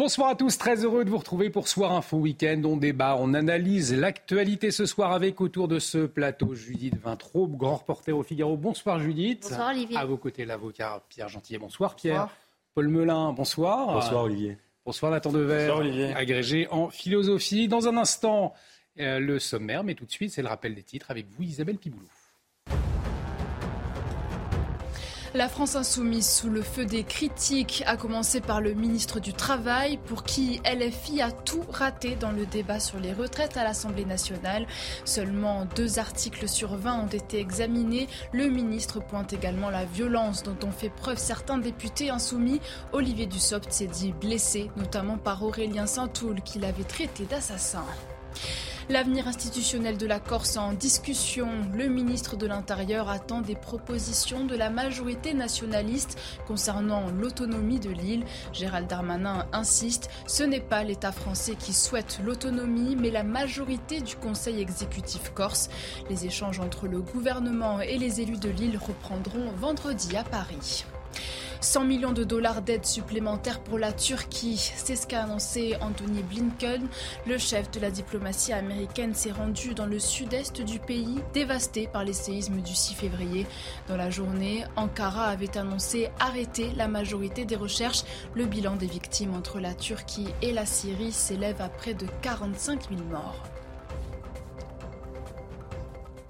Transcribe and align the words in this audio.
Bonsoir 0.00 0.30
à 0.30 0.34
tous, 0.34 0.56
très 0.56 0.82
heureux 0.82 1.04
de 1.04 1.10
vous 1.10 1.18
retrouver 1.18 1.50
pour 1.50 1.68
Soir 1.68 1.92
Info 1.92 2.16
Week-end. 2.16 2.62
On 2.64 2.78
débat, 2.78 3.18
on 3.18 3.34
analyse 3.34 3.92
l'actualité 3.92 4.70
ce 4.70 4.86
soir 4.86 5.12
avec 5.12 5.42
autour 5.42 5.68
de 5.68 5.78
ce 5.78 6.06
plateau 6.06 6.54
Judith 6.54 6.96
Vintraube, 6.96 7.54
grand 7.58 7.76
reporter 7.76 8.16
au 8.16 8.22
Figaro. 8.22 8.56
Bonsoir 8.56 8.98
Judith. 8.98 9.42
Bonsoir 9.42 9.68
Olivier. 9.68 9.98
À 9.98 10.06
vos 10.06 10.16
côtés 10.16 10.46
l'avocat 10.46 11.02
Pierre 11.10 11.28
Gentillet. 11.28 11.58
Bonsoir 11.58 11.96
Pierre. 11.96 12.30
Paul 12.72 12.88
Melun, 12.88 13.34
bonsoir. 13.34 13.92
Bonsoir 13.92 14.24
Olivier. 14.24 14.56
Bonsoir 14.86 15.12
Nathan 15.12 15.32
Dever, 15.32 15.66
Bonsoir, 15.66 15.78
Olivier. 15.80 16.14
agrégé 16.14 16.66
en 16.70 16.88
philosophie. 16.88 17.68
Dans 17.68 17.86
un 17.86 17.98
instant, 17.98 18.54
euh, 19.00 19.18
le 19.18 19.38
sommaire, 19.38 19.84
mais 19.84 19.94
tout 19.94 20.06
de 20.06 20.12
suite, 20.12 20.30
c'est 20.30 20.40
le 20.40 20.48
rappel 20.48 20.74
des 20.74 20.82
titres 20.82 21.10
avec 21.10 21.26
vous, 21.28 21.42
Isabelle 21.42 21.76
Piboulou. 21.76 22.08
La 25.32 25.48
France 25.48 25.76
insoumise 25.76 26.28
sous 26.28 26.50
le 26.50 26.60
feu 26.60 26.84
des 26.84 27.04
critiques, 27.04 27.84
a 27.86 27.96
commencé 27.96 28.40
par 28.40 28.60
le 28.60 28.74
ministre 28.74 29.20
du 29.20 29.32
Travail, 29.32 29.96
pour 30.06 30.24
qui 30.24 30.60
LFI 30.64 31.22
a 31.22 31.30
tout 31.30 31.62
raté 31.70 32.16
dans 32.16 32.32
le 32.32 32.46
débat 32.46 32.80
sur 32.80 32.98
les 32.98 33.12
retraites 33.12 33.56
à 33.56 33.62
l'Assemblée 33.62 34.04
nationale. 34.04 34.66
Seulement 35.04 35.68
deux 35.76 36.00
articles 36.00 36.48
sur 36.48 36.74
20 36.74 37.02
ont 37.04 37.06
été 37.06 37.38
examinés. 37.38 38.08
Le 38.32 38.48
ministre 38.48 38.98
pointe 38.98 39.32
également 39.32 39.70
la 39.70 39.84
violence 39.84 40.42
dont 40.42 40.66
ont 40.66 40.72
fait 40.72 40.90
preuve 40.90 41.18
certains 41.18 41.58
députés 41.58 42.10
insoumis. 42.10 42.60
Olivier 42.92 43.26
Dussopt 43.26 43.72
s'est 43.72 43.86
dit 43.86 44.12
blessé, 44.12 44.68
notamment 44.76 45.16
par 45.16 45.44
Aurélien 45.44 45.86
Saint-Toul, 45.86 46.40
qui 46.42 46.58
l'avait 46.58 46.82
traité 46.82 47.24
d'assassin. 47.24 47.84
L'avenir 48.90 49.28
institutionnel 49.28 49.96
de 49.98 50.06
la 50.06 50.18
Corse 50.18 50.56
en 50.56 50.72
discussion. 50.72 51.46
Le 51.72 51.86
ministre 51.86 52.34
de 52.34 52.48
l'Intérieur 52.48 53.08
attend 53.08 53.40
des 53.40 53.54
propositions 53.54 54.44
de 54.44 54.56
la 54.56 54.68
majorité 54.68 55.32
nationaliste 55.32 56.18
concernant 56.48 57.08
l'autonomie 57.12 57.78
de 57.78 57.90
l'île. 57.90 58.24
Gérald 58.52 58.88
Darmanin 58.88 59.46
insiste, 59.52 60.10
ce 60.26 60.42
n'est 60.42 60.58
pas 60.58 60.82
l'État 60.82 61.12
français 61.12 61.54
qui 61.54 61.72
souhaite 61.72 62.18
l'autonomie, 62.24 62.96
mais 62.96 63.12
la 63.12 63.22
majorité 63.22 64.00
du 64.00 64.16
Conseil 64.16 64.60
exécutif 64.60 65.30
corse. 65.34 65.70
Les 66.08 66.26
échanges 66.26 66.58
entre 66.58 66.88
le 66.88 67.00
gouvernement 67.00 67.80
et 67.80 67.96
les 67.96 68.20
élus 68.20 68.38
de 68.38 68.48
l'île 68.48 68.76
reprendront 68.76 69.52
vendredi 69.52 70.16
à 70.16 70.24
Paris. 70.24 70.84
100 71.60 71.84
millions 71.84 72.12
de 72.12 72.24
dollars 72.24 72.62
d'aide 72.62 72.86
supplémentaire 72.86 73.60
pour 73.60 73.78
la 73.78 73.92
Turquie, 73.92 74.56
c'est 74.56 74.96
ce 74.96 75.06
qu'a 75.06 75.24
annoncé 75.24 75.76
Anthony 75.82 76.22
Blinken. 76.22 76.88
Le 77.26 77.36
chef 77.36 77.70
de 77.70 77.80
la 77.80 77.90
diplomatie 77.90 78.54
américaine 78.54 79.12
s'est 79.12 79.30
rendu 79.30 79.74
dans 79.74 79.84
le 79.84 79.98
sud-est 79.98 80.62
du 80.62 80.78
pays, 80.78 81.18
dévasté 81.34 81.86
par 81.86 82.02
les 82.02 82.14
séismes 82.14 82.62
du 82.62 82.74
6 82.74 82.94
février. 82.94 83.46
Dans 83.88 83.96
la 83.96 84.08
journée, 84.08 84.64
Ankara 84.76 85.26
avait 85.26 85.58
annoncé 85.58 86.08
arrêter 86.18 86.70
la 86.76 86.88
majorité 86.88 87.44
des 87.44 87.56
recherches. 87.56 88.04
Le 88.34 88.46
bilan 88.46 88.76
des 88.76 88.86
victimes 88.86 89.34
entre 89.34 89.60
la 89.60 89.74
Turquie 89.74 90.28
et 90.40 90.52
la 90.52 90.64
Syrie 90.64 91.12
s'élève 91.12 91.60
à 91.60 91.68
près 91.68 91.92
de 91.92 92.06
45 92.22 92.88
000 92.88 93.02
morts. 93.10 93.42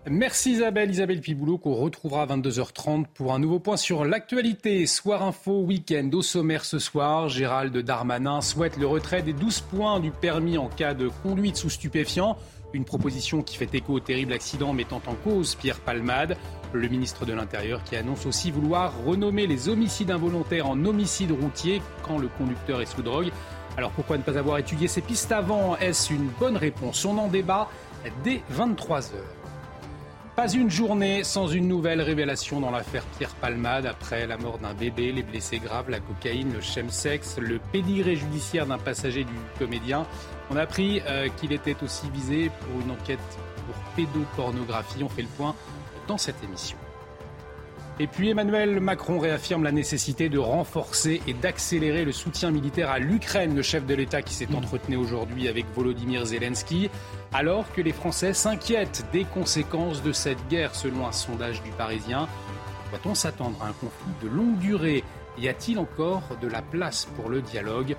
Merci 0.08 0.52
Isabelle, 0.52 0.90
Isabelle 0.90 1.20
Piboulot, 1.20 1.58
qu'on 1.58 1.74
retrouvera 1.74 2.22
à 2.22 2.26
22h30 2.26 3.04
pour 3.12 3.34
un 3.34 3.38
nouveau 3.38 3.58
point 3.58 3.76
sur 3.76 4.06
l'actualité. 4.06 4.86
Soir 4.86 5.22
info, 5.22 5.60
week-end 5.60 6.08
au 6.14 6.22
sommaire 6.22 6.64
ce 6.64 6.78
soir. 6.78 7.28
Gérald 7.28 7.76
Darmanin 7.76 8.40
souhaite 8.40 8.78
le 8.78 8.86
retrait 8.86 9.20
des 9.20 9.34
12 9.34 9.60
points 9.60 10.00
du 10.00 10.10
permis 10.10 10.56
en 10.56 10.68
cas 10.68 10.94
de 10.94 11.10
conduite 11.22 11.56
sous 11.56 11.68
stupéfiant. 11.68 12.38
Une 12.72 12.86
proposition 12.86 13.42
qui 13.42 13.58
fait 13.58 13.74
écho 13.74 13.92
au 13.92 14.00
terrible 14.00 14.32
accident 14.32 14.72
mettant 14.72 15.02
en 15.06 15.14
cause 15.14 15.54
Pierre 15.54 15.80
Palmade. 15.80 16.38
Le 16.72 16.88
ministre 16.88 17.26
de 17.26 17.34
l'Intérieur 17.34 17.84
qui 17.84 17.94
annonce 17.94 18.24
aussi 18.24 18.50
vouloir 18.50 18.94
renommer 19.04 19.46
les 19.46 19.68
homicides 19.68 20.10
involontaires 20.10 20.66
en 20.66 20.82
homicides 20.86 21.32
routiers 21.32 21.82
quand 22.02 22.16
le 22.16 22.28
conducteur 22.28 22.80
est 22.80 22.86
sous 22.86 23.02
drogue. 23.02 23.30
Alors 23.76 23.90
pourquoi 23.90 24.16
ne 24.16 24.22
pas 24.22 24.38
avoir 24.38 24.56
étudié 24.56 24.88
ces 24.88 25.02
pistes 25.02 25.30
avant? 25.30 25.76
Est-ce 25.76 26.14
une 26.14 26.30
bonne 26.40 26.56
réponse? 26.56 27.04
On 27.04 27.18
en 27.18 27.28
débat 27.28 27.68
dès 28.24 28.40
23h. 28.56 29.39
Pas 30.36 30.48
une 30.48 30.70
journée 30.70 31.24
sans 31.24 31.48
une 31.48 31.68
nouvelle 31.68 32.00
révélation 32.00 32.60
dans 32.60 32.70
l'affaire 32.70 33.04
Pierre 33.18 33.34
Palmade 33.34 33.84
après 33.84 34.26
la 34.26 34.38
mort 34.38 34.58
d'un 34.58 34.74
bébé, 34.74 35.12
les 35.12 35.22
blessés 35.22 35.58
graves, 35.58 35.90
la 35.90 36.00
cocaïne, 36.00 36.52
le 36.52 36.60
chemsex, 36.60 37.38
le 37.38 37.58
pédigré 37.72 38.16
judiciaire 38.16 38.66
d'un 38.66 38.78
passager 38.78 39.24
du 39.24 39.34
comédien. 39.58 40.06
On 40.50 40.56
a 40.56 40.62
appris 40.62 41.02
euh, 41.06 41.28
qu'il 41.36 41.52
était 41.52 41.76
aussi 41.82 42.08
visé 42.10 42.50
pour 42.60 42.80
une 42.80 42.92
enquête 42.92 43.18
pour 43.66 43.74
pédopornographie. 43.96 45.02
On 45.02 45.08
fait 45.08 45.22
le 45.22 45.28
point 45.28 45.54
dans 46.06 46.18
cette 46.18 46.42
émission. 46.44 46.78
Et 48.00 48.06
puis 48.06 48.30
Emmanuel 48.30 48.80
Macron 48.80 49.18
réaffirme 49.18 49.62
la 49.62 49.72
nécessité 49.72 50.30
de 50.30 50.38
renforcer 50.38 51.20
et 51.26 51.34
d'accélérer 51.34 52.06
le 52.06 52.12
soutien 52.12 52.50
militaire 52.50 52.88
à 52.88 52.98
l'Ukraine, 52.98 53.54
le 53.54 53.60
chef 53.60 53.84
de 53.84 53.94
l'État 53.94 54.22
qui 54.22 54.32
s'est 54.32 54.48
entretenu 54.54 54.96
aujourd'hui 54.96 55.48
avec 55.48 55.66
Volodymyr 55.74 56.24
Zelensky, 56.24 56.88
alors 57.30 57.70
que 57.74 57.82
les 57.82 57.92
Français 57.92 58.32
s'inquiètent 58.32 59.04
des 59.12 59.24
conséquences 59.24 60.02
de 60.02 60.12
cette 60.12 60.48
guerre 60.48 60.74
selon 60.74 61.06
un 61.06 61.12
sondage 61.12 61.62
du 61.62 61.72
Parisien. 61.72 62.26
Doit-on 62.88 63.14
s'attendre 63.14 63.58
à 63.60 63.66
un 63.66 63.72
conflit 63.72 64.14
de 64.22 64.28
longue 64.28 64.56
durée? 64.56 65.04
Y 65.36 65.48
a-t-il 65.48 65.78
encore 65.78 66.22
de 66.40 66.48
la 66.48 66.62
place 66.62 67.06
pour 67.16 67.28
le 67.28 67.42
dialogue? 67.42 67.96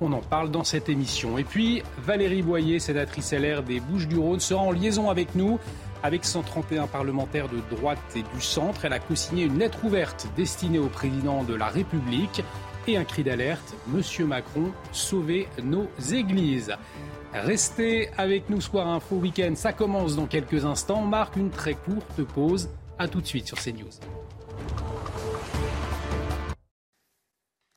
On 0.00 0.12
en 0.12 0.20
parle 0.20 0.50
dans 0.50 0.64
cette 0.64 0.88
émission. 0.88 1.38
Et 1.38 1.44
puis, 1.44 1.84
Valérie 1.98 2.42
Boyer, 2.42 2.80
sénatrice 2.80 3.32
LR 3.32 3.62
des 3.62 3.78
Bouches-du-Rhône, 3.78 4.40
sera 4.40 4.62
en 4.62 4.72
liaison 4.72 5.10
avec 5.10 5.36
nous. 5.36 5.60
Avec 6.04 6.26
131 6.26 6.86
parlementaires 6.86 7.48
de 7.48 7.60
droite 7.74 7.98
et 8.14 8.22
du 8.34 8.40
centre, 8.42 8.84
elle 8.84 8.92
a 8.92 8.98
co-signé 8.98 9.44
une 9.44 9.58
lettre 9.58 9.82
ouverte 9.86 10.28
destinée 10.36 10.78
au 10.78 10.88
président 10.88 11.44
de 11.44 11.54
la 11.54 11.68
République 11.68 12.44
et 12.86 12.98
un 12.98 13.04
cri 13.04 13.24
d'alerte 13.24 13.74
Monsieur 13.86 14.26
Macron, 14.26 14.70
sauvez 14.92 15.48
nos 15.62 15.88
églises. 16.12 16.74
Restez 17.32 18.10
avec 18.18 18.50
nous 18.50 18.60
Soir 18.60 18.86
Info 18.86 19.16
Week-end, 19.16 19.54
ça 19.54 19.72
commence 19.72 20.14
dans 20.14 20.26
quelques 20.26 20.66
instants. 20.66 21.00
On 21.02 21.06
marque 21.06 21.36
une 21.36 21.48
très 21.48 21.72
courte 21.72 22.22
pause. 22.22 22.68
A 22.98 23.08
tout 23.08 23.22
de 23.22 23.26
suite 23.26 23.46
sur 23.46 23.56
CNews. 23.56 23.88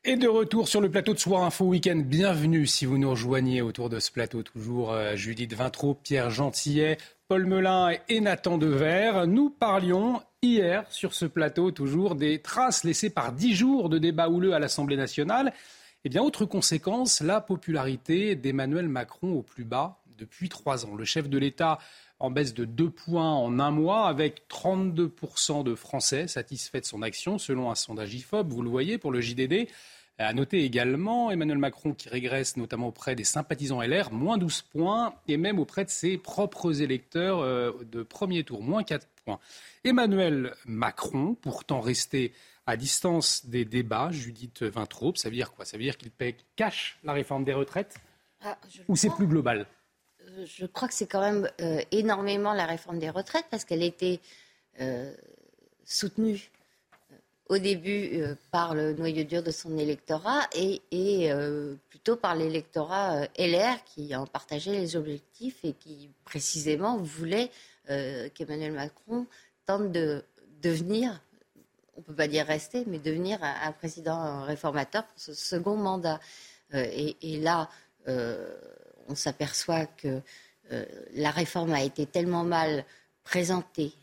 Et 0.10 0.16
de 0.16 0.30
retour 0.30 0.70
sur 0.70 0.80
le 0.80 0.90
plateau 0.90 1.14
de 1.14 1.20
Soir 1.20 1.44
Info 1.44 1.66
Week-end, 1.66 1.98
bienvenue 1.98 2.66
si 2.66 2.86
vous 2.86 2.98
nous 2.98 3.10
rejoignez 3.10 3.62
autour 3.62 3.90
de 3.90 4.00
ce 4.00 4.10
plateau, 4.10 4.42
toujours 4.42 4.94
euh, 4.94 5.18
Judith 5.18 5.54
Vintraud, 5.54 5.96
Pierre 5.96 6.30
Gentillet, 6.30 6.98
Paul 7.28 7.46
Melun 7.46 7.92
et 8.08 8.22
Nathan 8.22 8.58
Dever. 8.58 9.26
Nous 9.28 9.50
parlions 9.50 10.22
hier 10.42 10.86
sur 10.90 11.14
ce 11.14 11.26
plateau 11.26 11.72
toujours 11.72 12.16
des 12.16 12.42
traces 12.42 12.86
laissées 12.86 13.10
par 13.10 13.34
dix 13.34 13.54
jours 13.54 13.90
de 13.90 13.98
débat 13.98 14.30
houleux 14.30 14.54
à 14.54 14.60
l'Assemblée 14.60 14.96
nationale. 14.96 15.52
Eh 16.06 16.10
bien, 16.10 16.22
autre 16.22 16.46
conséquence, 16.46 17.20
la 17.20 17.42
popularité 17.42 18.36
d'Emmanuel 18.36 18.88
Macron 18.88 19.34
au 19.34 19.42
plus 19.42 19.66
bas 19.66 20.00
depuis 20.18 20.48
trois 20.48 20.86
ans. 20.86 20.96
Le 20.96 21.04
chef 21.04 21.28
de 21.28 21.38
l'État 21.38 21.80
en 22.20 22.32
baisse 22.32 22.54
de 22.54 22.64
deux 22.64 22.90
points 22.90 23.34
en 23.34 23.60
un 23.60 23.72
mois, 23.72 24.08
avec 24.08 24.48
32% 24.50 25.66
de 25.66 25.76
Français 25.76 26.28
satisfaits 26.28 26.80
de 26.80 26.86
son 26.86 27.02
action, 27.02 27.38
selon 27.38 27.70
un 27.70 27.76
sondage 27.76 28.14
IFOP, 28.14 28.48
vous 28.48 28.62
le 28.62 28.70
voyez, 28.70 28.98
pour 28.98 29.12
le 29.12 29.20
JDD. 29.20 29.68
À 30.20 30.34
noter 30.34 30.64
également 30.64 31.30
Emmanuel 31.30 31.60
Macron 31.60 31.94
qui 31.94 32.10
régresse 32.10 32.58
notamment 32.58 32.88
auprès 32.88 33.16
des 33.16 33.24
sympathisants 33.24 33.82
LR, 33.82 34.12
moins 34.12 34.40
12 34.40 34.64
points, 34.64 35.14
et 35.28 35.38
même 35.38 35.60
auprès 35.60 35.86
de 35.86 35.92
ses 35.92 36.18
propres 36.18 36.82
électeurs 36.82 37.40
euh, 37.40 37.72
de 37.92 38.02
premier 38.02 38.44
tour, 38.44 38.64
moins 38.64 38.84
4 38.84 39.08
points. 39.26 39.40
Emmanuel 39.84 40.56
Macron, 40.66 41.36
pourtant 41.40 41.82
resté 41.82 42.34
à 42.66 42.76
distance 42.78 43.46
des 43.46 43.64
débats, 43.64 44.10
Judith 44.12 44.64
Vintraube, 44.64 45.18
ça 45.18 45.30
veut 45.30 45.36
dire 45.36 45.54
quoi? 45.54 45.66
Ça 45.66 45.78
veut 45.78 45.84
dire 45.84 45.98
qu'il 45.98 46.12
cache 46.56 46.98
la 47.04 47.14
réforme 47.14 47.44
des 47.44 47.54
retraites? 47.54 47.96
Ah, 48.42 48.58
Ou 48.88 48.96
c'est 48.96 49.10
plus 49.10 49.28
global? 49.28 49.68
Euh, 50.22 50.46
Je 50.46 50.66
crois 50.66 50.88
que 50.88 50.94
c'est 50.94 51.08
quand 51.08 51.22
même 51.22 51.50
euh, 51.62 51.80
énormément 51.92 52.54
la 52.54 52.66
réforme 52.66 53.00
des 53.00 53.10
retraites 53.10 53.46
parce 53.50 53.66
qu'elle 53.66 53.84
était 53.84 54.20
euh, 54.82 55.14
soutenue 55.86 56.50
au 57.50 57.58
début 57.58 58.22
euh, 58.22 58.36
par 58.52 58.76
le 58.76 58.94
noyau 58.94 59.24
dur 59.24 59.44
de 59.44 59.52
son 59.52 59.78
électorat 59.78 60.48
et, 60.54 60.82
euh, 61.32 61.76
plutôt 61.90 62.16
par 62.16 62.36
l'électorat 62.36 63.22
euh, 63.22 63.28
LR 63.38 63.84
qui 63.86 64.16
en 64.16 64.26
partageait 64.26 64.74
les 64.74 64.96
objectifs 64.96 65.64
et 65.64 65.74
qui 65.74 66.10
précisément 66.26 66.98
voulait 66.98 67.50
qu'Emmanuel 68.36 68.74
Macron 68.74 69.28
tente 69.66 69.94
de 69.94 70.22
devenir, 70.62 71.22
on 71.96 72.02
ne 72.02 72.04
peut 72.04 72.16
pas 72.16 72.28
dire 72.28 72.46
rester, 72.46 72.84
mais 72.86 73.00
devenir 73.00 73.40
un, 73.42 73.72
président 73.72 74.44
réformateur 74.44 75.06
pour 75.06 75.18
ce 75.18 75.34
second 75.34 75.78
mandat. 75.78 76.20
Et, 76.74 77.40
là, 77.40 77.70
on 79.08 79.16
s'aperçoit 79.16 79.86
que 79.86 80.20
la 81.14 81.32
réforme 81.32 81.72
a 81.72 81.82
été 81.82 82.06
tellement 82.06 82.44
mal 82.44 82.84
présentée, 83.24 83.94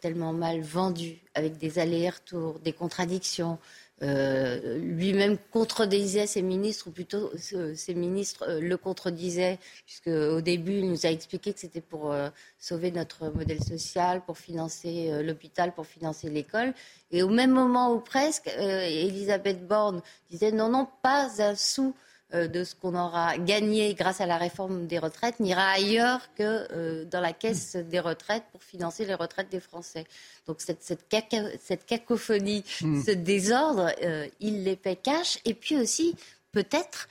tellement 0.00 0.32
mal 0.32 0.60
vendue, 0.60 1.18
avec 1.34 1.58
des 1.58 1.78
allers-retours, 1.78 2.58
des 2.60 2.72
contradictions, 2.72 3.58
euh, 4.02 4.78
lui-même 4.78 5.36
contredisait 5.50 6.26
ses 6.26 6.40
ministres, 6.40 6.88
ou 6.88 6.90
plutôt 6.90 7.30
ses 7.36 7.94
ministres 7.94 8.44
euh, 8.48 8.58
le 8.58 8.76
contredisaient, 8.78 9.58
puisque 9.84 10.06
au 10.06 10.40
début, 10.40 10.78
il 10.78 10.88
nous 10.88 11.04
a 11.04 11.10
expliqué 11.10 11.52
que 11.52 11.60
c'était 11.60 11.82
pour 11.82 12.10
euh, 12.10 12.30
sauver 12.58 12.92
notre 12.92 13.28
modèle 13.28 13.62
social, 13.62 14.22
pour 14.24 14.38
financer 14.38 15.22
l'hôpital, 15.22 15.74
pour 15.74 15.86
financer 15.86 16.30
l'école. 16.30 16.72
Et 17.10 17.22
au 17.22 17.28
même 17.28 17.50
moment 17.50 17.92
ou 17.92 18.00
presque, 18.00 18.48
Elisabeth 18.58 19.66
Borne 19.66 20.00
disait 20.30 20.52
non, 20.52 20.70
non, 20.70 20.88
pas 21.02 21.28
un 21.42 21.54
sou 21.54 21.94
euh, 21.94 22.09
de 22.32 22.64
ce 22.64 22.74
qu'on 22.74 22.94
aura 22.94 23.38
gagné 23.38 23.94
grâce 23.94 24.20
à 24.20 24.26
la 24.26 24.36
réforme 24.36 24.86
des 24.86 24.98
retraites 24.98 25.40
n'ira 25.40 25.68
ailleurs 25.68 26.32
que 26.34 26.68
euh, 26.72 27.04
dans 27.04 27.20
la 27.20 27.32
caisse 27.32 27.76
des 27.76 28.00
retraites 28.00 28.44
pour 28.52 28.62
financer 28.62 29.04
les 29.04 29.14
retraites 29.14 29.50
des 29.50 29.60
Français. 29.60 30.06
Donc 30.46 30.60
cette, 30.60 31.08
cacophonie, 31.86 32.64
hmm. 32.80 33.02
ce 33.02 33.10
désordre, 33.10 33.92
euh, 34.02 34.28
il 34.40 34.64
les 34.64 34.76
paie 34.76 34.96
cash. 34.96 35.38
Et 35.44 35.54
puis 35.54 35.76
aussi, 35.76 36.14
peut-être, 36.52 37.08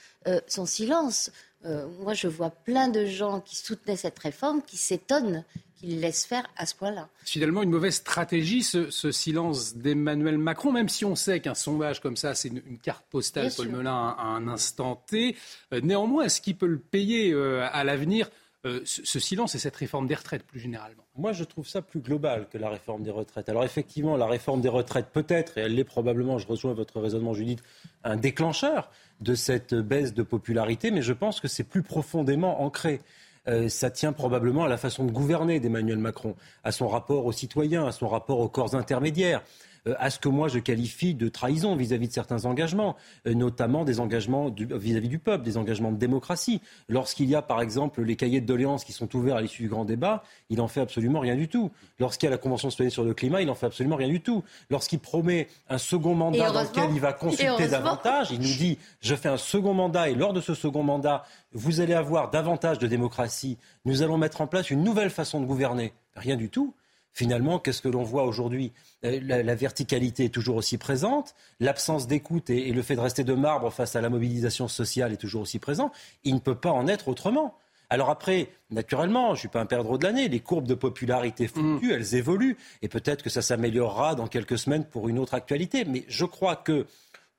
son 0.47 0.65
silence. 0.65 1.31
moi, 1.63 2.13
je 2.13 2.27
vois 2.27 2.51
plein 2.51 2.87
de 2.87 3.05
gens 3.05 3.39
qui 3.39 3.55
soutenaient 3.55 3.95
cette 3.95 4.19
réforme 4.19 4.61
qui 4.61 4.77
s'étonnent 4.77 5.43
qu'il 5.79 5.99
laisse 5.99 6.25
faire 6.25 6.45
à 6.57 6.65
ce 6.65 6.75
point-là. 6.75 7.09
Finalement, 7.23 7.63
une 7.63 7.69
mauvaise 7.69 7.95
stratégie, 7.95 8.63
ce, 8.63 9.11
silence 9.11 9.75
d'Emmanuel 9.75 10.37
Macron, 10.37 10.71
même 10.71 10.89
si 10.89 11.05
on 11.05 11.15
sait 11.15 11.39
qu'un 11.39 11.55
sondage 11.55 12.01
comme 12.01 12.17
ça, 12.17 12.35
c'est 12.35 12.49
une, 12.49 12.77
carte 12.79 13.05
postale, 13.09 13.51
Paul 13.55 13.69
Melun, 13.69 13.91
à, 13.91 14.21
un 14.21 14.47
instant 14.47 15.03
T. 15.07 15.35
Euh, 15.73 15.81
néanmoins, 15.81 16.25
est-ce 16.25 16.41
qu'il 16.41 16.57
peut 16.57 16.67
le 16.67 16.79
payer 16.79 17.31
euh, 17.31 17.67
à 17.71 17.83
l'avenir 17.83 18.29
euh, 18.65 18.81
ce, 18.83 19.19
silence 19.19 19.55
et 19.55 19.59
cette 19.59 19.75
réforme 19.75 20.07
des 20.07 20.15
retraites 20.15 20.43
plus 20.43 20.59
généralement? 20.59 21.03
Moi, 21.15 21.31
je 21.31 21.43
trouve 21.43 21.67
ça 21.67 21.81
plus 21.81 22.01
global 22.01 22.47
que 22.51 22.57
la 22.57 22.69
réforme 22.69 23.03
des 23.03 23.11
retraites. 23.11 23.47
Alors 23.49 23.63
effectivement, 23.63 24.17
la 24.17 24.27
réforme 24.27 24.61
des 24.61 24.69
retraites 24.69 25.07
peut-être, 25.11 25.57
et 25.57 25.61
elle 25.61 25.75
l'est 25.75 25.83
probablement, 25.83 26.37
je 26.37 26.47
rejoins 26.47 26.73
votre 26.73 26.99
raisonnement 26.99 27.33
Judith, 27.33 27.63
un 28.03 28.17
déclencheur 28.17 28.91
de 29.21 29.35
cette 29.35 29.73
baisse 29.73 30.13
de 30.13 30.23
popularité, 30.23 30.91
mais 30.91 31.01
je 31.01 31.13
pense 31.13 31.39
que 31.39 31.47
c'est 31.47 31.63
plus 31.63 31.83
profondément 31.83 32.61
ancré. 32.61 33.01
Euh, 33.47 33.69
ça 33.69 33.89
tient 33.89 34.13
probablement 34.13 34.65
à 34.65 34.67
la 34.67 34.77
façon 34.77 35.05
de 35.05 35.11
gouverner 35.11 35.59
d'Emmanuel 35.59 35.97
Macron, 35.97 36.35
à 36.63 36.71
son 36.71 36.87
rapport 36.87 37.25
aux 37.25 37.31
citoyens, 37.31 37.85
à 37.85 37.91
son 37.91 38.07
rapport 38.07 38.39
aux 38.39 38.49
corps 38.49 38.75
intermédiaires. 38.75 39.41
Euh, 39.87 39.95
à 39.99 40.09
ce 40.09 40.19
que 40.19 40.29
moi 40.29 40.47
je 40.47 40.59
qualifie 40.59 41.13
de 41.13 41.29
trahison 41.29 41.75
vis-à-vis 41.75 42.07
de 42.07 42.13
certains 42.13 42.45
engagements, 42.45 42.95
euh, 43.27 43.33
notamment 43.33 43.85
des 43.85 43.99
engagements 43.99 44.49
vis-à-vis 44.49 45.09
du 45.09 45.19
peuple, 45.19 45.43
des 45.43 45.57
engagements 45.57 45.91
de 45.91 45.97
démocratie. 45.97 46.61
Lorsqu'il 46.87 47.29
y 47.29 47.35
a 47.35 47.41
par 47.41 47.61
exemple 47.61 48.01
les 48.01 48.15
cahiers 48.15 48.41
de 48.41 48.45
doléances 48.45 48.83
qui 48.83 48.93
sont 48.93 49.13
ouverts 49.15 49.37
à 49.37 49.41
l'issue 49.41 49.63
du 49.63 49.69
grand 49.69 49.85
débat, 49.85 50.23
il 50.49 50.57
n'en 50.57 50.67
fait 50.67 50.81
absolument 50.81 51.19
rien 51.19 51.35
du 51.35 51.47
tout. 51.47 51.71
Lorsqu'il 51.99 52.27
y 52.27 52.27
a 52.27 52.31
la 52.31 52.37
Convention 52.37 52.69
citoyenne 52.69 52.91
sur 52.91 53.03
le 53.03 53.13
climat, 53.13 53.41
il 53.41 53.47
n'en 53.47 53.55
fait 53.55 53.65
absolument 53.65 53.95
rien 53.95 54.09
du 54.09 54.21
tout. 54.21 54.43
Lorsqu'il 54.69 54.99
promet 54.99 55.47
un 55.69 55.77
second 55.77 56.15
mandat 56.15 56.51
dans 56.51 56.61
lequel 56.61 56.89
il 56.93 56.99
va 56.99 57.13
consulter 57.13 57.67
davantage, 57.67 58.31
il 58.31 58.39
nous 58.39 58.45
dit 58.45 58.77
je 59.01 59.15
fais 59.15 59.29
un 59.29 59.37
second 59.37 59.73
mandat 59.73 60.09
et 60.09 60.15
lors 60.15 60.33
de 60.33 60.41
ce 60.41 60.53
second 60.53 60.83
mandat, 60.83 61.23
vous 61.53 61.81
allez 61.81 61.93
avoir 61.93 62.29
davantage 62.29 62.79
de 62.79 62.87
démocratie. 62.87 63.57
Nous 63.85 64.01
allons 64.01 64.17
mettre 64.17 64.41
en 64.41 64.47
place 64.47 64.69
une 64.69 64.83
nouvelle 64.83 65.09
façon 65.09 65.41
de 65.41 65.45
gouverner. 65.45 65.93
Rien 66.15 66.35
du 66.35 66.49
tout. 66.49 66.73
Finalement, 67.13 67.59
qu'est-ce 67.59 67.81
que 67.81 67.89
l'on 67.89 68.03
voit 68.03 68.23
aujourd'hui 68.23 68.71
euh, 69.05 69.19
la, 69.23 69.55
verticalité 69.55 70.25
est 70.25 70.33
toujours 70.33 70.57
aussi 70.57 70.77
présente, 70.77 71.35
l'absence 71.59 72.07
d'écoute 72.07 72.49
et, 72.49 72.71
le 72.71 72.81
fait 72.81 72.95
de 72.95 73.01
rester 73.01 73.23
de 73.23 73.33
marbre 73.33 73.71
face 73.71 73.95
à 73.95 74.01
la 74.01 74.09
mobilisation 74.09 74.67
sociale 74.67 75.13
est 75.13 75.17
toujours 75.17 75.41
aussi 75.41 75.59
présent. 75.59 75.91
Il 76.23 76.35
ne 76.35 76.39
peut 76.39 76.55
pas 76.55 76.71
en 76.71 76.87
être 76.87 77.07
autrement. 77.07 77.55
Alors 77.89 78.09
après, 78.09 78.49
naturellement, 78.69 79.29
je 79.29 79.31
ne 79.31 79.37
suis 79.37 79.47
pas 79.47 79.61
un 79.61 79.65
perdreau 79.65 79.97
de 79.97 80.03
l'année, 80.03 80.27
les 80.27 80.41
courbes 80.41 80.67
de 80.67 80.75
popularité 80.75 81.47
fluctuent, 81.47 81.87
mm. 81.87 81.91
elles 81.91 82.15
évoluent, 82.15 82.57
et 82.81 82.87
peut-être 82.87 83.23
que 83.23 83.29
ça 83.29 83.41
s'améliorera 83.41 84.15
dans 84.15 84.27
quelques 84.27 84.59
semaines 84.59 84.85
pour 84.85 85.09
une 85.09 85.17
autre 85.17 85.33
actualité. 85.33 85.85
Mais 85.85 86.05
je 86.07 86.25
crois 86.25 86.55
que 86.55 86.85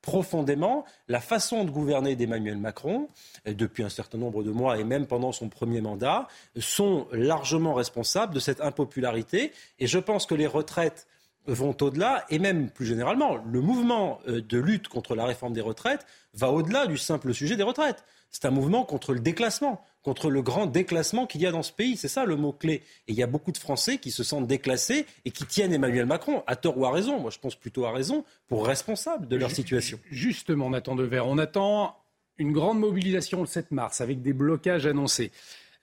profondément 0.03 0.85
la 1.09 1.21
façon 1.21 1.65
de 1.65 1.71
gouverner 1.71 2.17
d'Emmanuel 2.17 2.57
Macron, 2.57 3.09
depuis 3.45 3.83
un 3.83 3.89
certain 3.89 4.19
nombre 4.19 4.43
de 4.43 4.51
mois 4.51 4.79
et 4.79 4.85
même 4.85 5.07
pendant 5.07 5.33
son 5.33 5.49
premier 5.49 5.81
mandat, 5.81 6.29
sont 6.59 7.07
largement 7.13 7.75
responsables 7.75 8.35
de 8.35 8.41
cette 8.41 8.61
impopularité. 8.61 9.53
Et 9.79 9.87
je 9.87 9.99
pense 9.99 10.27
que 10.27 10.35
les 10.35 10.47
retraites 10.47 11.07
vont 11.47 11.77
au-delà, 11.81 12.25
et 12.29 12.39
même 12.39 12.71
plus 12.71 12.87
généralement, 12.87 13.37
le 13.37 13.61
mouvement 13.61 14.21
euh, 14.29 14.41
de 14.43 14.59
lutte 14.59 14.89
contre 14.89 15.15
la 15.15 15.25
réforme 15.25 15.53
des 15.53 15.61
retraites 15.61 16.07
va 16.35 16.51
au-delà 16.51 16.87
du 16.87 16.99
simple 16.99 17.33
sujet 17.35 17.57
des 17.57 17.63
retraites. 17.63 18.05
C'est 18.31 18.45
un 18.45 18.51
mouvement 18.51 18.85
contre 18.85 19.13
le 19.13 19.21
déclassement 19.21 19.83
contre 20.03 20.31
le 20.31 20.43
grand 20.43 20.67
déclassement 20.67 21.27
qu'il 21.27 21.41
y 21.43 21.47
a 21.47 21.53
dans 21.53 21.63
ce 21.63 21.73
pays. 21.73 21.97
C'est 21.97 22.09
ça 22.09 22.25
le 22.25 22.37
mot-clé. 22.37 22.83
Et 23.09 23.13
il 23.13 23.15
y 23.15 23.23
a 23.23 23.27
beaucoup 23.27 23.53
de 23.53 23.59
Français 23.59 23.99
qui 23.99 24.11
se 24.11 24.23
sentent 24.25 24.47
déclassés 24.47 25.07
et 25.25 25.31
qui 25.31 25.45
tiennent 25.45 25.73
Emmanuel 25.73 26.07
Macron, 26.07 26.43
à 26.47 26.57
tort 26.57 26.79
ou 26.79 26.87
à 26.87 26.93
raison, 26.93 27.21
moi 27.21 27.31
je 27.31 27.39
pense 27.39 27.55
plutôt 27.55 27.85
à 27.85 27.93
raison, 27.93 28.25
pour 28.49 28.67
responsable 28.67 29.29
de 29.29 29.37
leur 29.37 29.51
situation. 29.51 29.99
Justement, 30.11 30.71
Nathan 30.71 30.95
Dever, 30.95 31.23
on 31.25 31.39
attend 31.39 31.97
une 32.39 32.53
grande 32.53 32.79
mobilisation 32.79 33.41
le 33.41 33.47
7 33.47 33.71
mars 33.71 34.01
avec 34.01 34.23
des 34.23 34.33
blocages 34.33 34.87
annoncés. 34.87 35.31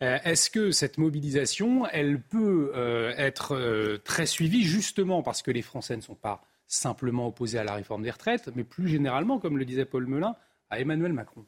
Euh, 0.03 0.17
est-ce 0.23 0.49
que 0.49 0.71
cette 0.71 0.97
mobilisation, 0.97 1.87
elle 1.87 2.21
peut 2.21 2.71
euh, 2.75 3.13
être 3.17 3.55
euh, 3.55 3.97
très 4.03 4.25
suivie 4.27 4.63
justement 4.63 5.23
parce 5.23 5.41
que 5.41 5.49
les 5.49 5.63
Français 5.63 5.95
ne 5.95 6.01
sont 6.01 6.15
pas 6.15 6.41
simplement 6.67 7.27
opposés 7.27 7.57
à 7.57 7.63
la 7.63 7.73
réforme 7.73 8.03
des 8.03 8.11
retraites, 8.11 8.49
mais 8.55 8.63
plus 8.63 8.87
généralement, 8.87 9.39
comme 9.39 9.57
le 9.57 9.65
disait 9.65 9.85
Paul 9.85 10.05
Melun, 10.05 10.35
à 10.69 10.79
Emmanuel 10.79 11.13
Macron? 11.13 11.45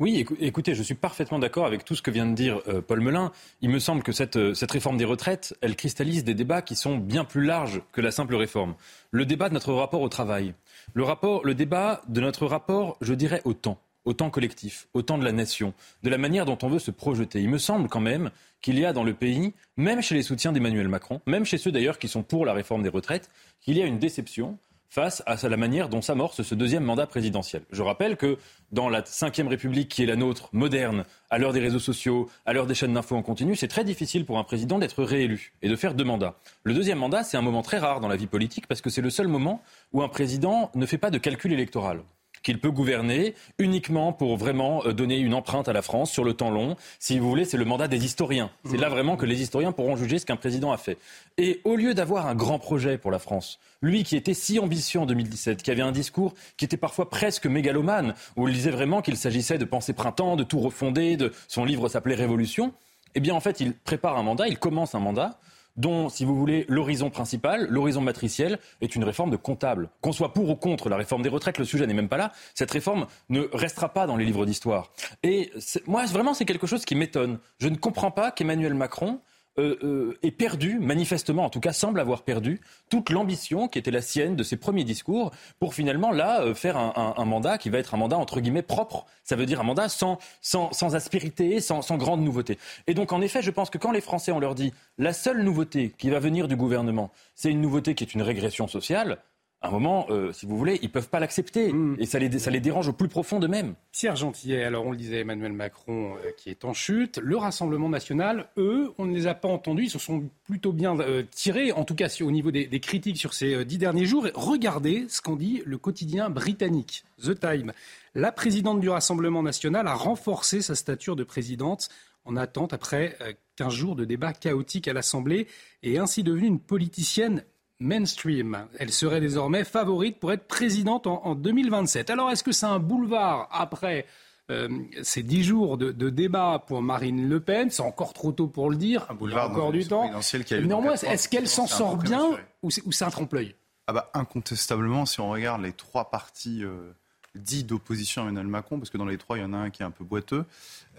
Oui, 0.00 0.26
écoutez, 0.40 0.74
je 0.74 0.82
suis 0.82 0.94
parfaitement 0.94 1.38
d'accord 1.38 1.66
avec 1.66 1.84
tout 1.84 1.94
ce 1.94 2.02
que 2.02 2.10
vient 2.10 2.26
de 2.26 2.34
dire 2.34 2.60
euh, 2.68 2.80
Paul 2.80 3.00
Melun. 3.00 3.32
Il 3.60 3.70
me 3.70 3.78
semble 3.78 4.02
que 4.02 4.12
euh, 4.36 4.54
cette, 4.54 4.70
réforme 4.70 4.96
des 4.96 5.04
retraites, 5.04 5.56
elle 5.60 5.76
cristallise 5.76 6.24
des 6.24 6.34
débats 6.34 6.62
qui 6.62 6.76
sont 6.76 6.96
bien 6.98 7.24
plus 7.24 7.44
larges 7.44 7.82
que 7.92 8.00
la 8.00 8.10
simple 8.10 8.34
réforme. 8.34 8.74
Le 9.10 9.24
débat 9.26 9.48
de 9.48 9.54
notre 9.54 9.72
rapport 9.72 10.00
au 10.00 10.08
travail, 10.08 10.54
le, 10.94 11.54
débat 11.54 12.02
de 12.08 12.20
notre 12.20 12.46
rapport, 12.46 12.96
je 13.00 13.14
dirais, 13.14 13.40
au 13.44 13.54
temps, 13.54 13.80
au 14.04 14.12
temps 14.12 14.30
collectif, 14.30 14.88
au 14.94 15.02
temps 15.02 15.18
de 15.18 15.24
la 15.24 15.32
nation, 15.32 15.74
de 16.02 16.10
la 16.10 16.18
manière 16.18 16.44
dont 16.44 16.58
on 16.62 16.68
veut 16.68 16.78
se 16.78 16.90
projeter. 16.90 17.40
Il 17.40 17.48
me 17.48 17.58
semble 17.58 17.88
quand 17.88 18.00
même 18.00 18.30
qu'il 18.60 18.78
y 18.78 18.84
a 18.84 18.92
dans 18.92 19.04
le 19.04 19.14
pays, 19.14 19.52
même 19.76 20.02
chez 20.02 20.14
les 20.14 20.22
soutiens 20.22 20.52
d'Emmanuel 20.52 20.88
Macron, 20.88 21.20
même 21.26 21.44
chez 21.44 21.58
ceux 21.58 21.72
d'ailleurs 21.72 21.98
qui 21.98 22.08
sont 22.08 22.22
pour 22.22 22.46
la 22.46 22.52
réforme 22.52 22.82
des 22.82 22.88
retraites, 22.88 23.30
qu'il 23.60 23.76
y 23.76 23.82
a 23.82 23.86
une 23.86 23.98
déception 23.98 24.58
face 24.88 25.22
à 25.26 25.36
la 25.48 25.56
manière 25.56 25.88
dont 25.88 26.02
s'amorce 26.02 26.42
ce 26.42 26.54
deuxième 26.54 26.84
mandat 26.84 27.06
présidentiel. 27.06 27.62
Je 27.70 27.82
rappelle 27.82 28.16
que 28.16 28.38
dans 28.72 28.88
la 28.88 29.00
Ve 29.00 29.48
République 29.48 29.88
qui 29.88 30.02
est 30.02 30.06
la 30.06 30.16
nôtre, 30.16 30.48
moderne, 30.52 31.04
à 31.30 31.38
l'heure 31.38 31.52
des 31.52 31.60
réseaux 31.60 31.78
sociaux, 31.78 32.28
à 32.46 32.52
l'heure 32.52 32.66
des 32.66 32.74
chaînes 32.74 32.94
d'infos 32.94 33.16
en 33.16 33.22
continu, 33.22 33.54
c'est 33.56 33.68
très 33.68 33.84
difficile 33.84 34.24
pour 34.24 34.38
un 34.38 34.44
président 34.44 34.78
d'être 34.78 35.02
réélu 35.02 35.52
et 35.62 35.68
de 35.68 35.76
faire 35.76 35.94
deux 35.94 36.04
mandats. 36.04 36.36
Le 36.64 36.74
deuxième 36.74 36.98
mandat, 36.98 37.22
c'est 37.22 37.36
un 37.36 37.42
moment 37.42 37.62
très 37.62 37.78
rare 37.78 38.00
dans 38.00 38.08
la 38.08 38.16
vie 38.16 38.26
politique 38.26 38.66
parce 38.66 38.80
que 38.80 38.90
c'est 38.90 39.02
le 39.02 39.10
seul 39.10 39.28
moment 39.28 39.62
où 39.92 40.02
un 40.02 40.08
président 40.08 40.70
ne 40.74 40.86
fait 40.86 40.98
pas 40.98 41.10
de 41.10 41.18
calcul 41.18 41.52
électoral 41.52 42.02
qu'il 42.42 42.58
peut 42.58 42.70
gouverner 42.70 43.34
uniquement 43.58 44.12
pour 44.12 44.36
vraiment 44.36 44.84
euh, 44.86 44.92
donner 44.92 45.18
une 45.18 45.34
empreinte 45.34 45.68
à 45.68 45.72
la 45.72 45.82
France 45.82 46.10
sur 46.10 46.24
le 46.24 46.34
temps 46.34 46.50
long. 46.50 46.76
Si 46.98 47.18
vous 47.18 47.28
voulez, 47.28 47.44
c'est 47.44 47.56
le 47.56 47.64
mandat 47.64 47.88
des 47.88 48.04
historiens. 48.04 48.50
C'est 48.64 48.76
là 48.76 48.88
vraiment 48.88 49.16
que 49.16 49.26
les 49.26 49.42
historiens 49.42 49.72
pourront 49.72 49.96
juger 49.96 50.18
ce 50.18 50.26
qu'un 50.26 50.36
président 50.36 50.72
a 50.72 50.76
fait. 50.76 50.98
Et 51.36 51.60
au 51.64 51.76
lieu 51.76 51.94
d'avoir 51.94 52.26
un 52.26 52.34
grand 52.34 52.58
projet 52.58 52.98
pour 52.98 53.10
la 53.10 53.18
France, 53.18 53.58
lui 53.82 54.02
qui 54.02 54.16
était 54.16 54.34
si 54.34 54.58
ambitieux 54.58 55.00
en 55.00 55.06
2017, 55.06 55.62
qui 55.62 55.70
avait 55.70 55.82
un 55.82 55.92
discours 55.92 56.34
qui 56.56 56.64
était 56.64 56.76
parfois 56.76 57.10
presque 57.10 57.46
mégalomane, 57.46 58.14
où 58.36 58.48
il 58.48 58.54
disait 58.54 58.70
vraiment 58.70 59.02
qu'il 59.02 59.16
s'agissait 59.16 59.58
de 59.58 59.64
penser 59.64 59.92
printemps, 59.92 60.36
de 60.36 60.44
tout 60.44 60.60
refonder, 60.60 61.16
de... 61.16 61.32
son 61.46 61.64
livre 61.64 61.88
s'appelait 61.88 62.14
Révolution, 62.14 62.72
eh 63.14 63.20
bien 63.20 63.34
en 63.34 63.40
fait 63.40 63.60
il 63.60 63.74
prépare 63.74 64.18
un 64.18 64.22
mandat, 64.22 64.48
il 64.48 64.58
commence 64.58 64.94
un 64.94 65.00
mandat 65.00 65.38
dont, 65.78 66.10
si 66.10 66.26
vous 66.26 66.36
voulez, 66.36 66.66
l'horizon 66.68 67.08
principal, 67.08 67.66
l'horizon 67.70 68.02
matriciel, 68.02 68.58
est 68.82 68.94
une 68.94 69.04
réforme 69.04 69.30
de 69.30 69.36
comptable. 69.36 69.88
Qu'on 70.02 70.12
soit 70.12 70.34
pour 70.34 70.50
ou 70.50 70.56
contre 70.56 70.90
la 70.90 70.96
réforme 70.96 71.22
des 71.22 71.28
retraites, 71.30 71.58
le 71.58 71.64
sujet 71.64 71.86
n'est 71.86 71.94
même 71.94 72.08
pas 72.08 72.18
là. 72.18 72.32
Cette 72.54 72.70
réforme 72.70 73.06
ne 73.30 73.48
restera 73.52 73.88
pas 73.88 74.06
dans 74.06 74.16
les 74.16 74.26
livres 74.26 74.44
d'histoire. 74.44 74.92
Et 75.22 75.50
moi, 75.86 76.04
vraiment, 76.06 76.34
c'est 76.34 76.44
quelque 76.44 76.66
chose 76.66 76.84
qui 76.84 76.94
m'étonne. 76.94 77.38
Je 77.58 77.68
ne 77.68 77.76
comprends 77.76 78.10
pas 78.10 78.30
qu'Emmanuel 78.30 78.74
Macron 78.74 79.20
euh, 79.58 79.76
euh, 79.82 80.18
est 80.22 80.30
perdu, 80.30 80.78
manifestement 80.78 81.44
en 81.44 81.50
tout 81.50 81.60
cas 81.60 81.72
semble 81.72 82.00
avoir 82.00 82.22
perdu, 82.22 82.60
toute 82.88 83.10
l'ambition 83.10 83.66
qui 83.66 83.78
était 83.78 83.90
la 83.90 84.02
sienne 84.02 84.36
de 84.36 84.42
ses 84.42 84.56
premiers 84.56 84.84
discours 84.84 85.32
pour 85.58 85.74
finalement 85.74 86.12
là 86.12 86.42
euh, 86.42 86.54
faire 86.54 86.76
un, 86.76 87.24
mandat 87.24 87.58
qui 87.58 87.68
va 87.68 87.78
être 87.78 87.94
un 87.94 87.96
mandat 87.98 88.16
entre 88.16 88.40
guillemets 88.40 88.62
propre. 88.62 89.06
Ça 89.24 89.36
veut 89.36 89.46
dire 89.46 89.60
un 89.60 89.64
mandat 89.64 89.88
sans, 89.88 90.18
sans, 90.40 90.72
sans 90.72 90.94
aspérité, 90.94 91.60
sans, 91.60 91.82
sans 91.82 91.96
grande 91.96 92.22
nouveauté. 92.22 92.58
Et 92.86 92.94
donc 92.94 93.12
en 93.12 93.20
effet, 93.20 93.42
je 93.42 93.50
pense 93.50 93.68
que 93.68 93.78
quand 93.78 93.90
les 93.90 94.00
Français, 94.00 94.30
on 94.32 94.38
leur 94.38 94.54
dit 94.54 94.72
la 94.96 95.12
seule 95.12 95.42
nouveauté 95.42 95.92
qui 95.98 96.08
va 96.10 96.20
venir 96.20 96.46
du 96.46 96.56
gouvernement, 96.56 97.10
c'est 97.34 97.50
une 97.50 97.60
nouveauté 97.60 97.94
qui 97.94 98.04
est 98.04 98.14
une 98.14 98.22
régression 98.22 98.68
sociale, 98.68 99.18
à 99.60 99.68
un 99.68 99.70
moment, 99.72 100.06
euh, 100.10 100.32
si 100.32 100.46
vous 100.46 100.56
voulez, 100.56 100.78
ils 100.82 100.86
ne 100.86 100.92
peuvent 100.92 101.08
pas 101.08 101.18
l'accepter. 101.18 101.72
Mm. 101.72 101.96
Et 101.98 102.06
ça 102.06 102.20
les, 102.20 102.38
ça 102.38 102.50
les 102.50 102.60
dérange 102.60 102.88
au 102.88 102.92
plus 102.92 103.08
profond 103.08 103.40
d'eux-mêmes. 103.40 103.74
Pierre 103.90 104.14
Gentillet, 104.14 104.62
alors 104.62 104.86
on 104.86 104.92
le 104.92 104.96
disait, 104.96 105.20
Emmanuel 105.20 105.52
Macron 105.52 106.14
euh, 106.14 106.30
qui 106.36 106.50
est 106.50 106.64
en 106.64 106.72
chute. 106.72 107.18
Le 107.18 107.36
Rassemblement 107.36 107.88
national, 107.88 108.48
eux, 108.56 108.92
on 108.98 109.06
ne 109.06 109.14
les 109.14 109.26
a 109.26 109.34
pas 109.34 109.48
entendus. 109.48 109.84
Ils 109.84 109.90
se 109.90 109.98
sont 109.98 110.28
plutôt 110.44 110.72
bien 110.72 110.98
euh, 111.00 111.24
tirés, 111.28 111.72
en 111.72 111.84
tout 111.84 111.96
cas 111.96 112.08
au 112.20 112.30
niveau 112.30 112.52
des, 112.52 112.66
des 112.66 112.80
critiques 112.80 113.18
sur 113.18 113.34
ces 113.34 113.64
dix 113.64 113.78
derniers 113.78 114.06
jours. 114.06 114.26
regardez 114.34 115.06
ce 115.08 115.20
qu'en 115.20 115.34
dit 115.34 115.62
le 115.66 115.76
quotidien 115.76 116.30
britannique, 116.30 117.04
The 117.22 117.38
Time. 117.38 117.72
La 118.14 118.30
présidente 118.30 118.80
du 118.80 118.88
Rassemblement 118.88 119.42
national 119.42 119.88
a 119.88 119.94
renforcé 119.94 120.62
sa 120.62 120.74
stature 120.74 121.16
de 121.16 121.24
présidente 121.24 121.88
en 122.24 122.36
attente 122.36 122.72
après 122.72 123.16
15 123.56 123.72
jours 123.72 123.96
de 123.96 124.04
débats 124.04 124.32
chaotiques 124.32 124.88
à 124.88 124.92
l'Assemblée 124.92 125.46
et 125.82 125.94
est 125.94 125.98
ainsi 125.98 126.22
devenue 126.22 126.46
une 126.46 126.60
politicienne 126.60 127.44
mainstream. 127.80 128.66
Elle 128.78 128.92
serait 128.92 129.20
désormais 129.20 129.64
favorite 129.64 130.18
pour 130.18 130.32
être 130.32 130.46
présidente 130.46 131.06
en, 131.06 131.34
2027. 131.34 132.10
Alors 132.10 132.30
est-ce 132.30 132.42
que 132.42 132.52
c'est 132.52 132.66
un 132.66 132.78
boulevard 132.78 133.48
après 133.52 134.06
euh, 134.50 134.68
ces 135.02 135.22
dix 135.22 135.44
jours 135.44 135.78
de, 135.78 136.10
débat 136.10 136.64
pour 136.66 136.82
Marine 136.82 137.28
Le 137.28 137.40
Pen? 137.40 137.70
C'est 137.70 137.82
encore 137.82 138.12
trop 138.12 138.32
tôt 138.32 138.48
pour 138.48 138.70
le 138.70 138.76
dire. 138.76 139.06
Un 139.08 139.14
boulevard 139.14 139.50
encore 139.50 139.72
du 139.72 139.86
temps. 139.86 140.10
Néanmoins, 140.50 140.94
est-ce 140.94 141.28
qu'elle 141.28 141.48
s'en 141.48 141.66
sort 141.66 141.96
bien 141.96 142.30
ou 142.62 142.70
c'est 142.70 143.04
un 143.04 143.10
trompe-l'œil? 143.10 143.54
Ah 143.86 143.92
bah, 143.92 144.10
Incontestablement, 144.12 145.06
si 145.06 145.20
on 145.20 145.30
regarde 145.30 145.62
les 145.62 145.72
trois 145.72 146.10
partis 146.10 146.62
euh, 146.62 146.92
dits 147.34 147.64
d'opposition 147.64 148.22
à 148.22 148.24
Emmanuel 148.24 148.46
Macron, 148.46 148.78
parce 148.78 148.90
que 148.90 148.98
dans 148.98 149.06
les 149.06 149.16
trois, 149.16 149.38
il 149.38 149.40
y 149.40 149.44
en 149.44 149.54
a 149.54 149.56
un 149.56 149.70
qui 149.70 149.82
est 149.82 149.86
un 149.86 149.90
peu 149.90 150.04
boiteux, 150.04 150.44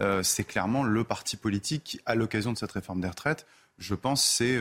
euh, 0.00 0.24
c'est 0.24 0.42
clairement 0.42 0.82
le 0.82 1.04
parti 1.04 1.36
politique, 1.36 2.00
à 2.04 2.16
l'occasion 2.16 2.52
de 2.52 2.58
cette 2.58 2.72
réforme 2.72 3.00
des 3.00 3.06
retraites, 3.06 3.46
je 3.78 3.94
pense, 3.94 4.24
c'est 4.24 4.58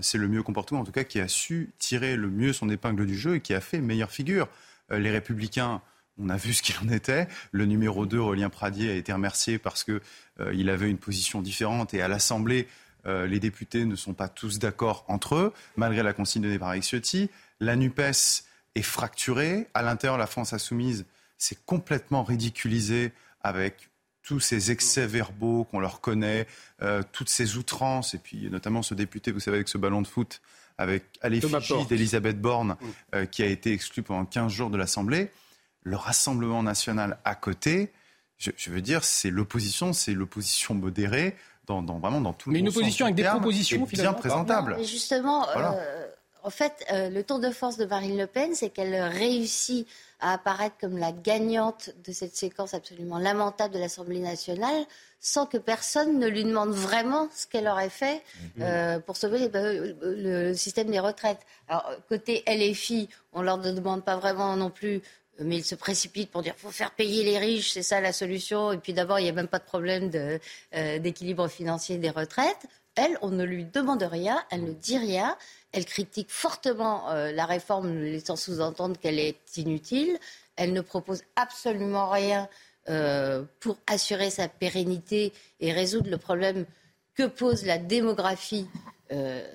c'est 0.00 0.18
le 0.18 0.28
mieux 0.28 0.42
comporté, 0.42 0.74
en 0.74 0.84
tout 0.84 0.92
cas 0.92 1.04
qui 1.04 1.20
a 1.20 1.28
su 1.28 1.70
tirer 1.78 2.16
le 2.16 2.28
mieux 2.28 2.52
son 2.52 2.68
épingle 2.68 3.06
du 3.06 3.16
jeu 3.16 3.36
et 3.36 3.40
qui 3.40 3.54
a 3.54 3.60
fait 3.60 3.80
meilleure 3.80 4.10
figure. 4.10 4.48
Euh, 4.92 4.98
les 4.98 5.10
Républicains, 5.10 5.80
on 6.18 6.28
a 6.28 6.36
vu 6.36 6.54
ce 6.54 6.62
qu'il 6.62 6.76
en 6.78 6.88
était. 6.88 7.28
Le 7.52 7.66
numéro 7.66 8.06
2, 8.06 8.18
Aurélien 8.18 8.48
Pradier, 8.48 8.90
a 8.90 8.94
été 8.94 9.12
remercié 9.12 9.58
parce 9.58 9.84
qu'il 9.84 10.00
euh, 10.40 10.72
avait 10.72 10.90
une 10.90 10.98
position 10.98 11.42
différente 11.42 11.94
et 11.94 12.02
à 12.02 12.08
l'Assemblée, 12.08 12.68
les 13.08 13.38
députés 13.38 13.84
ne 13.84 13.94
sont 13.94 14.14
pas 14.14 14.26
tous 14.26 14.58
d'accord 14.58 15.04
entre 15.06 15.36
eux, 15.36 15.52
malgré 15.76 16.02
la 16.02 16.12
consigne 16.12 16.42
donnée 16.42 16.58
par 16.58 16.74
Ciotti. 16.82 17.30
La 17.60 17.76
NUPES 17.76 18.42
est 18.74 18.82
fracturée. 18.82 19.68
À 19.74 19.82
l'intérieur, 19.82 20.18
la 20.18 20.26
France 20.26 20.52
insoumise 20.52 21.06
s'est 21.38 21.56
complètement 21.66 22.24
ridiculisée 22.24 23.12
avec 23.44 23.90
tous 24.26 24.40
ces 24.40 24.72
excès 24.72 25.06
verbaux 25.06 25.64
qu'on 25.70 25.78
leur 25.78 26.00
connaît, 26.00 26.48
euh, 26.82 27.02
toutes 27.12 27.28
ces 27.28 27.56
outrances, 27.56 28.12
et 28.12 28.18
puis 28.18 28.50
notamment 28.50 28.82
ce 28.82 28.92
député, 28.92 29.30
vous 29.30 29.38
savez, 29.38 29.58
avec 29.58 29.68
ce 29.68 29.78
ballon 29.78 30.02
de 30.02 30.08
foot, 30.08 30.42
avec 30.78 31.04
à 31.22 31.28
l'effigie 31.28 31.86
d'Elisabeth 31.88 32.38
Borne, 32.38 32.76
euh, 33.14 33.24
qui 33.24 33.44
a 33.44 33.46
été 33.46 33.72
exclu 33.72 34.02
pendant 34.02 34.26
15 34.26 34.52
jours 34.52 34.68
de 34.68 34.76
l'Assemblée. 34.76 35.30
Le 35.84 35.96
Rassemblement 35.96 36.64
national 36.64 37.18
à 37.24 37.36
côté, 37.36 37.92
je, 38.36 38.50
veux 38.68 38.82
dire, 38.82 39.04
c'est 39.04 39.30
l'opposition, 39.30 39.92
c'est 39.92 40.12
l'opposition 40.12 40.74
modérée, 40.74 41.36
dans, 41.68 41.80
vraiment 41.82 42.20
dans 42.20 42.32
tout 42.32 42.50
Mais 42.50 42.58
une 42.58 42.68
opposition 42.68 43.06
avec 43.06 43.14
des 43.14 43.22
propositions, 43.22 43.86
bien 43.92 44.12
présentable. 44.12 44.76
justement, 44.84 45.48
euh, 45.50 46.06
en 46.42 46.50
fait, 46.50 46.84
le 46.90 47.22
tour 47.22 47.38
de 47.38 47.50
force 47.50 47.76
de 47.76 47.86
Marine 47.86 48.18
Le 48.18 48.26
Pen, 48.26 48.54
c'est 48.54 48.70
qu'elle 48.70 49.00
réussit 49.02 49.86
à 50.20 50.32
apparaître 50.34 50.76
comme 50.80 50.96
la 50.98 51.12
gagnante 51.12 51.90
de 52.04 52.12
cette 52.12 52.36
séquence 52.36 52.74
absolument 52.74 53.18
lamentable 53.18 53.74
de 53.74 53.78
l'Assemblée 53.78 54.20
nationale, 54.20 54.84
sans 55.20 55.46
que 55.46 55.58
personne 55.58 56.18
ne 56.18 56.26
lui 56.26 56.44
demande 56.44 56.70
vraiment 56.70 57.28
ce 57.34 57.46
qu'elle 57.46 57.68
aurait 57.68 57.90
fait 57.90 58.22
mhm. 58.56 58.62
euh, 58.62 58.98
pour 59.00 59.16
sauver 59.16 59.50
le, 59.52 60.54
système 60.54 60.90
des 60.90 61.00
retraites. 61.00 61.40
Alors, 61.68 61.90
côté 62.08 62.44
LFI, 62.46 63.08
on 63.32 63.40
ne 63.40 63.44
leur 63.44 63.58
demande 63.58 64.04
pas 64.04 64.16
vraiment 64.16 64.56
non 64.56 64.70
plus 64.70 65.02
mais 65.38 65.56
ils 65.56 65.64
se 65.64 65.74
précipitent 65.74 66.30
pour 66.30 66.42
dire 66.42 66.54
faut 66.56 66.70
faire 66.70 66.92
payer 66.92 67.22
les 67.22 67.38
riches, 67.38 67.72
c'est 67.72 67.82
ça 67.82 68.00
la 68.00 68.14
solution. 68.14 68.72
Et 68.72 68.78
puis 68.78 68.94
d'abord, 68.94 69.18
il 69.18 69.24
n'y 69.24 69.28
a 69.28 69.32
même 69.34 69.48
pas 69.48 69.58
de 69.58 69.64
problème 69.64 70.10
euh, 70.14 70.98
d'équilibre 70.98 71.46
financier 71.48 71.98
des 71.98 72.08
retraites. 72.08 72.66
Elle, 72.94 73.18
on 73.20 73.28
ne 73.28 73.44
lui 73.44 73.64
demande 73.64 74.02
rien, 74.02 74.42
elle 74.50 74.64
ne 74.64 74.72
dit 74.72 74.96
rien. 74.96 75.36
Elle 75.76 75.84
critique 75.84 76.30
fortement 76.30 77.10
euh, 77.10 77.32
la 77.32 77.44
réforme, 77.44 77.92
laissant 77.92 78.34
sous-entendre 78.34 78.98
qu'elle 78.98 79.18
est 79.18 79.58
inutile. 79.58 80.18
Elle 80.56 80.72
ne 80.72 80.80
propose 80.80 81.22
absolument 81.36 82.08
rien 82.08 82.48
euh, 82.88 83.44
pour 83.60 83.76
assurer 83.86 84.30
sa 84.30 84.48
pérennité 84.48 85.34
et 85.60 85.72
résoudre 85.72 86.08
le 86.08 86.16
problème 86.16 86.64
que 87.14 87.26
pose 87.26 87.66
la 87.66 87.76
démographie, 87.76 88.66
euh, 89.12 89.46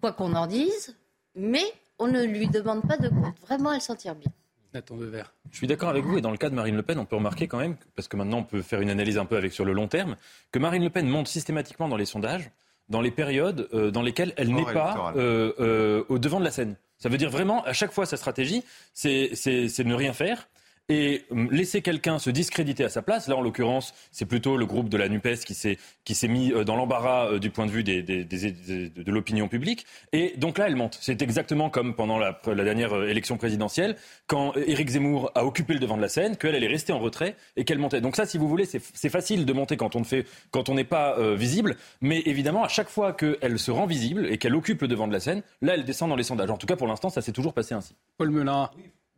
quoi 0.00 0.14
qu'on 0.14 0.34
en 0.34 0.46
dise. 0.46 0.96
Mais 1.34 1.64
on 1.98 2.06
ne 2.06 2.22
lui 2.22 2.48
demande 2.48 2.88
pas 2.88 2.96
de 2.96 3.10
compte. 3.10 3.38
Vraiment, 3.42 3.74
elle 3.74 3.82
s'en 3.82 3.96
tire 3.96 4.14
bien. 4.14 4.32
Nathan 4.72 4.96
Devers. 4.96 5.34
Je 5.50 5.58
suis 5.58 5.66
d'accord 5.66 5.90
avec 5.90 6.06
vous 6.06 6.16
et 6.16 6.22
dans 6.22 6.30
le 6.30 6.38
cas 6.38 6.48
de 6.48 6.54
Marine 6.54 6.76
Le 6.76 6.82
Pen, 6.82 6.98
on 6.98 7.04
peut 7.04 7.16
remarquer 7.16 7.48
quand 7.48 7.58
même, 7.58 7.76
parce 7.96 8.08
que 8.08 8.16
maintenant 8.16 8.38
on 8.38 8.44
peut 8.44 8.62
faire 8.62 8.80
une 8.80 8.88
analyse 8.88 9.18
un 9.18 9.26
peu 9.26 9.36
avec 9.36 9.52
sur 9.52 9.66
le 9.66 9.74
long 9.74 9.88
terme, 9.88 10.16
que 10.52 10.58
Marine 10.58 10.84
Le 10.84 10.90
Pen 10.90 11.06
monte 11.06 11.28
systématiquement 11.28 11.88
dans 11.88 11.98
les 11.98 12.06
sondages 12.06 12.50
dans 12.90 13.00
les 13.00 13.10
périodes 13.10 13.68
euh, 13.72 13.90
dans 13.90 14.02
lesquelles 14.02 14.34
elle 14.36 14.52
n'est 14.52 14.64
pas 14.64 15.14
euh, 15.16 15.52
euh, 15.60 16.04
au 16.08 16.18
devant 16.18 16.40
de 16.40 16.44
la 16.44 16.50
scène. 16.50 16.76
Ça 16.98 17.08
veut 17.08 17.16
dire 17.16 17.30
vraiment, 17.30 17.64
à 17.64 17.72
chaque 17.72 17.92
fois, 17.92 18.04
sa 18.04 18.18
stratégie, 18.18 18.62
c'est 18.92 19.30
de 19.30 19.82
ne 19.84 19.94
rien 19.94 20.12
faire 20.12 20.48
et 20.90 21.24
hum, 21.30 21.48
laisser 21.50 21.80
quelqu'un 21.80 22.18
se 22.18 22.28
discréditer 22.28 22.84
à 22.84 22.90
sa 22.90 23.00
place. 23.00 23.28
Là, 23.28 23.36
en 23.36 23.40
l'occurrence, 23.40 23.94
c'est 24.10 24.26
plutôt 24.26 24.56
le 24.56 24.66
groupe 24.66 24.90
de 24.90 24.96
la 24.98 25.08
NUPES 25.08 25.44
qui 25.46 25.54
s'est, 25.54 25.78
qui 26.04 26.14
s'est 26.14 26.28
mis 26.28 26.52
euh, 26.52 26.64
dans 26.64 26.76
l'embarras 26.76 27.28
euh, 27.30 27.38
du 27.38 27.50
point 27.50 27.64
de 27.64 27.70
vue 27.70 27.84
des, 27.84 28.02
des, 28.02 28.24
des, 28.24 28.90
de 28.90 29.12
l'opinion 29.12 29.48
publique. 29.48 29.86
Et 30.12 30.34
donc 30.36 30.58
là, 30.58 30.66
elle 30.66 30.76
monte. 30.76 30.98
C'est 31.00 31.22
exactement 31.22 31.70
comme 31.70 31.94
pendant 31.94 32.18
la, 32.18 32.38
la, 32.44 32.64
dernière 32.64 32.92
euh, 32.92 33.06
élection 33.06 33.36
présidentielle, 33.36 33.96
quand 34.26 34.52
Éric 34.56 34.90
Zemmour 34.90 35.30
a 35.36 35.46
occupé 35.46 35.74
le 35.74 35.78
devant 35.78 35.96
de 35.96 36.02
la 36.02 36.08
scène, 36.08 36.36
qu'elle, 36.36 36.56
elle 36.56 36.64
est 36.64 36.68
restée 36.68 36.92
en 36.92 36.98
retrait 36.98 37.36
et 37.56 37.64
qu'elle 37.64 37.78
montait. 37.78 38.00
Donc 38.00 38.16
ça, 38.16 38.26
si 38.26 38.36
vous 38.36 38.48
voulez, 38.48 38.66
c'est 38.66 39.08
facile 39.08 39.46
de 39.46 39.52
monter 39.52 39.76
quand 39.76 39.94
on 39.94 40.00
ne 40.00 40.04
fait, 40.04 40.26
quand 40.50 40.68
on 40.68 40.74
n'est 40.74 40.84
pas 40.84 41.16
visible. 41.34 41.76
Mais 42.00 42.20
évidemment, 42.26 42.64
à 42.64 42.68
chaque 42.68 42.88
fois 42.88 43.12
qu'elle 43.12 43.58
se 43.58 43.70
rend 43.70 43.86
visible 43.86 44.26
et 44.26 44.38
qu'elle 44.38 44.54
occupe 44.56 44.82
le 44.82 44.88
devant 44.88 45.06
de 45.06 45.12
la 45.12 45.20
scène, 45.20 45.42
là, 45.62 45.74
elle 45.74 45.84
descend 45.84 46.08
dans 46.08 46.16
les 46.16 46.24
sondages. 46.24 46.50
En 46.50 46.56
tout 46.56 46.66
cas, 46.66 46.76
pour 46.76 46.86
l'instant, 46.86 47.10
ça 47.10 47.22
s'est 47.22 47.32
toujours 47.32 47.52
passé 47.52 47.74
ainsi. 47.74 47.94
Paul 48.18 48.30
Melun. 48.30 48.70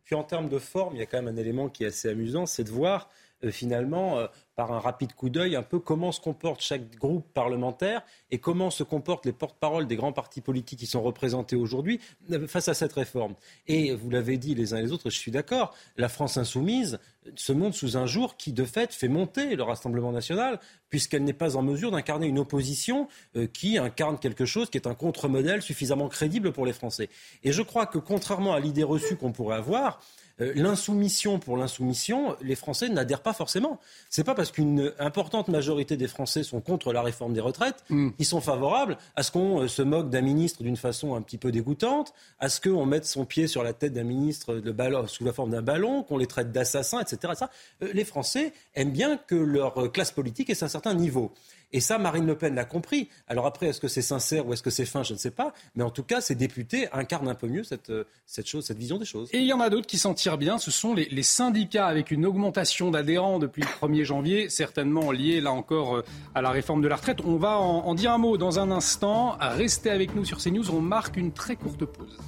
Puis 0.05 0.15
en 0.15 0.23
termes 0.23 0.49
de 0.49 0.59
forme, 0.59 0.95
il 0.95 0.99
y 0.99 1.01
a 1.01 1.05
quand 1.05 1.21
même 1.21 1.33
un 1.33 1.39
élément 1.39 1.69
qui 1.69 1.83
est 1.83 1.87
assez 1.87 2.09
amusant, 2.09 2.45
c'est 2.45 2.63
de 2.63 2.71
voir 2.71 3.09
finalement, 3.51 4.19
euh, 4.19 4.27
par 4.55 4.71
un 4.71 4.79
rapide 4.79 5.13
coup 5.13 5.29
d'œil, 5.29 5.55
un 5.55 5.63
peu 5.63 5.79
comment 5.79 6.11
se 6.11 6.21
comporte 6.21 6.61
chaque 6.61 6.95
groupe 6.95 7.25
parlementaire 7.33 8.03
et 8.31 8.37
comment 8.37 8.69
se 8.69 8.83
comportent 8.83 9.25
les 9.25 9.33
porte-paroles 9.33 9.87
des 9.87 9.95
grands 9.95 10.13
partis 10.13 10.41
politiques 10.41 10.79
qui 10.79 10.85
sont 10.85 11.01
représentés 11.01 11.55
aujourd'hui 11.55 11.99
euh, 12.31 12.47
face 12.47 12.67
à 12.67 12.73
cette 12.73 12.93
réforme. 12.93 13.35
Et 13.67 13.93
vous 13.93 14.09
l'avez 14.09 14.37
dit 14.37 14.55
les 14.55 14.73
uns 14.73 14.77
et 14.77 14.83
les 14.83 14.91
autres, 14.91 15.09
je 15.09 15.17
suis 15.17 15.31
d'accord, 15.31 15.75
la 15.97 16.09
France 16.09 16.37
insoumise 16.37 16.99
se 17.35 17.53
monte 17.53 17.73
sous 17.73 17.95
un 17.97 18.05
jour 18.05 18.35
qui, 18.35 18.51
de 18.51 18.65
fait, 18.65 18.93
fait 18.93 19.07
monter 19.07 19.55
le 19.55 19.63
Rassemblement 19.63 20.11
national, 20.11 20.59
puisqu'elle 20.89 21.23
n'est 21.23 21.31
pas 21.31 21.55
en 21.55 21.61
mesure 21.61 21.89
d'incarner 21.89 22.27
une 22.27 22.37
opposition 22.37 23.07
qui 23.53 23.77
incarne 23.77 24.19
quelque 24.19 24.43
chose 24.43 24.69
qui 24.69 24.77
est 24.77 24.87
un 24.87 24.93
contre-modèle 24.93 25.61
suffisamment 25.61 26.09
crédible 26.09 26.51
pour 26.51 26.65
les 26.65 26.73
Français. 26.73 27.09
Et 27.43 27.53
je 27.53 27.61
crois 27.61 27.85
que, 27.85 27.97
contrairement 27.97 28.53
à 28.53 28.59
l'idée 28.59 28.83
reçue 28.83 29.15
qu'on 29.15 29.31
pourrait 29.31 29.55
avoir, 29.55 29.99
euh, 29.99 30.22
l'insoumission 30.39 31.39
pour 31.39 31.57
l'insoumission, 31.57 32.35
les 32.41 32.55
Français 32.55 32.89
n'adhèrent 32.89 33.21
pas 33.21 33.33
forcément. 33.33 33.79
C'est 34.09 34.23
pas 34.23 34.35
parce 34.35 34.51
qu'une 34.51 34.91
importante 34.99 35.47
majorité 35.47 35.97
des 35.97 36.07
Français 36.07 36.43
sont 36.43 36.61
contre 36.61 36.91
la 36.91 37.01
réforme 37.01 37.33
des 37.33 37.41
retraites 37.41 37.83
mm. 37.89 38.11
qu'ils 38.11 38.25
sont 38.25 38.41
favorables 38.41 38.97
à 39.15 39.23
ce 39.23 39.31
qu'on 39.31 39.61
euh, 39.61 39.67
se 39.67 39.81
moque 39.81 40.09
d'un 40.09 40.21
ministre 40.21 40.63
d'une 40.63 40.77
façon 40.77 41.15
un 41.15 41.21
petit 41.21 41.37
peu 41.37 41.51
dégoûtante, 41.51 42.13
à 42.39 42.49
ce 42.49 42.59
qu'on 42.59 42.85
mette 42.85 43.05
son 43.05 43.25
pied 43.25 43.47
sur 43.47 43.63
la 43.63 43.73
tête 43.73 43.93
d'un 43.93 44.03
ministre 44.03 44.55
de 44.55 44.71
ballon, 44.71 45.07
sous 45.07 45.23
la 45.23 45.33
forme 45.33 45.51
d'un 45.51 45.61
ballon, 45.61 46.03
qu'on 46.03 46.17
les 46.17 46.27
traite 46.27 46.51
d'assassins, 46.51 46.99
etc. 46.99 47.33
Euh, 47.81 47.91
les 47.93 48.05
Français 48.05 48.53
aiment 48.75 48.91
bien 48.91 49.17
que 49.17 49.35
leur 49.35 49.91
classe 49.91 50.11
politique 50.11 50.49
ait 50.49 50.63
un 50.63 50.67
certain 50.67 50.93
niveau. 50.93 51.31
Et 51.73 51.79
ça, 51.79 51.97
Marine 51.97 52.27
Le 52.27 52.35
Pen 52.35 52.53
l'a 52.53 52.65
compris. 52.65 53.09
Alors 53.27 53.47
après, 53.47 53.67
est-ce 53.67 53.81
que 53.81 53.87
c'est 53.87 54.03
sincère 54.03 54.47
ou 54.47 54.53
est-ce 54.53 54.61
que 54.61 54.69
c'est 54.69 54.85
fin 54.85 55.01
Je 55.01 55.13
ne 55.13 55.17
sais 55.17 55.31
pas. 55.31 55.53
Mais 55.75 55.83
en 55.83 55.89
tout 55.89 56.03
cas, 56.03 56.21
ces 56.21 56.35
députés 56.35 56.87
incarnent 56.93 57.27
un 57.27 57.35
peu 57.35 57.47
mieux 57.47 57.63
cette, 57.63 57.89
euh, 57.89 58.03
cette, 58.27 58.47
chose, 58.47 58.65
cette 58.65 58.77
vision 58.77 58.97
des 58.97 59.05
choses. 59.05 59.29
Et 59.33 59.39
il 59.39 59.47
y 59.47 59.53
en 59.53 59.59
a 59.59 59.71
d'autres 59.71 59.87
qui 59.87 59.97
s'en 59.97 60.13
tirent 60.13 60.37
bien. 60.37 60.59
Ce 60.59 60.69
sont 60.69 60.93
les, 60.93 61.23
syndicats 61.23 61.87
avec 61.87 62.11
une 62.11 62.25
augmentation 62.25 62.91
d'adhérents 62.91 63.39
depuis 63.39 63.63
le 63.63 63.87
1er 63.87 64.03
janvier, 64.03 64.49
certainement 64.49 65.11
liée 65.11 65.41
là 65.41 65.51
encore 65.51 65.97
euh, 65.97 66.05
à 66.35 66.41
la 66.41 66.51
réforme 66.51 66.81
de 66.81 66.87
la 66.87 66.95
retraite. 66.95 67.19
On 67.25 67.37
va 67.37 67.57
en, 67.57 67.85
en 67.85 67.95
dire 67.95 68.11
un 68.11 68.17
mot 68.19 68.37
dans 68.37 68.59
un 68.59 68.69
instant. 68.69 69.37
Restez 69.39 69.89
avec 69.89 70.13
nous 70.15 70.25
sur 70.25 70.37
CNews. 70.37 70.69
On 70.69 70.81
marque 70.81 71.17
une 71.17 71.31
très 71.31 71.55
courte 71.55 71.85
pause. 71.85 72.19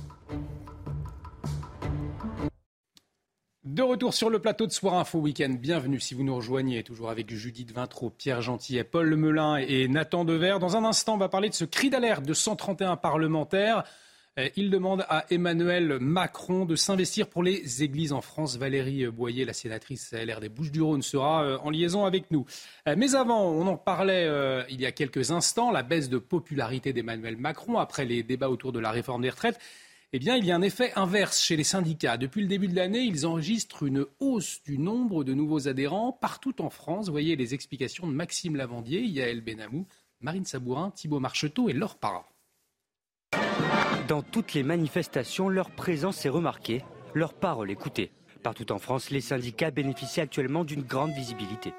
De 3.65 3.81
retour 3.81 4.13
sur 4.13 4.29
le 4.29 4.37
plateau 4.37 4.67
de 4.67 4.71
Soir 4.71 4.93
Info 4.93 5.17
Week-end. 5.17 5.49
Bienvenue 5.59 5.99
si 5.99 6.13
vous 6.13 6.21
nous 6.21 6.35
rejoignez, 6.35 6.83
toujours 6.83 7.09
avec 7.09 7.33
Judith 7.33 7.71
Vintraud, 7.71 8.11
Pierre 8.11 8.43
Gentillet, 8.43 8.83
Paul 8.83 9.15
Melun 9.15 9.57
et 9.57 9.87
Nathan 9.87 10.23
Dever. 10.23 10.57
Dans 10.59 10.77
un 10.77 10.83
instant, 10.83 11.15
on 11.15 11.17
va 11.17 11.29
parler 11.29 11.49
de 11.49 11.55
ce 11.55 11.65
cri 11.65 11.89
d'alerte 11.89 12.23
de 12.23 12.33
131 12.35 12.95
parlementaires. 12.95 13.83
Euh, 14.37 14.49
il 14.55 14.69
demande 14.69 15.03
à 15.09 15.25
Emmanuel 15.31 15.97
Macron 15.99 16.65
de 16.65 16.75
s'investir 16.75 17.27
pour 17.27 17.41
les 17.41 17.81
églises 17.81 18.13
en 18.13 18.21
France. 18.21 18.55
Valérie 18.55 19.07
Boyer, 19.07 19.45
la 19.45 19.53
sénatrice 19.53 20.13
LR 20.13 20.41
des 20.41 20.49
Bouches-du-Rhône, 20.49 21.01
sera 21.01 21.43
euh, 21.43 21.57
en 21.63 21.71
liaison 21.71 22.05
avec 22.05 22.29
nous. 22.29 22.45
Euh, 22.87 22.93
mais 22.95 23.15
avant, 23.15 23.49
on 23.49 23.65
en 23.65 23.77
parlait 23.77 24.29
il 24.69 24.79
y 24.79 24.85
a 24.85 24.91
quelques 24.91 25.31
instants, 25.31 25.71
la 25.71 25.81
baisse 25.81 26.09
de 26.09 26.19
popularité 26.19 26.93
d'Emmanuel 26.93 27.35
Macron 27.35 27.79
après 27.79 28.05
les 28.05 28.21
débats 28.21 28.51
autour 28.51 28.71
de 28.73 28.79
la 28.79 28.91
réforme 28.91 29.23
des 29.23 29.31
retraites. 29.31 29.59
Eh 30.13 30.19
bien, 30.19 30.35
il 30.35 30.45
y 30.45 30.51
a 30.51 30.55
un 30.55 30.61
effet 30.61 30.93
inverse 30.95 31.41
chez 31.41 31.55
les 31.55 31.63
syndicats. 31.63 32.17
Depuis 32.17 32.41
le 32.41 32.47
début 32.47 32.67
de 32.67 32.75
l'année, 32.75 33.01
ils 33.01 33.25
enregistrent 33.25 33.83
une 33.83 34.05
hausse 34.19 34.61
du 34.63 34.77
nombre 34.77 35.23
de 35.23 35.33
nouveaux 35.33 35.67
adhérents 35.67 36.11
partout 36.11 36.61
en 36.61 36.69
France. 36.69 37.09
Voyez 37.09 37.35
les 37.35 37.53
explications 37.53 38.07
de 38.07 38.13
Maxime 38.13 38.55
Lavandier, 38.55 39.01
Yael 39.01 39.41
Benamou, 39.41 39.87
Marine 40.21 40.45
Sabourin, 40.45 40.91
Thibault 40.91 41.19
Marcheteau 41.19 41.69
et 41.69 41.73
Laure 41.73 41.97
Parra. 41.97 42.29
Dans 44.07 44.21
toutes 44.21 44.53
les 44.53 44.63
manifestations, 44.63 45.49
leur 45.49 45.71
présence 45.71 46.25
est 46.25 46.29
remarquée, 46.29 46.83
leur 47.13 47.33
parole 47.33 47.71
écoutée. 47.71 48.11
Partout 48.43 48.71
en 48.71 48.77
France, 48.77 49.09
les 49.09 49.21
syndicats 49.21 49.71
bénéficient 49.71 50.21
actuellement 50.21 50.63
d'une 50.63 50.83
grande 50.83 51.11
visibilité. 51.11 51.73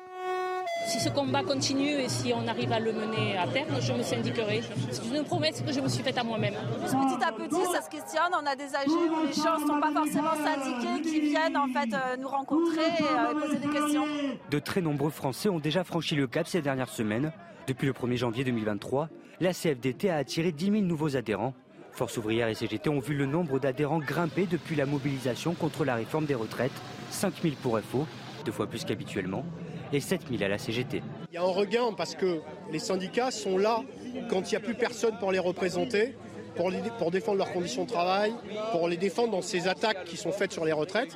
Si 0.87 1.01
ce 1.01 1.09
combat 1.09 1.43
continue 1.43 1.99
et 1.99 2.09
si 2.09 2.33
on 2.33 2.47
arrive 2.47 2.71
à 2.71 2.79
le 2.79 2.93
mener 2.93 3.37
à 3.37 3.49
terme, 3.49 3.81
je 3.81 3.93
me 3.93 4.05
syndiquerai. 4.05 4.63
C'est 4.93 5.05
une 5.05 5.25
promesse 5.25 5.61
que 5.61 5.73
je 5.73 5.81
me 5.81 5.89
suis 5.89 6.03
faite 6.03 6.17
à 6.17 6.23
moi-même. 6.23 6.55
Petit 6.55 7.25
à 7.25 7.33
petit, 7.33 7.73
ça 7.73 7.83
se 7.83 7.91
questionne. 7.91 8.31
On 8.33 8.47
a 8.47 8.55
des 8.55 8.73
AG 8.73 8.89
où 8.89 9.27
les 9.27 9.33
gens 9.33 9.59
ne 9.59 9.67
sont 9.67 9.81
pas 9.81 9.91
forcément 9.91 10.37
syndiqués, 10.37 11.03
qui 11.03 11.21
viennent 11.21 11.57
en 11.57 11.67
fait 11.67 11.93
euh, 11.93 12.17
nous 12.17 12.29
rencontrer 12.29 12.87
et 13.01 13.03
euh, 13.03 13.41
poser 13.41 13.57
des 13.59 13.69
questions. 13.69 14.05
De 14.49 14.59
très 14.61 14.81
nombreux 14.81 15.11
Français 15.11 15.49
ont 15.49 15.59
déjà 15.59 15.83
franchi 15.83 16.15
le 16.15 16.29
cap 16.29 16.47
ces 16.47 16.63
dernières 16.63 16.89
semaines. 16.89 17.33
Depuis 17.67 17.87
le 17.87 17.93
1er 17.93 18.17
janvier 18.17 18.45
2023, 18.45 19.09
la 19.41 19.53
CFDT 19.53 20.09
a 20.09 20.17
attiré 20.19 20.53
10 20.53 20.67
000 20.67 20.77
nouveaux 20.83 21.17
adhérents. 21.17 21.55
Force 21.91 22.17
ouvrière 22.17 22.47
et 22.47 22.55
CGT 22.55 22.91
ont 22.91 23.01
vu 23.01 23.15
le 23.15 23.27
nombre 23.27 23.59
d'adhérents 23.59 23.99
grimper 23.99 24.47
depuis 24.47 24.77
la 24.77 24.87
mobilisation 24.87 25.55
contre 25.55 25.85
la 25.85 25.97
réforme 25.97 26.27
des 26.27 26.37
retraites. 26.37 26.71
5 27.11 27.35
000 27.43 27.55
pour 27.61 27.81
FO, 27.81 28.07
deux 28.45 28.53
fois 28.53 28.69
plus 28.69 28.85
qu'habituellement 28.85 29.45
et 29.93 30.01
7000 30.01 30.43
à 30.45 30.49
la 30.49 30.59
CGT. 30.59 31.03
Il 31.31 31.35
y 31.35 31.39
a 31.39 31.43
un 31.43 31.47
regain 31.47 31.93
parce 31.97 32.15
que 32.15 32.41
les 32.73 32.79
syndicats 32.79 33.31
sont 33.31 33.59
là 33.59 33.83
quand 34.29 34.51
il 34.51 34.55
n'y 34.55 34.57
a 34.57 34.61
plus 34.61 34.75
personne 34.75 35.17
pour 35.19 35.33
les 35.33 35.39
représenter, 35.39 36.15
pour, 36.57 36.71
pour 36.99 37.11
défendre 37.11 37.39
leurs 37.39 37.53
conditions 37.53 37.85
de 37.85 37.91
travail, 37.91 38.35
pour 38.73 38.89
les 38.89 38.97
défendre 38.97 39.33
dans 39.33 39.43
ces 39.43 39.69
attaques 39.69 40.05
qui 40.05 40.17
sont 40.17 40.33
faites 40.33 40.53
sur 40.53 40.65
les 40.65 40.73
retraites. 40.73 41.15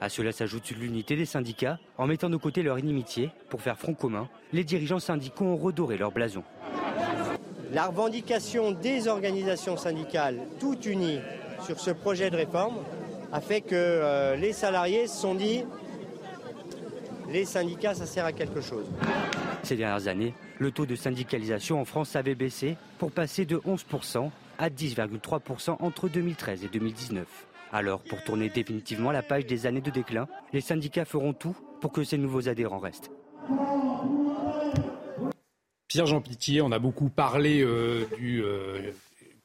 À 0.00 0.08
cela 0.08 0.32
s'ajoute 0.32 0.70
l'unité 0.70 1.14
des 1.14 1.26
syndicats. 1.26 1.78
En 1.96 2.08
mettant 2.08 2.28
de 2.28 2.36
côté 2.36 2.64
leur 2.64 2.78
inimitié 2.78 3.30
pour 3.48 3.62
faire 3.62 3.78
front 3.78 3.94
commun, 3.94 4.28
les 4.52 4.64
dirigeants 4.64 4.98
syndicaux 4.98 5.44
ont 5.44 5.56
redoré 5.56 5.96
leur 5.96 6.10
blason. 6.10 6.42
La 7.72 7.86
revendication 7.86 8.72
des 8.72 9.06
organisations 9.06 9.76
syndicales, 9.76 10.40
toutes 10.58 10.86
unies 10.86 11.20
sur 11.64 11.78
ce 11.78 11.92
projet 11.92 12.30
de 12.30 12.36
réforme, 12.36 12.78
a 13.32 13.40
fait 13.40 13.60
que 13.60 13.74
euh, 13.74 14.36
les 14.36 14.52
salariés 14.52 15.06
se 15.06 15.20
sont 15.20 15.34
dit 15.34 15.64
les 17.32 17.44
syndicats, 17.44 17.94
ça 17.94 18.06
sert 18.06 18.24
à 18.24 18.32
quelque 18.32 18.60
chose. 18.60 18.84
Ces 19.62 19.76
dernières 19.76 20.06
années, 20.08 20.34
le 20.58 20.70
taux 20.70 20.86
de 20.86 20.94
syndicalisation 20.94 21.80
en 21.80 21.84
France 21.84 22.14
avait 22.14 22.34
baissé 22.34 22.76
pour 22.98 23.10
passer 23.10 23.46
de 23.46 23.56
11% 23.56 24.30
à 24.58 24.68
10,3% 24.68 25.76
entre 25.80 26.08
2013 26.08 26.64
et 26.64 26.68
2019. 26.68 27.26
Alors, 27.72 28.00
pour 28.02 28.22
tourner 28.22 28.50
définitivement 28.50 29.12
la 29.12 29.22
page 29.22 29.46
des 29.46 29.66
années 29.66 29.80
de 29.80 29.90
déclin, 29.90 30.28
les 30.52 30.60
syndicats 30.60 31.06
feront 31.06 31.32
tout 31.32 31.56
pour 31.80 31.90
que 31.90 32.04
ces 32.04 32.18
nouveaux 32.18 32.48
adhérents 32.48 32.78
restent. 32.78 33.10
Pierre-Jean 35.88 36.20
Pitié, 36.20 36.60
on 36.60 36.70
a 36.70 36.78
beaucoup 36.78 37.08
parlé 37.08 37.62
euh, 37.62 38.06
du 38.18 38.42
euh, 38.42 38.92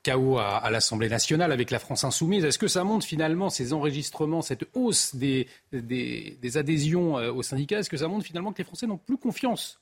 chaos 0.08 0.38
à, 0.38 0.70
l'Assemblée 0.72 1.10
nationale 1.10 1.52
avec 1.52 1.70
la 1.70 1.80
France 1.80 2.06
insoumise. 2.06 2.46
Est-ce 2.46 2.58
que 2.58 2.70
ça 2.70 2.86
montre 2.86 3.06
finalement 3.06 3.50
ces 3.50 3.74
enregistrements, 3.74 4.42
cette 4.42 4.66
hausse 4.74 5.14
des, 5.16 5.50
des, 5.74 6.58
adhésions 6.58 7.18
euh, 7.18 7.34
aux 7.34 7.44
syndicats 7.44 7.80
Est-ce 7.80 7.90
que 7.90 7.98
ça 7.98 8.08
montre 8.08 8.26
finalement 8.26 8.54
que 8.54 8.60
les 8.60 8.64
Français 8.64 8.88
n'ont 8.88 8.98
plus 8.98 9.18
confiance 9.18 9.82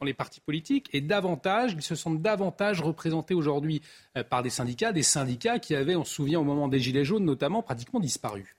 dans 0.00 0.06
les 0.06 0.12
partis 0.12 0.40
politiques 0.40 0.88
et 0.92 1.00
davantage, 1.00 1.74
ils 1.74 1.82
se 1.82 1.94
sentent 1.94 2.20
davantage 2.20 2.80
représentés 2.80 3.34
aujourd'hui 3.34 3.80
euh, 4.16 4.24
par 4.24 4.42
des 4.42 4.50
syndicats, 4.50 4.90
des 4.90 5.04
syndicats 5.04 5.60
qui 5.60 5.76
avaient, 5.76 5.94
on 5.94 6.04
se 6.04 6.14
souvient 6.14 6.40
au 6.40 6.44
moment 6.44 6.66
des 6.66 6.80
Gilets 6.80 7.04
jaunes 7.04 7.24
notamment, 7.24 7.62
pratiquement 7.62 8.00
disparu? 8.00 8.56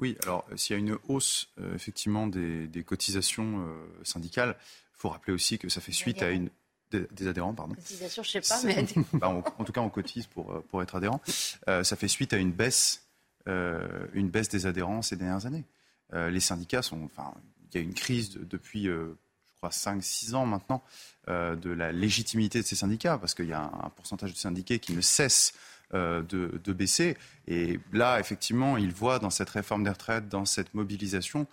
Oui, 0.00 0.16
alors 0.24 0.44
euh, 0.50 0.56
s'il 0.56 0.74
y 0.74 0.76
a 0.76 0.80
une 0.80 0.98
hausse 1.06 1.52
effectivement 1.76 2.26
des, 2.26 2.82
cotisations 2.84 3.68
syndicales, 4.02 4.56
il 4.58 4.98
faut 4.98 5.10
rappeler 5.10 5.32
aussi 5.32 5.58
que 5.58 5.68
ça 5.68 5.80
fait 5.80 5.92
suite 5.92 6.22
à 6.22 6.30
une 6.30 6.50
des, 6.90 7.28
adhérents, 7.28 7.54
pardon. 7.54 7.74
Cotisation, 7.74 8.22
je 8.22 8.30
sais 8.30 8.40
pas, 8.40 8.60
mais... 8.64 8.86
Bah, 9.12 9.28
en 9.28 9.64
tout 9.64 9.72
cas, 9.72 9.80
on 9.80 9.90
cotise 9.90 10.26
pour, 10.26 10.52
euh, 10.52 10.64
pour 10.68 10.82
être 10.82 10.94
adhérent. 10.96 11.20
Euh, 11.68 11.84
ça 11.84 11.96
fait 11.96 12.08
suite 12.08 12.32
à 12.32 12.36
une 12.36 12.52
baisse, 12.52 13.06
euh, 13.48 14.06
une 14.12 14.28
baisse 14.28 14.48
des 14.48 14.66
adhérents 14.66 15.02
ces 15.02 15.16
dernières 15.16 15.46
années. 15.46 15.64
les 16.12 16.40
syndicats 16.40 16.82
sont... 16.82 17.04
Enfin, 17.04 17.34
il 17.72 17.76
y 17.76 17.78
a 17.78 17.84
une 17.84 17.94
crise 17.94 18.30
depuis, 18.32 18.84
je 18.86 19.14
crois, 19.56 19.70
5-6 19.70 20.34
ans 20.34 20.46
maintenant, 20.46 20.82
de 21.28 21.70
la 21.70 21.92
légitimité 21.92 22.60
de 22.60 22.66
ces 22.66 22.74
syndicats, 22.74 23.16
parce 23.16 23.34
qu'il 23.34 23.46
y 23.46 23.52
a 23.52 23.62
un, 23.62 23.90
pourcentage 23.90 24.32
de 24.32 24.36
syndiqués 24.36 24.80
qui 24.80 24.92
ne 24.92 25.00
cesse 25.00 25.52
de, 25.92 26.22
de, 26.24 26.72
baisser. 26.72 27.16
Et 27.46 27.78
là, 27.92 28.18
effectivement, 28.18 28.76
ils 28.76 28.92
voient 28.92 29.20
dans 29.20 29.30
cette 29.30 29.50
réforme 29.50 29.84
des 29.84 29.90
retraites, 29.90 30.28
dans 30.28 30.44
cette 30.44 30.74
mobilisation, 30.74 31.46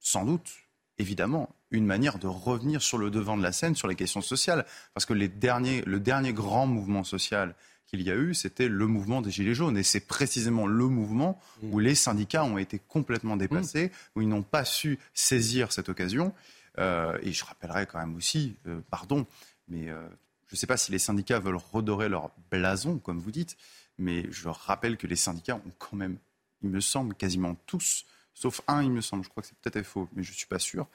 sans 0.00 0.26
doute, 0.26 0.50
évidemment, 0.98 1.54
une 1.70 1.86
manière 1.86 2.18
de 2.18 2.26
revenir 2.26 2.82
sur 2.82 2.98
le 2.98 3.10
devant 3.10 3.36
de 3.36 3.42
la 3.42 3.52
scène 3.52 3.74
sur 3.74 3.88
les 3.88 3.96
questions 3.96 4.20
sociales. 4.20 4.64
Parce 4.94 5.06
que 5.06 5.12
les 5.12 5.28
derniers, 5.28 5.82
le 5.86 6.00
dernier 6.00 6.32
grand 6.32 6.66
mouvement 6.66 7.04
social 7.04 7.54
qu'il 7.86 8.02
y 8.02 8.10
a 8.10 8.14
eu, 8.14 8.34
c'était 8.34 8.68
le 8.68 8.86
mouvement 8.86 9.20
des 9.20 9.30
Gilets 9.30 9.54
jaunes. 9.54 9.76
Et 9.76 9.82
c'est 9.82 10.06
précisément 10.06 10.66
le 10.66 10.86
mouvement 10.86 11.40
où 11.62 11.78
les 11.78 11.94
syndicats 11.94 12.44
ont 12.44 12.58
été 12.58 12.78
complètement 12.78 13.36
dépassés, 13.36 13.90
où 14.14 14.22
ils 14.22 14.28
n'ont 14.28 14.42
pas 14.42 14.64
su 14.64 14.98
saisir 15.12 15.72
cette 15.72 15.88
occasion. 15.88 16.32
Euh, 16.78 17.18
et 17.22 17.32
je 17.32 17.44
rappellerai 17.44 17.86
quand 17.86 17.98
même 17.98 18.16
aussi, 18.16 18.56
euh, 18.66 18.80
pardon, 18.90 19.26
mais 19.68 19.88
euh, 19.90 20.08
je 20.48 20.54
ne 20.54 20.56
sais 20.56 20.66
pas 20.66 20.76
si 20.76 20.90
les 20.90 20.98
syndicats 20.98 21.38
veulent 21.38 21.60
redorer 21.72 22.08
leur 22.08 22.30
blason, 22.50 22.98
comme 22.98 23.20
vous 23.20 23.30
dites, 23.30 23.56
mais 23.98 24.26
je 24.32 24.48
rappelle 24.48 24.96
que 24.96 25.06
les 25.06 25.16
syndicats 25.16 25.56
ont 25.56 25.72
quand 25.78 25.96
même, 25.96 26.18
il 26.62 26.70
me 26.70 26.80
semble, 26.80 27.14
quasiment 27.14 27.54
tous, 27.66 28.04
sauf 28.34 28.60
un, 28.68 28.82
il 28.82 28.90
me 28.90 29.00
semble, 29.00 29.24
je 29.24 29.28
crois 29.28 29.42
que 29.42 29.48
c'est 29.48 29.58
peut-être 29.58 29.86
faux, 29.86 30.08
mais 30.14 30.22
je 30.22 30.30
ne 30.30 30.36
suis 30.36 30.46
pas 30.46 30.58
sûr, 30.58 30.86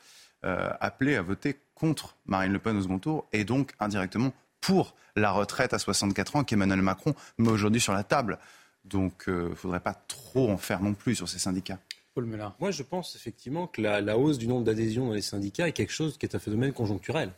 euh, 0.46 0.70
appelé 0.80 1.16
à 1.16 1.22
voter 1.22 1.58
contre 1.76 2.16
Marine 2.26 2.54
Le 2.54 2.60
Pen 2.60 2.78
au 2.78 2.82
second 2.82 3.00
tour 3.00 3.28
et 3.34 3.44
donc 3.44 3.74
indirectement 3.80 4.32
pour 4.62 4.96
la 5.16 5.32
retraite 5.32 5.74
à 5.74 5.80
64 5.80 6.36
ans 6.36 6.44
qu'Emmanuel 6.44 6.82
Macron 6.82 7.14
met 7.38 7.50
aujourd'hui 7.50 7.82
sur 7.82 7.94
la 7.94 8.04
table. 8.04 8.40
Donc 8.86 9.24
il 9.28 9.34
euh, 9.34 9.50
ne 9.50 9.56
faudrait 9.56 9.80
pas 9.80 9.94
trop 9.94 10.50
en 10.50 10.58
faire 10.58 10.82
non 10.82 10.94
plus 10.94 11.16
sur 11.16 11.28
ces 11.28 11.40
syndicats. 11.40 11.80
Paul 12.14 12.26
Moi, 12.60 12.72
je 12.72 12.84
pense 12.84 13.16
effectivement 13.16 13.68
que 13.68 13.82
la, 13.82 14.18
hausse 14.18 14.38
du 14.38 14.48
nombre 14.48 14.64
d'adhésions 14.64 15.08
dans 15.08 15.14
les 15.14 15.22
syndicats 15.22 15.68
est 15.68 15.74
quelque 15.74 15.94
chose 15.94 16.18
qui 16.18 16.26
est 16.26 16.36
un 16.36 16.40
phénomène 16.40 16.74
conjoncturel. 16.74 17.32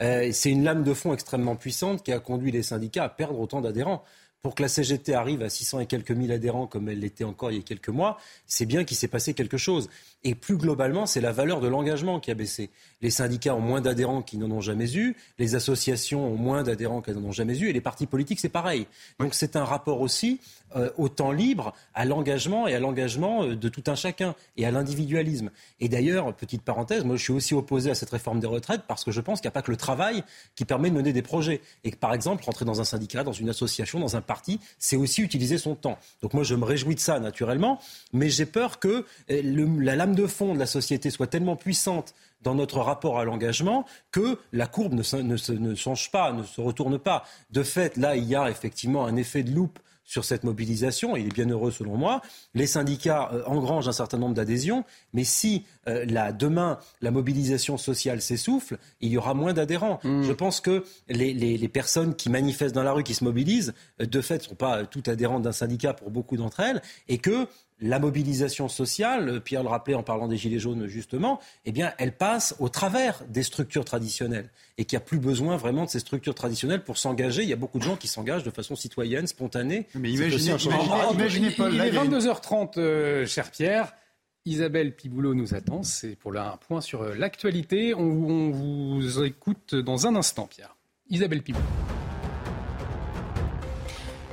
Euh, 0.00 0.30
c'est 0.32 0.50
une 0.50 0.64
lame 0.64 0.82
de 0.82 0.94
fond 0.94 1.12
extrêmement 1.12 1.56
puissante 1.56 2.02
qui 2.02 2.12
a 2.12 2.18
conduit 2.20 2.50
les 2.50 2.62
syndicats 2.62 3.04
à 3.04 3.08
perdre 3.08 3.38
autant 3.38 3.60
d'adhérents 3.60 4.04
pour 4.44 4.54
que 4.54 4.60
la 4.60 4.68
CGT 4.68 5.14
arrive 5.14 5.40
à 5.40 5.48
600 5.48 5.80
et 5.80 5.86
quelques 5.86 6.10
mille 6.10 6.30
adhérents 6.30 6.66
comme 6.66 6.90
elle 6.90 7.00
l'était 7.00 7.24
encore 7.24 7.50
il 7.50 7.56
y 7.56 7.60
a 7.60 7.62
quelques 7.62 7.88
mois, 7.88 8.18
c'est 8.46 8.66
bien 8.66 8.84
qu'il 8.84 8.94
s'est 8.94 9.08
passé 9.08 9.32
quelque 9.32 9.56
chose. 9.56 9.88
Et 10.22 10.34
plus 10.34 10.58
globalement, 10.58 11.06
c'est 11.06 11.22
la 11.22 11.32
valeur 11.32 11.60
de 11.60 11.68
l'engagement 11.68 12.20
qui 12.20 12.30
a 12.30 12.34
baissé. 12.34 12.68
Les 13.00 13.08
syndicats 13.08 13.54
ont 13.54 13.60
moins 13.60 13.80
d'adhérents 13.80 14.20
qu'ils 14.20 14.40
n'en 14.40 14.50
ont 14.50 14.60
jamais 14.60 14.96
eu, 14.96 15.16
les 15.38 15.54
associations 15.54 16.26
ont 16.26 16.36
moins 16.36 16.62
d'adhérents 16.62 17.00
qu'elles 17.00 17.16
n'en 17.16 17.28
ont 17.28 17.32
jamais 17.32 17.58
eu, 17.58 17.70
et 17.70 17.72
les 17.72 17.80
partis 17.80 18.06
politiques, 18.06 18.38
c'est 18.38 18.50
pareil. 18.50 18.86
Donc 19.18 19.32
c'est 19.32 19.56
un 19.56 19.64
rapport 19.64 20.02
aussi 20.02 20.40
euh, 20.76 20.90
au 20.96 21.08
temps 21.08 21.30
libre, 21.30 21.72
à 21.94 22.04
l'engagement 22.04 22.66
et 22.66 22.74
à 22.74 22.80
l'engagement 22.80 23.44
euh, 23.44 23.54
de 23.54 23.68
tout 23.68 23.84
un 23.86 23.94
chacun, 23.94 24.34
et 24.56 24.66
à 24.66 24.70
l'individualisme. 24.70 25.50
Et 25.80 25.88
d'ailleurs, 25.88 26.34
petite 26.34 26.62
parenthèse, 26.62 27.04
moi 27.04 27.16
je 27.16 27.22
suis 27.22 27.32
aussi 27.32 27.54
opposé 27.54 27.90
à 27.90 27.94
cette 27.94 28.10
réforme 28.10 28.40
des 28.40 28.46
retraites 28.46 28.82
parce 28.88 29.04
que 29.04 29.10
je 29.10 29.20
pense 29.20 29.40
qu'il 29.40 29.46
n'y 29.46 29.52
a 29.52 29.56
pas 29.56 29.62
que 29.62 29.70
le 29.70 29.76
travail 29.76 30.24
qui 30.54 30.64
permet 30.64 30.90
de 30.90 30.94
mener 30.96 31.12
des 31.12 31.22
projets. 31.22 31.60
Et 31.84 31.90
que 31.90 31.96
par 31.96 32.12
exemple, 32.12 32.44
rentrer 32.44 32.64
dans 32.64 32.80
un 32.80 32.84
syndicat, 32.84 33.22
dans 33.24 33.32
une 33.32 33.50
association, 33.50 34.00
dans 34.00 34.16
un 34.16 34.20
parti, 34.20 34.33
c'est 34.78 34.96
aussi 34.96 35.22
utiliser 35.22 35.58
son 35.58 35.74
temps. 35.74 35.98
Donc 36.22 36.34
moi 36.34 36.44
je 36.44 36.54
me 36.54 36.64
réjouis 36.64 36.94
de 36.94 37.00
ça 37.00 37.18
naturellement, 37.20 37.80
mais 38.12 38.30
j'ai 38.30 38.46
peur 38.46 38.78
que 38.78 39.04
euh, 39.30 39.78
la 39.80 39.96
lame 39.96 40.14
de 40.14 40.26
fond 40.26 40.54
de 40.54 40.58
la 40.58 40.66
société 40.66 41.10
soit 41.10 41.26
tellement 41.26 41.56
puissante 41.56 42.14
dans 42.42 42.54
notre 42.54 42.78
rapport 42.78 43.18
à 43.18 43.24
l'engagement 43.24 43.86
que 44.12 44.38
la 44.52 44.66
courbe 44.66 44.92
ne, 44.92 45.22
ne, 45.22 45.74
change 45.74 46.10
pas, 46.10 46.32
ne 46.32 46.42
se 46.44 46.60
retourne 46.60 46.98
pas. 46.98 47.24
De 47.50 47.62
fait, 47.62 47.96
là, 47.96 48.16
il 48.16 48.24
y 48.24 48.36
a 48.36 48.50
effectivement 48.50 49.06
un 49.06 49.16
effet 49.16 49.42
de 49.42 49.50
loupe 49.50 49.78
sur 50.04 50.24
cette 50.24 50.44
mobilisation. 50.44 51.16
Il 51.16 51.26
est 51.26 51.34
bien 51.34 51.48
heureux 51.48 51.70
selon 51.70 51.96
moi. 51.96 52.20
Les 52.54 52.66
syndicats 52.66 53.30
euh, 53.32 53.42
engrangent 53.46 53.88
un 53.88 53.92
certain 53.92 54.18
nombre 54.18 54.34
d'adhésions, 54.34 54.84
mais 55.12 55.24
si 55.24 55.64
euh, 55.88 56.32
demain 56.32 56.78
la 57.00 57.10
mobilisation 57.10 57.78
sociale 57.78 58.20
s'essouffle, 58.20 58.78
il 59.00 59.10
y 59.10 59.16
aura 59.16 59.34
moins 59.34 59.52
d'adhérents. 59.52 60.00
Hmm. 60.04 60.22
Je 60.22 60.32
pense 60.32 60.60
que 60.60 60.84
les, 61.08 61.32
les, 61.32 61.68
personnes 61.68 62.14
qui 62.14 62.30
manifestent 62.30 62.74
dans 62.74 62.82
la 62.82 62.92
rue, 62.92 63.02
qui 63.02 63.14
se 63.14 63.24
mobilisent, 63.24 63.74
euh, 64.00 64.06
de 64.06 64.20
fait, 64.20 64.38
ne 64.38 64.48
sont 64.48 64.54
pas 64.54 64.84
toutes 64.84 65.08
adhérentes 65.08 65.42
d'un 65.42 65.52
syndicat 65.52 65.94
pour 65.94 66.10
beaucoup 66.10 66.36
d'entre 66.36 66.60
elles, 66.60 66.82
et 67.08 67.18
que 67.18 67.46
la 67.80 67.98
mobilisation 67.98 68.68
sociale, 68.68 69.40
Pierre 69.40 69.62
le 69.62 69.68
rappelait 69.68 69.94
en 69.94 70.02
parlant 70.02 70.28
des 70.28 70.36
Gilets 70.36 70.60
jaunes 70.60 70.86
justement, 70.86 71.40
eh 71.64 71.72
bien, 71.72 71.92
elle 71.98 72.12
passe 72.12 72.54
au 72.60 72.68
travers 72.68 73.22
des 73.28 73.42
structures 73.42 73.84
traditionnelles 73.84 74.50
et 74.78 74.84
qu'il 74.84 74.96
n'y 74.96 75.02
a 75.02 75.04
plus 75.04 75.18
besoin 75.18 75.56
vraiment 75.56 75.84
de 75.84 75.90
ces 75.90 75.98
structures 75.98 76.34
traditionnelles 76.34 76.84
pour 76.84 76.98
s'engager. 76.98 77.42
Il 77.42 77.48
y 77.48 77.52
a 77.52 77.56
beaucoup 77.56 77.78
de 77.78 77.84
gens 77.84 77.96
qui 77.96 78.06
s'engagent 78.06 78.44
de 78.44 78.50
façon 78.50 78.76
citoyenne, 78.76 79.26
spontanée. 79.26 79.86
Mais 79.94 80.10
imaginez, 80.10 80.56
imaginez, 81.12 81.54
Il 81.72 81.80
est 81.80 81.90
22h30, 81.90 82.78
euh, 82.78 83.26
cher 83.26 83.50
Pierre. 83.50 83.92
Isabelle 84.46 84.94
Piboulot 84.94 85.34
nous 85.34 85.54
attend. 85.54 85.82
C'est 85.82 86.16
pour 86.16 86.36
un 86.36 86.56
point 86.68 86.80
sur 86.80 87.02
euh, 87.02 87.14
l'actualité. 87.14 87.94
On, 87.94 88.02
on 88.02 88.50
vous 88.50 89.22
écoute 89.24 89.74
dans 89.74 90.06
un 90.06 90.14
instant, 90.14 90.46
Pierre. 90.46 90.76
Isabelle 91.08 91.42
Piboulot. 91.42 91.64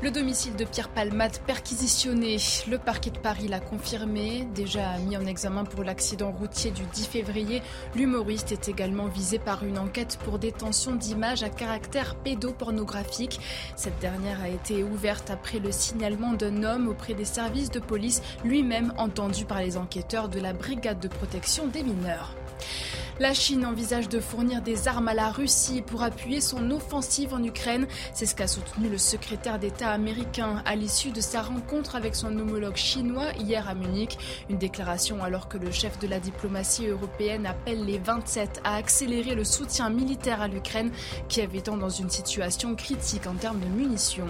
Le 0.03 0.09
domicile 0.09 0.55
de 0.55 0.65
Pierre 0.65 0.89
Palmade 0.89 1.37
perquisitionné. 1.45 2.37
Le 2.67 2.79
parquet 2.79 3.11
de 3.11 3.19
Paris 3.19 3.47
l'a 3.47 3.59
confirmé. 3.59 4.47
Déjà 4.55 4.97
mis 4.97 5.15
en 5.15 5.27
examen 5.27 5.63
pour 5.63 5.83
l'accident 5.83 6.31
routier 6.31 6.71
du 6.71 6.81
10 6.81 7.05
février, 7.05 7.61
l'humoriste 7.93 8.51
est 8.51 8.67
également 8.67 9.05
visé 9.05 9.37
par 9.37 9.63
une 9.63 9.77
enquête 9.77 10.17
pour 10.23 10.39
détention 10.39 10.95
d'images 10.95 11.43
à 11.43 11.49
caractère 11.49 12.15
pédopornographique. 12.15 13.39
Cette 13.75 13.99
dernière 13.99 14.41
a 14.41 14.49
été 14.49 14.83
ouverte 14.83 15.29
après 15.29 15.59
le 15.59 15.71
signalement 15.71 16.33
d'un 16.33 16.63
homme 16.63 16.87
auprès 16.87 17.13
des 17.13 17.23
services 17.23 17.69
de 17.69 17.79
police, 17.79 18.23
lui-même 18.43 18.95
entendu 18.97 19.45
par 19.45 19.59
les 19.59 19.77
enquêteurs 19.77 20.29
de 20.29 20.39
la 20.39 20.53
brigade 20.53 20.99
de 20.99 21.09
protection 21.09 21.67
des 21.67 21.83
mineurs. 21.83 22.33
La 23.21 23.35
Chine 23.35 23.67
envisage 23.67 24.09
de 24.09 24.19
fournir 24.19 24.63
des 24.63 24.87
armes 24.87 25.07
à 25.07 25.13
la 25.13 25.29
Russie 25.29 25.83
pour 25.83 26.01
appuyer 26.01 26.41
son 26.41 26.71
offensive 26.71 27.35
en 27.35 27.43
Ukraine. 27.43 27.85
C'est 28.15 28.25
ce 28.25 28.33
qu'a 28.33 28.47
soutenu 28.47 28.89
le 28.89 28.97
secrétaire 28.97 29.59
d'État 29.59 29.90
américain 29.91 30.63
à 30.65 30.75
l'issue 30.75 31.11
de 31.11 31.21
sa 31.21 31.41
rencontre 31.43 31.95
avec 31.95 32.15
son 32.15 32.35
homologue 32.39 32.75
chinois 32.75 33.31
hier 33.37 33.69
à 33.69 33.75
Munich. 33.75 34.17
Une 34.49 34.57
déclaration 34.57 35.23
alors 35.23 35.47
que 35.47 35.57
le 35.57 35.69
chef 35.71 35.99
de 35.99 36.07
la 36.07 36.19
diplomatie 36.19 36.87
européenne 36.87 37.45
appelle 37.45 37.85
les 37.85 37.99
27 37.99 38.61
à 38.63 38.75
accélérer 38.75 39.35
le 39.35 39.43
soutien 39.43 39.89
militaire 39.89 40.41
à 40.41 40.47
l'Ukraine 40.47 40.91
qui 41.27 41.41
étant 41.41 41.77
dans 41.77 41.89
une 41.89 42.09
situation 42.09 42.75
critique 42.75 43.27
en 43.27 43.35
termes 43.35 43.59
de 43.59 43.65
munitions. 43.65 44.27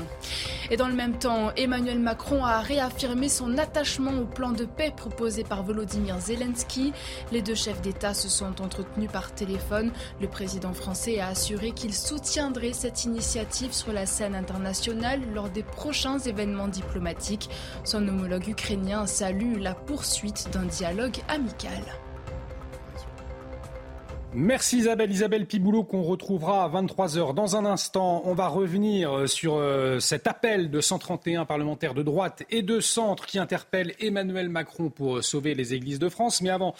Et 0.70 0.78
dans 0.78 0.88
le 0.88 0.94
même 0.94 1.18
temps, 1.18 1.52
Emmanuel 1.56 2.00
Macron 2.00 2.46
a 2.46 2.60
réaffirmé 2.60 3.30
son 3.30 3.58
attachement 3.58 4.14
au 4.14 4.26
plan 4.26 4.52
de 4.52 4.66
paix 4.66 4.94
proposé 4.96 5.44
par 5.44 5.64
Volodymyr 5.64 6.20
Zelensky. 6.20 6.94
Les 7.32 7.42
deux 7.42 7.56
chefs 7.56 7.82
d'État 7.82 8.14
se 8.14 8.30
sont 8.30 8.62
entre 8.62 8.84
tenu 8.84 9.08
par 9.08 9.34
téléphone. 9.34 9.92
Le 10.20 10.28
président 10.28 10.74
français 10.74 11.20
a 11.20 11.28
assuré 11.28 11.72
qu'il 11.72 11.94
soutiendrait 11.94 12.74
cette 12.74 13.04
initiative 13.04 13.74
sur 13.74 13.92
la 13.94 14.06
scène 14.06 14.36
internationale 14.36 15.22
lors 15.34 15.50
des 15.54 15.64
prochains 15.64 16.20
événements 16.20 16.68
diplomatiques. 16.68 17.50
Son 17.84 18.08
homologue 18.08 18.48
ukrainien 18.48 19.06
salue 19.06 19.60
la 19.60 19.74
poursuite 19.74 20.50
d'un 20.52 20.66
dialogue 20.66 21.18
amical. 21.28 21.84
Merci 24.34 24.78
Isabelle. 24.78 25.12
Isabelle 25.12 25.46
Piboulot 25.46 25.84
qu'on 25.84 26.04
retrouvera 26.04 26.64
à 26.64 26.70
23h. 26.70 27.34
Dans 27.34 27.58
un 27.58 27.66
instant, 27.66 28.22
on 28.24 28.34
va 28.34 28.48
revenir 28.48 29.12
euh, 29.12 29.28
sur 29.28 29.56
euh, 29.56 30.00
cet 30.00 30.26
appel 30.26 30.72
de 30.72 30.80
131 30.80 31.44
parlementaires 31.44 31.94
de 31.94 32.02
droite 32.02 32.44
et 32.50 32.62
de 32.62 32.80
centre 32.80 33.26
qui 33.26 33.40
interpellent 33.40 33.94
Emmanuel 34.00 34.48
Macron 34.48 34.90
pour 34.90 35.18
euh, 35.18 35.22
sauver 35.22 35.54
les 35.54 35.74
églises 35.74 36.00
de 36.00 36.08
France. 36.08 36.42
Mais 36.42 36.50
avant, 36.50 36.76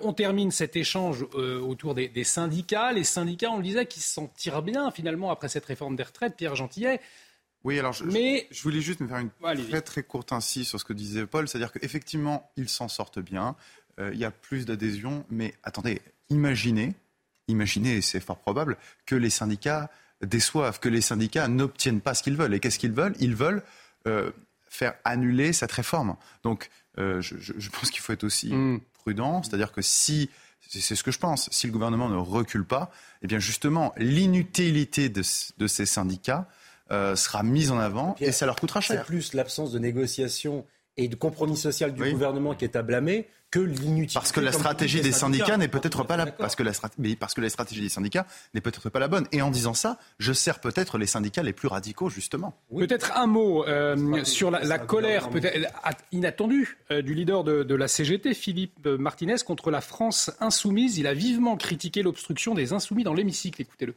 on 0.00 0.14
termine 0.14 0.50
cet 0.50 0.76
échange 0.76 1.26
autour 1.34 1.94
des, 1.94 2.24
syndicats. 2.24 2.90
Les 2.92 3.04
syndicats, 3.04 3.50
on 3.50 3.58
le 3.58 3.62
disait, 3.62 3.84
qui 3.84 4.00
s'en 4.00 4.28
tirent 4.28 4.62
bien 4.62 4.90
finalement 4.90 5.30
après 5.30 5.48
cette 5.48 5.66
réforme 5.66 5.96
des 5.96 6.04
retraites. 6.04 6.36
Pierre 6.36 6.56
Gentillet. 6.56 7.00
Oui, 7.64 7.78
alors 7.78 7.92
je, 7.92 8.04
Mais... 8.04 8.46
je, 8.50 8.62
voulais 8.62 8.80
juste 8.80 9.00
me 9.00 9.08
faire 9.08 9.18
une 9.18 9.30
très 9.68 9.80
très 9.80 10.02
courte 10.02 10.32
incise 10.32 10.68
sur 10.68 10.78
ce 10.78 10.84
que 10.84 10.92
disait 10.92 11.26
Paul, 11.26 11.48
c'est-à-dire 11.48 11.72
qu'effectivement, 11.72 12.50
ils 12.56 12.68
s'en 12.68 12.88
sortent 12.88 13.18
bien, 13.18 13.56
il 13.98 14.18
y 14.18 14.24
a 14.24 14.30
plus 14.30 14.66
d'adhésion, 14.66 15.24
mais 15.30 15.54
attendez, 15.62 16.02
imaginez, 16.28 16.94
imaginez, 17.48 17.96
et 17.96 18.02
c'est 18.02 18.20
fort 18.20 18.38
probable, 18.38 18.76
que 19.06 19.14
les 19.14 19.30
syndicats 19.30 19.90
déçoivent, 20.22 20.80
que 20.80 20.88
les 20.88 21.00
syndicats 21.00 21.48
n'obtiennent 21.48 22.00
pas 22.00 22.14
ce 22.14 22.22
qu'ils 22.22 22.36
veulent. 22.36 22.54
Et 22.54 22.60
qu'est-ce 22.60 22.78
qu'ils 22.78 22.92
veulent? 22.92 23.14
Ils 23.20 23.34
veulent 23.34 23.62
euh, 24.06 24.30
faire 24.68 24.94
annuler 25.04 25.52
cette 25.52 25.72
réforme. 25.72 26.16
Donc, 26.42 26.70
euh, 26.98 27.20
je, 27.20 27.68
pense 27.70 27.90
qu'il 27.90 28.00
faut 28.00 28.12
être 28.12 28.24
aussi 28.24 28.52
mm. 28.52 28.80
prudent, 28.92 29.42
c'est-à-dire 29.42 29.72
que 29.72 29.82
si 29.82 30.30
c'est 30.68 30.96
ce 30.96 31.04
que 31.04 31.12
je 31.12 31.18
pense. 31.18 31.48
Si 31.52 31.66
le 31.66 31.72
gouvernement 31.72 32.08
ne 32.08 32.16
recule 32.16 32.64
pas, 32.64 32.90
eh 33.22 33.26
bien 33.26 33.38
justement, 33.38 33.92
l'inutilité 33.96 35.08
de, 35.08 35.22
ces 35.22 35.86
syndicats 35.86 36.48
euh, 36.90 37.16
sera 37.16 37.42
mise 37.42 37.70
en 37.70 37.78
avant 37.78 38.14
et, 38.20 38.32
ça 38.32 38.46
leur 38.46 38.56
coûtera 38.56 38.80
cher. 38.80 39.00
C'est 39.00 39.06
plus 39.06 39.32
l'absence 39.32 39.72
de 39.72 39.78
négociation 39.78 40.66
et 40.96 41.08
de 41.08 41.16
compromis 41.16 41.56
social 41.56 41.92
du 41.92 42.10
gouvernement 42.12 42.54
qui 42.54 42.64
est 42.64 42.76
à 42.76 42.82
blâmer 42.82 43.26
que 43.50 43.60
l'inutilité. 43.60 44.14
Parce 44.14 44.32
que 44.32 44.40
la 44.40 44.52
stratégie 44.52 45.00
des 45.00 45.12
syndicats, 45.12 45.56
n'est 45.56 45.68
peut-être 45.68 46.04
pas 46.04 46.16
la 46.16 46.26
parce 46.26 46.56
que 46.56 46.62
la 46.62 46.72
mais 46.98 47.14
parce 47.14 47.34
que 47.34 47.40
la 47.40 47.48
stratégie 47.48 47.80
des 47.80 47.88
syndicats 47.88 48.26
n'est 48.52 48.60
peut-être 48.60 48.90
pas 48.90 48.98
la 48.98 49.08
bonne. 49.08 49.26
Et 49.32 49.42
en 49.42 49.50
disant 49.50 49.74
ça, 49.74 49.98
je 50.18 50.32
sers 50.32 50.60
peut-être 50.60 50.98
les 50.98 51.06
syndicats 51.06 51.42
les 51.42 51.52
plus 51.52 51.68
radicaux 51.68 52.10
justement. 52.10 52.54
Peut-être 52.76 53.16
un 53.16 53.26
mot 53.26 53.64
euh, 53.66 54.24
sur 54.24 54.50
la, 54.50 54.78
colère 54.78 55.30
peut-être 55.30 55.70
inattendue 56.12 56.78
euh, 56.90 57.00
du 57.00 57.14
leader 57.14 57.44
de, 57.44 57.62
de, 57.62 57.74
la 57.74 57.88
CGT, 57.88 58.34
Philippe 58.34 58.86
Martinez, 58.86 59.36
contre 59.46 59.70
la 59.70 59.80
France 59.80 60.32
insoumise. 60.40 60.98
Il 60.98 61.06
a 61.06 61.14
vivement 61.14 61.56
critiqué 61.56 62.02
l'obstruction 62.02 62.54
des 62.54 62.72
insoumis 62.72 63.04
dans 63.04 63.14
l'hémicycle. 63.14 63.62
Écoutez-le. 63.62 63.94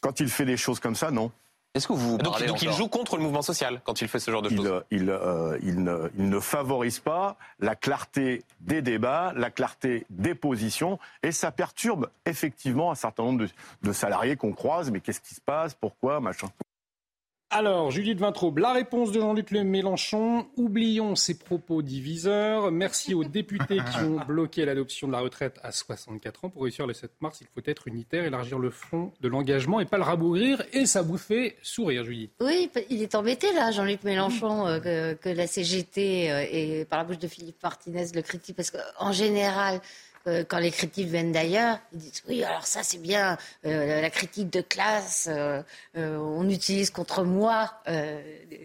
Quand 0.00 0.20
il 0.20 0.28
fait 0.28 0.44
des 0.44 0.56
choses 0.56 0.80
comme 0.80 0.94
ça, 0.94 1.10
non. 1.10 1.30
Est-ce 1.74 1.88
que 1.88 1.94
vous 1.94 2.18
donc, 2.18 2.44
donc 2.44 2.60
il 2.60 2.70
joue 2.72 2.88
contre 2.88 3.16
le 3.16 3.22
mouvement 3.22 3.40
social 3.40 3.80
quand 3.84 4.02
il 4.02 4.08
fait 4.08 4.18
ce 4.18 4.30
genre 4.30 4.42
de 4.42 4.50
choses? 4.50 4.82
il, 4.90 5.08
euh, 5.08 5.56
il, 5.62 5.82
ne, 5.82 6.10
il, 6.18 6.28
ne, 6.28 6.38
favorise 6.38 6.98
pas 6.98 7.38
la 7.60 7.74
clarté 7.74 8.44
des 8.60 8.82
débats, 8.82 9.32
la 9.36 9.50
clarté 9.50 10.04
des 10.10 10.34
positions, 10.34 10.98
et 11.22 11.32
ça 11.32 11.50
perturbe 11.50 12.10
effectivement 12.26 12.90
un 12.90 12.94
certain 12.94 13.22
nombre 13.22 13.40
de, 13.40 13.48
de 13.82 13.92
salariés 13.92 14.36
qu'on 14.36 14.52
croise. 14.52 14.90
Mais 14.90 15.00
qu'est-ce 15.00 15.22
qui 15.22 15.34
se 15.34 15.40
passe? 15.40 15.72
Pourquoi? 15.72 16.20
Machin. 16.20 16.48
Alors, 17.54 17.90
Judith 17.90 18.18
Vintraube, 18.18 18.60
la 18.60 18.72
réponse 18.72 19.12
de 19.12 19.20
Jean-Luc 19.20 19.50
Mélenchon. 19.50 20.46
Oublions 20.56 21.14
ces 21.16 21.38
propos 21.38 21.82
diviseurs. 21.82 22.72
Merci 22.72 23.12
aux 23.12 23.24
députés 23.24 23.76
qui 23.76 23.98
ont 24.04 24.20
bloqué 24.26 24.64
l'adoption 24.64 25.06
de 25.06 25.12
la 25.12 25.20
retraite 25.20 25.60
à 25.62 25.70
64 25.70 26.46
ans. 26.46 26.48
Pour 26.48 26.62
réussir 26.62 26.86
le 26.86 26.94
7 26.94 27.10
mars, 27.20 27.42
il 27.42 27.46
faut 27.54 27.60
être 27.66 27.88
unitaire, 27.88 28.24
élargir 28.24 28.58
le 28.58 28.70
front 28.70 29.12
de 29.20 29.28
l'engagement 29.28 29.80
et 29.80 29.84
pas 29.84 29.98
le 29.98 30.02
rabougrir. 30.02 30.62
Et 30.72 30.86
ça 30.86 31.02
vous 31.02 31.18
fait 31.18 31.58
sourire, 31.60 32.04
Judith. 32.04 32.32
Oui, 32.40 32.70
il 32.88 33.02
est 33.02 33.14
embêté 33.14 33.52
là, 33.52 33.70
Jean-Luc 33.70 34.02
Mélenchon, 34.02 34.66
euh, 34.66 35.14
que, 35.14 35.28
la 35.28 35.46
CGT 35.46 36.32
euh, 36.32 36.46
et 36.50 36.86
par 36.86 37.00
la 37.00 37.04
bouche 37.04 37.18
de 37.18 37.28
Philippe 37.28 37.62
Martinez 37.62 38.06
le 38.14 38.22
critique. 38.22 38.56
Parce 38.56 38.70
qu'en 38.70 39.12
général, 39.12 39.82
euh, 40.28 40.44
quand 40.46 40.58
les 40.58 40.70
critiques 40.70 41.08
viennent 41.08 41.32
d'ailleurs, 41.32 41.78
ils 41.92 41.98
disent 41.98 42.22
oui, 42.28 42.44
alors 42.44 42.66
ça 42.66 42.82
c'est 42.82 42.98
bien, 42.98 43.36
euh, 43.66 44.00
la 44.00 44.10
critique 44.10 44.50
de 44.50 44.60
classe, 44.60 45.28
euh, 45.30 45.62
on 45.94 46.48
utilise 46.48 46.90
contre 46.90 47.24
moi 47.24 47.74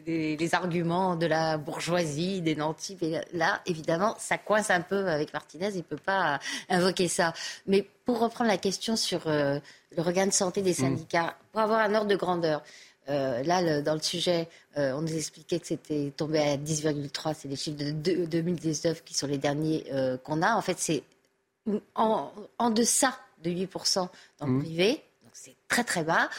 les, 0.06 0.50
arguments 0.54 1.16
de 1.16 1.26
la 1.26 1.58
bourgeoisie, 1.58 2.42
des 2.42 2.56
nantis. 2.56 2.98
Mais 3.02 3.22
là, 3.34 3.62
évidemment, 3.66 4.16
ça 4.18 4.38
coince 4.38 4.70
un 4.70 4.82
peu 4.82 5.08
avec 5.08 5.34
Martinez, 5.34 5.70
il 5.72 5.78
ne 5.78 5.82
peut 5.82 5.98
pas 5.98 6.40
invoquer 6.70 7.08
ça. 7.08 7.34
Mais 7.66 7.86
pour 8.06 8.20
reprendre 8.20 8.50
la 8.50 8.58
question 8.58 8.96
sur 8.96 9.28
le 9.28 9.62
regain 9.98 10.26
de 10.26 10.32
santé 10.32 10.62
des 10.62 10.72
mm. 10.72 10.76
syndicats, 10.76 11.36
pour 11.52 11.62
avoir 11.62 11.82
un 11.82 11.94
ordre 11.96 12.08
de 12.08 12.16
grandeur, 12.16 12.64
là, 13.08 13.82
dans 13.82 13.94
le 13.94 14.02
sujet, 14.02 14.48
on 14.76 15.02
nous 15.02 15.16
expliquait 15.16 15.60
que 15.60 15.68
c'était 15.68 16.14
tombé 16.16 16.40
à 16.40 16.56
10,3, 16.56 17.36
c'est 17.38 17.48
les 17.50 17.56
chiffres 17.58 17.78
de 17.78 18.26
2019 18.26 19.04
qui 19.04 19.14
sont 19.14 19.28
les 19.28 19.38
derniers 19.38 19.84
qu'on 20.24 20.42
a. 20.42 20.56
En 20.56 20.62
fait, 20.62 20.80
c'est 20.80 21.04
en, 21.96 22.70
deçà 22.70 23.18
de 23.44 23.50
8% 23.50 24.08
dans 24.40 24.48
le 24.48 24.54
mmh. 24.54 24.64
privé, 24.64 24.90
donc 25.24 25.32
c'est 25.34 25.56
très 25.68 25.84
très 25.84 26.04
bas. 26.04 26.30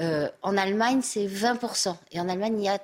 Euh, 0.00 0.28
en 0.42 0.56
Allemagne, 0.56 1.00
c'est 1.02 1.26
20%. 1.26 1.96
Et 2.12 2.20
en 2.20 2.28
Allemagne, 2.28 2.58
il 2.58 2.64
y 2.64 2.68
a 2.68 2.78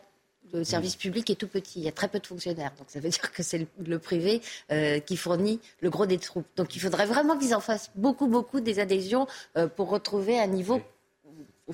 le 0.53 0.61
mmh. 0.61 0.65
service 0.65 0.97
public 0.97 1.31
est 1.31 1.35
tout 1.35 1.49
petit, 1.49 1.81
il 1.81 1.85
y 1.85 1.89
a 1.89 1.93
très 1.93 2.07
peu 2.07 2.21
de 2.21 2.27
fonctionnaires. 2.27 2.73
Donc 2.79 2.87
ça 2.89 3.01
veut 3.01 3.09
dire 3.11 3.33
que 3.33 3.43
c'est 3.43 3.67
le, 3.85 3.99
privé 3.99 4.41
euh, 4.71 5.01
qui 5.01 5.17
fournit 5.17 5.61
le 5.81 5.91
gros 5.91 6.07
des 6.07 6.19
troupes. 6.19 6.47
Donc 6.57 6.77
il 6.77 6.81
faudrait 6.81 7.07
vraiment 7.07 7.37
qu'ils 7.37 7.55
en 7.55 7.61
fassent 7.61 7.91
beaucoup, 7.95 8.29
beaucoup 8.29 8.61
des 8.61 8.79
adhésions 8.79 9.27
euh, 9.57 9.67
pour 9.67 9.89
retrouver 9.89 10.39
un 10.39 10.47
niveau 10.47 10.81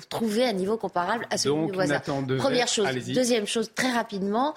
trouver 0.07 0.45
un 0.45 0.53
niveau 0.53 0.77
comparable 0.77 1.27
à 1.29 1.37
celui 1.37 1.65
du 1.65 1.73
voisin. 1.73 1.99
Première 1.99 2.69
chose. 2.69 2.87
Deuxième 3.07 3.45
chose, 3.45 3.71
très 3.75 3.91
rapidement, 3.91 4.55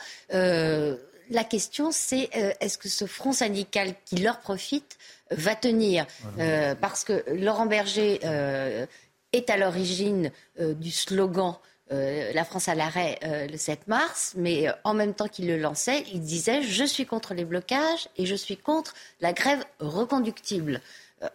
la 1.30 1.44
question 1.44 1.90
c'est 1.90 2.28
est-ce 2.60 2.78
que 2.78 2.88
ce 2.88 3.06
front 3.06 3.32
syndical 3.32 3.94
qui 4.04 4.16
leur 4.16 4.40
profite 4.40 4.98
va 5.30 5.54
tenir? 5.54 6.06
Euh, 6.38 6.74
parce 6.74 7.04
que 7.04 7.24
Laurent 7.28 7.66
Berger 7.66 8.20
euh, 8.24 8.86
est 9.32 9.50
à 9.50 9.56
l'origine 9.56 10.30
euh, 10.60 10.74
du 10.74 10.90
slogan 10.90 11.56
La 11.90 12.44
France 12.44 12.68
à 12.68 12.74
l'arrêt 12.74 13.18
le 13.22 13.56
7 13.56 13.86
mars, 13.86 14.32
mais 14.36 14.66
en 14.82 14.94
même 14.94 15.14
temps 15.14 15.28
qu'il 15.28 15.46
le 15.46 15.58
lançait, 15.58 16.04
il 16.12 16.20
disait 16.22 16.62
Je 16.62 16.84
suis 16.84 17.06
contre 17.06 17.34
les 17.34 17.44
blocages 17.44 18.08
et 18.16 18.26
je 18.26 18.34
suis 18.34 18.56
contre 18.56 18.94
la 19.20 19.32
grève 19.32 19.64
reconductible. 19.78 20.80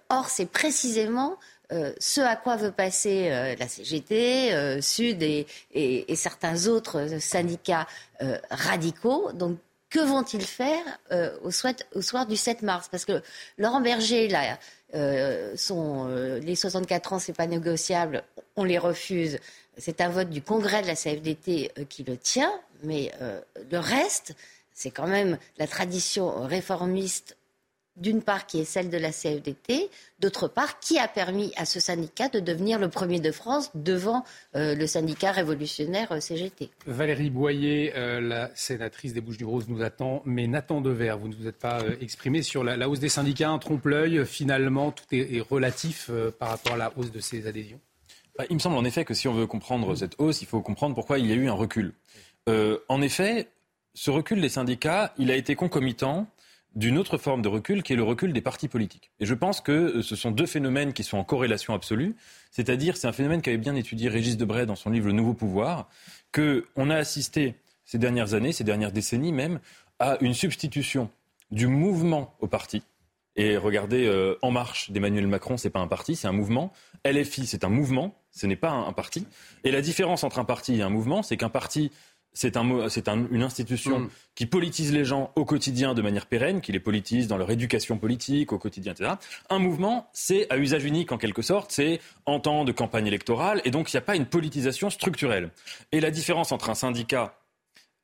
or, 0.10 0.28
c'est 0.28 0.48
précisément 0.48 1.38
ce 1.72 2.20
à 2.20 2.36
quoi 2.36 2.58
veut 2.58 2.72
passer 2.72 3.30
la 3.58 3.68
CGT, 3.68 4.82
Sud 4.82 5.22
et, 5.24 5.46
et, 5.72 6.16
certains 6.16 6.66
autres 6.66 7.20
syndicats 7.20 7.88
radicaux. 8.50 9.32
Donc 9.34 9.60
que 9.90 10.00
vont-ils 10.00 10.46
faire 10.46 10.84
euh, 11.12 11.36
au, 11.44 11.52
soir, 11.52 12.26
du 12.28 12.38
7 12.38 12.62
mars? 12.62 12.88
Parce 12.90 13.06
que 13.06 13.22
Laurent 13.58 13.82
Berger, 13.82 14.28
là, 14.28 14.58
euh, 14.96 15.56
euh, 15.72 16.40
les 16.40 16.56
64 16.56 17.14
ans, 17.14 17.20
c'est 17.20 17.34
pas 17.34 17.48
négociable, 17.48 18.24
on 18.56 18.64
les 18.64 18.78
refuse. 18.78 19.40
C'est 19.78 20.02
un 20.02 20.10
vote 20.10 20.30
du 20.30 20.42
congrès 20.42 20.82
de 20.82 20.88
la 20.88 20.96
CFDT 20.96 21.72
qui 21.90 22.04
le 22.04 22.18
tient, 22.18 22.52
mais 22.84 23.12
le 23.72 23.78
reste, 23.78 24.36
c'est 24.74 24.92
quand 24.92 25.08
même 25.08 25.38
la 25.58 25.68
tradition 25.68 26.46
réformiste 26.46 27.38
d'une 28.00 28.22
part 28.22 28.46
qui 28.48 28.60
est 28.60 28.66
celle 28.66 28.90
de 28.90 28.98
la 28.98 29.12
CFDT, 29.12 29.90
d'autre 30.20 30.48
part 30.48 30.80
qui 30.80 30.98
a 30.98 31.08
permis 31.08 31.52
à 31.56 31.66
ce 31.66 31.80
syndicat 31.80 32.30
de 32.30 32.40
devenir 32.40 32.80
le 32.80 32.90
premier 32.90 33.20
de 33.20 33.32
France 33.32 33.72
devant 33.76 34.24
euh, 34.56 34.76
le 34.76 34.88
syndicat 34.88 35.32
révolutionnaire 35.32 36.12
euh, 36.12 36.20
CGT. 36.20 36.70
Valérie 36.86 37.30
Boyer, 37.30 37.94
euh, 37.96 38.22
la 38.22 38.52
sénatrice 38.56 39.14
des 39.14 39.22
Bouches-du-Rhône, 39.22 39.66
nous 39.68 39.82
attend, 39.82 40.22
mais 40.26 40.48
Nathan 40.48 40.82
Dever, 40.82 41.16
vous 41.20 41.28
ne 41.28 41.36
vous 41.36 41.48
êtes 41.48 41.58
pas 41.60 41.82
exprimé 42.02 42.42
sur 42.42 42.64
la, 42.64 42.90
hausse 42.90 43.00
des 43.00 43.10
syndicats, 43.10 43.50
un 43.50 43.60
trompe-l'œil, 43.60 44.26
finalement 44.26 44.92
tout 44.92 45.04
est, 45.12 45.42
relatif 45.42 46.10
par 46.40 46.50
rapport 46.50 46.74
à 46.74 46.78
la 46.78 46.94
hausse 46.96 47.12
de 47.12 47.20
ces 47.20 47.48
adhésions 47.48 47.80
bah, 48.38 48.46
Il 48.50 48.56
me 48.56 48.60
semble 48.60 48.78
en 48.78 48.86
effet 48.86 49.04
que 49.04 49.14
si 49.14 49.28
on 49.28 49.34
veut 49.34 49.48
comprendre 49.48 49.96
cette 49.96 50.16
hausse, 50.18 50.42
il 50.42 50.48
faut 50.48 50.62
comprendre 50.62 50.96
pourquoi 50.96 51.20
il 51.20 51.28
y 51.28 51.32
a 51.32 51.36
eu 51.36 51.50
un 51.50 51.54
recul. 51.54 51.94
en 52.48 53.02
effet, 53.02 53.50
ce 53.94 54.12
recul 54.12 54.40
des 54.40 54.50
syndicats, 54.50 55.14
il 55.18 55.32
a 55.32 55.36
été 55.36 55.56
concomitant 55.56 56.28
d'une 56.76 56.98
autre 56.98 57.18
forme 57.18 57.42
de 57.42 57.48
recul 57.48 57.84
qui 57.84 57.94
est 57.94 57.96
le 57.96 58.04
recul 58.04 58.34
des 58.34 58.42
partis 58.42 58.68
politiques. 58.68 59.12
Et 59.20 59.26
je 59.26 59.34
pense 59.34 59.62
que 59.62 59.72
euh, 59.72 60.02
ce 60.02 60.16
sont 60.16 60.32
deux 60.32 60.46
phénomènes 60.46 60.94
qui 60.94 61.04
sont 61.04 61.18
en 61.18 61.24
corrélation 61.24 61.74
absolue. 61.74 62.16
C'est-à-dire, 62.52 62.98
c'est 62.98 63.08
un 63.08 63.12
phénomène 63.12 63.42
qu'avait 63.42 63.58
bien 63.58 63.76
étudié 63.76 64.10
Régis 64.10 64.38
Debray 64.38 64.66
dans 64.66 64.76
son 64.76 64.90
livre 64.90 65.08
Le 65.08 65.14
Nouveau 65.14 65.34
Pouvoir, 65.34 65.90
qu'on 66.34 66.90
a 66.90 66.96
assisté 66.96 67.56
ces 67.86 67.98
dernières 67.98 68.34
années, 68.34 68.52
ces 68.52 68.64
dernières 68.64 68.92
décennies 68.92 69.34
même, 69.34 69.60
à 69.98 70.18
une 70.22 70.34
substitution 70.34 71.10
du 71.52 71.68
mouvement 71.68 72.36
au 72.40 72.48
parti. 72.48 72.84
Et 73.36 73.58
regardez, 73.58 74.06
euh, 74.06 74.38
En 74.42 74.52
Marche 74.52 74.92
d'Emmanuel 74.92 75.28
Macron, 75.28 75.58
c'est 75.58 75.70
pas 75.70 75.80
un 75.80 75.88
parti, 75.88 76.16
c'est 76.16 76.28
un 76.28 76.34
mouvement. 76.34 76.72
LFI, 77.06 77.48
c'est 77.48 77.64
un 77.64 77.70
mouvement, 77.70 78.16
ce 78.32 78.46
n'est 78.46 78.56
pas 78.56 78.72
un 78.72 78.92
parti. 78.94 79.26
Et 79.64 79.72
la 79.72 79.82
différence 79.82 80.24
entre 80.24 80.40
un 80.40 80.46
parti 80.46 80.76
et 80.76 80.82
un 80.82 80.90
mouvement, 80.90 81.24
c'est 81.24 81.38
qu'un 81.38 81.50
parti 81.50 81.92
c'est 82.34 82.58
une 82.58 83.44
institution 83.44 84.00
mm. 84.00 84.10
qui 84.36 84.46
politise 84.46 84.94
les 84.94 85.06
gens 85.06 85.32
au 85.36 85.46
quotidien 85.46 85.94
de 85.94 86.02
manière 86.02 86.26
pérenne, 86.26 86.62
qui 86.62 86.72
les 86.72 86.80
politise 86.80 87.28
dans 87.28 87.38
leur 87.38 87.52
éducation 87.52 87.98
politique 87.98 88.54
au 88.54 88.58
quotidien, 88.58 88.94
etc. 88.94 89.12
Un 89.50 89.60
mouvement, 89.60 90.10
c'est 90.14 90.48
à 90.50 90.58
usage 90.58 90.86
unique 90.86 91.12
en 91.12 91.18
quelque 91.18 91.42
sorte, 91.42 91.72
c'est 91.72 92.00
en 92.26 92.40
temps 92.40 92.66
de 92.66 92.72
campagne 92.72 93.08
électorale, 93.08 93.62
et 93.66 93.72
donc 93.72 93.92
il 93.92 93.96
n'y 93.96 94.00
a 94.00 94.02
pas 94.02 94.16
une 94.16 94.26
politisation 94.26 94.90
structurelle. 94.90 95.52
Et 95.92 96.00
la 96.00 96.12
différence 96.12 96.52
entre 96.52 96.70
un 96.70 96.76
syndicat 96.76 97.36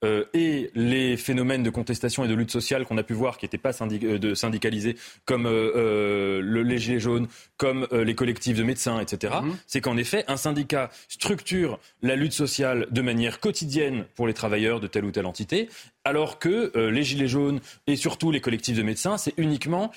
euh, 0.04 0.26
et 0.34 0.72
les 0.76 1.18
phénomènes 1.18 1.64
de 1.64 1.70
contestation 1.70 2.26
et 2.26 2.28
de 2.28 2.34
lutte 2.34 2.52
sociale 2.52 2.86
qu'on 2.86 2.98
a 2.98 3.04
pu 3.04 3.14
voir 3.14 3.38
qui 3.38 3.46
n'étaient 3.46 3.58
pas 3.58 3.72
euh, 3.82 4.18
de 4.20 4.36
syndicalisés, 4.36 4.98
comme 5.26 5.46
euh, 5.46 6.42
le, 6.42 6.64
les 6.64 6.78
Gilets 6.78 7.00
jaunes, 7.00 7.28
comme 7.58 7.88
les 7.92 8.16
collectifs 8.16 8.58
de 8.58 8.64
médecins, 8.64 9.00
etc., 9.00 9.36
mhm. 9.42 9.56
c'est 9.68 9.82
qu'en 9.82 9.98
effet, 9.98 10.26
un 10.28 10.38
syndicat 10.38 10.90
structure 11.08 11.80
la 12.02 12.16
lutte 12.16 12.34
sociale 12.34 12.88
de 12.92 13.02
manière 13.02 13.40
quotidienne 13.40 14.06
pour 14.16 14.28
les 14.28 14.34
travailleurs 14.34 14.80
de 14.80 14.88
telle 14.88 15.06
ou 15.06 15.12
telle 15.12 15.26
entité, 15.26 15.70
alors 16.04 16.38
que 16.40 16.72
les 16.90 17.04
Gilets 17.04 17.28
jaunes 17.28 17.62
et 17.88 17.96
surtout 17.96 18.32
les 18.32 18.42
collectifs 18.42 18.78
de 18.78 18.84
médecins, 18.84 19.18
c'est 19.18 19.34
uniquement 19.38 19.92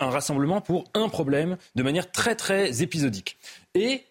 un 0.00 0.10
rassemblement 0.10 0.60
pour 0.60 0.84
un 0.94 1.08
problème 1.08 1.56
de 1.74 1.82
manière 1.82 2.10
très 2.10 2.34
très 2.34 2.82
épisodique. 2.82 3.38
Et 3.74 4.04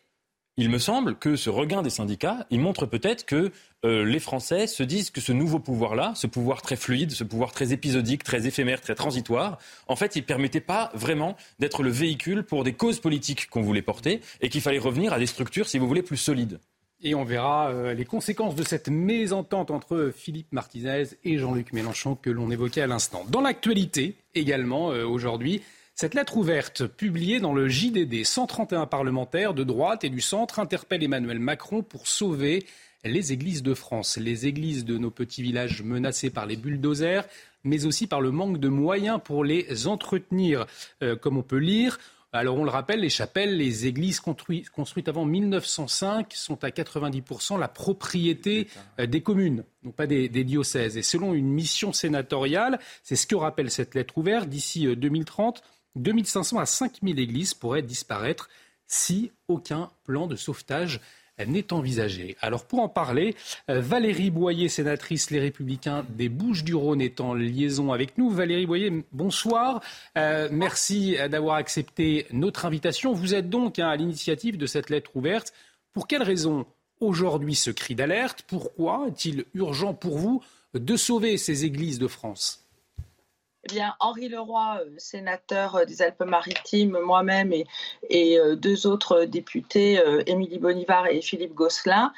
il 0.57 0.69
me 0.69 0.77
semble 0.77 1.15
que 1.15 1.35
ce 1.35 1.49
regain 1.49 1.81
des 1.81 1.89
syndicats, 1.89 2.45
il 2.51 2.59
montre 2.59 2.85
peut-être 2.85 3.25
que 3.25 3.51
euh, 3.85 4.05
les 4.05 4.19
Français 4.19 4.67
se 4.67 4.83
disent 4.83 5.09
que 5.09 5.19
ce 5.19 5.31
nouveau 5.31 5.59
pouvoir-là, 5.59 6.13
ce 6.15 6.27
pouvoir 6.27 6.61
très 6.61 6.75
fluide, 6.75 7.11
ce 7.11 7.23
pouvoir 7.23 7.51
très 7.51 7.73
épisodique, 7.73 8.23
très 8.23 8.45
éphémère, 8.45 8.79
très 8.79 8.95
transitoire, 8.95 9.57
en 9.87 9.95
fait, 9.95 10.15
il 10.15 10.21
ne 10.21 10.25
permettait 10.25 10.61
pas 10.61 10.91
vraiment 10.93 11.35
d'être 11.59 11.81
le 11.81 11.89
véhicule 11.89 12.43
pour 12.43 12.63
des 12.63 12.73
causes 12.73 12.99
politiques 12.99 13.49
qu'on 13.49 13.61
voulait 13.63 13.81
porter 13.81 14.21
et 14.41 14.49
qu'il 14.49 14.61
fallait 14.61 14.79
revenir 14.79 15.11
à 15.11 15.19
des 15.19 15.25
structures, 15.25 15.67
si 15.67 15.79
vous 15.79 15.87
voulez, 15.87 16.03
plus 16.03 16.17
solides. 16.17 16.59
Et 17.01 17.15
on 17.15 17.25
verra 17.25 17.69
euh, 17.69 17.93
les 17.93 18.05
conséquences 18.05 18.55
de 18.55 18.63
cette 18.63 18.87
mésentente 18.87 19.71
entre 19.71 20.13
Philippe 20.15 20.53
Martinez 20.53 21.03
et 21.25 21.37
Jean-Luc 21.37 21.73
Mélenchon 21.73 22.15
que 22.15 22.29
l'on 22.29 22.49
évoquait 22.49 22.81
à 22.81 22.87
l'instant. 22.87 23.25
Dans 23.27 23.41
l'actualité 23.41 24.15
également, 24.35 24.91
euh, 24.91 25.03
aujourd'hui, 25.03 25.61
cette 25.95 26.15
lettre 26.15 26.38
ouverte, 26.38 26.88
publiée 26.88 27.39
dans 27.39 27.53
le 27.53 27.69
JDD, 27.69 28.23
131 28.23 28.88
parlementaires 28.88 29.53
de 29.53 29.63
droite 29.63 30.03
et 30.03 30.10
du 30.10 30.21
centre 30.21 30.60
interpellent 30.60 31.03
Emmanuel 31.03 31.39
Macron 31.39 31.84
pour 31.84 32.08
sauver 32.08 32.65
les 33.03 33.32
églises 33.32 33.62
de 33.62 33.75
France, 33.75 34.17
les 34.17 34.47
églises 34.47 34.86
de 34.86 34.97
nos 34.97 35.12
petits 35.12 35.43
villages 35.43 35.84
menacés 35.84 36.32
par 36.32 36.47
les 36.47 36.56
bulldozers, 36.56 37.25
mais 37.63 37.86
aussi 37.86 38.08
par 38.08 38.21
le 38.21 38.32
manque 38.32 38.60
de 38.60 38.69
moyens 38.69 39.19
pour 39.23 39.43
les 39.43 39.88
entretenir. 39.88 40.65
Euh, 41.03 41.15
comme 41.15 41.38
on 41.38 41.43
peut 41.43 41.58
lire, 41.58 41.99
alors 42.32 42.58
on 42.58 42.63
le 42.63 42.71
rappelle, 42.71 43.01
les 43.01 43.10
chapelles, 43.10 43.56
les 43.56 43.86
églises 43.86 44.19
construites, 44.19 45.08
avant 45.08 45.25
1905 45.25 46.34
sont 46.34 46.63
à 46.63 46.69
90% 46.69 47.60
la 47.60 47.67
propriété 47.67 48.67
euh, 48.99 49.06
des 49.06 49.21
communes, 49.21 49.63
non 49.84 49.91
pas 49.91 50.08
des, 50.08 50.27
des, 50.27 50.43
diocèses. 50.43 50.97
Et 50.97 51.03
selon 51.03 51.36
une 51.36 51.49
mission 51.49 51.93
sénatoriale, 51.93 52.79
c'est 53.03 53.15
ce 53.15 53.27
que 53.27 53.36
rappelle 53.36 53.69
cette 53.69 53.93
lettre 53.93 54.17
ouverte, 54.17 54.49
d'ici 54.49 54.88
2030, 54.95 55.62
euh, 55.62 55.82
2500 55.95 56.58
à 56.58 56.65
5000 56.65 57.19
églises 57.19 57.53
pourraient 57.53 57.82
disparaître 57.82 58.49
si 58.88 59.32
aucun 59.47 59.89
plan 60.03 60.27
de 60.27 60.36
sauvetage 60.36 60.99
n'est 61.45 61.73
envisagé. 61.73 62.38
Alors 62.41 62.65
pour 62.65 62.79
en 62.79 62.89
parler, 62.89 63.36
euh, 63.69 63.82
Valérie 63.82 64.29
Boyer, 64.29 64.69
sénatrice 64.69 65.32
Les 65.32 65.39
Républicains 65.39 66.06
des 66.10 66.29
Bouches-du-Rhône, 66.29 67.01
est 67.01 67.21
en 67.21 67.34
liaison 67.34 67.91
avec 67.91 68.17
nous. 68.17 68.29
Valérie 68.29 68.67
Boyer, 68.67 69.03
bonsoir. 69.12 69.82
Euh, 70.17 70.47
merci 70.51 71.17
d'avoir 71.29 71.56
accepté 71.56 72.27
notre 72.32 72.65
invitation. 72.65 73.13
Vous 73.13 73.34
êtes 73.34 73.49
donc 73.49 73.79
hein, 73.79 73.88
à 73.88 73.95
l'initiative 73.95 74.58
de 74.58 74.65
cette 74.67 74.89
lettre 74.89 75.15
ouverte. 75.15 75.53
Pour 75.93 76.08
quelles 76.08 76.23
raisons 76.23 76.65
aujourd'hui 76.99 77.56
ce 77.56 77.71
cri 77.71 77.95
d'alerte? 77.95 78.43
Pourquoi 78.47 79.06
est-il 79.08 79.45
urgent 79.53 79.93
pour 79.93 80.17
vous 80.17 80.43
de 80.73 80.95
sauver 80.95 81.38
ces 81.38 81.65
églises 81.65 81.99
de 81.99 82.08
France? 82.08 82.62
Eh 83.65 83.73
bien, 83.73 83.95
Henri 84.02 84.28
Leroy, 84.28 84.82
euh, 84.82 84.89
sénateur 84.97 85.76
euh, 85.76 85.86
des 85.86 86.02
Alpes-Maritimes, 86.02 86.99
moi-même 86.99 87.54
et, 87.54 88.38
euh, 88.38 88.58
deux 88.58 88.88
autres 88.88 89.23
députés, 89.23 90.02
Émilie 90.28 90.60
Bonnivard 90.60 91.08
et 91.08 91.21
Philippe 91.21 91.54
Gosselin, 91.54 92.12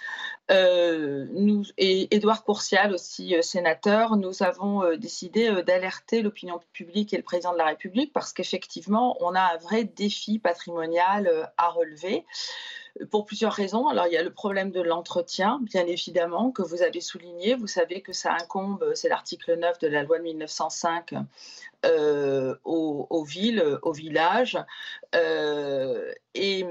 et 0.50 2.16
Édouard 2.16 2.44
Courcial 2.44 2.94
aussi 2.94 3.36
sénateur, 3.42 4.16
nous 4.16 4.44
avons 4.44 4.96
décidé 4.96 5.64
d'alerter 5.64 6.22
l'opinion 6.22 6.60
publique 6.72 7.14
et 7.14 7.18
le 7.18 7.24
président 7.24 7.54
de 7.54 7.58
la 7.58 7.66
République 7.66 8.14
parce 8.14 8.32
qu'effectivement, 8.32 9.18
on 9.22 9.34
a 9.34 9.42
un 9.42 9.58
vrai 9.58 9.86
défi 9.86 10.38
patrimonial 10.38 11.52
à 11.58 11.70
relever 11.70 12.26
pour 13.12 13.26
plusieurs 13.26 13.52
raisons. 13.52 13.88
Alors, 13.88 14.08
il 14.08 14.14
y 14.14 14.18
a 14.18 14.24
le 14.24 14.32
problème 14.32 14.72
de 14.72 14.82
l'entretien, 14.82 15.60
bien 15.62 15.86
évidemment, 15.86 16.52
que 16.52 16.62
vous 16.62 16.82
avez 16.82 17.02
souligné. 17.02 17.56
Vous 17.56 17.68
savez 17.68 18.02
que 18.02 18.14
ça 18.14 18.34
incombe, 18.34 18.92
c'est 18.96 19.10
l'article 19.10 19.58
9 19.58 19.80
de 19.80 19.88
la 19.88 20.04
loi 20.04 20.18
de 20.18 20.24
1905, 20.24 21.14
euh, 21.86 22.56
aux, 22.64 23.24
villes, 23.24 23.80
aux 23.82 23.92
villages. 23.92 24.58
Euh, 25.14 26.12
et, 26.34 26.66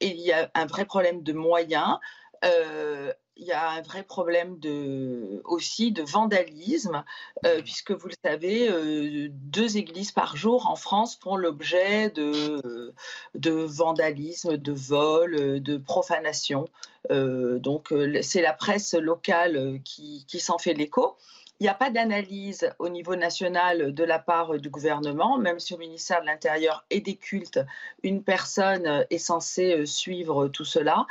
il 0.00 0.16
y 0.20 0.32
a 0.32 0.50
un 0.54 0.66
vrai 0.66 0.84
problème 0.84 1.22
de 1.22 1.32
moyens. 1.32 1.98
Euh, 2.44 3.12
il 3.36 3.46
y 3.46 3.52
a 3.52 3.70
un 3.70 3.82
vrai 3.82 4.02
problème 4.02 4.58
de, 4.58 5.40
aussi 5.44 5.90
de 5.90 6.02
vandalisme, 6.02 7.04
euh, 7.44 7.58
mmh. 7.58 7.62
puisque 7.62 7.90
vous 7.92 8.08
le 8.08 8.14
savez, 8.24 8.68
euh, 8.68 9.28
deux 9.30 9.76
églises 9.76 10.12
par 10.12 10.36
jour 10.36 10.66
en 10.66 10.76
France 10.76 11.18
font 11.20 11.36
l'objet 11.36 12.10
de, 12.10 12.92
de 13.34 13.50
vandalisme, 13.50 14.56
de 14.56 14.72
vol, 14.72 15.62
de 15.62 15.76
profanation. 15.76 16.68
donc 17.10 17.92
c'est 18.22 18.42
la 18.42 18.52
presse 18.52 18.94
locale 18.94 19.80
qui, 19.84 20.24
qui 20.28 20.40
s'en 20.40 20.58
fait 20.58 20.74
l'écho. 20.74 21.16
Il 21.62 21.66
n'y 21.66 21.68
a 21.68 21.74
pas 21.74 21.90
d'analyse 21.90 22.68
au 22.80 22.88
niveau 22.88 23.14
national 23.14 23.94
de 23.94 24.02
la 24.02 24.18
part 24.18 24.58
du 24.58 24.68
gouvernement, 24.68 25.38
même 25.38 25.60
si 25.60 25.74
au 25.74 25.78
ministère 25.78 26.20
de 26.20 26.26
l'Intérieur 26.26 26.84
et 26.90 27.00
des 27.00 27.14
cultes, 27.14 27.60
une 28.02 28.24
personne 28.24 29.06
est 29.10 29.18
censée 29.18 29.76
euh, 29.76 29.86
suivre 29.86 30.48
tout 30.48 30.64
cela. 30.64 31.06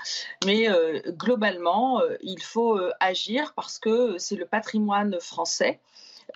Mais 0.45 0.69
euh, 0.69 0.99
globalement, 1.07 2.01
euh, 2.01 2.17
il 2.21 2.43
faut 2.43 2.77
agir 2.99 3.53
parce 3.55 3.79
que 3.79 4.17
c'est 4.17 4.35
le 4.35 4.45
patrimoine 4.45 5.21
français. 5.21 5.79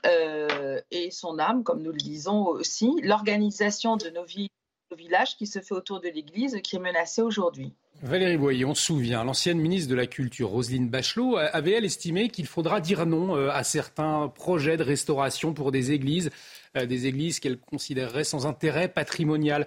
et 0.06 1.12
son 1.12 1.38
âme, 1.38 1.65
comme 1.65 1.82
nous 1.82 1.91
le 1.91 1.97
disons 1.97 2.45
aussi, 2.47 2.93
l'organisation 3.04 3.97
de 3.97 4.10
nos 4.12 4.23
villes, 4.23 4.54
nos 4.91 4.97
villages 4.97 5.35
qui 5.37 5.47
se 5.47 5.59
fait 5.59 5.73
autour 5.73 5.99
de 5.99 6.09
l'Église 6.09 6.59
qui 6.63 6.75
est 6.75 6.79
menacée 6.79 7.21
aujourd'hui. 7.21 7.73
Valérie 8.01 8.37
Boyer, 8.37 8.65
on 8.65 8.75
se 8.75 8.83
souvient, 8.83 9.23
l'ancienne 9.23 9.59
ministre 9.59 9.89
de 9.89 9.95
la 9.95 10.05
Culture, 10.05 10.49
Roselyne 10.49 10.89
Bachelot, 10.89 11.37
avait-elle 11.37 11.85
estimé 11.85 12.29
qu'il 12.29 12.45
faudra 12.45 12.81
dire 12.81 13.05
non 13.05 13.35
euh, 13.35 13.49
à 13.49 13.63
certains 13.63 14.27
projets 14.27 14.77
de 14.77 14.83
restauration 14.83 15.53
pour 15.53 15.71
des 15.71 15.91
églises, 15.91 16.29
euh, 16.75 16.85
des 16.85 17.07
églises 17.07 17.39
qu'elle 17.39 17.57
considérerait 17.57 18.25
sans 18.25 18.45
intérêt 18.45 18.89
patrimonial 18.89 19.65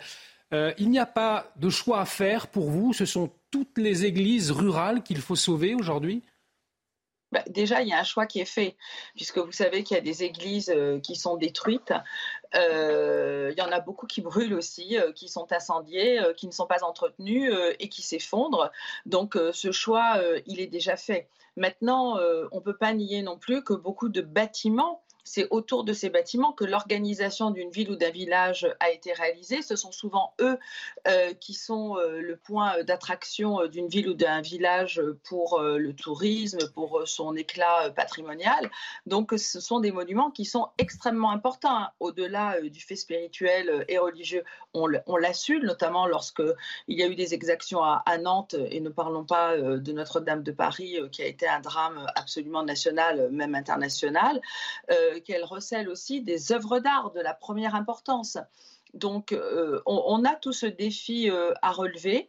euh, 0.52 0.72
Il 0.78 0.90
n'y 0.90 0.98
a 0.98 1.06
pas 1.06 1.50
de 1.56 1.70
choix 1.70 2.00
à 2.00 2.04
faire 2.04 2.48
pour 2.48 2.70
vous 2.70 2.92
Ce 2.92 3.06
sont 3.06 3.30
toutes 3.50 3.78
les 3.78 4.04
églises 4.04 4.50
rurales 4.50 5.02
qu'il 5.02 5.18
faut 5.18 5.36
sauver 5.36 5.74
aujourd'hui? 5.74 6.22
Bah, 7.32 7.42
déjà, 7.48 7.82
il 7.82 7.88
y 7.88 7.92
a 7.92 7.98
un 7.98 8.04
choix 8.04 8.26
qui 8.26 8.40
est 8.40 8.46
fait, 8.46 8.76
puisque 9.14 9.38
vous 9.38 9.52
savez 9.52 9.82
qu'il 9.82 9.96
y 9.96 9.98
a 10.00 10.02
des 10.02 10.22
églises 10.22 10.74
qui 11.02 11.14
sont 11.14 11.36
détruites. 11.36 11.92
Euh, 12.54 13.50
il 13.52 13.58
y 13.58 13.62
en 13.62 13.70
a 13.70 13.80
beaucoup 13.80 14.06
qui 14.06 14.20
brûlent 14.20 14.54
aussi, 14.54 14.98
euh, 14.98 15.12
qui 15.12 15.28
sont 15.28 15.52
incendiées, 15.52 16.20
euh, 16.20 16.32
qui 16.32 16.46
ne 16.46 16.52
sont 16.52 16.66
pas 16.66 16.82
entretenues 16.82 17.52
et 17.78 17.88
qui 17.88 18.02
s'effondrent. 18.02 18.70
Donc 19.06 19.36
ce 19.52 19.72
choix, 19.72 20.20
il 20.46 20.60
est 20.60 20.66
déjà 20.66 20.96
fait. 20.96 21.28
Maintenant, 21.56 22.18
on 22.52 22.56
ne 22.56 22.60
peut 22.60 22.76
pas 22.76 22.92
nier 22.94 23.22
non 23.22 23.38
plus 23.38 23.62
que 23.62 23.74
beaucoup 23.74 24.08
de 24.08 24.20
bâtiments 24.20 25.02
c'est 25.28 25.46
autour 25.50 25.84
de 25.84 25.92
ces 25.92 26.08
bâtiments 26.08 26.52
que 26.52 26.64
l'organisation 26.64 27.50
d'une 27.50 27.70
ville 27.70 27.90
ou 27.90 27.96
d'un 27.96 28.10
village 28.10 28.66
a 28.80 28.90
été 28.90 29.12
réalisée. 29.12 29.62
Ce 29.62 29.76
sont 29.76 29.92
souvent 29.92 30.32
eux 30.40 30.58
euh, 31.06 31.34
qui 31.34 31.54
sont 31.54 31.96
euh, 31.96 32.20
le 32.20 32.36
point 32.36 32.82
d'attraction 32.84 33.66
d'une 33.66 33.88
ville 33.88 34.08
ou 34.08 34.14
d'un 34.14 34.40
village 34.40 35.02
pour 35.24 35.60
le 35.60 35.92
tourisme, 35.94 36.58
pour 36.74 37.02
son 37.06 37.34
éclat 37.36 37.90
patrimonial. 37.90 38.70
Donc 39.06 39.32
ce 39.36 39.60
sont 39.60 39.80
des 39.80 39.92
monuments 39.92 40.30
qui 40.30 40.44
sont 40.44 40.68
extrêmement 40.78 41.30
importants, 41.30 41.76
hein. 41.76 41.90
au-delà 42.00 42.60
du 42.60 42.80
fait 42.80 42.96
spirituel 42.96 43.84
et 43.88 43.98
religieux. 43.98 44.44
On, 44.74 44.86
l'a 44.86 45.32
su, 45.32 45.60
notamment 45.60 46.06
lorsque 46.06 46.42
il 46.86 46.98
y 46.98 47.02
a 47.02 47.06
eu 47.06 47.14
des 47.14 47.34
exactions 47.34 47.82
à, 47.82 48.18
Nantes, 48.18 48.54
et 48.70 48.80
ne 48.80 48.90
parlons 48.90 49.24
pas 49.24 49.56
de 49.56 49.92
Notre-Dame 49.92 50.42
de 50.42 50.52
Paris, 50.52 50.98
qui 51.10 51.22
a 51.22 51.26
été 51.26 51.48
un 51.48 51.60
drame 51.60 52.06
absolument 52.14 52.62
national, 52.62 53.28
même 53.30 53.54
international, 53.54 54.40
euh, 54.90 55.17
qu'elle 55.22 55.44
recèle 55.44 55.88
aussi 55.88 56.22
des 56.22 56.52
œuvres 56.52 56.78
d'art 56.78 57.12
de 57.12 57.20
la 57.20 57.34
première 57.34 57.74
importance. 57.74 58.38
Donc, 58.94 59.32
euh, 59.32 59.80
on, 59.86 60.24
a 60.24 60.34
tout 60.34 60.52
ce 60.52 60.66
défi 60.66 61.30
euh, 61.30 61.52
à 61.62 61.72
relever. 61.72 62.28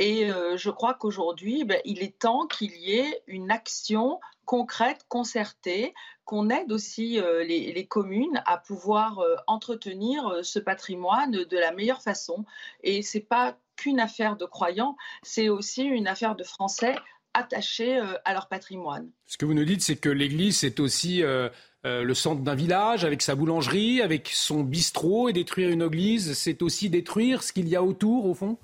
Et 0.00 0.28
je 0.54 0.70
crois 0.70 0.94
qu'aujourd'hui, 0.94 1.64
ben, 1.64 1.80
il 1.84 2.04
est 2.04 2.16
temps 2.20 2.46
qu'il 2.46 2.70
y 2.76 2.92
ait 2.92 3.20
une 3.26 3.50
action 3.50 4.20
concrète, 4.44 5.04
concertée, 5.08 5.92
qu'on 6.24 6.50
aide 6.50 6.70
aussi 6.70 7.20
les, 7.20 7.86
communes 7.86 8.40
à 8.46 8.58
pouvoir 8.58 9.20
entretenir 9.48 10.38
ce 10.44 10.60
patrimoine 10.60 11.32
de 11.32 11.58
la 11.58 11.72
meilleure 11.72 12.00
façon. 12.00 12.44
Et 12.84 13.02
c'est 13.02 13.18
pas 13.18 13.56
qu'une 13.74 13.98
affaire 13.98 14.36
de 14.36 14.44
croyants, 14.44 14.96
c'est 15.24 15.48
aussi 15.48 15.82
une 15.82 16.06
affaire 16.06 16.36
de 16.36 16.44
Français 16.44 16.94
attachés 17.34 17.98
euh, 17.98 18.14
à 18.24 18.32
leur 18.32 18.48
patrimoine. 18.48 19.10
Ce 19.26 19.36
que 19.36 19.46
vous 19.46 19.54
nous 19.54 19.64
dites, 19.64 19.82
c'est 19.82 19.96
que 19.96 20.08
l'Église, 20.08 20.58
c'est 20.58 20.80
aussi 20.80 21.22
euh, 21.22 21.48
euh, 21.86 22.02
le 22.02 22.14
centre 22.14 22.42
d'un 22.42 22.54
village, 22.54 23.04
avec 23.04 23.22
sa 23.22 23.34
boulangerie, 23.34 24.02
avec 24.02 24.28
son 24.28 24.62
bistrot, 24.62 25.28
et 25.28 25.32
détruire 25.32 25.70
une 25.70 25.82
église, 25.82 26.34
c'est 26.34 26.62
aussi 26.62 26.90
détruire 26.90 27.42
ce 27.42 27.52
qu'il 27.52 27.68
y 27.68 27.76
a 27.76 27.82
autour, 27.82 28.26
au 28.26 28.34
fond? 28.34 28.58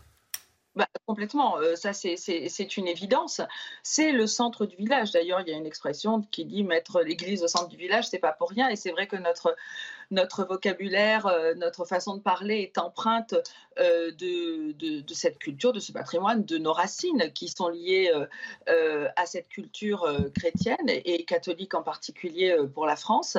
Bah, 0.76 0.88
complètement, 1.06 1.54
ça 1.76 1.92
c'est 1.92 2.76
une 2.76 2.88
évidence. 2.88 3.40
C'est 3.84 4.10
le 4.10 4.26
centre 4.26 4.66
du 4.66 4.74
village. 4.74 5.12
D'ailleurs, 5.12 5.40
il 5.42 5.48
y 5.48 5.54
a 5.54 5.56
une 5.56 5.66
expression 5.66 6.22
qui 6.32 6.44
dit 6.44 6.64
mettre 6.64 7.00
l'église 7.00 7.44
au 7.44 7.48
centre 7.48 7.68
du 7.68 7.76
village, 7.76 8.08
c'est 8.08 8.18
pas 8.18 8.32
pour 8.32 8.50
rien. 8.50 8.68
Et 8.68 8.74
c'est 8.74 8.90
vrai 8.90 9.06
que 9.06 9.14
notre 9.14 9.54
notre 10.14 10.44
vocabulaire, 10.44 11.26
euh, 11.26 11.54
notre 11.54 11.84
façon 11.84 12.16
de 12.16 12.22
parler 12.22 12.60
est 12.60 12.78
empreinte 12.78 13.34
euh, 13.78 14.10
de, 14.12 15.04
cette 15.12 15.38
culture, 15.38 15.72
de 15.72 15.80
ce 15.80 15.92
patrimoine, 15.92 16.44
de 16.44 16.56
nos 16.58 16.72
racines 16.72 17.32
qui 17.34 17.48
sont 17.48 17.68
liées 17.68 18.10
euh, 18.68 19.08
à 19.16 19.26
cette 19.26 19.48
culture 19.48 20.06
chrétienne 20.34 20.88
et 20.88 21.24
catholique 21.24 21.74
en 21.74 21.82
particulier 21.82 22.56
pour 22.72 22.86
la 22.86 22.96
France. 22.96 23.36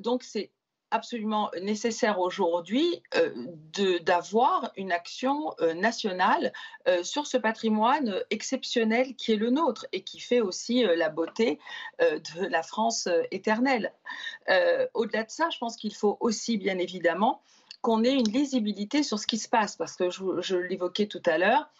donc 0.00 0.22
c'est 0.22 0.50
absolument 0.90 1.50
nécessaire 1.60 2.18
aujourd'hui 2.18 3.02
euh, 3.16 3.30
d'avoir 4.00 4.72
une 4.76 4.92
action 4.92 5.54
euh, 5.60 5.74
nationale 5.74 6.52
euh, 6.88 7.02
sur 7.02 7.26
ce 7.26 7.36
patrimoine 7.36 8.22
exceptionnel 8.30 9.14
qui 9.14 9.32
est 9.32 9.36
le 9.36 9.50
nôtre 9.50 9.86
et 9.92 10.02
qui 10.02 10.20
fait 10.20 10.40
aussi 10.40 10.82
la 10.82 11.08
beauté 11.08 11.58
de 12.00 12.46
la 12.46 12.62
France 12.62 13.08
éternelle. 13.30 13.92
Au-delà 14.94 15.24
de 15.24 15.30
ça, 15.30 15.48
je 15.50 15.58
pense 15.58 15.76
qu'il 15.76 15.94
faut 15.94 16.16
aussi, 16.20 16.56
bien 16.56 16.78
évidemment, 16.78 17.42
qu'on 17.82 18.04
ait 18.04 18.12
une 18.12 18.30
lisibilité 18.30 19.02
sur 19.02 19.18
ce 19.18 19.26
qui 19.26 19.38
se 19.38 19.48
passe, 19.48 19.76
parce 19.76 19.96
que 19.96 20.10
je 20.10 20.56
l'évoquais 20.56 21.06
tout 21.06 21.22
à 21.26 21.38
l'heure, 21.38 21.70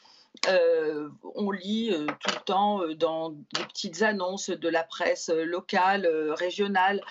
euh, 0.48 1.08
on 1.34 1.50
lit 1.50 1.90
euh, 1.92 2.06
tout 2.06 2.34
le 2.34 2.44
temps 2.44 2.82
euh, 2.82 2.94
dans 2.94 3.30
des 3.30 3.64
petites 3.68 4.02
annonces 4.02 4.50
de 4.50 4.68
la 4.68 4.84
presse 4.84 5.28
locale, 5.28 6.06
régionale, 6.32 7.02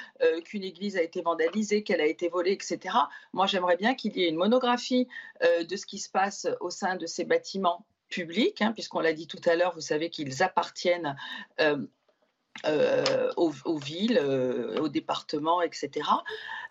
qu'une 0.45 0.63
église 0.63 0.97
a 0.97 1.01
été 1.01 1.21
vandalisée, 1.21 1.83
qu'elle 1.83 2.01
a 2.01 2.05
été 2.05 2.29
volée, 2.29 2.51
etc. 2.51 2.95
Moi, 3.33 3.45
j'aimerais 3.45 3.77
bien 3.77 3.93
qu'il 3.93 4.15
y 4.17 4.23
ait 4.23 4.29
une 4.29 4.35
monographie 4.35 5.07
de 5.41 5.75
ce 5.75 5.85
qui 5.85 5.99
se 5.99 6.09
passe 6.09 6.47
au 6.59 6.69
sein 6.69 6.95
de 6.95 7.05
ces 7.05 7.25
bâtiments 7.25 7.85
publics, 8.09 8.61
hein, 8.61 8.71
puisqu'on 8.73 8.99
l'a 8.99 9.13
dit 9.13 9.27
tout 9.27 9.41
à 9.45 9.55
l'heure, 9.55 9.73
vous 9.73 9.81
savez 9.81 10.09
qu'ils 10.09 10.41
appartiennent 10.43 11.15
aux, 13.37 13.77
villes, 13.77 14.19
euh, 14.21 14.79
aux 14.81 14.89
départements, 14.89 15.61
etc. 15.61 16.09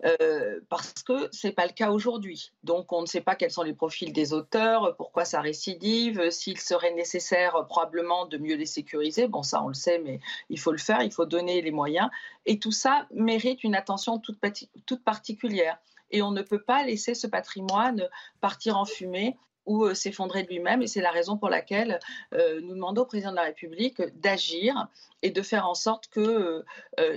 Euh, 0.04 0.60
parce 0.68 1.02
que 1.02 1.28
ce 1.32 1.46
n'est 1.46 1.52
pas 1.52 1.66
le 1.66 1.72
cas 1.72 1.90
aujourd'hui. 1.90 2.52
Donc 2.62 2.92
on 2.92 3.00
ne 3.00 3.06
sait 3.06 3.20
pas 3.20 3.34
quels 3.34 3.50
sont 3.50 3.62
les 3.62 3.72
profils 3.72 4.12
des 4.12 4.32
auteurs, 4.32 4.96
pourquoi 4.96 5.24
ça 5.24 5.40
récidive, 5.40 6.30
s'il 6.30 6.58
serait 6.58 6.94
nécessaire 6.94 7.66
probablement 7.68 8.26
de 8.26 8.38
mieux 8.38 8.56
les 8.56 8.66
sécuriser. 8.66 9.28
Bon, 9.28 9.42
ça 9.42 9.62
on 9.62 9.68
le 9.68 9.74
sait, 9.74 9.98
mais 9.98 10.20
il 10.50 10.60
faut 10.60 10.72
le 10.72 10.78
faire, 10.78 11.02
il 11.02 11.12
faut 11.12 11.26
donner 11.26 11.62
les 11.62 11.70
moyens. 11.70 12.10
Et 12.46 12.58
tout 12.58 12.72
ça 12.72 13.06
mérite 13.12 13.64
une 13.64 13.74
attention 13.74 14.18
toute 14.18 15.04
particulière. 15.04 15.78
Et 16.10 16.22
on 16.22 16.30
ne 16.30 16.42
peut 16.42 16.62
pas 16.62 16.84
laisser 16.84 17.14
ce 17.14 17.26
patrimoine 17.26 18.08
partir 18.40 18.78
en 18.78 18.84
fumée 18.84 19.36
ou 19.68 19.84
euh, 19.84 19.94
s'effondrer 19.94 20.42
de 20.42 20.48
lui-même. 20.48 20.82
Et 20.82 20.88
c'est 20.88 21.00
la 21.00 21.12
raison 21.12 21.36
pour 21.36 21.50
laquelle 21.50 22.00
euh, 22.34 22.60
nous 22.62 22.74
demandons 22.74 23.02
au 23.02 23.06
président 23.06 23.30
de 23.30 23.36
la 23.36 23.42
République 23.42 24.02
d'agir 24.20 24.88
et 25.22 25.30
de 25.30 25.42
faire 25.42 25.68
en 25.68 25.74
sorte 25.74 26.08
qu'il 26.08 26.22
euh, 26.22 26.62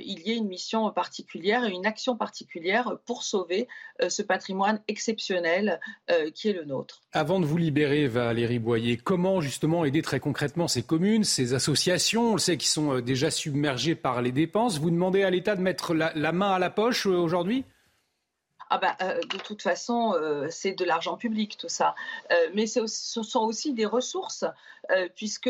y 0.02 0.32
ait 0.32 0.36
une 0.36 0.48
mission 0.48 0.92
particulière 0.92 1.66
et 1.66 1.72
une 1.72 1.86
action 1.86 2.16
particulière 2.16 2.98
pour 3.06 3.24
sauver 3.24 3.68
ce 4.10 4.24
patrimoine 4.24 4.82
exceptionnel 4.88 5.80
qui 6.34 6.50
est 6.50 6.54
le 6.54 6.66
nôtre. 6.66 7.04
Avant 7.14 7.40
de 7.40 7.46
vous 7.46 7.58
libérer, 7.58 8.08
Valérie 8.08 8.58
Boyer, 8.58 8.98
comment 8.98 9.40
justement 9.40 9.86
aider 9.86 10.02
très 10.02 10.20
concrètement 10.20 10.68
ces 10.68 10.82
communes, 10.82 11.24
ces 11.24 11.54
associations? 11.54 12.32
On 12.32 12.34
le 12.34 12.40
sait 12.40 12.58
qui 12.58 12.68
sont 12.68 13.00
déjà 13.02 13.30
submergées 13.30 13.94
par 13.94 14.24
les 14.24 14.32
dépenses. 14.32 14.80
Vous 14.80 14.90
demandez 14.90 15.22
à 15.22 15.30
l'État 15.30 15.56
de 15.56 15.62
mettre 15.62 15.94
la 15.94 16.32
main 16.32 16.54
à 16.54 16.60
la 16.60 16.72
poche 16.72 17.06
aujourd'hui? 17.06 17.66
Ah 18.74 18.78
bah, 18.78 18.96
euh, 19.02 19.20
de 19.20 19.38
toute 19.38 19.62
façon, 19.62 20.14
euh, 20.14 20.48
c'est 20.50 20.72
de 20.72 20.86
l'argent 20.86 21.18
public 21.18 21.58
tout 21.58 21.68
ça. 21.68 21.94
Euh, 22.32 22.36
mais 22.54 22.68
ce 22.68 22.88
sont 22.88 23.42
aussi 23.42 23.74
des 23.74 23.86
ressources, 23.86 24.46
puisque 25.16 25.50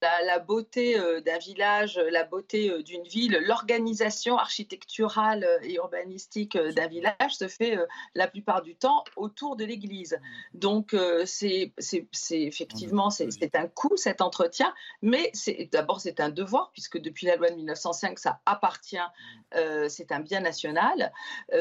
la, 0.00 0.38
beauté 0.38 0.96
d'un 1.22 1.38
village, 1.38 2.00
la 2.10 2.24
beauté 2.24 2.82
d'une 2.84 3.02
ville, 3.02 3.38
l'organisation 3.44 4.38
architecturale 4.38 5.46
et 5.62 5.74
urbanistique 5.74 6.56
d'un 6.56 6.86
village 6.86 7.36
se 7.36 7.48
fait 7.48 7.76
la 8.14 8.28
plupart 8.28 8.62
du 8.62 8.76
temps 8.76 9.04
autour 9.16 9.56
de 9.56 9.64
l'église. 9.64 10.18
Donc 10.54 10.96
c'est 11.26 11.72
effectivement 12.30 13.10
c'est 13.10 13.56
un 13.56 13.66
coût 13.66 13.96
cet 13.96 14.22
entretien, 14.22 14.72
mais 15.02 15.32
d'abord 15.72 16.00
c'est 16.00 16.20
un 16.20 16.30
devoir, 16.30 16.70
puisque 16.72 16.98
depuis 16.98 17.26
la 17.26 17.36
loi 17.36 17.50
de 17.50 17.56
1905, 17.56 18.18
ça 18.18 18.40
appartient, 18.46 18.96
c'est 19.88 20.12
un 20.12 20.20
bien 20.20 20.40
national. 20.40 21.12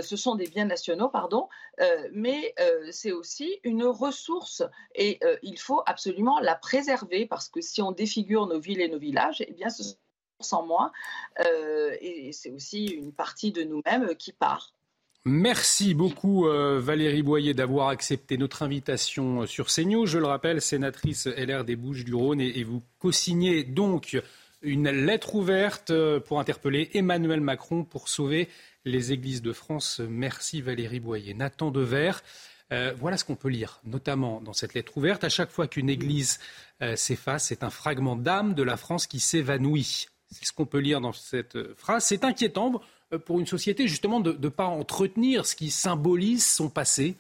ce 0.01 0.15
sont 0.15 0.35
des 0.35 0.47
biens 0.47 0.64
nationaux, 0.65 1.09
pardon, 1.09 1.47
euh, 1.81 2.07
mais 2.13 2.53
euh, 2.59 2.87
c'est 2.91 3.11
aussi 3.11 3.59
une 3.63 3.83
ressource 3.83 4.63
et 4.93 5.19
euh, 5.23 5.35
il 5.43 5.59
faut 5.59 5.81
absolument 5.85 6.39
la 6.39 6.55
préserver 6.55 7.25
parce 7.25 7.49
que 7.49 7.61
si 7.61 7.81
on 7.81 7.91
défigure 7.91 8.47
nos 8.47 8.59
villes 8.59 8.81
et 8.81 8.87
nos 8.87 8.99
villages, 8.99 9.43
eh 9.47 9.51
bien, 9.51 9.69
ce 9.69 9.83
sont 10.41 10.55
en 10.57 10.65
moins 10.65 10.91
et 12.01 12.31
c'est 12.33 12.51
aussi 12.51 12.85
une 12.87 13.13
partie 13.13 13.51
de 13.51 13.63
nous-mêmes 13.63 14.15
qui 14.15 14.33
part. 14.33 14.73
Merci 15.23 15.93
beaucoup 15.93 16.45
Valérie 16.45 17.23
Boyer 17.23 17.53
d'avoir 17.53 17.87
accepté 17.87 18.37
notre 18.37 18.61
invitation 18.61 19.47
sur 19.47 19.67
CNews. 19.67 20.05
Je 20.05 20.19
le 20.19 20.27
rappelle, 20.27 20.61
sénatrice 20.61 21.25
LR 21.25 21.63
des 21.63 21.75
Bouches-du-Rhône 21.75 22.41
et, 22.41 22.59
et, 22.59 22.63
vous 22.63 22.83
co-signez 22.99 23.63
donc 23.63 24.21
une 24.61 24.89
lettre 24.89 25.35
ouverte 25.35 25.93
pour 26.25 26.39
interpeller 26.39 26.91
Emmanuel 26.93 27.39
Macron 27.39 27.85
pour 27.85 28.09
sauver 28.09 28.49
les 28.85 29.11
églises 29.11 29.41
de 29.41 29.51
France. 29.51 29.99
Merci 30.07 30.61
Valérie 30.61 30.99
Boyer. 30.99 31.33
Nathan 31.33 31.71
Dever. 31.71 32.11
Euh, 32.71 32.93
voilà 32.97 33.17
ce 33.17 33.25
qu'on 33.25 33.35
peut 33.35 33.49
lire, 33.49 33.79
notamment 33.83 34.41
dans 34.41 34.53
cette 34.53 34.73
lettre 34.73 34.97
ouverte. 34.97 35.23
À 35.23 35.29
chaque 35.29 35.51
fois 35.51 35.67
qu'une 35.67 35.89
église 35.89 36.39
euh, 36.81 36.95
s'efface, 36.95 37.45
c'est 37.45 37.63
un 37.63 37.69
fragment 37.69 38.15
d'âme 38.15 38.53
de 38.53 38.63
la 38.63 38.77
France 38.77 39.07
qui 39.07 39.19
s'évanouit. 39.19 40.07
C'est 40.31 40.45
ce 40.45 40.53
qu'on 40.53 40.65
peut 40.65 40.79
lire 40.79 41.01
dans 41.01 41.13
cette 41.13 41.55
euh, 41.55 41.75
phrase. 41.77 42.05
C'est 42.05 42.23
inquiétant 42.23 42.81
pour 43.25 43.39
une 43.39 43.45
société 43.45 43.87
justement 43.87 44.19
de 44.19 44.31
ne 44.31 44.49
pas 44.49 44.65
entretenir 44.65 45.45
ce 45.45 45.55
qui 45.55 45.69
symbolise 45.69 46.45
son 46.45 46.69
passé. 46.69 47.15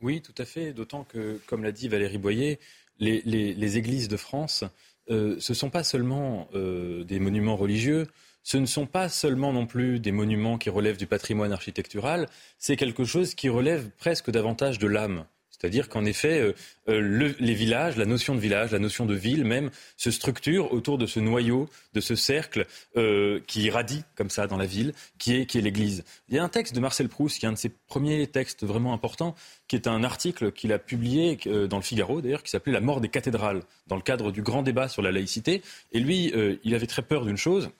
Oui, 0.00 0.22
tout 0.22 0.34
à 0.38 0.44
fait. 0.44 0.72
D'autant 0.72 1.02
que, 1.02 1.40
comme 1.46 1.64
l'a 1.64 1.72
dit 1.72 1.88
Valérie 1.88 2.18
Boyer, 2.18 2.60
les, 3.00 3.76
églises 3.76 4.06
de 4.06 4.16
France, 4.16 4.64
ce 5.08 5.34
ne 5.34 5.54
sont 5.54 5.68
pas 5.68 5.82
seulement 5.82 6.48
des 6.54 7.18
monuments 7.18 7.56
religieux, 7.56 8.06
ce 8.42 8.56
ne 8.56 8.66
sont 8.66 8.86
pas 8.86 9.08
seulement 9.08 9.52
non 9.52 9.66
plus 9.66 10.00
des 10.00 10.12
monuments 10.12 10.58
qui 10.58 10.70
relèvent 10.70 10.96
du 10.96 11.06
patrimoine 11.06 11.52
architectural, 11.52 12.28
c'est 12.58 12.76
quelque 12.76 13.04
chose 13.04 13.34
qui 13.34 13.48
relève 13.48 13.90
presque 13.98 14.30
davantage 14.30 14.78
de 14.78 14.86
l'âme. 14.86 15.24
C'est-à-dire 15.58 15.88
qu'en 15.88 16.04
effet, 16.04 16.40
euh, 16.40 16.52
euh, 16.88 17.34
les 17.38 17.54
villages, 17.54 17.96
la 17.96 18.06
notion 18.06 18.34
de 18.34 18.40
village, 18.40 18.70
la 18.70 18.78
notion 18.78 19.06
de 19.06 19.14
ville 19.14 19.44
même, 19.44 19.70
se 19.96 20.10
structure 20.10 20.72
autour 20.72 20.98
de 20.98 21.06
ce 21.06 21.18
noyau, 21.18 21.68
de 21.94 22.00
ce 22.00 22.14
cercle 22.14 22.66
euh, 22.96 23.40
qui 23.46 23.62
irradie 23.62 24.04
comme 24.14 24.30
ça 24.30 24.46
dans 24.46 24.56
la 24.56 24.66
ville, 24.66 24.94
qui 25.18 25.34
est, 25.34 25.46
qui 25.46 25.58
est 25.58 25.60
l'Église. 25.60 26.04
Il 26.28 26.36
y 26.36 26.38
a 26.38 26.44
un 26.44 26.48
texte 26.48 26.74
de 26.74 26.80
Marcel 26.80 27.08
Proust, 27.08 27.38
qui 27.38 27.46
est 27.46 27.48
un 27.48 27.52
de 27.52 27.58
ses 27.58 27.70
premiers 27.70 28.26
textes 28.28 28.64
vraiment 28.64 28.92
importants, 28.92 29.34
qui 29.66 29.74
est 29.74 29.88
un 29.88 30.04
article 30.04 30.52
qu'il 30.52 30.72
a 30.72 30.78
publié 30.78 31.38
dans 31.68 31.76
le 31.76 31.82
Figaro, 31.82 32.20
d'ailleurs, 32.20 32.42
qui 32.42 32.50
s'appelait 32.50 32.72
La 32.72 32.80
mort 32.80 33.00
des 33.00 33.08
cathédrales, 33.08 33.62
dans 33.88 33.96
le 33.96 34.02
cadre 34.02 34.30
du 34.30 34.42
grand 34.42 34.62
débat 34.62 34.88
sur 34.88 35.02
la 35.02 35.10
laïcité. 35.10 35.62
Et 35.92 36.00
lui, 36.00 36.32
il 36.62 36.74
avait 36.74 36.86
très 36.86 37.02
peur 37.02 37.24
d'une 37.24 37.36
chose, 37.36 37.70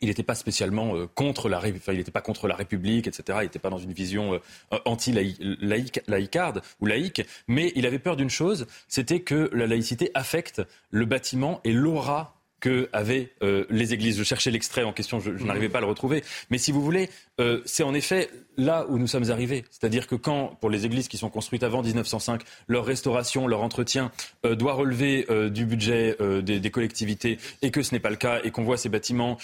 il 0.00 0.08
n'était 0.08 0.22
pas 0.22 0.34
spécialement 0.34 0.96
euh, 0.96 1.06
contre 1.06 1.48
la, 1.48 1.58
République, 1.58 3.06
etc. 3.06 3.38
Il 3.40 3.44
n'était 3.44 3.58
pas 3.58 3.70
dans 3.70 3.78
une 3.78 3.92
vision 3.92 4.34
euh, 4.34 4.78
anti-laïcarde 4.84 6.62
ou 6.80 6.86
laïque, 6.86 7.22
mais 7.48 7.72
il 7.74 7.86
avait 7.86 7.98
peur 7.98 8.16
d'une 8.16 8.30
chose, 8.30 8.66
c'était 8.88 9.20
que 9.20 9.50
la 9.52 9.66
laïcité 9.66 10.10
affecte 10.14 10.62
le 10.90 11.04
bâtiment 11.04 11.60
et 11.64 11.72
l'aura 11.72 12.35
que 12.60 12.88
avaient 12.92 13.30
euh, 13.42 13.64
les 13.70 13.92
églises. 13.92 14.16
Je 14.16 14.24
cherchais 14.24 14.50
l'extrait 14.50 14.82
en 14.82 14.92
question, 14.92 15.20
je, 15.20 15.30
n'arrivais 15.30 15.68
pas 15.68 15.78
à 15.78 15.80
le 15.82 15.86
retrouver. 15.86 16.24
Mais 16.50 16.58
si 16.58 16.72
vous 16.72 16.82
voulez, 16.82 17.10
euh, 17.40 17.60
c'est 17.64 17.82
en 17.82 17.94
effet 17.94 18.30
là 18.56 18.86
où 18.88 18.98
nous 18.98 19.06
sommes 19.06 19.30
arrivés. 19.30 19.64
C'est-à-dire 19.70 20.06
que 20.06 20.14
quand, 20.14 20.56
pour 20.60 20.70
les 20.70 20.86
églises 20.86 21.08
qui 21.08 21.18
sont 21.18 21.28
construites 21.28 21.62
avant 21.62 21.82
1905, 21.82 22.42
leur 22.66 22.86
restauration, 22.86 23.46
leur 23.46 23.62
entretien 23.62 24.10
euh, 24.44 24.54
doit 24.54 24.72
relever 24.72 25.26
du 25.50 25.66
budget 25.66 26.16
des, 26.42 26.70
collectivités 26.70 27.38
et 27.62 27.70
que 27.70 27.82
ce 27.82 27.94
n'est 27.94 28.00
pas 28.00 28.10
le 28.10 28.16
cas 28.16 28.40
et 28.42 28.50
qu'on 28.50 28.64
voit 28.64 28.76
ces 28.76 28.88
bâtiments 28.88 29.38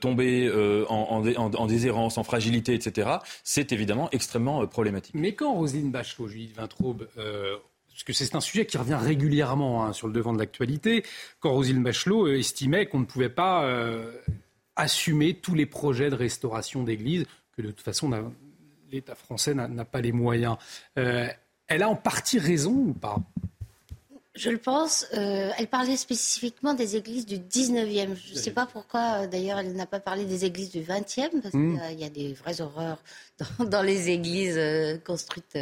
tomber 0.00 0.50
en, 0.88 1.24
en, 1.36 1.66
déshérence, 1.66 2.18
en 2.18 2.24
fragilité, 2.24 2.74
etc., 2.74 3.08
c'est 3.44 3.72
évidemment 3.72 4.08
extrêmement 4.12 4.66
problématique. 4.66 5.14
Mais 5.14 5.34
quand 5.34 5.54
Roselyne 5.54 5.90
Bachelot, 5.90 6.28
Judith 6.28 6.56
Vintraube, 6.56 7.08
parce 7.98 8.04
que 8.04 8.12
c'est 8.12 8.36
un 8.36 8.40
sujet 8.40 8.64
qui 8.64 8.78
revient 8.78 8.94
régulièrement 8.94 9.84
hein, 9.84 9.92
sur 9.92 10.06
le 10.06 10.12
devant 10.12 10.32
de 10.32 10.38
l'actualité, 10.38 11.04
quand 11.40 11.50
Roselyne 11.50 11.82
Bachelot 11.82 12.28
euh, 12.28 12.38
estimait 12.38 12.86
qu'on 12.86 13.00
ne 13.00 13.04
pouvait 13.04 13.28
pas 13.28 13.64
euh, 13.64 14.12
assumer 14.76 15.34
tous 15.34 15.56
les 15.56 15.66
projets 15.66 16.08
de 16.08 16.14
restauration 16.14 16.84
d'églises, 16.84 17.24
que 17.56 17.62
de 17.62 17.72
toute 17.72 17.80
façon 17.80 18.08
l'État 18.92 19.16
français 19.16 19.52
n'a 19.52 19.84
pas 19.84 20.00
les 20.00 20.12
moyens. 20.12 20.58
Euh, 20.96 21.26
elle 21.66 21.82
a 21.82 21.88
en 21.88 21.96
partie 21.96 22.38
raison 22.38 22.70
ou 22.70 22.94
pas? 22.94 23.18
Je 24.36 24.50
le 24.50 24.58
pense. 24.58 25.04
elle 25.10 25.66
parlait 25.66 25.96
spécifiquement 25.96 26.74
des 26.74 26.94
églises 26.94 27.26
du 27.26 27.38
19e. 27.38 28.14
Je 28.14 28.34
ne 28.34 28.38
sais 28.38 28.52
pas 28.52 28.66
pourquoi, 28.66 29.26
d'ailleurs, 29.26 29.58
elle 29.58 29.72
n'a 29.72 29.86
pas 29.86 29.98
parlé 29.98 30.24
des 30.24 30.44
églises 30.44 30.70
du 30.70 30.82
20e, 30.82 31.40
parce 31.42 31.52
hmm. 31.52 31.80
qu'il 31.80 31.98
y, 31.98 32.04
a 32.04 32.10
des 32.10 32.32
vraies 32.34 32.60
horreurs 32.60 33.02
dans 33.58 33.82
les 33.82 34.10
églises 34.10 34.60
construites 35.04 35.58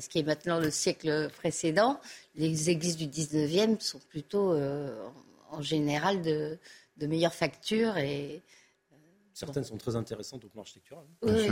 ce 0.00 0.08
qui 0.08 0.18
est 0.18 0.22
maintenant 0.22 0.58
le 0.58 0.70
siècle 0.70 1.30
précédent, 1.36 2.00
les 2.36 2.70
églises 2.70 2.96
du 2.96 3.06
19e 3.06 3.80
sont 3.80 4.00
plutôt 4.08 4.52
euh, 4.52 5.06
en 5.50 5.62
général 5.62 6.22
de, 6.22 6.58
de 6.96 7.06
meilleure 7.06 7.34
facture. 7.34 7.96
Et, 7.98 8.42
euh, 8.92 8.96
Certaines 9.32 9.64
sont 9.64 9.76
très 9.76 9.96
intéressantes 9.96 10.44
au 10.44 10.48
plan 10.48 10.62
architectural. 10.62 11.04
Oui, 11.22 11.48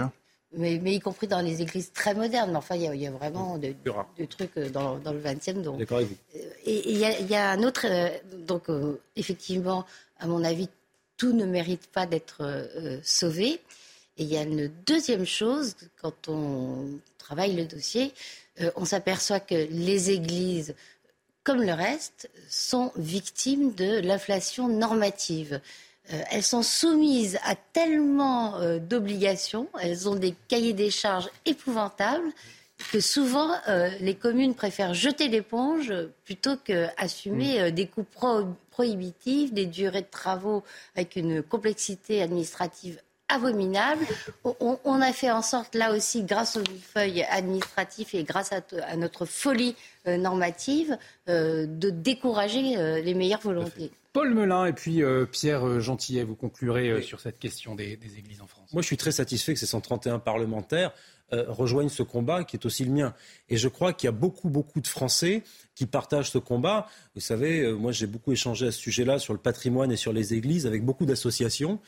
Mais, 0.55 0.79
mais, 0.83 0.95
y 0.95 1.01
compris 1.01 1.29
dans 1.29 1.41
les 1.41 1.63
églises 1.63 1.93
très 1.93 2.15
modernes. 2.15 2.55
Enfin, 2.57 2.77
il 2.77 2.83
y, 2.83 3.07
a 3.07 3.11
vraiment 3.11 3.59
des 3.59 3.77
trucs 4.29 4.57
euh, 4.59 4.69
dans, 4.71 4.99
dans, 4.99 5.13
le 5.13 5.21
20e. 5.21 5.63
Donc, 5.63 5.79
D'accord 5.79 5.99
avec 5.99 6.11
vous. 6.11 6.17
Et 6.65 6.91
il 6.91 6.97
y, 6.97 7.31
y, 7.31 7.35
a 7.35 7.51
un 7.51 7.63
autre. 7.63 7.87
donc, 8.47 8.65
effectivement, 9.17 9.87
à 10.19 10.27
mon 10.27 10.45
avis, 10.45 10.69
tout 11.17 11.33
ne 11.33 11.47
mérite 11.47 11.87
pas 11.89 12.07
d'être 12.07 13.01
sauvé. 13.05 13.61
Et 14.19 14.25
il 14.25 14.29
y 14.29 14.37
a 14.37 14.43
une 14.43 14.69
deuxième 14.85 15.25
chose, 15.25 15.75
quand 16.01 16.29
on 16.29 16.99
travaille 17.23 17.55
le 17.55 17.65
dossier, 17.65 18.13
euh, 18.61 18.71
on 18.77 18.85
s'aperçoit 18.85 19.41
que 19.41 19.55
les 19.71 20.11
églises, 20.11 20.75
comme 21.45 21.63
le 21.63 21.73
reste, 21.73 22.31
sont 22.49 22.93
victimes 22.97 23.73
de 23.75 24.01
l'inflation 24.01 24.69
normative. 24.69 25.61
Euh, 26.13 26.23
elles 26.31 26.43
sont 26.43 26.63
soumises 26.63 27.39
à 27.45 27.55
tellement 27.55 28.57
euh, 28.57 28.79
d'obligations, 28.79 29.69
elles 29.81 30.09
ont 30.09 30.17
des 30.17 30.35
cahiers 30.49 30.73
des 30.73 30.91
charges 30.91 31.31
épouvantables 31.47 32.31
que 32.91 32.99
souvent 32.99 33.53
les 34.01 34.17
communes 34.17 34.57
préfèrent 34.57 34.93
jeter 34.93 35.29
l'éponge 35.29 35.93
plutôt 36.25 36.57
qu'assumer 36.57 37.71
mm. 37.71 37.71
des 37.71 37.87
coûts 37.87 38.07
prohibitifs, 38.73 39.53
des 39.53 39.67
durées 39.67 40.01
de 40.01 40.11
travaux 40.11 40.65
avec 40.97 41.15
une 41.15 41.45
complexité 41.45 42.23
administrative 42.23 43.01
abominable. 43.33 44.07
On, 44.45 45.01
a 45.01 45.13
fait 45.13 45.31
en 45.31 45.43
sorte, 45.43 45.75
là 45.75 45.95
aussi, 45.95 46.23
grâce 46.23 46.57
aux 46.57 46.65
feuilles 46.95 47.25
administratifs 47.31 48.15
et 48.15 48.25
grâce 48.25 48.51
à, 48.53 48.97
notre 48.97 49.25
folie 49.25 49.75
euh, 50.07 50.17
normative, 50.17 50.97
euh, 51.29 51.67
de 51.67 51.91
décourager 51.91 52.77
euh, 52.77 53.01
les 53.01 53.15
meilleures 53.15 53.41
volontés. 53.41 53.91
Paul 54.13 54.35
Melun 54.35 54.67
et 54.67 54.75
puis 54.75 55.03
Pierre 55.31 55.81
Gentillet, 55.81 56.23
vous 56.23 56.35
conclurez 56.35 57.01
sur 57.01 57.19
cette 57.21 57.39
question 57.39 57.75
des, 57.75 57.99
églises 58.19 58.43
en 58.43 58.47
France. 58.47 58.71
Moi, 58.75 58.83
je 58.83 58.87
suis 58.87 58.99
très 58.99 59.13
satisfait 59.13 59.55
que 59.55 59.59
ces 59.59 59.65
131 59.65 60.19
parlementaires 60.19 60.93
rejoignent 61.31 61.89
ce 61.89 62.03
combat 62.03 62.45
qui 62.45 62.57
est 62.57 62.67
aussi 62.67 62.85
le 62.85 62.91
mien. 62.91 63.15
Et 63.49 63.57
je 63.57 63.69
crois 63.69 63.95
qu'il 63.95 64.09
y 64.09 64.11
a 64.11 64.13
beaucoup, 64.13 64.51
beaucoup 64.51 64.83
de 64.83 64.87
Français 64.87 65.45
qui 65.75 65.87
partagent 65.87 66.31
ce 66.31 66.37
combat. 66.37 66.89
Vous 67.15 67.23
savez, 67.23 67.73
moi, 67.73 67.91
j'ai 67.91 68.07
beaucoup 68.07 68.33
échangé 68.33 68.67
à 68.67 68.71
ce 68.71 68.81
sujet-là 68.81 69.19
sur 69.19 69.33
le 69.33 69.39
patrimoine 69.39 69.91
et 69.91 69.97
sur 69.97 70.13
les 70.13 70.35
églises 70.35 70.67
avec 70.67 70.85
beaucoup 70.85 71.07
d'associations 71.07 71.81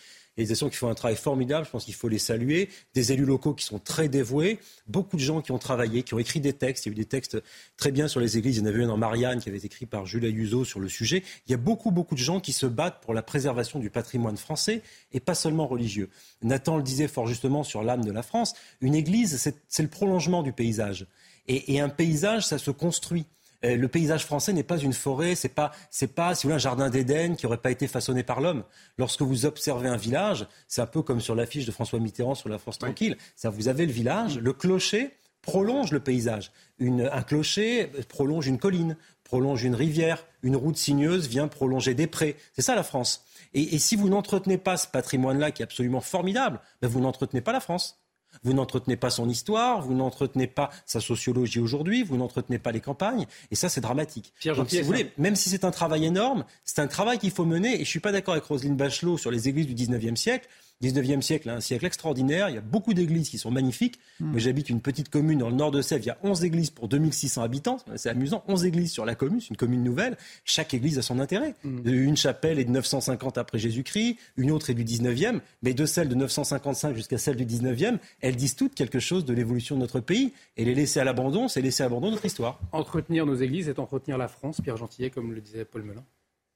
associations 0.43 0.69
qui 0.69 0.77
font 0.77 0.89
un 0.89 0.95
travail 0.95 1.17
formidable, 1.17 1.65
je 1.67 1.71
pense 1.71 1.85
qu'il 1.85 1.95
faut 1.95 2.09
les 2.09 2.19
saluer, 2.19 2.69
des 2.95 3.13
élus 3.13 3.25
locaux 3.25 3.55
qui 3.55 3.65
sont 3.65 3.79
très 3.79 4.09
dévoués, 4.09 4.59
beaucoup 4.87 5.17
de 5.17 5.23
gens 5.23 5.41
qui 5.41 5.53
ont 5.53 5.59
travaillé, 5.59 6.03
qui 6.03 6.15
ont 6.15 6.19
écrit 6.19 6.41
des 6.41 6.53
textes, 6.53 6.87
il 6.87 6.89
y 6.89 6.91
a 6.91 6.93
eu 6.93 6.97
des 6.97 7.05
textes 7.05 7.41
très 7.77 7.93
bien 7.93 8.09
sur 8.09 8.21
les 8.21 8.37
églises, 8.39 8.57
il 8.57 8.61
y 8.61 8.63
en 8.63 8.67
avait 8.67 8.83
un 8.83 8.89
en 8.91 8.97
Marianne 8.97 9.41
qui 9.41 9.49
avait 9.49 9.59
été 9.59 9.67
écrit 9.67 9.87
par 9.87 10.07
Jules 10.07 10.25
Ayuso 10.25 10.65
sur 10.65 10.81
le 10.81 10.89
sujet, 10.89 11.23
il 11.47 11.53
y 11.53 11.55
a 11.55 11.59
beaucoup, 11.59 11.91
beaucoup 11.91 12.15
de 12.15 12.21
gens 12.21 12.41
qui 12.41 12.53
se 12.53 12.67
battent 12.67 13.01
pour 13.03 13.15
la 13.15 13.23
préservation 13.23 13.79
du 13.79 13.91
patrimoine 13.91 14.37
français 14.37 14.83
et 15.13 15.21
pas 15.21 15.35
seulement 15.35 15.67
religieux. 15.67 16.09
Nathan 16.43 16.77
le 16.77 16.83
disait 16.83 17.09
fort 17.09 17.27
justement 17.27 17.63
sur 17.63 17.83
l'âme 17.83 18.05
de 18.05 18.13
la 18.13 18.23
France, 18.23 18.55
une 18.81 18.95
église, 18.95 19.37
c'est 19.69 19.83
le 19.83 19.89
prolongement 19.89 20.43
du 20.43 20.53
paysage. 20.53 21.07
Et 21.47 21.79
un 21.79 21.91
paysage, 21.91 22.47
ça 22.47 22.57
se 22.57 22.71
construit. 22.71 23.27
Euh, 23.65 23.77
le 23.77 23.89
paysage 23.89 24.25
français 24.25 24.53
n'est 24.53 24.63
pas 24.63 24.79
une 24.79 24.93
forêt, 24.93 25.35
c'est 25.35 25.49
pas, 25.49 25.73
c'est 25.91 26.15
pas, 26.15 26.35
si 26.35 26.43
vous 26.43 26.49
voulez, 26.49 26.57
un 26.57 26.59
jardin 26.59 26.91
d'Éden 26.91 27.37
qui 27.37 27.47
n'aurait 27.47 27.59
pas 27.59 27.71
été 27.71 27.87
façonné 27.87 28.23
par 28.23 28.41
l'homme. 28.41 28.65
Lorsque 28.99 29.23
vous 29.23 29.47
observez 29.47 29.89
un 29.89 29.97
village, 29.97 30.47
c'est 30.69 30.83
un 30.83 30.87
peu 30.87 31.03
comme 31.03 31.21
sur 31.21 31.35
l'affiche 31.35 31.65
de 31.65 31.73
François 31.73 31.99
Mitterrand 31.99 32.35
sur 32.35 32.49
la 32.49 32.59
France 32.59 32.79
tranquille. 32.79 33.17
Ça, 33.37 33.51
vous 33.51 33.69
avez 33.69 33.87
le 33.87 33.93
village, 33.93 34.39
le 34.39 34.53
clocher 34.53 35.11
prolonge 35.43 35.93
le 35.93 36.01
paysage. 36.01 36.53
un 36.81 37.23
clocher 37.23 37.91
prolonge 38.09 38.47
une 38.47 38.59
colline, 38.59 38.97
prolonge 39.25 39.63
une 39.63 39.75
rivière, 39.75 40.27
une 40.43 40.57
route 40.57 40.77
sinueuse 40.77 41.29
vient 41.29 41.49
prolonger 41.49 41.95
des 41.95 42.07
prés. 42.07 42.37
C'est 42.55 42.63
ça 42.63 42.75
la 42.75 42.83
France. 42.83 43.25
Et, 43.53 43.79
si 43.79 43.95
vous 43.95 44.09
n'entretenez 44.09 44.59
pas 44.59 44.77
ce 44.77 44.89
patrimoine-là 44.89 45.51
qui 45.51 45.63
est 45.63 45.65
absolument 45.65 46.01
formidable, 46.01 46.61
ben 46.83 46.89
vous 46.89 47.01
n'entretenez 47.01 47.41
pas 47.41 47.53
la 47.53 47.61
France. 47.61 48.04
Vous 48.45 48.53
n'entretenez 48.53 48.97
pas 48.97 49.11
son 49.11 49.29
histoire, 49.29 49.83
vous 49.83 49.95
n'entretenez 49.95 50.47
pas 50.47 50.71
sa 50.87 51.01
sociologie 51.01 51.61
aujourd'hui, 51.61 52.03
vous 52.03 52.17
n'entretenez 52.17 52.59
pas 52.59 52.73
les 52.73 52.81
campagnes, 52.81 53.27
et 53.51 53.55
ça, 53.55 53.69
c'est 53.69 53.81
dramatique. 53.81 54.33
Donc, 54.45 54.71
si 54.71 54.81
vous 54.81 54.87
voulez, 54.87 55.11
même 55.19 55.35
si 55.35 55.49
c'est 55.49 55.65
un 55.65 55.71
travail 55.71 56.05
énorme, 56.05 56.45
c'est 56.65 56.81
un 56.81 56.87
travail 56.87 57.19
qu'il 57.19 57.31
faut 57.31 57.45
mener, 57.45 57.73
et 57.73 57.77
je 57.77 57.81
ne 57.81 57.85
suis 57.87 58.01
pas 58.01 58.13
d'accord 58.13 58.35
avec 58.35 58.45
Roselyne 58.45 58.77
Bachelot 58.77 59.19
sur 59.19 59.31
les 59.31 59.49
églises 59.49 59.67
du 59.67 59.75
19e 59.75 60.17
siècle. 60.17 60.49
19e 60.83 61.23
siècle, 61.23 61.49
un 61.49 61.61
siècle 61.61 61.87
extraordinaire. 61.87 62.49
Il 62.49 62.55
y 62.55 62.59
a 62.59 62.63
beaucoup 62.63 62.95
d'églises 62.95 63.29
qui 63.29 63.39
sont 63.39 63.51
magnifiques. 63.51 63.99
Hmm. 64.21 64.31
Moi, 64.31 64.39
j'habite 64.39 64.69
une 64.69 64.81
petite 64.81 65.09
commune 65.09 65.39
dans 65.39 65.49
le 65.49 65.55
nord 65.55 65.71
de 65.71 65.83
Sèvres. 65.83 66.05
Il 66.05 66.09
y 66.09 66.11
a 66.11 66.19
11 66.23 66.45
églises 66.45 66.71
pour 66.71 66.89
2600 66.89 67.43
habitants. 67.43 67.79
C'est 67.97 68.11
amusant. 68.11 68.45
11 68.49 68.65
églises 68.65 68.93
sur 68.93 69.05
la 69.05 69.15
commune. 69.15 69.41
C'est 69.41 69.51
une 69.51 69.57
commune 69.57 69.83
nouvelle. 69.83 70.17
Chaque 70.45 70.75
église 70.75 70.99
a 70.99 71.03
son 71.03 71.21
intérêt. 71.21 71.55
Hmm. 71.65 71.87
Une 71.87 72.17
chapelle 72.17 72.59
est 72.59 72.65
de 72.65 72.71
950 72.71 73.39
après 73.39 73.59
Jésus-Christ. 73.59 74.17
Une 74.37 74.51
autre 74.51 74.71
est 74.71 74.75
du 74.75 74.85
19e. 74.85 75.41
Mais 75.63 75.75
de 75.75 75.87
celle 75.87 76.09
de 76.09 76.15
955 76.15 76.95
jusqu'à 76.95 77.19
celle 77.19 77.37
du 77.37 77.47
19e, 77.47 77.99
elles 78.21 78.37
disent 78.37 78.57
toutes 78.57 78.75
quelque 78.75 78.99
chose 78.99 79.25
de 79.25 79.33
l'évolution 79.33 79.77
de 79.77 79.81
notre 79.81 80.01
pays. 80.01 80.33
Et 80.57 80.65
les 80.65 80.75
laisser 80.75 81.01
à 81.01 81.05
l'abandon, 81.05 81.49
c'est 81.49 81.63
laisser 81.63 81.83
à 81.83 81.87
l'abandon 81.87 82.11
notre 82.11 82.27
histoire. 82.27 82.61
Entretenir 82.73 83.27
nos 83.27 83.37
églises 83.37 83.69
et 83.69 83.79
entretenir 83.79 84.19
la 84.19 84.29
France, 84.29 84.61
Pierre 84.61 84.77
Gentillet, 84.77 85.11
comme 85.11 85.33
le 85.33 85.41
disait 85.41 85.65
Paul 85.65 85.83
Melun. 85.83 86.05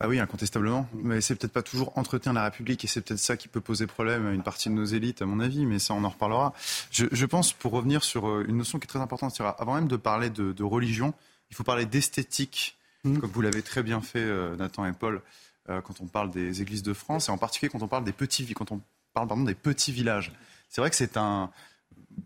Ah 0.01 0.07
oui, 0.07 0.21
incontestablement. 0.21 0.89
Mais 0.95 1.21
c'est 1.21 1.35
peut-être 1.35 1.53
pas 1.53 1.63
toujours 1.63 1.97
entretenir 1.99 2.33
la 2.33 2.45
République 2.45 2.85
et 2.85 2.87
c'est 2.87 3.01
peut-être 3.01 3.19
ça 3.19 3.37
qui 3.37 3.49
peut 3.49 3.61
poser 3.61 3.89
problème 3.89 4.27
à 4.27 4.33
une 4.33 4.45
partie 4.45 4.69
de 4.69 4.75
nos 4.75 4.85
élites, 4.85 5.23
à 5.23 5.27
mon 5.27 5.41
avis, 5.41 5.67
mais 5.67 5.81
ça, 5.81 5.93
on 5.95 6.05
en 6.05 6.09
reparlera. 6.09 6.55
Je, 6.93 7.27
pense, 7.27 7.53
pour 7.53 7.73
revenir 7.73 8.05
sur 8.05 8.29
euh, 8.29 8.45
une 8.49 8.59
notion 8.59 8.79
qui 8.79 8.85
est 8.85 8.89
très 8.89 9.01
importante, 9.01 9.41
avant 9.41 9.75
même 9.75 9.89
de 9.89 9.97
parler 9.97 10.31
de, 10.31 10.63
religion, 10.63 11.15
il 11.51 11.57
faut 11.57 11.65
parler 11.65 11.85
d'esthétique, 11.85 12.77
mmh. 13.05 13.19
comme 13.19 13.31
vous 13.31 13.41
l'avez 13.41 13.63
très 13.63 13.83
bien 13.83 14.01
fait, 14.01 14.21
euh, 14.21 14.55
Nathan 14.57 14.87
et 14.87 14.93
Paul, 14.93 15.21
euh, 15.69 15.81
quand 15.81 16.01
on 16.01 16.07
parle 16.07 16.31
des 16.31 16.63
églises 16.63 16.85
de 16.85 16.93
France 16.93 17.29
et 17.29 17.33
en 17.33 17.39
particulier 17.39 17.71
quand 17.71 17.83
on 17.83 17.89
parle 17.89 18.05
des 18.05 18.13
petits, 18.13 18.47
quand 18.55 18.71
on 18.71 18.81
parle 19.15 19.27
pardon, 19.29 19.43
des 19.43 19.55
petits 19.55 19.93
villages. 19.93 20.33
C'est 20.69 20.81
vrai 20.81 20.91
que 20.91 20.97
c'est 20.97 21.17
un. 21.17 21.51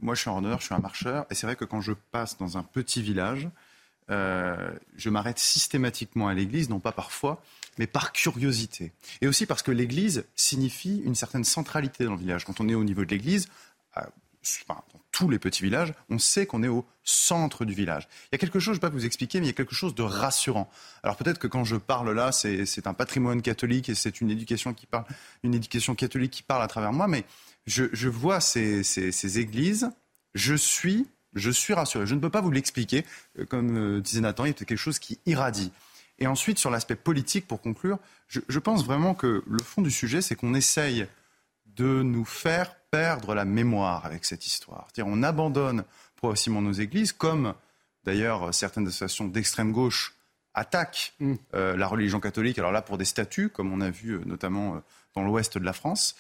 Moi, 0.01 0.15
je 0.15 0.21
suis 0.21 0.31
un 0.31 0.35
randonneur, 0.35 0.61
je 0.61 0.67
suis 0.67 0.75
un 0.75 0.81
marcheur, 0.81 1.27
et 1.31 1.35
c'est 1.35 1.47
vrai 1.47 1.57
que 1.57 1.65
quand 1.65 1.81
je 1.81 1.93
passe 1.93 2.37
dans 2.37 2.59
un 2.59 2.63
petit 2.63 3.03
village, 3.03 3.49
je 4.09 5.09
m'arrête 5.09 5.39
systématiquement 5.39 6.29
à 6.29 6.35
l'église, 6.35 6.69
non 6.69 6.81
pas 6.81 6.93
parfois, 6.93 7.43
mais 7.79 7.87
par 7.87 8.13
curiosité. 8.13 8.93
Et 9.21 9.29
aussi 9.29 9.47
parce 9.47 9.63
que 9.63 9.71
l'Église 9.71 10.25
signifie 10.35 11.03
une 11.05 11.15
certaine 11.15 11.45
centralité 11.45 12.05
dans 12.05 12.13
le 12.13 12.19
village. 12.19 12.45
Quand 12.45 12.61
on 12.61 12.69
est 12.69 12.75
au 12.75 12.85
niveau 12.85 13.05
de 13.05 13.11
l'Église, 13.11 13.49
euh, 13.97 14.03
dans 14.69 14.83
tous 15.13 15.29
les 15.29 15.39
petits 15.39 15.63
villages, 15.63 15.93
on 16.11 16.19
sait 16.19 16.47
qu'on 16.47 16.63
est 16.63 16.69
au 16.69 16.85
centre 17.05 17.65
du 17.65 17.75
village. 17.75 18.09
Il 18.25 18.29
y 18.33 18.37
a 18.37 18.39
quelque 18.39 18.59
chose, 18.59 18.75
je 18.75 18.81
ne 18.81 18.87
vais 18.87 18.89
pas 18.89 18.89
vous 18.89 19.05
expliquer, 19.05 19.41
mais 19.41 19.47
il 19.47 19.51
y 19.51 19.53
a 19.53 19.55
quelque 19.55 19.75
chose 19.75 19.95
de 19.95 20.03
rassurant. 20.03 20.71
Alors 21.03 21.17
peut-être 21.17 21.39
que 21.39 21.47
quand 21.47 21.65
je 21.65 21.77
parle 21.77 22.11
là, 22.13 22.33
c'est 22.33 22.87
un 22.87 22.95
patrimoine 22.95 23.43
catholique 23.43 23.89
et 23.89 23.95
c'est 23.95 24.21
une 24.21 24.31
éducation 24.31 24.75
une 25.43 25.55
éducation 25.55 25.95
catholique 25.95 26.33
qui 26.33 26.43
parle 26.43 26.63
à 26.63 26.67
travers 26.67 26.93
moi, 26.93 27.09
mais 27.09 27.25
je, 27.67 28.09
vois 28.09 28.41
ces, 28.41 28.83
ces, 28.83 29.39
églises, 29.39 29.91
je 30.35 30.55
suis, 30.55 31.07
je 31.35 31.51
suis 31.51 31.75
rassuré. 31.75 32.07
Je 32.07 32.15
ne 32.15 32.21
peux 32.21 32.31
pas 32.31 32.41
vous 32.41 32.51
l'expliquer, 32.51 33.05
euh, 33.39 33.45
comme 33.45 33.77
euh, 33.77 34.01
disait 34.01 34.21
Nathan, 34.21 34.45
il 34.45 34.49
y 34.49 34.51
a 34.51 34.55
quelque 34.55 34.77
chose 34.77 34.99
qui 34.99 35.19
irradie. 35.27 35.71
Et 36.23 36.29
ensuite, 36.29 36.61
sur 36.61 36.71
l'aspect 36.71 36.95
politique, 36.95 37.49
pour 37.49 37.61
conclure, 37.61 37.99
je, 38.29 38.59
pense 38.61 38.85
vraiment 38.85 39.13
que 39.13 39.43
le 39.45 39.63
fond 39.63 39.83
du 39.83 39.91
sujet, 39.91 40.23
c'est 40.23 40.37
qu'on 40.37 40.55
essaye 40.55 41.09
de 41.67 42.05
nous 42.05 42.25
faire 42.25 42.77
perdre 42.93 43.35
la 43.35 43.45
mémoire 43.45 44.07
avec 44.07 44.25
cette 44.25 44.47
histoire. 44.47 44.87
C'est-à-dire 44.87 45.13
on 45.13 45.25
abandonne 45.25 45.83
progressivement 46.15 46.63
nos 46.63 46.71
églises, 46.71 47.11
comme 47.11 47.55
d'ailleurs 48.05 48.55
certaines 48.55 48.87
associations 48.87 49.27
d'extrême 49.27 49.73
gauche 49.73 50.15
attaquent 50.55 51.13
mm. 51.19 51.35
euh, 51.55 51.77
la 51.77 51.89
religion 51.89 52.21
catholique, 52.21 52.57
alors 52.57 52.71
là 52.71 52.83
pour 52.83 52.99
des 52.99 53.05
statuts, 53.05 53.49
comme 53.49 53.73
on 53.73 53.81
a 53.81 53.91
vu 53.91 54.13
euh, 54.13 54.23
notamment 54.25 54.77
euh, 54.77 54.79
dans 55.17 55.25
l'ouest 55.25 55.59
de 55.59 55.65
la 55.65 55.73
France. 55.73 56.15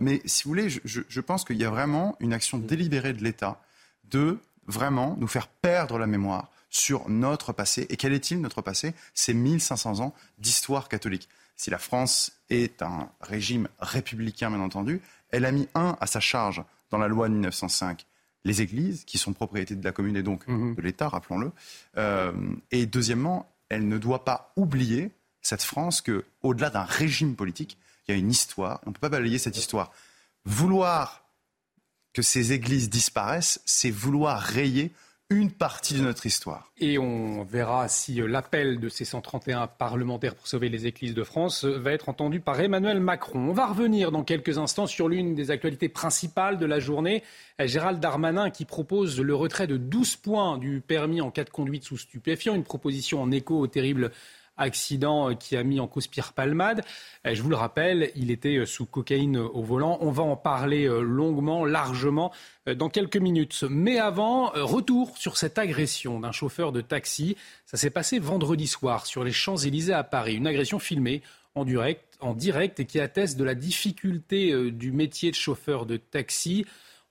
mais 0.00 0.22
si 0.24 0.44
vous 0.44 0.48
voulez, 0.48 0.68
je, 0.70 1.20
pense 1.20 1.44
qu'il 1.44 1.58
y 1.58 1.64
a 1.64 1.70
vraiment 1.70 2.16
une 2.20 2.32
action 2.32 2.58
délibérée 2.58 3.12
de 3.12 3.22
l'État 3.22 3.60
de 4.04 4.38
vraiment 4.66 5.14
nous 5.20 5.28
faire 5.28 5.46
perdre 5.46 5.98
la 5.98 6.08
mémoire 6.08 6.50
sur 6.72 7.08
notre 7.08 7.52
passé. 7.52 7.86
Et 7.90 7.96
quel 7.96 8.12
est-il 8.12 8.40
notre 8.40 8.62
passé? 8.62 8.94
C'est 9.14 9.34
1500 9.34 10.00
ans 10.00 10.14
d'histoire 10.38 10.88
catholique. 10.88 11.28
Si 11.54 11.70
la 11.70 11.78
France 11.78 12.32
est 12.50 12.82
un 12.82 13.10
régime 13.20 13.68
républicain, 13.78 14.50
bien 14.50 14.60
entendu, 14.60 15.00
elle 15.30 15.44
a 15.44 15.52
mis 15.52 15.68
un 15.74 15.96
à 16.00 16.08
sa 16.08 16.18
charge 16.18 16.64
dans 16.90 16.98
la 16.98 17.06
loi 17.06 17.28
de 17.28 17.34
1905 17.34 18.04
les 18.44 18.60
églises, 18.60 19.04
qui 19.04 19.18
sont 19.18 19.32
propriété 19.32 19.76
de 19.76 19.84
la 19.84 19.92
commune 19.92 20.16
et 20.16 20.24
donc 20.24 20.48
mm-hmm. 20.48 20.74
de 20.74 20.82
l'État, 20.82 21.08
rappelons-le. 21.08 21.52
et 22.72 22.86
deuxièmement, 22.86 23.48
elle 23.68 23.86
ne 23.86 23.98
doit 23.98 24.24
pas 24.24 24.52
oublier, 24.56 25.12
cette 25.42 25.62
France, 25.62 26.02
qu'au-delà 26.02 26.70
d'un 26.70 26.82
régime 26.82 27.36
politique, 27.36 27.78
il 28.06 28.12
y 28.12 28.14
a 28.14 28.18
une 28.18 28.30
histoire. 28.30 28.80
On 28.84 28.90
ne 28.90 28.94
peut 28.94 29.00
pas 29.00 29.08
balayer 29.08 29.38
cette 29.38 29.56
histoire. 29.56 29.92
Vouloir 30.44 31.24
que 32.12 32.22
ces 32.22 32.52
églises 32.52 32.90
disparaissent, 32.90 33.60
c'est 33.64 33.90
vouloir 33.90 34.40
rayer 34.40 34.90
une 35.32 35.50
partie 35.50 35.94
de 35.94 36.02
notre 36.02 36.26
histoire. 36.26 36.70
Et 36.78 36.98
on 36.98 37.44
verra 37.44 37.88
si 37.88 38.20
euh, 38.20 38.26
l'appel 38.26 38.80
de 38.80 38.88
ces 38.88 39.04
131 39.04 39.66
parlementaires 39.66 40.34
pour 40.34 40.46
sauver 40.46 40.68
les 40.68 40.86
églises 40.86 41.14
de 41.14 41.24
France 41.24 41.64
euh, 41.64 41.78
va 41.78 41.92
être 41.92 42.08
entendu 42.08 42.40
par 42.40 42.60
Emmanuel 42.60 43.00
Macron. 43.00 43.50
On 43.50 43.52
va 43.52 43.66
revenir 43.66 44.12
dans 44.12 44.24
quelques 44.24 44.58
instants 44.58 44.86
sur 44.86 45.08
l'une 45.08 45.34
des 45.34 45.50
actualités 45.50 45.88
principales 45.88 46.58
de 46.58 46.66
la 46.66 46.80
journée. 46.80 47.22
Euh, 47.60 47.66
Gérald 47.66 48.00
Darmanin 48.00 48.50
qui 48.50 48.64
propose 48.64 49.20
le 49.20 49.34
retrait 49.34 49.66
de 49.66 49.76
12 49.76 50.16
points 50.16 50.58
du 50.58 50.80
permis 50.80 51.20
en 51.20 51.30
cas 51.30 51.44
de 51.44 51.50
conduite 51.50 51.84
sous 51.84 51.98
stupéfiant, 51.98 52.54
une 52.54 52.64
proposition 52.64 53.22
en 53.22 53.30
écho 53.30 53.58
au 53.58 53.66
terrible 53.66 54.12
accident 54.62 55.30
euh, 55.30 55.34
qui 55.34 55.56
a 55.56 55.62
mis 55.62 55.80
en 55.80 55.86
cause 55.86 56.06
Pierre 56.06 56.32
Palmade. 56.32 56.82
Euh, 57.26 57.34
je 57.34 57.42
vous 57.42 57.50
le 57.50 57.56
rappelle, 57.56 58.10
il 58.16 58.30
était 58.30 58.56
euh, 58.56 58.66
sous 58.66 58.86
cocaïne 58.86 59.36
au 59.36 59.62
volant. 59.62 59.98
On 60.00 60.10
va 60.10 60.22
en 60.22 60.36
parler 60.36 60.86
longuement, 60.86 61.64
largement 61.64 62.32
dans 62.66 62.88
quelques 62.88 63.16
minutes. 63.16 63.64
Mais 63.68 63.98
avant, 63.98 64.50
retour 64.54 65.16
sur 65.18 65.36
cette 65.36 65.58
agression 65.58 66.20
d'un 66.20 66.32
chauffeur 66.32 66.72
de 66.72 66.80
taxi. 66.80 67.36
Ça 67.66 67.76
s'est 67.76 67.90
passé 67.90 68.18
vendredi 68.18 68.66
soir 68.66 69.06
sur 69.06 69.24
les 69.24 69.32
Champs-Élysées 69.32 69.92
à 69.92 70.04
Paris. 70.04 70.36
Une 70.36 70.46
agression 70.46 70.78
filmée 70.78 71.22
en 71.54 71.64
direct, 71.64 72.16
en 72.20 72.34
direct 72.34 72.80
et 72.80 72.86
qui 72.86 73.00
atteste 73.00 73.38
de 73.38 73.44
la 73.44 73.54
difficulté 73.54 74.70
du 74.70 74.92
métier 74.92 75.30
de 75.30 75.36
chauffeur 75.36 75.86
de 75.86 75.96
taxi 75.96 76.64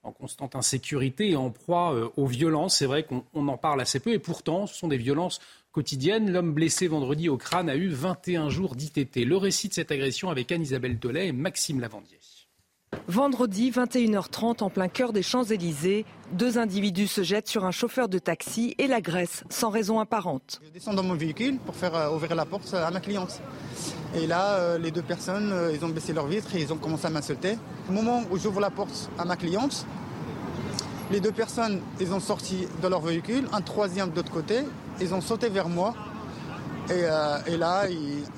en 0.04 0.12
constante 0.12 0.56
insécurité 0.56 1.32
et 1.32 1.36
en 1.36 1.52
proie 1.52 2.12
aux 2.16 2.26
violences. 2.26 2.78
C'est 2.78 2.88
vrai 2.88 3.04
qu'on 3.04 3.48
en 3.48 3.58
parle 3.58 3.82
assez 3.82 4.00
peu 4.00 4.14
et 4.14 4.20
pourtant 4.20 4.68
ce 4.68 4.76
sont 4.76 4.88
des 4.88 4.98
violences 4.98 5.40
quotidienne. 5.72 6.32
L'homme 6.32 6.54
blessé 6.54 6.88
vendredi 6.88 7.30
au 7.30 7.38
crâne 7.38 7.70
a 7.70 7.76
eu 7.76 7.90
21 7.90 8.50
jours 8.50 8.76
d'ITT. 8.76 9.26
Le 9.26 9.38
récit 9.38 9.70
de 9.70 9.74
cette 9.74 9.92
agression 9.92 10.30
avec 10.30 10.52
Anne-Isabelle 10.52 10.98
Tollet 11.00 11.28
et 11.28 11.32
Maxime 11.32 11.80
Lavandier. 11.80 12.20
Vendredi, 13.08 13.72
21h30, 13.72 14.64
en 14.64 14.70
plein 14.70 14.90
cœur 14.90 15.14
des 15.14 15.24
Champs-Élysées, 15.24 16.06
deux 16.34 16.58
individus 16.58 17.08
se 17.08 17.24
jettent 17.24 17.48
sur 17.48 17.66
un 17.66 17.72
chauffeur 17.72 18.10
de 18.10 18.20
taxi 18.20 18.76
et 18.78 18.88
l'agressent 18.88 19.44
sans 19.50 19.70
raison 19.70 20.00
apparente. 20.00 20.60
Je 20.64 20.72
descends 20.72 20.94
dans 20.94 21.04
mon 21.04 21.16
véhicule 21.16 21.58
pour 21.60 21.76
faire 21.76 21.96
euh, 21.96 22.14
ouvrir 22.14 22.36
la 22.36 22.46
porte 22.46 22.74
à 22.74 22.92
ma 22.92 23.00
cliente. 23.00 23.42
Et 24.16 24.28
là, 24.28 24.56
euh, 24.56 24.78
les 24.78 24.92
deux 24.92 25.02
personnes, 25.02 25.52
euh, 25.52 25.74
ils 25.74 25.84
ont 25.86 25.90
baissé 25.90 26.12
leur 26.12 26.28
vitre 26.28 26.54
et 26.56 26.62
ils 26.62 26.74
ont 26.74 26.78
commencé 26.78 27.06
à 27.06 27.10
m'insulter. 27.10 27.58
Au 27.90 27.94
moment 27.94 28.24
où 28.30 28.38
j'ouvre 28.38 28.60
la 28.60 28.70
porte 28.70 29.10
à 29.18 29.24
ma 29.24 29.38
cliente, 29.38 29.86
les 31.12 31.22
deux 31.22 31.32
personnes, 31.32 31.82
ils 32.00 32.14
ont 32.14 32.20
sorti 32.20 32.68
de 32.82 32.88
leur 32.88 33.02
véhicule, 33.02 33.48
un 33.54 33.62
troisième 33.62 34.12
de 34.12 34.16
l'autre 34.18 34.32
côté, 34.32 34.60
ils 35.02 35.14
ont 35.14 35.22
sauté 35.22 35.50
vers 35.50 35.70
moi. 35.70 35.94
Et, 36.90 36.94
euh, 36.94 37.58
là, 37.58 37.84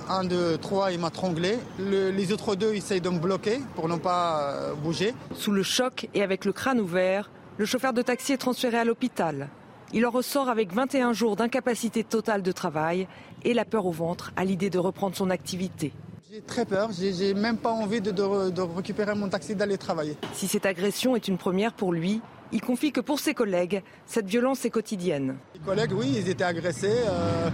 un, 0.09 0.23
deux, 0.23 0.57
trois, 0.57 0.91
il 0.91 0.99
m'a 0.99 1.09
tronglé. 1.09 1.57
les 1.79 2.31
autres 2.31 2.55
deux 2.55 2.73
essayent 2.73 3.01
de 3.01 3.09
me 3.09 3.19
bloquer 3.19 3.59
pour 3.75 3.87
ne 3.89 3.95
pas 3.95 4.51
euh, 4.51 4.73
bouger. 4.73 5.13
Sous 5.35 5.51
le 5.51 5.63
choc 5.63 6.09
et 6.13 6.21
avec 6.21 6.45
le 6.45 6.53
crâne 6.53 6.79
ouvert, 6.79 7.31
le 7.57 7.65
chauffeur 7.65 7.93
de 7.93 8.01
taxi 8.01 8.33
est 8.33 8.37
transféré 8.37 8.77
à 8.77 8.85
l'hôpital. 8.85 9.49
Il 9.93 10.05
en 10.05 10.09
ressort 10.09 10.49
avec 10.49 10.73
21 10.73 11.13
jours 11.13 11.35
d'incapacité 11.35 12.03
totale 12.03 12.41
de 12.41 12.51
travail 12.51 13.07
et 13.43 13.53
la 13.53 13.65
peur 13.65 13.85
au 13.85 13.91
ventre 13.91 14.31
à 14.35 14.43
l'idée 14.43 14.69
de 14.69 14.79
reprendre 14.79 15.15
son 15.15 15.29
activité. 15.29 15.93
J'ai 16.31 16.41
très 16.41 16.65
peur, 16.65 16.89
j'ai 16.91 17.35
même 17.35 17.57
pas 17.57 17.71
envie 17.71 18.01
de, 18.01 18.09
de 18.09 18.61
récupérer 18.61 19.13
mon 19.13 19.29
taxi 19.29 19.53
d'aller 19.53 19.77
travailler. 19.77 20.17
Si 20.33 20.47
cette 20.47 20.65
agression 20.65 21.15
est 21.15 21.27
une 21.27 21.37
première 21.37 21.73
pour 21.73 21.93
lui, 21.93 22.21
il 22.53 22.61
confie 22.61 22.91
que 22.91 23.01
pour 23.01 23.19
ses 23.19 23.33
collègues, 23.33 23.81
cette 24.05 24.27
violence 24.27 24.63
est 24.63 24.69
quotidienne. 24.69 25.35
Les 25.55 25.59
collègues, 25.59 25.91
oui, 25.93 26.13
ils 26.15 26.29
étaient 26.29 26.43
agressés. 26.43 27.01
Euh, 27.07 27.49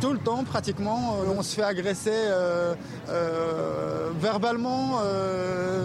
tout 0.00 0.12
le 0.12 0.18
temps, 0.18 0.44
pratiquement, 0.44 1.16
euh, 1.16 1.32
on 1.36 1.42
se 1.42 1.56
fait 1.56 1.62
agresser 1.62 2.10
euh, 2.12 2.74
verbalement, 4.20 5.00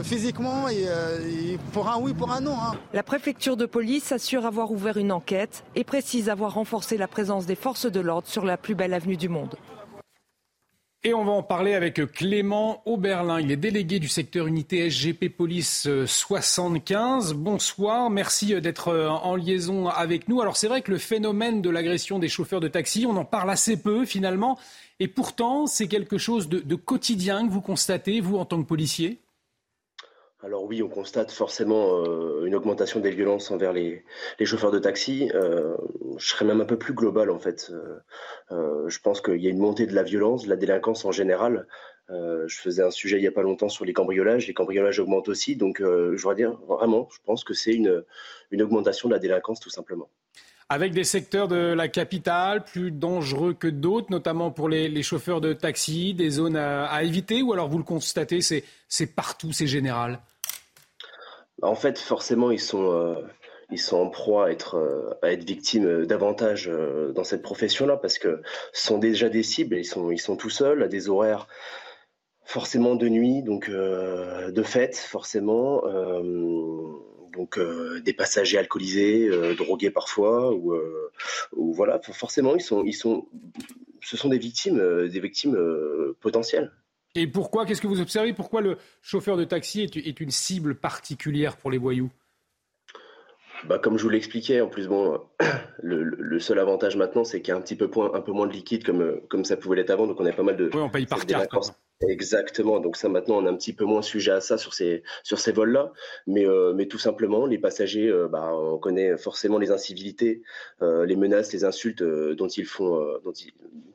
physiquement, 0.04 0.68
et, 0.68 1.58
pour 1.72 1.89
un 1.89 1.97
oui, 1.99 2.14
pour 2.14 2.32
un 2.32 2.41
non. 2.41 2.56
Hein. 2.62 2.74
La 2.93 3.04
préfecture 3.04 3.56
de 3.56 3.66
police 3.66 4.12
assure 4.12 4.45
avoir 4.45 4.72
ouvert 4.72 4.97
une 4.97 5.14
enquête 5.14 5.64
et 5.76 5.86
précise 5.86 6.30
avoir 6.30 6.56
renforcé 6.56 6.97
la 6.97 7.08
présence 7.08 7.45
des 7.45 7.56
forces 7.56 7.89
de 7.89 7.99
l'ordre 8.02 8.28
sur 8.28 8.43
la 8.43 8.58
plus 8.58 8.76
belle 8.76 8.93
avenue 8.93 9.18
du 9.18 9.30
monde. 9.30 9.56
Et 11.04 11.16
on 11.16 11.26
va 11.26 11.32
en 11.32 11.41
parler 11.41 11.74
avec 11.74 11.95
Clément 12.12 12.84
Auberlin. 12.86 13.39
Il 13.39 13.52
est 13.52 13.58
délégué 13.58 13.97
du 13.97 14.08
secteur 14.08 14.45
unité 14.45 14.88
SGP 14.88 15.36
Police 15.36 15.89
75. 16.06 17.34
Bonsoir, 17.34 18.12
merci 18.12 18.62
d'être 18.62 18.89
euh, 18.89 19.10
en 19.10 19.36
liaison 19.36 19.88
avec 19.88 20.28
nous. 20.28 20.41
Alors 20.41 20.58
c'est 20.58 20.68
vrai 20.68 20.84
que 20.84 20.91
le 20.91 20.99
phénomène 20.99 21.64
de 21.64 21.72
l'agression 21.72 22.20
des 22.20 22.30
chauffeurs 22.30 22.60
de 22.60 22.68
taxi, 22.68 23.08
on 23.08 23.18
en 23.18 23.26
parle 23.26 23.49
assez 23.49 23.78
peu 23.78 24.06
finalement. 24.06 24.60
Et 24.99 25.08
pourtant, 25.08 25.66
c'est 25.66 25.88
quelque 25.88 26.20
chose 26.20 26.47
de, 26.49 26.60
de 26.60 26.76
quotidien 26.76 27.47
que 27.47 27.52
vous 27.52 27.62
constatez, 27.62 28.22
vous, 28.22 28.38
en 28.38 28.45
tant 28.45 28.62
que 28.62 28.68
policier? 28.68 29.24
Alors 30.44 30.64
oui, 30.64 30.82
on 30.82 30.89
constate 30.89 31.32
forcément 31.32 32.04
euh, 32.04 32.46
une 32.46 32.56
augmentation 32.56 33.00
des 33.00 33.12
violences 33.12 33.52
envers 33.52 33.74
les, 33.74 34.04
chauffeurs 34.44 34.72
de 34.72 34.80
taxi. 34.80 35.32
Euh, 35.36 35.78
je 36.18 36.28
serais 36.28 36.46
même 36.46 36.62
un 36.62 36.66
peu 36.66 36.80
plus 36.80 36.94
global 36.94 37.30
en 37.30 37.38
fait. 37.38 37.72
Euh, 38.52 38.89
je 38.89 39.00
pense 39.00 39.22
qu'il 39.22 39.38
y 39.38 39.48
a 39.48 39.52
une 39.52 39.60
montée 39.60 39.86
de 39.86 39.94
la 39.94 40.02
violence, 40.02 40.46
de 40.46 40.50
la 40.50 40.56
délinquance 40.56 41.06
en 41.06 41.12
général. 41.12 41.68
je 42.10 42.56
faisais 42.60 42.84
un 42.84 42.92
sujet 42.92 43.18
il 43.18 43.22
n'y 43.22 43.28
a 43.28 43.32
pas 43.32 43.44
longtemps 43.44 43.70
sur 43.70 43.86
les 43.86 43.94
cambriolages. 43.94 44.48
Les 44.48 44.54
cambriolages 44.54 45.00
augmentent 45.00 45.30
aussi. 45.30 45.56
Donc 45.56 45.78
je 45.80 46.20
voudrais 46.20 46.36
dire 46.36 46.58
vraiment, 46.68 47.08
je 47.14 47.20
pense 47.24 47.44
que 47.44 47.54
c'est 47.54 47.74
une, 47.74 48.04
une 48.50 48.64
augmentation 48.64 49.10
de 49.10 49.14
la 49.14 49.20
délinquance 49.20 49.60
tout 49.60 49.70
simplement 49.70 50.10
avec 50.70 50.94
des 50.94 51.04
secteurs 51.04 51.50
de 51.50 51.74
la 51.74 51.89
capitale 51.89 52.64
plus 52.64 52.92
dangereux 52.92 53.54
que 53.54 53.68
d'autres, 53.68 54.08
notamment 54.10 54.52
pour 54.52 54.70
les, 54.70 55.04
chauffeurs 55.04 55.42
de 55.42 55.52
taxi, 55.52 56.14
des 56.14 56.30
zones 56.30 56.56
à, 56.56 56.86
à 56.86 57.04
éviter, 57.04 57.42
ou 57.42 57.52
alors 57.52 57.68
vous 57.68 57.78
le 57.78 57.84
constatez, 57.84 58.39
c'est 58.39 59.08
partout, 59.08 59.52
c'est 59.52 59.68
général? 59.68 60.22
En 61.62 61.76
fait, 61.76 61.99
forcément, 61.99 62.51
ils 62.51 62.59
sont, 62.59 62.91
euh, 62.91 63.16
ils 63.72 63.80
sont 63.80 63.97
en 63.97 64.09
proie 64.09 64.47
à 64.47 64.51
être, 64.51 64.76
euh, 64.76 65.14
à 65.22 65.32
être 65.32 65.43
victimes 65.43 65.86
euh, 65.86 66.05
davantage 66.05 66.70
dans 67.16 67.24
cette 67.24 67.41
profession-là 67.41 67.97
parce 67.97 68.18
que 68.18 68.41
ce 68.74 68.88
sont 68.88 68.97
déjà 68.97 69.30
des 69.30 69.43
cibles, 69.43 69.78
ils 69.78 69.86
sont, 69.86 70.12
ils 70.12 70.20
sont 70.20 70.36
tout 70.36 70.49
seuls 70.49 70.84
à 70.84 70.88
des 70.88 71.09
horaires 71.09 71.47
forcément 72.43 72.95
de 72.95 73.07
nuit, 73.07 73.43
donc 73.43 73.70
de 73.70 74.64
fête, 74.64 74.97
forcément. 74.97 75.84
donc 77.32 77.57
des 78.03 78.14
passagers 78.14 78.57
alcoolisés, 78.57 79.30
drogués 79.55 79.91
parfois, 79.91 80.51
ou, 80.51 80.76
ou, 81.55 81.74
voilà, 81.74 82.01
forcément 82.01 82.55
ils 82.55 82.62
sont, 82.62 82.84
ils 82.84 82.93
sont, 82.93 83.28
ce 84.01 84.18
sont 84.18 84.28
des 84.28 84.38
victimes, 84.38 85.07
des 85.07 85.20
victimes 85.22 85.57
potentielles. 86.20 86.74
Et 87.16 87.28
pourquoi 87.28 87.66
Qu'est-ce 87.66 87.82
que 87.82 87.88
vous 87.88 88.01
observez? 88.01 88.34
Pourquoi 88.34 88.62
le 88.62 88.78
chauffeur 89.01 89.38
de 89.38 89.43
taxi 89.43 89.82
est, 89.82 90.20
une 90.20 90.32
cible 90.32 90.76
particulière 90.76 91.57
pour 91.57 91.72
les 91.72 91.78
voyous? 91.78 92.09
Bah, 93.66 93.78
comme 93.78 93.97
je 93.97 94.03
vous 94.03 94.09
l'expliquais, 94.09 94.62
en 94.62 94.68
plus, 94.68 94.88
bon, 94.88 95.20
le, 95.84 96.39
seul 96.39 96.57
avantage 96.57 96.95
maintenant, 96.95 97.24
c'est 97.24 97.41
qu'il 97.41 97.51
y 97.51 97.55
a 97.55 97.57
un 97.57 97.62
petit 97.62 97.76
peu, 97.76 97.89
un 98.14 98.22
peu 98.22 98.32
moins 98.32 98.47
de 98.47 98.53
liquide 98.53 98.84
comme, 98.84 99.22
comme 99.30 99.45
ça 99.45 99.57
pouvait 99.57 99.76
l'être 99.76 99.91
avant. 99.91 100.07
Donc, 100.07 100.20
on 100.20 100.26
a 100.26 100.32
pas 100.32 100.43
mal 100.43 100.55
de. 100.55 100.70
Oui, 100.74 100.80
on 100.80 100.89
paye 100.89 101.05
par 101.05 101.26
carte. 101.26 101.51
Exactement. 102.07 102.80
Donc, 102.80 102.95
ça, 102.95 103.09
maintenant, 103.09 103.38
on 103.38 103.45
est 103.45 103.49
un 103.49 103.55
petit 103.55 103.74
peu 103.74 103.86
moins 103.86 104.01
sujet 104.01 104.32
à 104.32 104.41
ça 104.41 104.57
sur 104.57 104.74
ces, 104.74 105.03
sur 105.22 105.38
ces 105.38 105.51
vols-là. 105.51 105.91
Mais, 106.26 106.47
euh, 106.47 106.74
mais 106.74 106.88
tout 106.88 106.97
simplement, 106.97 107.45
les 107.45 107.59
passagers, 107.59 108.07
euh, 108.07 108.28
bah, 108.28 108.55
on 108.55 108.80
connaît 108.80 109.18
forcément 109.18 109.59
les 109.59 109.70
incivilités, 109.70 110.41
euh, 110.82 111.05
les 111.05 111.16
menaces, 111.16 111.53
les 111.53 111.66
insultes 111.66 112.01
dont 112.01 112.47
ils 112.47 112.66
font, 112.66 112.99
dont 113.24 113.34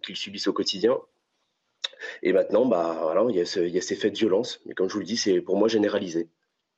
qu'ils 0.03 0.17
subissent 0.17 0.47
au 0.47 0.53
quotidien. 0.53 0.99
Et 2.23 2.33
maintenant, 2.33 2.67
bah, 2.67 2.99
voilà, 3.03 3.25
il, 3.31 3.37
y 3.37 3.41
a 3.41 3.45
ces 3.81 3.97
faits 3.97 4.13
de 4.13 4.19
violence. 4.19 4.61
Mais 4.67 4.75
comme 4.75 4.89
je 4.89 4.95
vous 4.95 5.01
le 5.01 5.07
dis, 5.07 5.17
c'est 5.17 5.41
pour 5.41 5.57
moi 5.57 5.69
généralisé. 5.69 6.29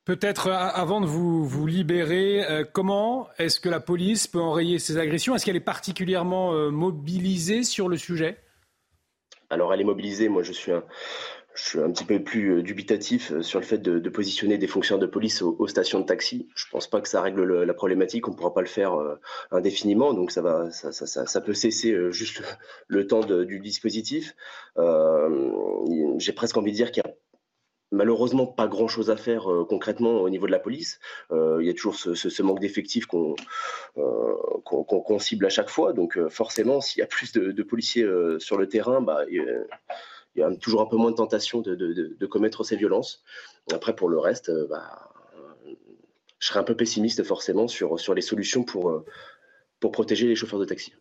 Peut-être 0.05 0.47
euh, 0.47 0.53
avant 0.53 1.01
de 1.01 1.05
vous, 1.05 1.45
vous 1.45 1.67
libérer, 1.67 2.43
euh, 2.43 2.63
comment 2.63 3.27
est-ce 3.37 3.59
que 3.59 3.69
la 3.69 3.79
police 3.79 4.27
peut 4.27 4.39
enrayer 4.39 4.79
ces 4.79 4.97
agressions? 4.97 5.35
Est-ce 5.35 5.45
qu'elle 5.45 5.55
est 5.55 5.59
particulièrement 5.59 6.53
euh, 6.53 6.71
mobilisée 6.71 7.63
sur 7.63 7.87
le 7.89 7.97
sujet? 7.97 8.37
Alors 9.51 9.73
elle 9.73 9.81
est 9.81 9.85
mobilisée. 9.85 10.29
Moi, 10.29 10.43
je 10.43 10.51
suis 10.51 10.71
un, 10.71 10.83
je 11.61 11.69
suis 11.69 11.79
un 11.79 11.91
petit 11.91 12.05
peu 12.05 12.19
plus 12.23 12.63
dubitatif 12.63 13.39
sur 13.41 13.59
le 13.59 13.65
fait 13.65 13.79
de, 13.79 14.09
positionner 14.09 14.57
des 14.57 14.67
fonctionnaires 14.67 15.01
de 15.01 15.11
police 15.11 15.41
aux, 15.41 15.67
stations 15.67 15.99
de 15.99 16.05
taxi. 16.05 16.47
Je 16.55 16.65
ne 16.67 16.71
pense 16.71 16.87
pas 16.87 17.01
que 17.01 17.09
ça 17.09 17.21
règle 17.21 17.63
la 17.63 17.73
problématique. 17.73 18.27
On 18.27 18.31
ne 18.31 18.35
pourra 18.35 18.53
pas 18.53 18.61
le 18.61 18.67
faire 18.67 18.93
indéfiniment, 19.51 20.13
donc 20.13 20.31
ça 20.31 20.41
va, 20.41 20.71
ça, 20.71 20.91
ça, 20.91 21.25
ça 21.25 21.41
peut 21.41 21.53
cesser 21.53 22.11
juste 22.11 22.41
le, 22.87 23.07
temps 23.07 23.21
du 23.21 23.59
dispositif. 23.59 24.35
J'ai 24.77 26.33
presque 26.33 26.57
envie 26.57 26.71
de 26.71 26.75
dire 26.75 26.91
qu'il 26.91 27.03
y 27.05 27.07
a 27.07 27.13
malheureusement 27.91 28.45
pas 28.45 28.67
grand 28.67 28.87
chose 28.87 29.09
à 29.09 29.17
faire 29.17 29.47
concrètement 29.67 30.21
au 30.21 30.29
niveau 30.29 30.45
de 30.45 30.51
la 30.51 30.59
police. 30.59 30.99
il 31.31 31.65
y 31.65 31.69
a 31.69 31.73
toujours 31.73 31.95
ce, 31.95 32.41
manque 32.41 32.59
d'effectifs 32.59 33.05
qu'on 33.05 33.35
cible 35.19 35.45
à 35.45 35.49
chaque 35.49 35.69
fois. 35.69 35.93
Donc 35.93 36.17
forcément, 36.29 36.81
s'il 36.81 36.99
y 36.99 37.03
a 37.03 37.07
plus 37.07 37.33
de, 37.33 37.63
policiers 37.63 38.07
sur 38.39 38.57
le 38.57 38.67
terrain, 38.67 39.01
bah, 39.01 39.25
y 40.39 40.43
a 40.43 40.55
toujours 40.55 40.81
un 40.81 40.85
peu 40.85 40.97
moins 40.97 41.11
de 41.11 41.15
tentation 41.15 41.61
de, 41.61 42.25
commettre 42.25 42.63
ces 42.63 42.75
violences. 42.75 43.23
Après, 43.71 43.95
pour 43.95 44.09
le 44.09 44.19
reste, 44.19 44.49
euh, 44.49 44.67
bah, 44.67 45.11
je 46.39 46.47
serais 46.47 46.59
un 46.59 46.63
peu 46.63 46.75
pessimiste 46.75 47.23
forcément 47.23 47.67
sur, 47.67 48.13
les 48.13 48.21
solutions 48.21 48.65
euh, 48.75 48.99
pour 49.79 49.91
protéger 49.91 50.27
les 50.27 50.35
chauffeurs 50.35 50.59
de 50.59 50.65
taxi. 50.65 50.93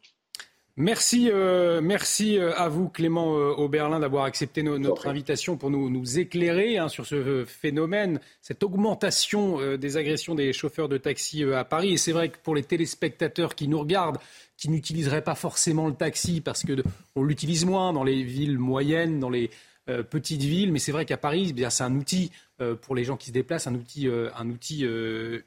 Merci, 0.81 1.29
euh, 1.31 1.81
merci 1.83 2.39
à 2.39 2.69
vous 2.69 2.89
Clément 2.89 3.33
Oberlin 3.35 3.99
d'avoir 3.99 4.25
accepté 4.25 4.63
notre 4.63 5.09
invitation 5.09 5.57
pour 5.57 5.71
nous, 5.71 5.91
nous 5.91 6.21
éclairer 6.21 6.79
hein, 6.79 6.89
sur 6.89 7.05
ce 7.05 7.45
phénomène, 7.45 8.21
cette 8.41 8.63
augmentation 8.63 9.77
des 9.77 9.97
agressions 9.97 10.37
des 10.37 10.53
chauffeurs 10.53 10.89
de 10.89 10.97
taxi 10.97 11.43
à 11.43 11.65
Paris. 11.65 11.95
Et 11.95 11.97
c'est 11.97 12.13
vrai 12.13 12.29
que 12.29 12.39
pour 12.39 12.55
les 12.55 12.63
téléspectateurs 12.63 13.57
qui 13.57 13.67
nous 13.67 13.81
regardent, 13.81 14.19
qui 14.57 14.71
n'utiliseraient 14.71 15.23
pas 15.23 15.35
forcément 15.35 15.89
le 15.89 15.95
taxi 15.95 16.41
parce 16.41 16.65
que 16.65 16.83
on 17.17 17.25
l'utilise 17.25 17.65
moins 17.65 17.93
dans 17.93 18.05
les 18.05 18.23
villes 18.23 18.59
moyennes, 18.59 19.19
dans 19.19 19.31
les 19.31 19.51
euh, 19.89 20.03
petites 20.03 20.43
villes. 20.43 20.71
Mais 20.71 20.81
c'est 20.81 20.93
vrai 20.93 21.07
qu'à 21.07 21.17
Paris, 21.17 21.55
eh 21.57 21.71
c'est 21.71 21.83
un 21.83 21.95
outil 21.95 22.31
euh, 22.31 22.48
pour 22.83 22.95
les 22.95 23.05
gens 23.05 23.17
qui 23.17 23.29
se 23.29 23.33
déplacent, 23.33 23.67
un 23.67 23.75
outil, 23.75 24.09
euh, 24.09 24.31
un 24.37 24.49
outil 24.51 24.85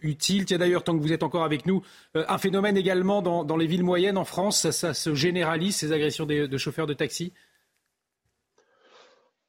utile. 0.01 0.45
Tiens 0.45 0.57
d'ailleurs, 0.57 0.83
tant 0.83 0.97
que 0.97 1.01
vous 1.01 1.13
êtes 1.13 1.23
encore 1.23 1.43
avec 1.43 1.65
nous, 1.65 1.81
un 2.15 2.37
phénomène 2.37 2.77
également 2.77 3.21
dans, 3.21 3.57
les 3.57 3.67
villes 3.67 3.83
moyennes 3.83 4.17
en 4.17 4.25
France, 4.25 4.69
ça, 4.71 4.93
se 4.93 5.13
généralise 5.13 5.75
ces 5.75 5.91
agressions 5.91 6.25
de 6.25 6.57
chauffeurs 6.57 6.87
de 6.87 6.93
taxi? 6.93 7.33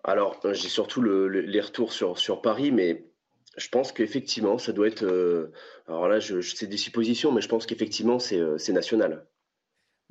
Alors, 0.05 0.41
j'ai 0.53 0.69
surtout 0.69 1.03
les 1.03 1.61
retours 1.61 1.93
sur, 1.93 2.19
sur 2.19 2.43
Paris, 2.43 2.73
mais 2.73 3.05
je 3.57 3.69
pense 3.69 3.93
qu'effectivement, 3.93 4.59
ça 4.59 4.73
doit 4.73 4.89
être. 4.89 5.51
alors 5.87 6.09
là, 6.09 6.19
je, 6.19 6.41
c'est 6.41 6.67
des 6.67 6.77
suppositions, 6.77 7.33
mais 7.33 7.41
je 7.41 7.49
pense 7.49 7.67
qu'effectivement, 7.67 8.19
c'est 8.19 8.73
national. 8.73 9.27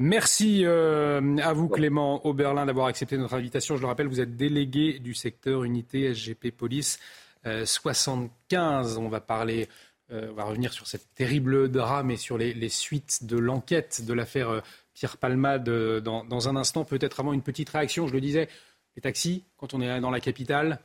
Merci 0.01 0.63
euh, 0.65 1.37
à 1.43 1.53
vous, 1.53 1.69
Clément 1.69 2.25
Oberlin, 2.25 2.65
d'avoir 2.65 2.87
accepté 2.87 3.17
notre 3.17 3.35
invitation. 3.35 3.75
Je 3.75 3.81
le 3.81 3.87
rappelle, 3.87 4.07
vous 4.07 4.19
êtes 4.19 4.35
délégué 4.35 4.97
du 4.97 5.13
secteur 5.13 5.63
unité 5.63 6.11
SGP 6.11 6.49
Police 6.49 6.99
75. 7.43 8.97
Euh, 8.97 8.99
on 8.99 9.09
va 9.09 9.21
parler, 9.21 9.67
euh, 10.11 10.29
on 10.31 10.33
va 10.33 10.43
revenir 10.43 10.73
sur 10.73 10.87
cette 10.87 11.13
terrible 11.15 11.69
drame 11.69 12.11
et 12.11 12.17
sur 12.17 12.37
les, 12.37 12.69
suites 12.69 13.25
de 13.25 13.37
l'enquête 13.37 14.05
de 14.05 14.13
l'affaire 14.13 14.61
Pierre 14.93 15.17
Palmade 15.17 15.69
dans, 16.03 16.49
un 16.49 16.55
instant. 16.55 16.85
Peut-être 16.85 17.19
avant 17.19 17.33
une 17.33 17.43
petite 17.43 17.69
réaction. 17.69 18.07
Je 18.07 18.13
le 18.13 18.21
disais, 18.21 18.47
les 18.95 19.01
taxis, 19.01 19.43
quand 19.57 19.73
on 19.73 19.81
est 19.81 19.99
dans 19.99 20.11
la 20.11 20.19
capitale, 20.19 20.79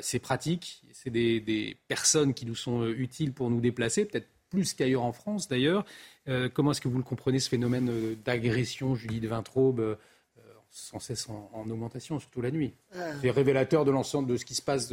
c'est 0.00 0.18
pratique. 0.18 0.82
C'est 0.92 1.10
des, 1.10 1.76
personnes 1.88 2.34
qui 2.34 2.46
nous 2.46 2.54
sont 2.56 2.86
utiles 2.86 3.32
pour 3.32 3.50
nous 3.50 3.60
déplacer, 3.60 4.04
peut-être 4.04 4.28
plus 4.52 4.74
qu'ailleurs 4.74 5.02
en 5.02 5.12
France 5.12 5.48
d'ailleurs. 5.48 5.84
Euh, 6.28 6.48
comment 6.52 6.70
est-ce 6.70 6.80
que 6.80 6.88
vous 6.88 6.98
le 6.98 7.04
comprenez, 7.04 7.40
ce 7.40 7.48
phénomène 7.48 7.88
euh, 7.90 8.14
d'agression, 8.24 8.94
Julie 8.94 9.18
de 9.18 9.26
Vintraube, 9.26 9.80
euh, 9.80 9.96
sans 10.72 10.98
cesse 10.98 11.28
en, 11.28 11.68
augmentation, 11.68 12.18
surtout 12.18 12.40
la 12.40 12.50
nuit 12.50 12.72
C'est 13.20 13.30
révélateur 13.30 13.84
de 13.84 13.90
l'ensemble 13.90 14.28
de 14.30 14.36
ce 14.36 14.44
qui 14.44 14.54
se 14.54 14.62
passe 14.62 14.92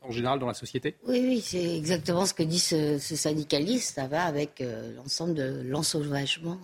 en 0.00 0.10
général 0.12 0.38
dans 0.38 0.46
la 0.46 0.54
société 0.54 0.96
Oui, 1.06 1.20
oui, 1.26 1.40
c'est 1.40 1.76
exactement 1.76 2.26
ce 2.26 2.32
que 2.32 2.44
dit 2.44 2.60
ce, 2.60 2.98
syndicaliste. 2.98 3.96
Ça 3.96 4.06
va 4.06 4.22
avec 4.22 4.62
l'ensemble 4.96 5.34
de 5.34 5.62
l'ensauvagement 5.66 6.58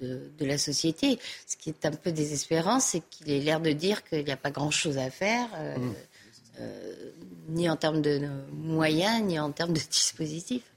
de, 0.00 0.30
la 0.40 0.56
société. 0.56 1.18
Ce 1.46 1.56
qui 1.56 1.68
est 1.68 1.84
un 1.84 1.90
peu 1.90 2.12
désespérant, 2.12 2.80
c'est 2.80 3.02
qu'il 3.10 3.30
ait 3.30 3.40
l'air 3.40 3.60
de 3.60 3.72
dire 3.72 4.04
qu'il 4.04 4.24
n'y 4.24 4.32
a 4.32 4.36
pas 4.38 4.50
grand-chose 4.50 4.96
à 4.96 5.10
faire. 5.10 5.48
Mmh. 5.78 6.62
ni 7.50 7.68
en 7.68 7.76
termes 7.76 8.00
de 8.00 8.26
moyens, 8.52 9.22
ni 9.22 9.38
en 9.38 9.52
termes 9.52 9.74
de 9.74 9.80
dispositifs. 9.90 10.72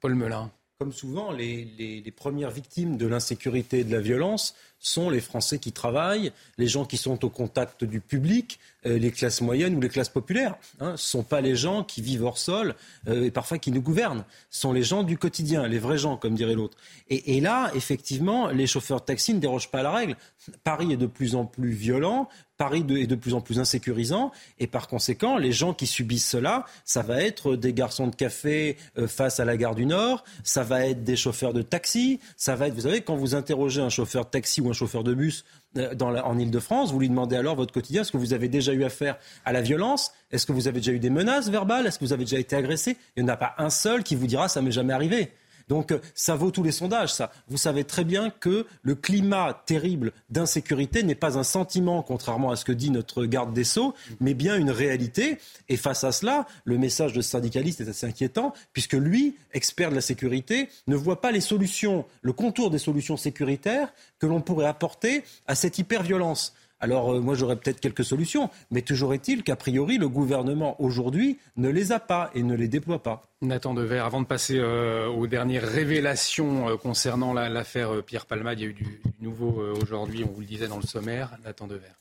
Paul 0.00 0.14
Melun 0.14 0.52
comme 0.78 0.92
souvent, 0.92 1.30
les, 1.32 2.12
premières 2.16 2.50
victimes 2.50 2.96
de 2.96 3.06
l'insécurité 3.06 3.80
et 3.80 3.84
de 3.84 3.92
la 3.92 4.00
violence 4.00 4.54
sont 4.84 5.08
les 5.08 5.20
Français 5.20 5.58
qui 5.58 5.72
travaillent, 5.72 6.30
les 6.58 6.66
gens 6.66 6.84
qui 6.84 6.98
sont 6.98 7.24
au 7.24 7.30
contact 7.30 7.84
du 7.84 8.00
public, 8.00 8.58
euh, 8.86 8.98
les 8.98 9.10
classes 9.10 9.40
moyennes 9.40 9.74
ou 9.74 9.80
les 9.80 9.88
classes 9.88 10.10
populaires. 10.10 10.56
Hein. 10.78 10.94
Ce 10.96 11.04
ne 11.04 11.22
sont 11.22 11.22
pas 11.22 11.40
les 11.40 11.56
gens 11.56 11.84
qui 11.84 12.02
vivent 12.02 12.24
hors 12.24 12.36
sol 12.36 12.74
euh, 13.08 13.24
et 13.24 13.30
parfois 13.30 13.58
qui 13.58 13.70
nous 13.70 13.80
gouvernent. 13.80 14.24
Ce 14.50 14.60
sont 14.60 14.72
les 14.74 14.82
gens 14.82 15.02
du 15.02 15.16
quotidien, 15.16 15.66
les 15.66 15.78
vrais 15.78 15.96
gens, 15.96 16.18
comme 16.18 16.34
dirait 16.34 16.54
l'autre. 16.54 16.76
Et, 17.08 17.40
là, 17.40 17.70
effectivement, 17.74 18.48
les 18.48 18.66
chauffeurs 18.66 19.00
de 19.00 19.06
taxi 19.06 19.34
ne 19.34 19.38
dérogent 19.38 19.70
pas 19.70 19.80
à 19.80 19.82
la 19.82 19.90
règle. 19.90 20.16
Paris 20.64 20.92
est 20.92 20.96
de 20.96 21.06
plus 21.06 21.34
en 21.34 21.46
plus 21.46 21.70
violent, 21.70 22.28
Paris 22.56 22.84
est 22.88 23.06
de 23.06 23.14
plus 23.14 23.34
en 23.34 23.40
plus 23.40 23.58
insécurisant 23.58 24.30
et 24.58 24.66
par 24.66 24.86
conséquent, 24.86 25.38
les 25.38 25.50
gens 25.50 25.74
qui 25.74 25.86
subissent 25.86 26.28
cela, 26.28 26.64
ça 26.84 27.02
va 27.02 27.20
être 27.22 27.56
des 27.56 27.72
garçons 27.72 28.06
de 28.06 28.14
café 28.14 28.76
euh, 28.96 29.08
face 29.08 29.40
à 29.40 29.44
la 29.44 29.56
gare 29.56 29.74
du 29.74 29.86
Nord, 29.86 30.24
ça 30.44 30.62
va 30.62 30.86
être 30.86 31.02
des 31.02 31.16
chauffeurs 31.16 31.52
de 31.52 31.62
taxi, 31.62 32.20
ça 32.36 32.54
va 32.54 32.68
être, 32.68 32.74
vous 32.74 32.82
savez, 32.82 33.00
quand 33.00 33.16
vous 33.16 33.34
interrogez 33.34 33.80
un 33.80 33.88
chauffeur 33.88 34.26
de 34.26 34.30
taxi 34.30 34.60
ou 34.60 34.70
un 34.70 34.73
chauffeur 34.74 35.04
de 35.04 35.14
bus 35.14 35.44
euh, 35.76 35.94
dans 35.94 36.14
en 36.14 36.38
Ile-de-France, 36.38 36.92
vous 36.92 37.00
lui 37.00 37.08
demandez 37.08 37.36
alors 37.36 37.56
votre 37.56 37.72
quotidien, 37.72 38.02
est-ce 38.02 38.12
que 38.12 38.16
vous 38.16 38.34
avez 38.34 38.48
déjà 38.48 38.72
eu 38.72 38.84
affaire 38.84 39.16
à 39.44 39.52
la 39.52 39.62
violence? 39.62 40.12
Est-ce 40.30 40.46
que 40.46 40.52
vous 40.52 40.68
avez 40.68 40.80
déjà 40.80 40.92
eu 40.92 40.98
des 40.98 41.10
menaces 41.10 41.48
verbales? 41.48 41.86
Est-ce 41.86 41.98
que 41.98 42.04
vous 42.04 42.12
avez 42.12 42.24
déjà 42.24 42.38
été 42.38 42.56
agressé? 42.56 42.96
Il 43.16 43.24
n'y 43.24 43.30
en 43.30 43.32
a 43.32 43.36
pas 43.36 43.54
un 43.58 43.70
seul 43.70 44.02
qui 44.02 44.14
vous 44.14 44.26
dira 44.26 44.48
ça 44.48 44.60
m'est 44.62 44.72
jamais 44.72 44.92
arrivé. 44.92 45.32
Donc 45.68 45.92
euh, 45.92 45.98
ça 46.14 46.34
vaut 46.34 46.50
tous 46.50 46.62
les 46.62 46.72
sondages, 46.72 47.12
ça. 47.12 47.32
Vous 47.48 47.56
savez 47.56 47.84
très 47.84 48.04
bien 48.04 48.30
que 48.30 48.66
le 48.82 48.94
climat 48.94 49.62
terrible 49.66 50.12
d'insécurité 50.30 51.02
n'est 51.02 51.14
pas 51.14 51.38
un 51.38 51.42
sentiment, 51.42 52.02
contrairement 52.02 52.50
à 52.50 52.56
ce 52.56 52.64
que 52.64 52.72
dit 52.72 52.90
notre 52.90 53.24
garde 53.24 53.52
des 53.52 53.64
Sceaux, 53.64 53.94
mais 54.20 54.34
bien 54.34 54.56
une 54.56 54.70
réalité. 54.70 55.38
Et 55.68 55.76
face 55.76 56.04
à 56.04 56.12
cela, 56.12 56.46
le 56.64 56.78
message 56.78 57.12
de 57.12 57.20
ce 57.20 57.30
syndicaliste 57.30 57.80
est 57.80 57.88
assez 57.88 58.06
inquiétant, 58.06 58.52
puisque 58.72 58.94
lui, 58.94 59.36
expert 59.52 59.90
de 59.90 59.94
la 59.94 60.00
sécurité, 60.00 60.68
ne 60.86 60.96
voit 60.96 61.20
pas 61.20 61.32
les 61.32 61.40
solutions, 61.40 62.04
le 62.22 62.32
contour 62.32 62.70
des 62.70 62.78
solutions 62.78 63.16
sécuritaires 63.16 63.92
que 64.18 64.26
l'on 64.26 64.40
pourrait 64.40 64.66
apporter 64.66 65.24
à 65.46 65.54
cette 65.54 65.78
hyperviolence. 65.78 66.54
Alors 66.84 67.14
euh, 67.14 67.20
moi 67.20 67.34
j'aurais 67.34 67.56
peut-être 67.56 67.80
quelques 67.80 68.04
solutions, 68.04 68.50
mais 68.70 68.82
toujours 68.82 69.14
est-il 69.14 69.42
qu'a 69.42 69.56
priori 69.56 69.96
le 69.96 70.06
gouvernement 70.06 70.78
aujourd'hui 70.82 71.38
ne 71.56 71.70
les 71.70 71.92
a 71.92 71.98
pas 71.98 72.30
et 72.34 72.42
ne 72.42 72.54
les 72.54 72.68
déploie 72.68 73.02
pas. 73.02 73.32
Nathan 73.40 73.72
Dever, 73.72 74.00
avant 74.00 74.20
de 74.20 74.26
passer 74.26 74.58
euh, 74.58 75.06
aux 75.06 75.26
dernières 75.26 75.66
révélations 75.66 76.68
euh, 76.68 76.76
concernant 76.76 77.32
l'affaire 77.32 78.02
Pierre 78.02 78.26
Palmade, 78.26 78.60
il 78.60 78.62
y 78.62 78.66
a 78.66 78.68
eu 78.68 78.74
du, 78.74 79.00
nouveau 79.20 79.62
aujourd'hui, 79.80 80.24
on 80.24 80.30
vous 80.30 80.40
le 80.42 80.46
disait 80.46 80.68
dans 80.68 80.76
le 80.76 80.82
sommaire. 80.82 81.38
Nathan 81.42 81.66
Dever. 81.66 81.94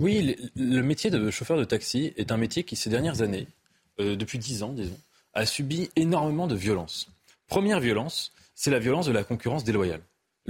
Oui, 0.00 0.36
le, 0.56 0.82
métier 0.82 1.10
de 1.10 1.30
chauffeur 1.30 1.56
de 1.56 1.64
taxi 1.64 2.12
est 2.16 2.32
un 2.32 2.36
métier 2.36 2.64
qui 2.64 2.74
ces 2.74 2.90
dernières 2.90 3.22
années, 3.22 3.46
depuis 3.98 4.38
dix 4.38 4.64
ans 4.64 4.72
disons, 4.72 4.98
a 5.34 5.46
subi 5.46 5.88
énormément 5.94 6.48
de 6.48 6.56
violence. 6.56 7.08
Première 7.46 7.78
violence, 7.78 8.32
c'est 8.56 8.72
la 8.72 8.80
violence 8.80 9.06
de 9.06 9.12
la 9.12 9.22
concurrence 9.22 9.62
déloyale 9.62 10.00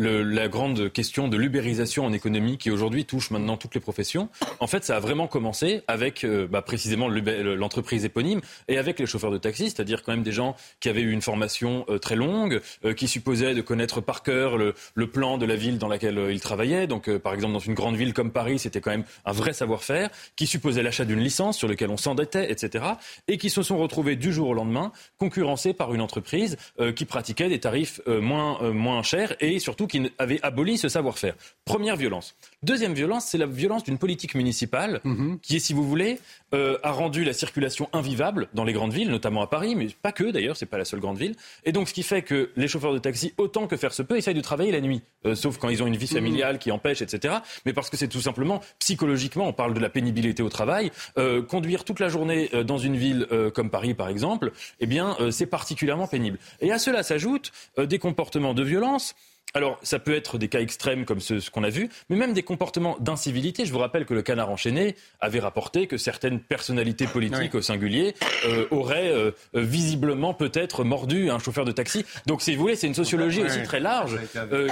la 0.01 0.49
grande 0.49 0.93
question 0.93 1.29
de 1.29 1.37
l'ubérisation 1.37 2.05
en 2.05 2.13
économie 2.13 2.59
qui 2.59 2.71
aujourd'hui 2.71 3.05
touche 3.05 3.31
maintenant 3.31 3.57
toutes 3.57 3.75
les 3.75 3.81
professions, 3.81 4.29
en 4.59 4.67
fait, 4.67 4.85
ça 4.85 4.97
a 4.97 5.01
vraiment 5.01 5.27
commencé 5.27 5.83
avec 5.89 6.25
euh, 6.25 6.47
bah, 6.47 6.63
précisément 6.63 7.09
l'entreprise 7.09 8.05
éponyme 8.05 8.41
et 8.69 8.79
avec 8.79 8.99
les 8.99 9.07
chauffeurs 9.07 9.31
de 9.31 9.39
taxi, 9.39 9.65
c'est-à-dire 9.65 10.03
quand 10.03 10.13
même 10.13 10.23
des 10.23 10.33
gens 10.33 10.57
qui 10.81 10.89
avaient 10.89 11.03
eu 11.03 11.13
une 11.13 11.23
formation 11.23 11.85
euh, 11.89 11.99
très 11.99 12.17
longue, 12.17 12.61
euh, 12.85 12.95
qui 12.95 13.09
supposaient 13.09 13.55
de 13.55 13.61
connaître 13.61 14.01
par 14.01 14.23
cœur 14.23 14.57
le, 14.57 14.75
plan 15.11 15.39
de 15.39 15.47
la 15.47 15.57
ville 15.57 15.79
dans 15.79 15.89
laquelle 15.89 16.29
ils 16.31 16.41
travaillaient. 16.41 16.87
Donc, 16.87 17.11
par 17.19 17.35
exemple, 17.35 17.53
dans 17.53 17.59
une 17.59 17.75
grande 17.75 17.97
ville 17.97 18.15
comme 18.15 18.31
Paris, 18.31 18.61
c'était 18.61 18.81
quand 18.81 18.93
même 18.93 19.05
un 19.25 19.33
vrai 19.33 19.53
savoir-faire, 19.53 20.09
qui 20.37 20.47
supposait 20.47 20.85
l'achat 20.85 21.05
d'une 21.05 21.19
licence 21.19 21.59
sur 21.59 21.67
laquelle 21.67 21.91
on 21.91 21.97
s'endettait, 21.97 22.51
etc., 22.51 22.85
et 23.27 23.37
qui 23.37 23.51
se 23.51 23.63
sont 23.63 23.77
retrouvés 23.77 24.15
du 24.15 24.33
jour 24.33 24.49
au 24.49 24.55
lendemain 24.55 24.93
concurrencés 25.19 25.75
par 25.75 25.93
une 25.93 26.01
entreprise 26.01 26.57
qui 26.95 27.05
pratiquait 27.05 27.49
des 27.49 27.59
tarifs 27.59 28.01
moins, 28.07 28.73
moins 28.73 29.03
chers 29.03 29.35
et 29.41 29.59
surtout 29.59 29.89
qui 29.91 30.11
avait 30.19 30.41
aboli 30.43 30.79
ce 30.79 30.89
savoir-faire. 30.89 31.35
Première 31.65 31.97
violence. 31.97 32.35
Deuxième 32.63 32.95
violence, 32.95 33.27
c'est 33.27 33.39
la 33.39 33.47
violence 33.47 33.85
d'une 33.85 33.99
politique 33.99 34.35
municipale 34.35 35.01
mhm. 35.05 35.39
qui, 35.41 35.61
si 35.61 35.73
vous 35.73 35.87
voulez, 35.87 36.19
euh, 36.53 36.79
a 36.83 36.91
rendu 36.91 37.23
la 37.25 37.33
circulation 37.33 37.89
invivable 37.93 38.49
dans 38.55 38.65
les 38.65 38.73
grandes 38.73 38.93
villes, 38.93 39.11
notamment 39.11 39.43
à 39.43 39.47
Paris, 39.47 39.77
mais 39.77 39.87
pas 40.03 40.11
que 40.11 40.31
d'ailleurs, 40.31 40.57
c'est 40.57 40.67
pas 40.67 40.79
la 40.79 40.85
seule 40.85 41.01
grande 41.01 41.17
ville. 41.17 41.37
Et 41.65 41.73
donc, 41.73 41.89
ce 41.89 41.95
qui 41.95 42.03
fait 42.03 42.23
que 42.23 42.51
les 42.57 42.67
chauffeurs 42.67 42.93
de 42.93 42.99
taxi, 42.99 43.33
autant 43.39 43.67
que 43.67 43.77
faire 43.77 43.93
se 43.93 44.03
peut, 44.03 44.17
essayent 44.17 44.35
de 44.35 44.41
travailler 44.41 44.73
la 44.73 44.81
nuit, 44.81 45.03
euh, 45.27 45.35
sauf 45.35 45.59
quand 45.59 45.69
ils 45.69 45.83
ont 45.83 45.87
une 45.87 45.97
vie 45.97 46.09
familiale 46.09 46.59
qui 46.59 46.73
empêche, 46.73 47.03
etc. 47.03 47.37
Mais 47.67 47.73
parce 47.73 47.89
que 47.89 47.97
c'est 47.97 48.09
tout 48.09 48.21
simplement 48.21 48.61
psychologiquement, 48.79 49.47
on 49.47 49.53
parle 49.53 49.75
de 49.75 49.81
la 49.81 49.91
pénibilité 49.91 50.43
au 50.43 50.49
travail, 50.49 50.91
euh, 51.19 51.41
conduire 51.41 51.85
toute 51.85 52.01
la 52.01 52.09
journée 52.09 52.51
dans 52.67 52.79
une 52.79 52.97
ville 52.97 53.27
comme 53.55 53.71
Paris, 53.71 53.95
par 53.95 54.09
exemple, 54.09 54.53
eh 54.81 54.87
bien, 54.87 55.17
c'est 55.31 55.47
particulièrement 55.47 56.07
pénible. 56.07 56.39
Et 56.61 56.73
à 56.73 56.79
cela 56.79 57.03
s'ajoutent 57.03 57.53
des 57.79 57.99
comportements 57.99 58.55
de 58.55 58.63
violence 58.63 59.15
alors, 59.53 59.79
ça 59.83 59.99
peut 59.99 60.15
être 60.15 60.39
des 60.39 60.49
cas 60.49 60.61
extrêmes 60.61 61.05
comme 61.05 61.19
ce, 61.19 61.51
qu'on 61.51 61.65
a 61.65 61.71
vu, 61.71 61.89
mais 62.09 62.17
même 62.17 62.33
des 62.33 62.45
comportements 62.45 62.97
d'incivilité. 63.01 63.65
Je 63.65 63.73
vous 63.73 63.81
rappelle 63.81 64.07
que 64.07 64.15
le 64.15 64.23
canard 64.23 64.49
enchaîné 64.49 64.95
avait 65.21 65.41
rapporté 65.41 65.89
que 65.89 65.97
certaines 65.97 66.39
personnalités 66.39 67.09
politiques 67.09 67.57
au 67.57 67.63
singulier 67.63 68.15
euh, 68.47 68.67
auraient 68.71 69.11
euh, 69.11 69.33
visiblement 69.55 70.35
peut-être 70.35 70.85
mordu 70.85 71.31
un 71.31 71.41
chauffeur 71.41 71.65
de 71.65 71.73
taxi. 71.73 72.05
Donc, 72.27 72.43
si 72.43 72.55
vous 72.55 72.61
voulez, 72.61 72.77
c'est 72.77 72.87
une 72.87 72.95
sociologie 72.95 73.43
aussi 73.43 73.63
très 73.65 73.81
large. 73.81 74.19
Euh, 74.37 74.69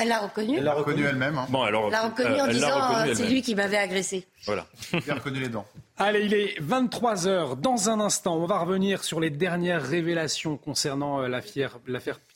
elle 0.00 0.08
l'a 0.08 0.20
reconnu. 0.20 0.56
Elle 0.56 0.64
l'a 0.64 0.74
reconnu 0.74 1.04
elle-même. 1.04 1.36
Hein. 1.36 1.46
Bon, 1.50 1.62
alors, 1.62 1.86
elle 1.86 1.92
l'a 1.92 2.02
reconnu 2.08 2.40
en 2.40 2.46
disant 2.46 2.80
c'est 3.12 3.28
lui 3.28 3.42
qui 3.42 3.54
m'avait 3.54 3.76
agressé. 3.76 4.26
Voilà. 4.46 4.66
Il 4.92 5.10
a 5.10 5.14
reconnu 5.14 5.40
les 5.40 5.48
dents. 5.48 5.66
Allez, 5.98 6.24
il 6.24 6.34
est 6.34 6.56
23 6.60 7.26
heures. 7.26 7.56
Dans 7.56 7.90
un 7.90 8.00
instant, 8.00 8.36
on 8.36 8.46
va 8.46 8.58
revenir 8.58 9.04
sur 9.04 9.20
les 9.20 9.30
dernières 9.30 9.82
révélations 9.82 10.56
concernant 10.56 11.20
l'affaire 11.26 11.78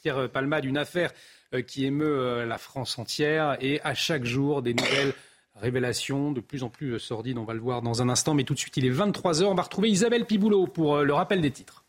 Pierre 0.03 0.29
Palmade, 0.29 0.65
une 0.65 0.79
affaire 0.79 1.13
qui 1.67 1.85
émeut 1.85 2.19
euh, 2.21 2.47
la 2.47 2.59
France 2.59 2.99
entière 2.99 3.57
et 3.61 3.81
à 3.83 3.95
chaque 3.95 4.25
jour 4.25 4.63
des 4.63 4.75
nouvelles 4.75 5.13
révélations 5.57 6.33
de 6.33 6.41
plus 6.41 6.63
en 6.63 6.69
plus 6.69 6.93
euh, 6.93 6.99
sordides. 6.99 7.39
On 7.39 7.45
va 7.45 7.55
le 7.55 7.61
voir 7.61 7.83
dans 7.83 8.03
un 8.03 8.09
instant, 8.09 8.35
mais 8.35 8.45
tout 8.45 8.55
de 8.55 8.59
suite, 8.59 8.77
il 8.77 8.87
est 8.87 8.91
23h. 8.91 9.45
On 9.45 9.55
va 9.55 9.63
retrouver 9.63 9.91
Isabelle 9.91 10.25
Piboulot 10.25 10.67
pour 10.67 10.99
le 10.99 11.13
rappel 11.13 11.41
des 11.41 11.51
titres. 11.51 11.85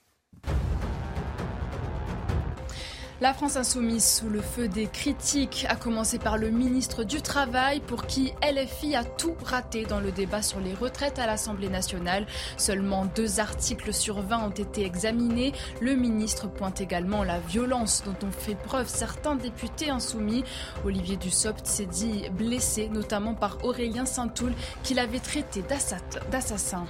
La 3.22 3.36
France 3.36 3.56
insoumise 3.56 4.04
sous 4.04 4.30
le 4.30 4.42
feu 4.42 4.68
des 4.68 4.88
critiques, 4.88 5.68
a 5.70 5.76
commencé 5.76 6.18
par 6.18 6.40
le 6.40 6.50
ministre 6.50 7.04
du 7.04 7.22
Travail 7.22 7.80
pour 7.80 8.08
qui 8.08 8.34
LFI 8.42 8.96
a 8.96 9.04
tout 9.04 9.36
raté 9.44 9.86
dans 9.86 10.00
le 10.00 10.12
débat 10.12 10.42
sur 10.42 10.60
les 10.60 10.74
retraites 10.74 11.20
à 11.20 11.28
l'Assemblée 11.28 11.70
nationale. 11.70 12.26
Seulement 12.58 13.06
deux 13.06 13.40
articles 13.40 13.94
sur 13.94 14.22
20 14.22 14.48
ont 14.48 14.50
été 14.50 14.84
examinés. 14.84 15.54
Le 15.82 15.94
ministre 15.94 16.48
pointe 16.48 16.82
également 16.82 17.24
la 17.24 17.38
violence 17.38 18.02
dont 18.04 18.28
ont 18.28 18.32
fait 18.32 18.56
preuve 18.56 18.88
certains 18.88 19.36
députés 19.36 19.92
insoumis. 19.92 20.44
Olivier 20.84 21.16
Dussopt 21.16 21.68
s'est 21.68 21.86
dit 21.86 22.24
blessé, 22.32 22.90
notamment 22.90 23.36
par 23.36 23.64
Aurélien 23.64 24.08
Saint-Toul, 24.08 24.54
qu'il 24.82 24.98
avait 24.98 25.20
traité 25.20 25.62
d'assassin. 25.62 26.88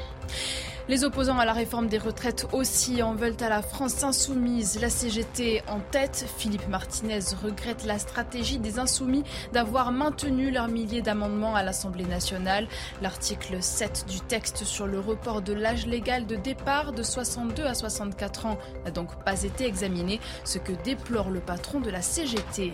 Les 0.89 1.03
opposants 1.03 1.37
à 1.37 1.45
la 1.45 1.53
réforme 1.53 1.87
des 1.87 1.99
retraites 1.99 2.47
aussi 2.53 3.03
en 3.03 3.13
veulent 3.13 3.37
à 3.41 3.49
la 3.49 3.61
France 3.61 4.03
insoumise. 4.03 4.79
La 4.81 4.89
CGT 4.89 5.61
en 5.67 5.79
tête. 5.79 6.25
Philippe 6.37 6.67
Martinez 6.67 7.19
regrette 7.41 7.85
la 7.85 7.99
stratégie 7.99 8.57
des 8.57 8.79
insoumis 8.79 9.23
d'avoir 9.53 9.91
maintenu 9.91 10.49
leurs 10.49 10.67
milliers 10.67 11.01
d'amendements 11.01 11.55
à 11.55 11.63
l'Assemblée 11.63 12.05
nationale. 12.05 12.67
L'article 13.01 13.61
7 13.61 14.05
du 14.09 14.19
texte 14.21 14.63
sur 14.63 14.87
le 14.87 14.99
report 14.99 15.41
de 15.41 15.53
l'âge 15.53 15.85
légal 15.85 16.25
de 16.25 16.35
départ 16.35 16.93
de 16.93 17.03
62 17.03 17.63
à 17.63 17.75
64 17.75 18.45
ans 18.47 18.57
n'a 18.83 18.91
donc 18.91 19.23
pas 19.23 19.43
été 19.43 19.65
examiné, 19.65 20.19
ce 20.43 20.57
que 20.57 20.73
déplore 20.83 21.29
le 21.29 21.39
patron 21.39 21.79
de 21.79 21.89
la 21.89 22.01
CGT. 22.01 22.73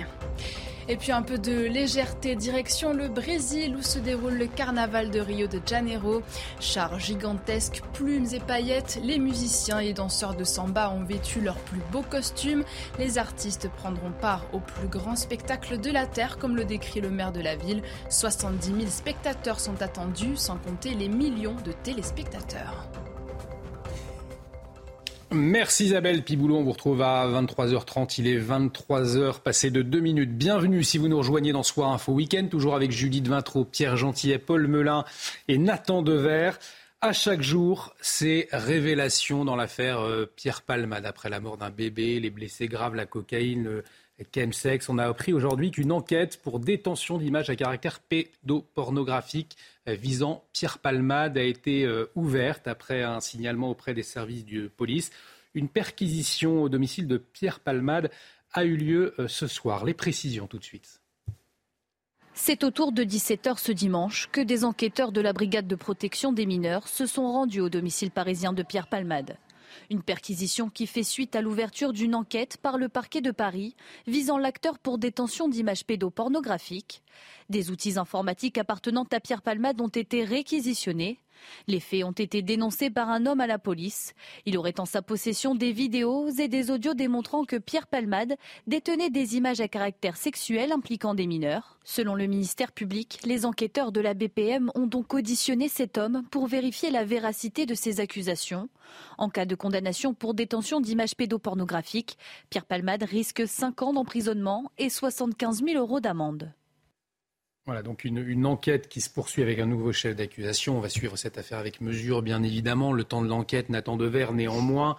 Et 0.89 0.95
puis 0.95 1.11
un 1.11 1.21
peu 1.21 1.37
de 1.37 1.65
légèreté, 1.65 2.37
direction 2.37 2.93
le 2.93 3.09
Brésil 3.09 3.75
où 3.75 3.81
se 3.81 3.99
déroule 3.99 4.35
le 4.35 4.47
carnaval 4.47 5.11
de 5.11 5.19
Rio 5.19 5.47
de 5.47 5.59
Janeiro. 5.65 6.21
Chars 6.61 6.97
gigantesques, 6.97 7.81
plumes 7.91 8.27
et 8.31 8.39
paillettes, 8.39 8.99
les 9.03 9.19
musiciens 9.19 9.79
et 9.79 9.91
danseurs 9.91 10.35
de 10.35 10.45
samba 10.45 10.89
ont 10.91 11.03
vêtu 11.03 11.41
leurs 11.41 11.59
plus 11.59 11.81
beaux 11.91 12.05
costumes. 12.09 12.63
Les 12.99 13.17
artistes 13.17 13.69
prendront 13.75 14.11
part 14.11 14.45
au 14.53 14.59
plus 14.59 14.87
grand 14.87 15.17
spectacle 15.17 15.77
de 15.77 15.91
la 15.91 16.07
Terre, 16.07 16.37
comme 16.37 16.55
le 16.55 16.63
décrit 16.63 17.01
le 17.01 17.09
maire 17.09 17.33
de 17.33 17.41
la 17.41 17.57
ville. 17.57 17.81
70 18.09 18.67
000 18.67 18.79
spectateurs 18.87 19.59
sont 19.59 19.81
attendus, 19.81 20.37
sans 20.37 20.57
compter 20.57 20.93
les 20.93 21.09
millions 21.09 21.57
de 21.65 21.73
téléspectateurs. 21.73 22.87
Merci 25.31 25.85
Isabelle 25.87 26.23
Piboulot. 26.23 26.55
On 26.55 26.63
vous 26.63 26.71
retrouve 26.71 27.01
à 27.01 27.27
23h30. 27.27 28.15
Il 28.19 28.27
est 28.27 28.39
23h, 28.39 29.41
passé 29.41 29.69
de 29.71 29.81
2 29.81 29.99
minutes. 29.99 30.37
Bienvenue 30.37 30.85
si 30.85 30.97
vous 30.97 31.09
nous 31.09 31.17
rejoignez 31.17 31.51
dans 31.51 31.63
Soir 31.63 31.91
Info 31.91 32.13
Week-end, 32.13 32.47
toujours 32.49 32.75
avec 32.75 32.91
Judith 32.91 33.27
Vintraud, 33.27 33.65
Pierre 33.65 33.97
Gentillet, 33.97 34.37
Paul 34.37 34.67
Melun 34.67 35.03
et 35.49 35.57
Nathan 35.57 36.01
Dever. 36.01 36.51
À 37.01 37.11
chaque 37.11 37.41
jour, 37.41 37.93
ces 37.99 38.47
révélations 38.53 39.43
dans 39.43 39.57
l'affaire 39.57 39.99
euh, 39.99 40.31
Pierre 40.33 40.61
Palmade 40.61 41.05
après 41.05 41.29
la 41.29 41.41
mort 41.41 41.57
d'un 41.57 41.71
bébé, 41.71 42.21
les 42.21 42.29
blessés 42.29 42.69
graves, 42.69 42.95
la 42.95 43.05
cocaïne, 43.05 43.65
le 43.65 43.83
chemsex. 44.33 44.87
On 44.87 44.97
a 44.97 45.05
appris 45.05 45.33
aujourd'hui 45.33 45.71
qu'une 45.71 45.91
enquête 45.91 46.41
pour 46.41 46.59
détention 46.59 47.17
d'images 47.17 47.49
à 47.49 47.55
caractère 47.57 47.99
pédopornographique 47.99 49.57
visant 49.95 50.43
Pierre 50.53 50.79
Palmade 50.79 51.37
a 51.37 51.43
été 51.43 51.85
euh, 51.85 52.11
ouverte 52.15 52.67
après 52.67 53.03
un 53.03 53.19
signalement 53.19 53.69
auprès 53.69 53.93
des 53.93 54.03
services 54.03 54.45
de 54.45 54.67
police. 54.67 55.11
Une 55.53 55.69
perquisition 55.69 56.63
au 56.63 56.69
domicile 56.69 57.07
de 57.07 57.17
Pierre 57.17 57.59
Palmade 57.59 58.11
a 58.53 58.65
eu 58.65 58.75
lieu 58.75 59.13
euh, 59.19 59.27
ce 59.27 59.47
soir. 59.47 59.85
Les 59.85 59.93
précisions 59.93 60.47
tout 60.47 60.59
de 60.59 60.63
suite. 60.63 61.01
C'est 62.33 62.63
autour 62.63 62.91
de 62.91 63.03
17h 63.03 63.57
ce 63.57 63.71
dimanche 63.71 64.29
que 64.31 64.41
des 64.41 64.63
enquêteurs 64.63 65.11
de 65.11 65.21
la 65.21 65.33
brigade 65.33 65.67
de 65.67 65.75
protection 65.75 66.31
des 66.31 66.45
mineurs 66.45 66.87
se 66.87 67.07
sont 67.07 67.31
rendus 67.31 67.61
au 67.61 67.69
domicile 67.69 68.11
parisien 68.11 68.53
de 68.53 68.61
Pierre 68.61 68.87
Palmade. 68.87 69.37
Une 69.89 70.03
perquisition 70.03 70.69
qui 70.69 70.85
fait 70.85 71.03
suite 71.03 71.35
à 71.35 71.41
l'ouverture 71.41 71.93
d'une 71.93 72.15
enquête 72.15 72.57
par 72.57 72.77
le 72.77 72.89
parquet 72.89 73.21
de 73.21 73.31
Paris 73.31 73.75
visant 74.05 74.37
l'acteur 74.37 74.79
pour 74.79 74.97
détention 74.97 75.47
d'images 75.47 75.85
pédopornographiques. 75.85 77.03
Des 77.49 77.71
outils 77.71 77.97
informatiques 77.97 78.57
appartenant 78.57 79.05
à 79.11 79.21
Pierre 79.21 79.41
Palmade 79.41 79.79
ont 79.79 79.87
été 79.87 80.25
réquisitionnés. 80.25 81.19
Les 81.67 81.79
faits 81.79 82.03
ont 82.03 82.11
été 82.11 82.41
dénoncés 82.41 82.89
par 82.89 83.09
un 83.09 83.25
homme 83.25 83.41
à 83.41 83.47
la 83.47 83.59
police. 83.59 84.13
Il 84.45 84.57
aurait 84.57 84.79
en 84.79 84.85
sa 84.85 85.01
possession 85.01 85.55
des 85.55 85.71
vidéos 85.71 86.29
et 86.29 86.47
des 86.47 86.71
audios 86.71 86.93
démontrant 86.93 87.45
que 87.45 87.55
Pierre 87.55 87.87
Palmade 87.87 88.35
détenait 88.67 89.09
des 89.09 89.35
images 89.35 89.59
à 89.59 89.67
caractère 89.67 90.17
sexuel 90.17 90.71
impliquant 90.71 91.13
des 91.13 91.27
mineurs. 91.27 91.77
Selon 91.83 92.15
le 92.15 92.27
ministère 92.27 92.71
public, 92.71 93.19
les 93.23 93.45
enquêteurs 93.45 93.91
de 93.91 94.01
la 94.01 94.13
BPM 94.13 94.71
ont 94.75 94.87
donc 94.87 95.13
auditionné 95.13 95.69
cet 95.69 95.97
homme 95.97 96.23
pour 96.31 96.47
vérifier 96.47 96.91
la 96.91 97.05
véracité 97.05 97.65
de 97.65 97.75
ses 97.75 97.99
accusations. 97.99 98.69
En 99.17 99.29
cas 99.29 99.45
de 99.45 99.55
condamnation 99.55 100.13
pour 100.13 100.33
détention 100.33 100.81
d'images 100.81 101.15
pédopornographiques, 101.15 102.17
Pierre 102.49 102.65
Palmade 102.65 103.03
risque 103.03 103.47
5 103.47 103.81
ans 103.81 103.93
d'emprisonnement 103.93 104.71
et 104.77 104.89
75 104.89 105.63
000 105.63 105.77
euros 105.77 105.99
d'amende. 105.99 106.53
Voilà, 107.67 107.83
donc 107.83 108.05
une, 108.05 108.45
enquête 108.45 108.87
qui 108.87 109.01
se 109.01 109.09
poursuit 109.09 109.43
avec 109.43 109.59
un 109.59 109.65
nouveau 109.65 109.91
chef 109.91 110.15
d'accusation. 110.15 110.77
On 110.77 110.79
va 110.79 110.87
suivre 110.87 111.17
cette 111.17 111.37
affaire 111.37 111.57
avec 111.57 111.81
mesure, 111.81 112.21
bien 112.21 112.41
évidemment. 112.41 112.93
Le 112.93 113.03
temps 113.03 113.21
de 113.21 113.27
l'enquête 113.27 113.67
n'attend 113.67 113.97
de 113.97 114.05
verre 114.05 114.31
néanmoins 114.31 114.95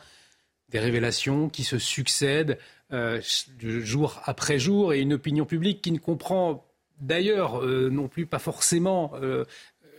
des 0.69 0.79
révélations 0.79 1.49
qui 1.49 1.65
se 1.65 1.79
succèdent 1.79 2.59
euh, 2.93 3.23
jour 3.59 4.21
après 4.27 4.59
jour 4.59 4.93
et 4.93 5.01
une 5.01 5.15
opinion 5.15 5.47
publique 5.47 5.81
qui 5.81 5.93
ne 5.93 5.99
comprend 5.99 6.67
d'ailleurs 7.01 7.65
euh, 7.65 7.89
non 7.89 8.07
plus 8.07 8.27
pas 8.27 8.39
forcément 8.39 9.13
euh, 9.15 9.47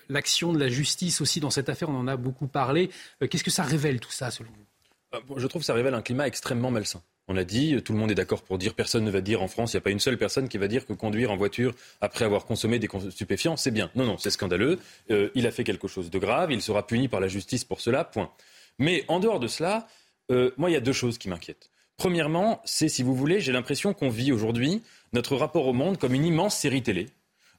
l'action 0.07 0.53
de 0.53 0.59
la 0.59 0.69
justice 0.69 1.21
aussi 1.21 1.39
dans 1.39 1.49
cette 1.49 1.69
affaire. 1.69 1.89
On 1.89 1.97
en 1.97 2.07
a 2.07 2.17
beaucoup 2.17 2.47
parlé. 2.47 2.91
Qu'est-ce 3.31 3.43
que 3.43 3.49
ça 3.49 3.63
révèle 3.63 3.99
tout 3.99 4.11
ça 4.11 4.29
selon 4.29 4.51
vous? 4.51 5.39
Je 5.39 5.47
trouve 5.47 5.63
que 5.63 5.65
ça 5.65 5.73
révèle 5.73 5.95
un 5.95 6.03
climat 6.03 6.27
extrêmement 6.27 6.69
malsain. 6.69 7.01
On 7.29 7.33
l'a 7.33 7.43
dit, 7.43 7.79
tout 7.83 7.93
le 7.93 7.99
monde 7.99 8.09
est 8.09 8.15
d'accord 8.15 8.41
pour 8.41 8.57
dire, 8.57 8.73
personne 8.73 9.03
ne 9.05 9.11
va 9.11 9.21
dire 9.21 9.43
en 9.43 9.47
France, 9.47 9.73
il 9.73 9.75
n'y 9.75 9.77
a 9.77 9.81
pas 9.81 9.91
une 9.91 9.99
seule 9.99 10.17
personne 10.17 10.49
qui 10.49 10.57
va 10.57 10.67
dire 10.67 10.87
que 10.87 10.93
conduire 10.93 11.29
en 11.31 11.37
voiture 11.37 11.75
après 12.01 12.25
avoir 12.25 12.43
consommé 12.45 12.79
des 12.79 12.89
stupéfiants, 13.11 13.55
c'est 13.55 13.69
bien. 13.69 13.91
Non, 13.93 14.03
non, 14.03 14.17
c'est 14.17 14.31
scandaleux. 14.31 14.79
Euh, 15.11 15.29
il 15.35 15.45
a 15.45 15.51
fait 15.51 15.63
quelque 15.63 15.87
chose 15.87 16.09
de 16.09 16.17
grave, 16.17 16.51
il 16.51 16.59
sera 16.63 16.87
puni 16.87 17.07
par 17.07 17.19
la 17.19 17.27
justice 17.27 17.63
pour 17.63 17.81
cela, 17.81 18.03
point. 18.03 18.31
Mais 18.79 19.05
en 19.09 19.19
dehors 19.19 19.39
de 19.39 19.47
cela, 19.47 19.87
euh, 20.31 20.49
moi, 20.57 20.71
il 20.71 20.73
y 20.73 20.75
a 20.75 20.81
deux 20.81 20.91
choses 20.91 21.19
qui 21.19 21.29
m'inquiètent. 21.29 21.69
Premièrement, 21.97 22.61
c'est, 22.65 22.89
si 22.89 23.03
vous 23.03 23.13
voulez, 23.13 23.39
j'ai 23.39 23.51
l'impression 23.51 23.93
qu'on 23.93 24.09
vit 24.09 24.31
aujourd'hui 24.31 24.81
notre 25.13 25.35
rapport 25.35 25.67
au 25.67 25.73
monde 25.73 25.99
comme 25.99 26.15
une 26.15 26.25
immense 26.25 26.57
série 26.57 26.81
télé 26.81 27.09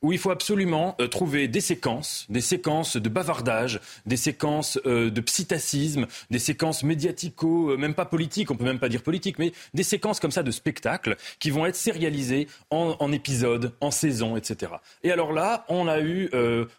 où 0.02 0.12
il 0.12 0.18
faut 0.18 0.30
absolument 0.30 0.96
euh, 1.00 1.08
trouver 1.08 1.48
des 1.48 1.60
séquences, 1.60 2.26
des 2.28 2.40
séquences 2.40 2.96
de 2.96 3.08
bavardage, 3.08 3.80
des 4.06 4.16
séquences 4.16 4.78
euh, 4.86 5.10
de 5.10 5.20
psittacisme, 5.20 6.06
des 6.30 6.38
séquences 6.38 6.82
médiatico, 6.82 7.70
euh, 7.70 7.76
même 7.76 7.94
pas 7.94 8.06
politiques, 8.06 8.50
on 8.50 8.56
peut 8.56 8.64
même 8.64 8.78
pas 8.78 8.88
dire 8.88 9.02
politique, 9.02 9.38
mais 9.38 9.52
des 9.74 9.82
séquences 9.82 10.20
comme 10.20 10.30
ça 10.30 10.42
de 10.42 10.50
spectacles 10.50 11.16
qui 11.38 11.50
vont 11.50 11.66
être 11.66 11.76
sérialisées 11.76 12.48
en, 12.70 12.96
en 12.98 13.12
épisodes, 13.12 13.72
en 13.80 13.90
saisons, 13.90 14.36
etc. 14.36 14.72
Et 15.02 15.10
alors 15.10 15.32
là, 15.32 15.64
on 15.68 15.86
a 15.88 16.00
eu, 16.00 16.30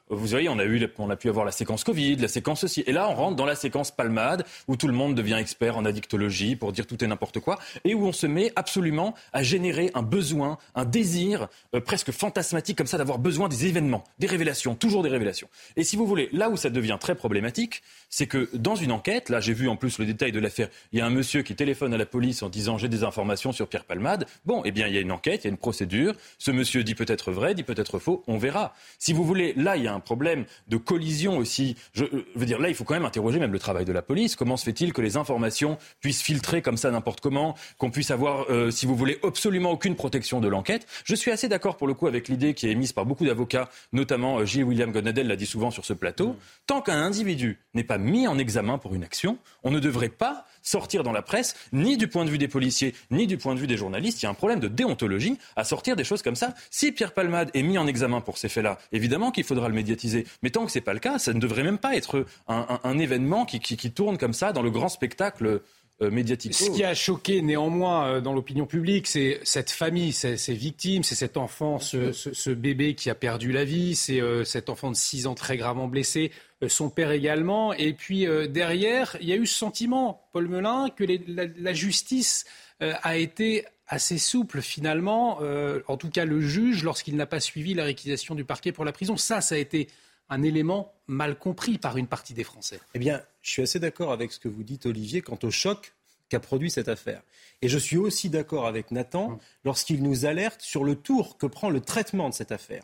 vous 0.10 0.28
voyez, 0.28 0.50
on 0.50 0.60
a 0.60 0.66
eu, 0.66 0.88
on 0.98 1.10
a 1.10 1.16
pu 1.16 1.30
avoir 1.30 1.46
la 1.46 1.52
séquence 1.52 1.84
Covid, 1.84 2.16
la 2.18 2.28
séquence 2.28 2.64
aussi, 2.64 2.84
et 2.86 2.92
là 2.92 3.08
on 3.10 3.16
rentre 3.16 3.36
dans 3.36 3.46
la 3.46 3.56
séquence 3.56 3.92
palmade 3.92 4.46
où 4.68 4.76
tout 4.76 4.88
le 4.88 4.94
monde 4.94 5.16
devient 5.16 5.38
expert 5.40 5.78
en 5.78 5.86
addictologie 5.86 6.56
pour 6.56 6.72
dire 6.72 6.88
tout 6.88 7.04
et 7.04 7.08
n'importe 7.08 7.40
quoi, 7.40 7.60
et 7.84 7.94
où 7.94 8.06
on 8.06 8.12
se 8.12 8.28
met 8.28 8.52
absolument 8.56 9.14
à 9.34 9.44
générer 9.44 9.92
un 9.94 10.02
besoin, 10.02 10.58
un 10.76 10.86
désir 10.86 11.48
presque 11.86 12.12
fantasmatique 12.12 12.78
comme 12.78 12.88
ça 12.88 12.98
d'avoir 12.98 13.11
avoir 13.12 13.20
besoin 13.20 13.50
des 13.50 13.66
événements, 13.66 14.04
des 14.20 14.28
révélations, 14.28 14.74
toujours 14.74 15.04
des 15.04 15.10
révélations. 15.10 15.50
Et 15.76 15.84
si 15.84 15.98
vous 15.98 16.08
voulez, 16.08 16.30
là 16.32 16.50
où 16.50 16.56
ça 16.56 16.70
devient 16.70 16.98
très 17.00 17.16
problématique, 17.16 17.84
c'est 18.10 18.26
que 18.26 18.50
dans 18.54 18.76
une 18.76 18.92
enquête, 18.92 19.30
là 19.30 19.40
j'ai 19.40 19.54
vu 19.54 19.68
en 19.68 19.76
plus 19.76 20.00
le 20.00 20.06
détail 20.06 20.32
de 20.32 20.40
l'affaire, 20.40 20.70
il 20.94 21.00
y 21.00 21.02
a 21.02 21.06
un 21.06 21.10
monsieur 21.10 21.42
qui 21.42 21.56
téléphone 21.56 21.94
à 21.94 21.98
la 21.98 22.06
police 22.06 22.42
en 22.42 22.50
disant 22.50 22.78
j'ai 22.78 22.88
des 22.88 23.04
informations 23.04 23.52
sur 23.52 23.68
Pierre 23.68 23.84
Palmade. 23.84 24.26
Bon, 24.46 24.62
eh 24.64 24.72
bien 24.72 24.88
il 24.88 24.94
y 24.94 24.98
a 24.98 25.02
une 25.02 25.12
enquête, 25.12 25.44
il 25.44 25.48
y 25.48 25.50
a 25.50 25.52
une 25.52 25.58
procédure. 25.58 26.14
Ce 26.38 26.52
monsieur 26.52 26.84
dit 26.84 26.96
peut-être 26.96 27.32
vrai, 27.32 27.54
dit 27.54 27.64
peut-être 27.64 28.00
faux, 28.00 28.24
on 28.28 28.38
verra. 28.38 28.74
Si 28.98 29.12
vous 29.12 29.26
voulez, 29.26 29.54
là 29.58 29.76
il 29.76 29.84
y 29.84 29.88
a 29.88 29.94
un 29.94 30.00
problème 30.00 30.46
de 30.70 30.78
collision 30.78 31.38
aussi. 31.38 31.76
Je 31.94 32.06
euh, 32.06 32.26
veux 32.36 32.46
dire, 32.46 32.60
là 32.60 32.70
il 32.70 32.76
faut 32.76 32.84
quand 32.86 32.94
même 32.94 33.06
interroger 33.06 33.40
même 33.40 33.52
le 33.52 33.60
travail 33.60 33.86
de 33.86 33.92
la 33.94 34.02
police. 34.02 34.36
Comment 34.36 34.56
se 34.56 34.64
fait-il 34.64 34.94
que 34.94 35.02
les 35.02 35.18
informations 35.18 35.78
puissent 36.00 36.22
filtrer 36.22 36.62
comme 36.62 36.78
ça 36.78 36.92
n'importe 36.92 37.20
comment, 37.20 37.56
qu'on 37.78 37.92
puisse 37.92 38.12
avoir, 38.12 38.50
euh, 38.50 38.72
si 38.72 38.86
vous 38.86 38.96
voulez, 38.96 39.20
absolument 39.24 39.72
aucune 39.72 39.96
protection 39.96 40.40
de 40.40 40.48
l'enquête? 40.48 40.88
Je 41.04 41.16
suis 41.16 41.32
assez 41.32 41.48
d'accord 41.48 41.78
pour 41.78 41.88
le 41.88 41.94
coup 41.94 42.08
avec 42.08 42.28
l'idée 42.28 42.54
qui 42.54 42.68
est 42.68 42.72
émise 42.72 42.94
par 42.94 43.01
beaucoup 43.06 43.26
d'avocats, 43.26 43.70
notamment 43.94 44.40
euh, 44.40 44.46
J. 44.46 44.64
William 44.64 44.92
Gonadel 44.92 45.28
l'a 45.28 45.36
dit 45.36 45.46
souvent 45.46 45.72
sur 45.72 45.86
ce 45.86 45.94
plateau. 45.94 46.36
Tant 46.68 46.82
qu'un 46.82 47.02
individu 47.02 47.60
n'est 47.74 47.84
pas 47.84 47.98
mis 47.98 48.28
en 48.28 48.38
examen 48.38 48.78
pour 48.78 48.96
une 48.96 49.04
action, 49.04 49.38
on 49.64 49.72
ne 49.72 49.80
devrait 49.80 50.10
pas 50.10 50.46
sortir 50.62 51.04
dans 51.04 51.12
la 51.12 51.22
presse, 51.22 51.56
ni 51.74 51.98
du 51.98 52.08
point 52.08 52.26
de 52.26 52.30
vue 52.30 52.38
des 52.38 52.48
policiers, 52.48 52.94
ni 53.10 53.28
du 53.28 53.38
point 53.38 53.56
de 53.56 53.60
vue 53.60 53.68
des 53.68 53.78
journalistes. 53.78 54.22
Il 54.22 54.26
y 54.26 54.28
a 54.28 54.32
un 54.32 54.36
problème 54.36 54.60
de 54.60 54.68
déontologie 54.68 55.38
à 55.56 55.64
sortir 55.64 55.96
des 55.96 56.04
choses 56.04 56.22
comme 56.22 56.36
ça. 56.36 56.54
Si 56.70 56.92
Pierre 56.92 57.14
Palmade 57.14 57.50
est 57.54 57.64
mis 57.64 57.78
en 57.78 57.88
examen 57.88 58.22
pour 58.22 58.38
ces 58.38 58.50
faits-là, 58.50 58.78
évidemment 58.92 59.32
qu'il 59.32 59.44
faudra 59.44 59.68
le 59.68 59.76
médiatiser. 59.76 60.26
Mais 60.44 60.50
tant 60.50 60.66
que 60.66 60.72
ce 60.72 60.78
n'est 60.78 60.84
pas 60.84 60.94
le 60.94 61.00
cas, 61.00 61.20
ça 61.20 61.34
ne 61.34 61.40
devrait 61.40 61.64
même 61.64 61.78
pas 61.78 61.96
être 61.96 62.26
un, 62.48 63.00
événement 63.00 63.46
qui, 63.46 63.92
tourne 63.92 64.18
comme 64.18 64.34
ça 64.34 64.54
dans 64.54 64.62
le 64.62 64.70
grand 64.70 64.90
spectacle. 64.90 65.62
Euh. 66.02 66.10
Ce 66.52 66.72
qui 66.72 66.84
a 66.84 66.96
choqué 66.96 67.42
néanmoins 67.42 68.08
euh, 68.08 68.22
dans 68.22 68.34
l'opinion 68.34 68.66
publique, 68.66 69.06
c'est 69.06 69.40
cette 69.44 69.70
famille, 69.70 70.14
ces, 70.14 70.36
victimes, 70.54 71.04
c'est 71.04 71.16
cet 71.16 71.38
enfant, 71.38 71.78
ce, 71.80 72.50
bébé 72.50 72.96
qui 72.96 73.10
a 73.10 73.16
perdu 73.16 73.52
la 73.52 73.64
vie, 73.64 73.96
c'est 73.96 74.20
euh, 74.20 74.44
cet 74.44 74.70
enfant 74.70 74.90
de 74.90 74.96
6 74.96 75.28
ans 75.28 75.36
très 75.36 75.58
gravement 75.58 75.88
blessé. 75.88 76.32
Son 76.68 76.90
père 76.90 77.12
également. 77.12 77.74
Et 77.74 77.94
puis 77.94 78.28
derrière, 78.50 79.18
il 79.20 79.28
y 79.28 79.34
a 79.34 79.36
eu 79.36 79.48
ce 79.48 79.58
sentiment, 79.58 80.28
Paul 80.32 80.48
Melun, 80.48 80.90
que 80.96 81.04
la, 81.28 81.74
justice 81.74 82.46
a 82.80 83.18
été 83.18 83.66
assez 83.88 84.20
souple 84.20 84.62
finalement, 84.62 85.40
en 85.88 85.98
tout 85.98 86.12
cas 86.12 86.24
le 86.24 86.40
juge, 86.40 86.84
lorsqu'il 86.84 87.16
n'a 87.16 87.26
pas 87.26 87.40
suivi 87.40 87.74
la 87.74 87.84
réquisition 87.84 88.36
du 88.36 88.46
parquet 88.46 88.72
pour 88.72 88.86
la 88.86 88.92
prison. 88.92 89.18
Ça, 89.18 89.42
ça 89.42 89.56
a 89.56 89.58
été 89.58 89.88
un 90.32 90.42
élément 90.42 90.92
mal 91.06 91.38
compris 91.38 91.78
par 91.78 91.98
une 91.98 92.08
partie 92.08 92.34
des 92.34 92.44
Français. 92.44 92.80
Eh 92.96 93.00
bien, 93.00 93.22
je 93.44 93.52
suis 93.52 93.62
assez 93.62 93.80
d'accord 93.80 94.12
avec 94.12 94.32
ce 94.32 94.40
que 94.40 94.48
vous 94.48 94.64
dites, 94.64 94.88
Olivier, 94.88 95.22
quant 95.22 95.38
au 95.44 95.52
choc 95.52 95.94
qu'a 96.30 96.40
produit 96.40 96.72
cette 96.72 96.88
affaire. 96.88 97.22
Et 97.62 97.70
je 97.70 97.78
suis 97.78 97.98
aussi 97.98 98.30
d'accord 98.30 98.66
avec 98.66 98.90
Nathan 98.90 99.38
lorsqu'il 99.66 100.02
nous 100.02 100.26
alerte 100.26 100.62
sur 100.62 100.84
le 100.84 100.96
tour 100.96 101.38
que 101.38 101.46
prend 101.46 101.70
le 101.70 101.82
traitement 101.82 102.30
de 102.30 102.34
cette 102.34 102.52
affaire 102.52 102.84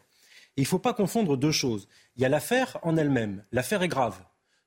il 0.58 0.62
ne 0.62 0.68
faut 0.68 0.80
pas 0.80 0.94
confondre 0.94 1.38
deux 1.38 1.52
choses. 1.52 1.88
Il 2.18 2.24
y 2.24 2.26
a 2.26 2.30
l'affaire 2.30 2.78
en 2.82 2.98
elle-même. 2.98 3.44
L'affaire 3.52 3.84
est 3.84 3.88
grave. 3.88 4.20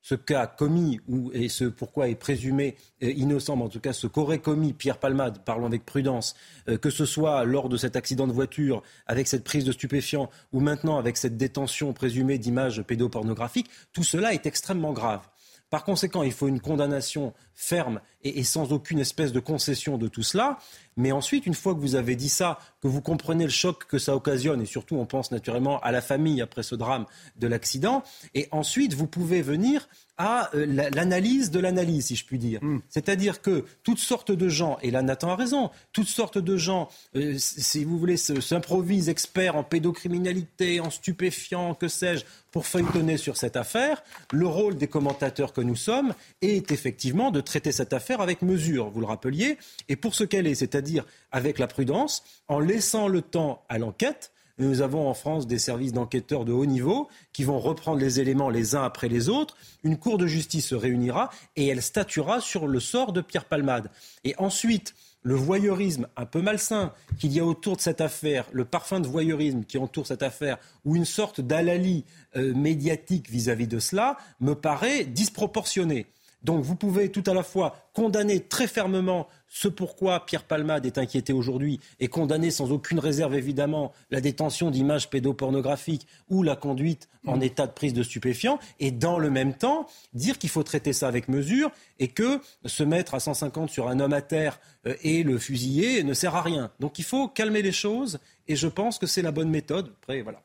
Ce 0.02 0.14
qu'a 0.14 0.46
commis, 0.46 1.00
ou, 1.08 1.30
et 1.32 1.48
ce 1.48 1.64
pourquoi 1.64 2.08
est 2.08 2.14
présumé 2.14 2.76
euh, 3.02 3.10
innocent, 3.10 3.56
mais 3.56 3.64
en 3.64 3.68
tout 3.68 3.80
cas 3.80 3.92
ce 3.92 4.06
qu'aurait 4.06 4.38
commis 4.38 4.72
Pierre 4.72 4.98
Palmade, 4.98 5.44
parlons 5.44 5.66
avec 5.66 5.84
prudence, 5.84 6.34
euh, 6.68 6.78
que 6.78 6.90
ce 6.90 7.04
soit 7.04 7.44
lors 7.44 7.68
de 7.68 7.76
cet 7.76 7.96
accident 7.96 8.26
de 8.26 8.32
voiture, 8.32 8.82
avec 9.06 9.26
cette 9.26 9.44
prise 9.44 9.64
de 9.64 9.72
stupéfiants, 9.72 10.30
ou 10.52 10.60
maintenant 10.60 10.98
avec 10.98 11.16
cette 11.16 11.36
détention 11.36 11.92
présumée 11.92 12.38
d'images 12.38 12.82
pédopornographiques, 12.82 13.70
tout 13.92 14.04
cela 14.04 14.32
est 14.32 14.46
extrêmement 14.46 14.92
grave. 14.92 15.28
Par 15.70 15.84
conséquent, 15.84 16.24
il 16.24 16.32
faut 16.32 16.48
une 16.48 16.60
condamnation 16.60 17.32
ferme 17.54 18.00
et, 18.24 18.42
sans 18.42 18.72
aucune 18.72 18.98
espèce 18.98 19.32
de 19.32 19.38
concession 19.38 19.98
de 19.98 20.08
tout 20.08 20.24
cela. 20.24 20.58
Mais 20.96 21.12
ensuite, 21.12 21.46
une 21.46 21.54
fois 21.54 21.74
que 21.74 21.80
vous 21.80 21.94
avez 21.94 22.16
dit 22.16 22.28
ça, 22.28 22.58
que 22.82 22.88
vous 22.88 23.00
comprenez 23.00 23.44
le 23.44 23.50
choc 23.50 23.86
que 23.86 23.98
ça 23.98 24.16
occasionne, 24.16 24.60
et 24.60 24.66
surtout 24.66 24.96
on 24.96 25.06
pense 25.06 25.30
naturellement 25.30 25.78
à 25.80 25.92
la 25.92 26.00
famille 26.00 26.42
après 26.42 26.64
ce 26.64 26.74
drame 26.74 27.06
de 27.36 27.46
l'accident, 27.46 28.02
et 28.34 28.48
ensuite 28.50 28.94
vous 28.94 29.06
pouvez 29.06 29.42
venir 29.42 29.88
à 30.22 30.54
euh, 30.54 30.66
l'analyse 30.66 31.50
de 31.50 31.58
l'analyse, 31.60 32.08
si 32.08 32.16
je 32.16 32.26
puis 32.26 32.38
dire. 32.38 32.62
Hmm. 32.62 32.80
C'est-à-dire 32.90 33.40
que 33.40 33.64
toutes 33.82 33.98
sortes 33.98 34.30
de 34.30 34.48
gens, 34.50 34.76
et 34.82 34.90
là 34.90 35.00
Nathan 35.00 35.30
a 35.30 35.36
raison, 35.36 35.70
toutes 35.94 36.08
sortes 36.08 36.36
de 36.36 36.58
gens, 36.58 36.90
euh, 37.16 37.36
si 37.38 37.84
vous 37.84 37.98
voulez, 37.98 38.18
s'improvisent 38.18 39.08
experts 39.08 39.56
en 39.56 39.64
pédocriminalité, 39.64 40.78
en 40.78 40.90
stupéfiants, 40.90 41.74
que 41.74 41.88
sais-je, 41.88 42.26
pour 42.50 42.66
feuilletonner 42.66 43.16
sur 43.16 43.38
cette 43.38 43.56
affaire. 43.56 44.02
Le 44.30 44.46
rôle 44.46 44.76
des 44.76 44.88
commentateurs 44.88 45.54
que 45.54 45.62
nous 45.62 45.76
sommes 45.76 46.12
est 46.42 46.70
effectivement 46.70 47.30
de 47.30 47.40
traiter 47.40 47.72
cette 47.72 47.94
affaire 47.94 48.20
avec 48.20 48.42
mesure, 48.42 48.90
vous 48.90 49.00
le 49.00 49.06
rappeliez, 49.06 49.56
et 49.88 49.96
pour 49.96 50.14
ce 50.14 50.24
qu'elle 50.24 50.46
est, 50.46 50.54
c'est-à-dire 50.54 51.06
avec 51.32 51.58
la 51.58 51.66
prudence, 51.66 52.24
en 52.46 52.60
laissant 52.60 53.08
le 53.08 53.22
temps 53.22 53.64
à 53.70 53.78
l'enquête. 53.78 54.32
Nous 54.60 54.82
avons 54.82 55.08
en 55.08 55.14
France 55.14 55.46
des 55.46 55.58
services 55.58 55.94
d'enquêteurs 55.94 56.44
de 56.44 56.52
haut 56.52 56.66
niveau 56.66 57.08
qui 57.32 57.44
vont 57.44 57.58
reprendre 57.58 57.98
les 57.98 58.20
éléments 58.20 58.50
les 58.50 58.74
uns 58.74 58.82
après 58.82 59.08
les 59.08 59.30
autres. 59.30 59.56
Une 59.84 59.96
cour 59.96 60.18
de 60.18 60.26
justice 60.26 60.68
se 60.68 60.74
réunira 60.74 61.30
et 61.56 61.66
elle 61.68 61.80
statuera 61.80 62.42
sur 62.42 62.66
le 62.66 62.78
sort 62.78 63.14
de 63.14 63.22
Pierre 63.22 63.46
Palmade. 63.46 63.90
Et 64.22 64.34
ensuite, 64.36 64.94
le 65.22 65.34
voyeurisme 65.34 66.08
un 66.14 66.26
peu 66.26 66.42
malsain 66.42 66.92
qu'il 67.18 67.32
y 67.32 67.40
a 67.40 67.44
autour 67.46 67.76
de 67.76 67.80
cette 67.80 68.02
affaire, 68.02 68.44
le 68.52 68.66
parfum 68.66 69.00
de 69.00 69.08
voyeurisme 69.08 69.64
qui 69.64 69.78
entoure 69.78 70.06
cette 70.06 70.22
affaire, 70.22 70.58
ou 70.84 70.94
une 70.94 71.06
sorte 71.06 71.40
d'alali 71.40 72.04
euh, 72.36 72.52
médiatique 72.52 73.30
vis 73.30 73.48
à 73.48 73.54
-vis 73.54 73.66
de 73.66 73.78
cela, 73.78 74.18
me 74.40 74.54
paraît 74.54 75.04
disproportionné. 75.04 76.06
Donc 76.42 76.64
vous 76.64 76.74
pouvez 76.74 77.10
tout 77.10 77.24
à 77.26 77.34
la 77.34 77.42
fois 77.42 77.76
condamner 77.92 78.40
très 78.40 78.66
fermement 78.66 79.28
ce 79.46 79.68
pourquoi 79.68 80.24
Pierre 80.24 80.44
Palmade 80.44 80.86
est 80.86 80.96
inquiété 80.96 81.32
aujourd'hui 81.32 81.80
et 81.98 82.08
condamner 82.08 82.50
sans 82.50 82.72
aucune 82.72 82.98
réserve 82.98 83.34
évidemment 83.34 83.92
la 84.10 84.20
détention 84.20 84.70
d'images 84.70 85.10
pédopornographiques 85.10 86.06
ou 86.28 86.42
la 86.42 86.56
conduite 86.56 87.08
en 87.26 87.38
mm. 87.38 87.42
état 87.42 87.66
de 87.66 87.72
prise 87.72 87.92
de 87.92 88.02
stupéfiants 88.02 88.58
et 88.78 88.90
dans 88.90 89.18
le 89.18 89.30
même 89.30 89.54
temps 89.54 89.86
dire 90.14 90.38
qu'il 90.38 90.50
faut 90.50 90.62
traiter 90.62 90.92
ça 90.92 91.08
avec 91.08 91.28
mesure 91.28 91.70
et 91.98 92.08
que 92.08 92.40
se 92.64 92.82
mettre 92.84 93.14
à 93.14 93.20
150 93.20 93.70
sur 93.70 93.88
un 93.88 94.00
homme 94.00 94.12
à 94.12 94.22
terre 94.22 94.60
euh, 94.86 94.94
et 95.02 95.22
le 95.22 95.38
fusiller 95.38 96.02
ne 96.04 96.14
sert 96.14 96.36
à 96.36 96.42
rien. 96.42 96.70
Donc 96.80 96.98
il 96.98 97.04
faut 97.04 97.28
calmer 97.28 97.62
les 97.62 97.72
choses 97.72 98.18
et 98.48 98.56
je 98.56 98.68
pense 98.68 98.98
que 98.98 99.06
c'est 99.06 99.22
la 99.22 99.32
bonne 99.32 99.50
méthode. 99.50 99.92
Après 100.02 100.22
voilà. 100.22 100.42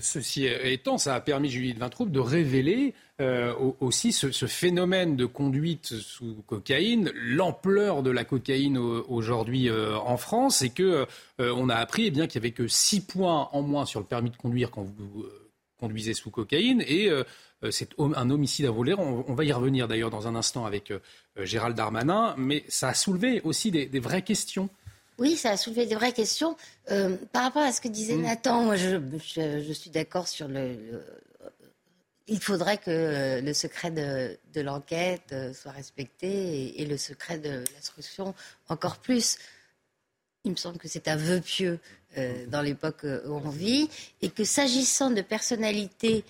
Ceci 0.00 0.46
étant, 0.46 0.98
ça 0.98 1.14
a 1.14 1.20
permis, 1.20 1.50
Julie 1.50 1.74
de 1.74 1.78
Vintraube, 1.78 2.10
de 2.10 2.20
révéler 2.20 2.94
euh, 3.20 3.54
aussi 3.78 4.12
ce, 4.12 4.46
phénomène 4.46 5.14
de 5.14 5.24
conduite 5.24 5.86
sous 6.00 6.42
cocaïne, 6.48 7.12
l'ampleur 7.14 8.02
de 8.02 8.10
la 8.10 8.24
cocaïne 8.24 8.76
aujourd'hui 8.76 9.68
euh, 9.68 9.96
en 9.98 10.16
France, 10.16 10.62
et 10.62 10.70
que 10.70 11.06
euh, 11.40 11.54
on 11.56 11.68
a 11.68 11.76
appris 11.76 12.06
eh 12.06 12.10
bien 12.10 12.26
qu'il 12.26 12.42
y 12.42 12.42
avait 12.42 12.50
que 12.50 12.66
6 12.66 13.02
points 13.02 13.48
en 13.52 13.62
moins 13.62 13.84
sur 13.84 14.00
le 14.00 14.06
permis 14.06 14.30
de 14.30 14.36
conduire 14.36 14.72
quand 14.72 14.82
vous 14.82 15.26
conduisez 15.78 16.14
sous 16.14 16.30
cocaïne, 16.30 16.82
et 16.86 17.10
c'est 17.70 17.90
un 17.98 18.30
homicide 18.30 18.66
à 18.66 18.70
voler. 18.70 18.94
On, 18.94 19.34
va 19.34 19.44
y 19.44 19.52
revenir 19.52 19.86
d'ailleurs 19.86 20.10
dans 20.10 20.26
un 20.26 20.34
instant 20.34 20.64
avec 20.64 20.92
Gérald 21.36 21.76
Darmanin, 21.76 22.34
mais 22.38 22.64
ça 22.68 22.88
a 22.88 22.94
soulevé 22.94 23.42
aussi 23.42 23.70
des 23.70 24.00
vraies 24.00 24.22
questions 24.22 24.70
oui, 25.18 25.36
ça 25.36 25.50
a 25.50 25.56
soulevé 25.56 25.86
des 25.86 25.94
vraies 25.94 26.12
questions. 26.12 26.56
Euh, 26.90 27.16
par 27.32 27.44
rapport 27.44 27.62
à 27.62 27.72
ce 27.72 27.80
que 27.80 27.88
disait 27.88 28.16
mm. 28.16 28.22
Nathan, 28.22 28.64
moi 28.64 28.76
je, 28.76 29.72
suis 29.72 29.90
d'accord 29.90 30.26
sur 30.26 30.48
le, 30.48 30.76
Il 32.26 32.40
faudrait 32.40 32.78
que 32.78 33.40
le 33.42 33.52
secret 33.52 33.90
de, 33.90 34.60
l'enquête 34.60 35.32
euh, 35.32 35.52
soit 35.52 35.72
respecté 35.72 36.80
et, 36.80 36.86
le 36.86 36.96
secret 36.96 37.38
de 37.38 37.62
l'instruction 37.74 38.34
encore 38.68 38.98
plus. 38.98 39.36
Il 40.44 40.52
me 40.52 40.56
semble 40.56 40.78
que 40.78 40.88
c'est 40.88 41.08
un 41.08 41.16
vœu 41.16 41.40
pieux 41.40 41.78
euh, 42.16 42.46
dans 42.46 42.62
l'époque 42.62 43.04
où 43.04 43.32
on 43.32 43.50
vit 43.50 43.88
et 44.22 44.30
que 44.30 44.44
s'agissant 44.44 45.10
de 45.10 45.22
personnalités 45.22 46.24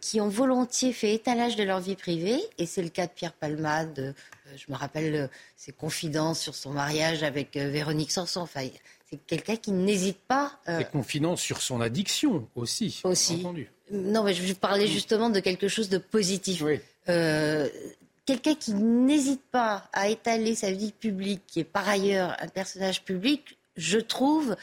qui 0.00 0.20
ont 0.20 0.28
volontiers 0.28 0.92
fait 0.92 1.14
étalage 1.14 1.54
de 1.54 1.62
leur 1.62 1.80
vie 1.80 1.94
privée, 1.94 2.42
et 2.58 2.66
c'est 2.66 2.82
le 2.82 2.88
cas 2.88 3.06
de 3.06 3.12
Pierre 3.12 3.32
Palmade, 3.32 4.12
je 4.56 4.70
me 4.70 4.76
rappelle 4.76 5.14
euh, 5.14 5.26
ses 5.56 5.72
confidences 5.72 6.40
sur 6.40 6.54
son 6.54 6.70
mariage 6.70 7.22
avec 7.22 7.56
euh, 7.56 7.68
Véronique 7.68 8.10
Sanson. 8.10 8.40
Enfin, 8.40 8.66
c'est 9.08 9.18
quelqu'un 9.26 9.56
qui 9.56 9.72
n'hésite 9.72 10.18
pas. 10.18 10.58
Euh, 10.68 10.78
ses 10.78 10.84
confidences 10.84 11.40
sur 11.40 11.62
son 11.62 11.80
addiction 11.80 12.48
aussi. 12.54 13.00
Aussi. 13.04 13.44
Non, 13.92 14.24
mais 14.24 14.34
je 14.34 14.52
parlais 14.54 14.86
justement 14.86 15.30
de 15.30 15.40
quelque 15.40 15.68
chose 15.68 15.88
de 15.88 15.98
positif. 15.98 16.64
quelqu'un 17.06 18.54
qui 18.54 18.74
n'hésite 18.74 19.42
pas 19.50 19.84
à 19.92 20.08
étaler 20.08 20.54
sa 20.54 20.70
vie 20.70 20.92
publique, 20.92 21.42
qui 21.46 21.60
est 21.60 21.64
par 21.64 21.88
ailleurs 21.88 22.36
un 22.40 22.48
personnage 22.48 23.04
public, 23.04 23.58
je 23.76 23.98
trouve 23.98 24.56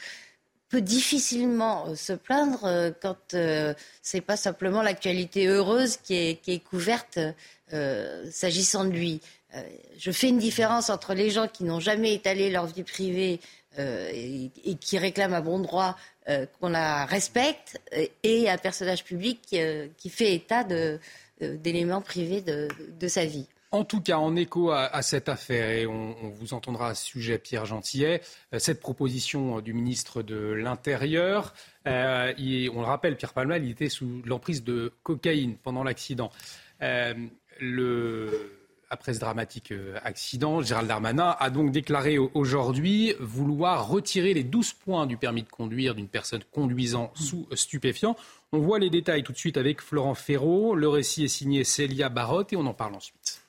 peut 0.68 0.80
difficilement 0.80 1.96
se 1.96 2.12
plaindre 2.12 2.92
quand 3.02 3.16
ce 3.32 3.74
c'est 4.02 4.20
pas 4.20 4.36
simplement 4.36 4.82
l'actualité 4.82 5.46
heureuse 5.46 5.96
qui 5.96 6.14
est, 6.14 6.40
qui 6.40 6.52
est 6.52 6.60
couverte 6.60 7.18
s'agissant 8.30 8.84
de 8.84 8.90
lui. 8.90 9.20
Euh, 9.54 9.62
je 9.98 10.10
fais 10.10 10.28
une 10.28 10.38
différence 10.38 10.90
entre 10.90 11.14
les 11.14 11.30
gens 11.30 11.48
qui 11.48 11.64
n'ont 11.64 11.80
jamais 11.80 12.14
étalé 12.14 12.50
leur 12.50 12.66
vie 12.66 12.84
privée 12.84 13.40
euh, 13.78 14.10
et, 14.12 14.50
qui 14.80 14.98
réclament 14.98 15.34
à 15.34 15.40
bon 15.40 15.60
droit 15.60 15.96
euh, 16.28 16.46
qu'on 16.58 16.70
la 16.70 17.06
respecte 17.06 17.80
et 18.22 18.50
un 18.50 18.58
personnage 18.58 19.04
public 19.04 19.56
qui 19.96 20.10
fait 20.10 20.34
état 20.34 20.64
d'éléments 21.40 22.02
privés 22.02 22.42
de, 22.42 23.08
sa 23.08 23.24
vie. 23.24 23.46
En 23.72 23.84
tout 23.84 24.00
cas, 24.00 24.18
en 24.18 24.34
écho 24.34 24.72
à, 24.72 25.00
cette 25.02 25.28
affaire, 25.28 25.70
et 25.70 25.86
on, 25.86 26.14
vous 26.30 26.54
entendra 26.54 26.88
à 26.88 26.94
ce 26.96 27.06
sujet, 27.06 27.38
Pierre 27.38 27.66
Gentillet, 27.66 28.20
euh, 28.52 28.58
cette 28.58 28.80
proposition 28.80 29.60
du 29.60 29.72
ministre 29.72 30.22
de 30.22 30.36
l'Intérieur, 30.36 31.54
euh, 31.86 32.32
on 32.74 32.80
le 32.80 32.86
rappelle, 32.86 33.16
Pierre 33.16 33.32
Palmal, 33.32 33.64
il 33.64 33.70
était 33.70 33.88
sous 33.88 34.22
l'emprise 34.24 34.64
de 34.64 34.92
cocaïne 35.04 35.56
pendant 35.56 35.84
l'accident. 35.84 36.32
Euh, 36.82 37.14
après 38.90 39.14
ce 39.14 39.20
dramatique 39.20 39.72
accident, 40.04 40.62
Gérald 40.62 40.88
Darmanin 40.88 41.36
a 41.38 41.50
donc 41.50 41.70
déclaré 41.70 42.18
aujourd'hui 42.18 43.14
vouloir 43.20 43.88
retirer 43.88 44.34
les 44.34 44.42
12 44.42 44.72
points 44.72 45.06
du 45.06 45.16
permis 45.16 45.44
de 45.44 45.48
conduire 45.48 45.94
d'une 45.94 46.08
personne 46.08 46.42
conduisant 46.50 47.12
sous 47.14 47.46
stupéfiant. 47.54 48.16
On 48.52 48.58
voit 48.58 48.80
les 48.80 48.90
détails 48.90 49.22
tout 49.22 49.32
de 49.32 49.38
suite 49.38 49.56
avec 49.56 49.80
Florent 49.80 50.14
Ferraud. 50.14 50.74
Le 50.74 50.88
récit 50.88 51.24
est 51.24 51.28
signé 51.28 51.62
Célia 51.62 52.08
Barotte 52.08 52.52
et 52.52 52.56
on 52.56 52.66
en 52.66 52.74
parle 52.74 52.96
ensuite. 52.96 53.42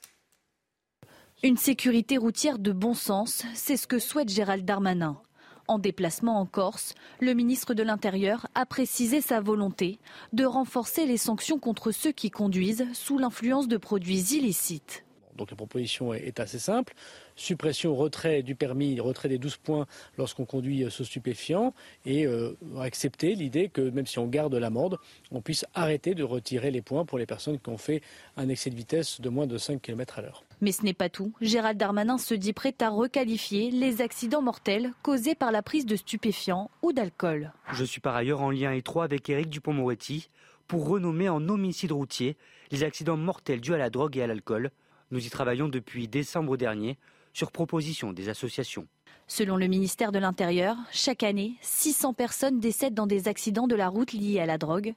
Une 1.44 1.58
sécurité 1.58 2.18
routière 2.18 2.60
de 2.60 2.72
bon 2.72 2.94
sens, 2.94 3.44
c'est 3.56 3.78
ce 3.78 3.88
que 3.88 3.98
souhaite 3.98 4.30
Gérald 4.30 4.64
Darmanin. 4.64 5.20
En 5.68 5.80
déplacement 5.80 6.40
en 6.40 6.46
Corse, 6.46 6.94
le 7.20 7.34
ministre 7.34 7.74
de 7.74 7.82
l'Intérieur 7.82 8.46
a 8.54 8.68
précisé 8.68 9.22
sa 9.22 9.42
volonté 9.42 9.98
de 10.34 10.46
renforcer 10.46 11.08
les 11.08 11.18
sanctions 11.18 11.58
contre 11.58 11.92
ceux 11.92 12.12
qui 12.12 12.30
conduisent 12.30 12.86
sous 12.94 13.18
l'influence 13.18 13.68
de 13.68 13.78
produits 13.78 14.36
illicites. 14.36 15.04
Donc 15.36 15.52
la 15.52 15.58
proposition 15.58 16.14
est 16.14 16.40
assez 16.40 16.60
simple 16.60 16.94
suppression, 17.36 17.96
retrait 17.96 18.44
du 18.44 18.56
permis, 18.56 19.00
retrait 19.00 19.30
des 19.30 19.38
12 19.38 19.58
points 19.58 19.88
lorsqu'on 20.18 20.46
conduit 20.46 20.86
ce 20.90 21.04
stupéfiant 21.04 21.74
et 22.06 22.26
euh, 22.26 22.56
accepter 22.80 23.36
l'idée 23.36 23.70
que 23.70 23.82
même 23.82 24.06
si 24.06 24.20
on 24.20 24.28
garde 24.28 24.54
l'amende, 24.56 24.98
on 25.32 25.42
puisse 25.42 25.66
arrêter 25.74 26.14
de 26.14 26.24
retirer 26.24 26.72
les 26.72 26.82
points 26.82 27.06
pour 27.06 27.18
les 27.18 27.26
personnes 27.26 27.60
qui 27.60 27.70
ont 27.70 27.78
fait 27.78 28.02
un 28.38 28.50
excès 28.50 28.70
de 28.70 28.76
vitesse 28.76 29.22
de 29.22 29.30
moins 29.30 29.48
de 29.48 29.58
5 29.58 29.82
km 29.82 30.20
à 30.20 30.22
l'heure. 30.22 30.44
Mais 30.62 30.72
ce 30.72 30.84
n'est 30.84 30.94
pas 30.94 31.10
tout. 31.10 31.34
Gérald 31.42 31.78
Darmanin 31.78 32.18
se 32.18 32.36
dit 32.36 32.54
prêt 32.54 32.76
à 32.82 32.90
requalifier 32.90 33.72
les 33.72 34.02
accidents 34.02 34.42
mortels 34.42 34.92
causés 35.02 35.36
par 35.36 35.52
la 35.52 35.64
prise 35.64 35.86
de 35.86 35.96
stupéfiants 35.96 36.70
ou 36.84 36.94
d'alcool. 36.94 37.52
Je 37.74 37.84
suis 37.84 38.02
par 38.02 38.16
ailleurs 38.16 38.42
en 38.42 38.52
lien 38.52 38.72
étroit 38.72 39.04
avec 39.04 39.30
Éric 39.30 39.50
Dupont-Moretti 39.50 40.30
pour 40.68 40.88
renommer 40.88 41.30
en 41.30 41.50
homicide 41.50 41.92
routier 41.92 42.38
les 42.72 42.84
accidents 42.84 43.18
mortels 43.18 43.60
dus 43.60 43.74
à 43.74 43.78
la 43.78 43.90
drogue 43.90 44.18
et 44.18 44.22
à 44.22 44.28
l'alcool. 44.28 44.72
Nous 45.12 45.26
y 45.26 45.30
travaillons 45.30 45.68
depuis 45.68 46.08
décembre 46.08 46.56
dernier 46.56 46.98
sur 47.34 47.52
proposition 47.52 48.14
des 48.14 48.30
associations. 48.30 48.88
Selon 49.28 49.56
le 49.56 49.68
ministère 49.68 50.12
de 50.12 50.20
l'Intérieur, 50.20 50.76
chaque 50.92 51.24
année, 51.24 51.54
600 51.62 52.14
personnes 52.14 52.60
décèdent 52.60 52.94
dans 52.94 53.08
des 53.08 53.28
accidents 53.28 53.68
de 53.68 53.76
la 53.76 53.88
route 53.88 54.12
liés 54.14 54.40
à 54.40 54.46
la 54.46 54.58
drogue. 54.58 54.94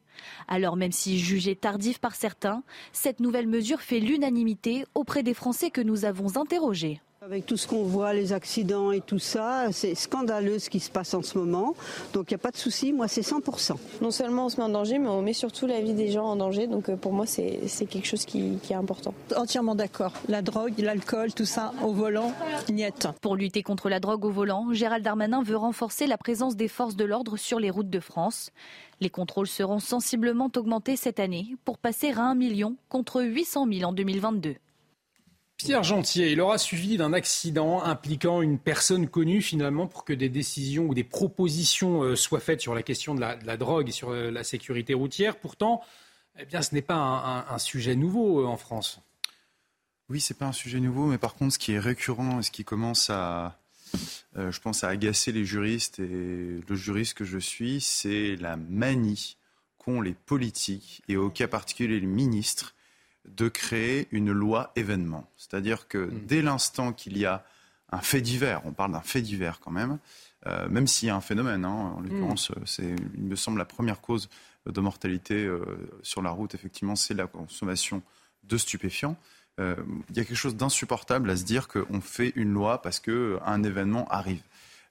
Alors 0.49 0.77
même 0.77 0.93
si 0.93 1.19
jugée 1.19 1.55
tardive 1.55 2.01
par 2.01 2.15
certains, 2.15 2.63
cette 2.93 3.21
nouvelle 3.21 3.47
mesure 3.47 3.81
fait 3.81 4.01
l'unanimité 4.01 4.85
auprès 4.95 5.23
des 5.23 5.35
Français 5.35 5.71
que 5.71 5.81
nous 5.81 6.05
avons 6.05 6.37
interrogés. 6.37 7.01
Avec 7.25 7.47
tout 7.47 7.57
ce 7.57 7.67
qu'on 7.67 7.85
voit, 7.85 8.13
les 8.13 8.35
accidents 8.35 8.93
et 8.93 9.01
tout 9.01 9.19
ça, 9.19 9.69
c'est 9.73 9.95
scandaleux 9.95 10.59
ce 10.59 10.69
qui 10.69 10.79
se 10.79 10.91
passe 10.91 11.15
en 11.15 11.23
ce 11.23 11.39
moment. 11.39 11.75
Donc 12.13 12.31
il 12.31 12.35
n'y 12.35 12.37
a 12.37 12.39
pas 12.39 12.51
de 12.51 12.59
souci, 12.59 12.93
moi 12.93 13.09
c'est 13.09 13.23
100%. 13.23 13.77
Non 14.03 14.11
seulement 14.11 14.45
on 14.45 14.49
se 14.51 14.59
met 14.59 14.65
en 14.65 14.69
danger, 14.69 14.99
mais 14.99 15.09
on 15.09 15.23
met 15.23 15.33
surtout 15.33 15.67
la 15.67 15.81
vie 15.81 15.95
des 15.95 16.11
gens 16.11 16.27
en 16.27 16.37
danger. 16.37 16.67
Donc 16.67 16.91
euh, 16.91 16.97
pour 16.97 17.15
moi 17.15 17.25
c'est 17.25 17.87
quelque 17.87 18.05
chose 18.07 18.27
qui, 18.27 18.59
qui, 18.63 18.75
est 18.75 18.77
important. 18.77 19.15
Entièrement 19.35 19.75
d'accord. 19.75 20.13
La 20.29 20.43
drogue, 20.43 20.79
l'alcool, 20.79 21.33
tout 21.33 21.47
ça 21.47 21.73
au 21.83 21.95
volant, 21.95 22.31
niet. 22.69 23.09
Pour 23.23 23.37
lutter 23.37 23.63
contre 23.63 23.89
la 23.89 24.01
drogue 24.01 24.27
au 24.27 24.31
volant, 24.31 24.75
Gérald 24.75 25.03
Darmanin 25.03 25.43
veut 25.43 25.57
renforcer 25.57 26.07
la 26.07 26.19
présence 26.19 26.57
des 26.57 26.69
forces 26.69 26.95
de 26.95 27.07
l'ordre 27.07 27.39
sur 27.39 27.59
les 27.59 27.71
routes 27.71 27.91
de 27.91 28.01
France. 28.01 28.51
Les 29.01 29.09
contrôles 29.09 29.47
seront 29.47 29.79
sensiblement 29.79 30.51
augmentés 30.55 30.97
cette 30.97 31.21
année 31.21 31.57
pour 31.65 31.79
passer 31.79 32.13
à 32.13 32.21
1 32.21 32.35
million 32.35 32.77
contre 32.91 33.23
800 33.23 33.67
000 33.73 33.89
en 33.89 33.95
2022. 33.95 34.57
Pierre 35.57 35.85
Gentier, 35.85 36.33
il 36.33 36.41
aura 36.41 36.59
suivi 36.59 36.97
d'un 36.97 37.13
accident 37.13 37.83
impliquant 37.83 38.43
une 38.43 38.59
personne 38.59 39.09
connue 39.09 39.41
finalement 39.41 39.87
pour 39.87 40.05
que 40.05 40.13
des 40.13 40.29
décisions 40.29 40.87
ou 40.87 40.95
des 40.95 41.05
propositions 41.05 42.03
euh, 42.03 42.17
soient 42.17 42.41
faites 42.41 42.61
sur 42.61 42.75
la 42.75 42.83
question 42.83 43.15
de 43.15 43.21
la, 43.21 43.57
drogue 43.57 43.89
et 43.89 43.93
sur 43.93 44.11
euh, 44.11 44.31
la 44.31 44.43
sécurité 44.43 44.95
routière. 44.95 45.37
Pourtant, 45.37 45.81
eh 46.39 46.45
bien, 46.45 46.61
ce 46.61 46.75
n'est 46.75 46.83
pas 46.83 47.47
un, 47.49 47.59
sujet 47.59 47.95
nouveau 47.95 48.41
euh, 48.41 48.47
en 48.47 48.57
France. 48.57 49.01
Oui, 50.09 50.21
ce 50.21 50.33
n'est 50.33 50.39
pas 50.39 50.47
un 50.47 50.53
sujet 50.53 50.81
nouveau, 50.81 51.07
mais 51.07 51.19
par 51.19 51.35
contre, 51.35 51.55
ce 51.55 51.59
qui 51.59 51.73
est 51.73 51.79
récurrent 51.79 52.41
et 52.41 52.43
ce 52.43 52.51
qui 52.51 52.65
commence 52.65 53.09
à, 53.09 53.57
je 54.37 54.59
pense, 54.59 54.85
à 54.85 54.89
agacer 54.89 55.33
les 55.33 55.45
juristes 55.45 56.01
et 56.01 56.61
le 56.69 56.75
juriste 56.75 57.15
que 57.15 57.25
je 57.25 57.39
suis, 57.39 57.81
c'est 57.81 58.37
la 58.37 58.57
manie 58.57 59.39
qu'ont 59.79 60.03
les 60.03 60.13
politiques 60.13 61.03
et 61.09 61.17
au 61.17 61.31
cas 61.31 61.49
particulier 61.49 62.01
les 62.01 62.07
ministres 62.07 62.74
de 63.29 63.49
créer 63.49 64.09
une 64.11 64.33
loi 64.33 64.73
événement. 64.77 65.31
C'est-à-dire 65.37 65.89
que 65.89 65.99
hmm. 65.99 66.27
dès 66.27 66.43
l'instant 66.43 66.93
qu'il 66.93 67.19
y 67.19 67.27
a 67.27 67.45
un 67.91 68.01
fait 68.01 68.21
divers, 68.21 68.63
on 68.65 68.73
parle 68.73 68.93
d'un 68.93 69.01
fait 69.01 69.23
divers 69.23 69.61
quand 69.61 69.71
même, 69.71 69.99
euh, 70.47 70.69
même 70.69 70.87
s'il 70.87 71.09
y 71.09 71.11
a 71.11 71.17
un 71.17 71.21
phénomène, 71.21 71.65
hein, 71.65 71.95
en 71.97 72.01
hmm. 72.01 72.09
l'occurrence, 72.09 72.53
c'est, 72.65 72.95
il 73.15 73.23
me 73.23 73.37
semble, 73.37 73.59
la 73.59 73.65
première 73.65 74.01
cause 74.01 74.29
de 74.67 74.81
mortalité 74.81 75.45
euh, 75.45 75.65
sur 76.03 76.23
la 76.23 76.31
route, 76.31 76.55
effectivement, 76.55 76.97
c'est 76.97 77.15
la 77.15 77.27
consommation 77.27 78.03
de 78.45 78.57
stupéfiants. 78.57 79.17
Euh, 79.61 79.77
il 80.11 80.17
y 80.17 80.21
a 80.21 80.25
quelque 80.25 80.37
chose 80.37 80.57
d'insupportable 80.57 81.31
à 81.31 81.37
se 81.37 81.45
dire 81.45 81.69
qu'on 81.69 82.01
fait 82.01 82.33
une 82.35 82.53
loi 82.53 82.83
parce 82.83 82.99
qu'un 82.99 83.63
événement 83.63 84.09
arrive. 84.09 84.43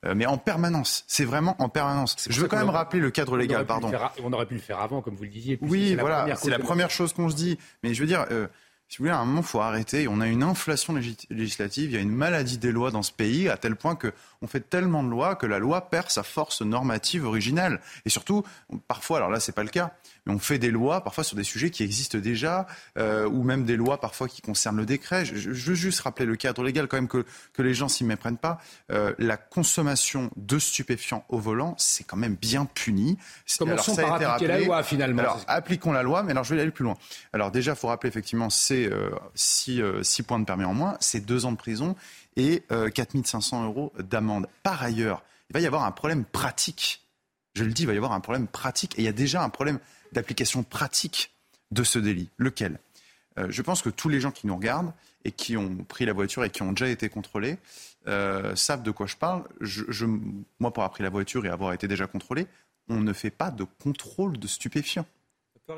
Euh, 0.06 0.14
mais 0.16 0.26
en 0.26 0.38
permanence. 0.38 1.04
C'est 1.08 1.26
vraiment 1.26 1.56
en 1.60 1.70
permanence. 1.70 2.16
Je 2.30 2.42
veux 2.42 2.48
quand 2.48 2.58
même 2.58 2.70
rappeler 2.70 3.00
le 3.00 3.12
cadre 3.12 3.38
légal, 3.38 3.66
pardon. 3.66 3.92
on 4.24 4.34
aurait 4.34 4.46
pu 4.46 4.56
le 4.56 4.60
faire 4.60 4.80
avant, 4.80 5.02
comme 5.02 5.16
vous 5.16 5.24
le 5.24 5.30
disiez. 5.30 5.58
Oui, 5.62 5.96
voilà, 5.96 6.36
c'est 6.36 6.50
la 6.50 6.60
première 6.60 6.92
chose 6.92 7.14
qu'on 7.14 7.30
se 7.30 7.36
dit. 7.36 7.58
Mais 7.84 7.94
je 7.94 8.02
veux 8.02 8.08
dire, 8.08 8.26
euh, 8.32 8.48
si 8.90 8.98
vous 8.98 9.06
voulez, 9.06 9.16
à 9.16 9.20
un 9.20 9.26
moment, 9.26 9.42
il 9.42 9.48
faut 9.48 9.62
arrêter. 9.62 10.08
On 10.08 10.20
a 10.22 10.28
une 10.28 10.44
inflation 10.44 10.94
législative, 11.30 11.92
il 11.92 11.94
y 11.94 11.98
a 11.98 12.02
une 12.02 12.12
maladie 12.12 12.58
des 12.58 12.72
lois 12.72 12.92
dans 12.92 13.02
ce 13.02 13.12
pays, 13.12 13.50
à 13.50 13.58
tel 13.58 13.76
point 13.76 13.96
qu'on 13.96 14.48
fait 14.48 14.60
tellement 14.60 15.04
de 15.04 15.10
lois 15.10 15.36
que 15.36 15.46
la 15.46 15.58
loi 15.58 15.90
perd 15.90 16.10
sa 16.10 16.24
force 16.24 16.62
normative 16.62 17.26
originelle. 17.26 17.80
Et 18.06 18.10
surtout, 18.10 18.44
parfois, 18.88 19.18
alors 19.18 19.30
là, 19.30 19.40
c'est 19.40 19.52
pas 19.52 19.64
le 19.64 19.70
cas, 19.70 19.94
on 20.28 20.40
fait 20.40 20.58
des 20.58 20.72
lois 20.72 21.04
parfois 21.04 21.24
sur 21.24 21.36
des 21.36 21.44
sujets 21.44 21.70
qui 21.70 21.84
existent 21.84 22.18
déjà, 22.18 22.66
euh, 22.98 23.28
ou 23.28 23.44
même 23.44 23.66
des 23.66 23.76
lois 23.76 24.00
parfois 24.00 24.28
qui 24.28 24.42
concernent 24.42 24.78
le 24.78 24.86
décret. 24.86 25.26
Je, 25.26 25.50
veux 25.50 25.76
juste 25.76 26.00
rappeler 26.02 26.26
le 26.26 26.36
cadre 26.36 26.64
légal 26.64 26.88
quand 26.88 26.98
même 26.98 27.08
que, 27.08 27.26
que 27.52 27.62
les 27.62 27.74
gens 27.74 27.90
s'y 27.90 28.04
méprennent 28.04 28.38
pas. 28.38 28.60
Euh, 28.92 29.14
la 29.20 29.36
consommation 29.36 30.30
de 30.38 30.60
stupéfiants 30.60 31.26
au 31.30 31.40
volant, 31.40 31.76
c'est 31.78 32.06
quand 32.06 32.18
même 32.18 32.36
bien 32.36 32.66
puni. 32.66 33.18
Commençons 33.60 33.96
par 33.96 34.14
appliquer 34.14 34.48
la 34.48 34.60
loi 34.60 34.84
finalement. 34.84 35.22
Alors 35.22 35.42
appliquons 35.48 35.92
la 35.92 36.04
loi, 36.04 36.24
mais 36.24 36.32
alors 36.32 36.44
je 36.44 36.56
vais 36.56 36.62
aller 36.62 36.72
plus 36.72 36.86
loin. 36.86 36.96
Alors 37.34 37.52
déjà, 37.52 37.74
il 37.74 37.78
faut 37.78 37.88
rappeler 37.88 38.10
effectivement, 38.10 38.50
c'est 38.50 38.90
6 39.36 39.82
euh, 39.82 40.02
points 40.26 40.40
de 40.40 40.46
permis 40.46 40.66
en 40.66 40.74
moins, 40.74 40.96
c'est 41.02 41.26
2 41.26 41.46
ans 41.46 41.52
de 41.52 41.58
prison 41.58 41.96
et 42.36 42.64
4500 42.96 43.66
euros 43.66 43.94
d'amende. 44.00 44.48
Par 44.64 44.82
ailleurs, 44.82 45.24
il 45.50 45.54
va 45.54 45.60
y 45.60 45.68
avoir 45.68 45.84
un 45.84 45.92
problème 45.92 46.26
pratique. 46.26 47.02
Je 47.54 47.64
le 47.64 47.72
dis, 47.72 47.84
il 47.84 47.86
va 47.86 47.94
y 47.94 47.98
avoir 47.98 48.14
un 48.14 48.22
problème 48.22 48.48
pratique 48.48 48.98
et 48.98 49.02
il 49.02 49.06
y 49.06 49.10
a 49.10 49.14
déjà 49.14 49.44
un 49.44 49.50
problème 49.50 49.80
d'application 50.14 50.64
pratique 50.64 51.32
de 51.72 51.84
ce 51.84 52.00
délit. 52.00 52.30
Lequel? 52.38 52.80
Euh, 53.38 53.48
Je 53.50 53.62
pense 53.62 53.82
que 53.82 53.90
tous 53.90 54.10
les 54.10 54.20
gens 54.20 54.32
qui 54.32 54.48
nous 54.48 54.56
regardent 54.56 54.94
et 55.26 55.32
qui 55.32 55.58
ont 55.58 55.76
pris 55.88 56.06
la 56.06 56.14
voiture 56.14 56.44
et 56.44 56.50
qui 56.50 56.62
ont 56.62 56.72
déjà 56.72 56.88
été 56.88 57.10
contrôlés 57.10 57.58
euh, 58.08 58.56
savent 58.56 58.84
de 58.84 58.92
quoi 58.92 59.08
je 59.08 59.16
parle. 59.16 59.44
Je, 59.62 60.06
moi, 60.06 60.72
pour 60.72 60.84
avoir 60.84 60.92
pris 60.92 61.04
la 61.04 61.10
voiture 61.10 61.46
et 61.46 61.50
avoir 61.50 61.74
été 61.74 61.88
déjà 61.88 62.08
contrôlé, 62.08 62.48
on 62.90 63.00
ne 63.00 63.14
fait 63.14 63.30
pas 63.32 63.50
de 63.50 63.66
contrôle 63.82 64.38
de 64.38 64.48
stupéfiants. 64.48 65.06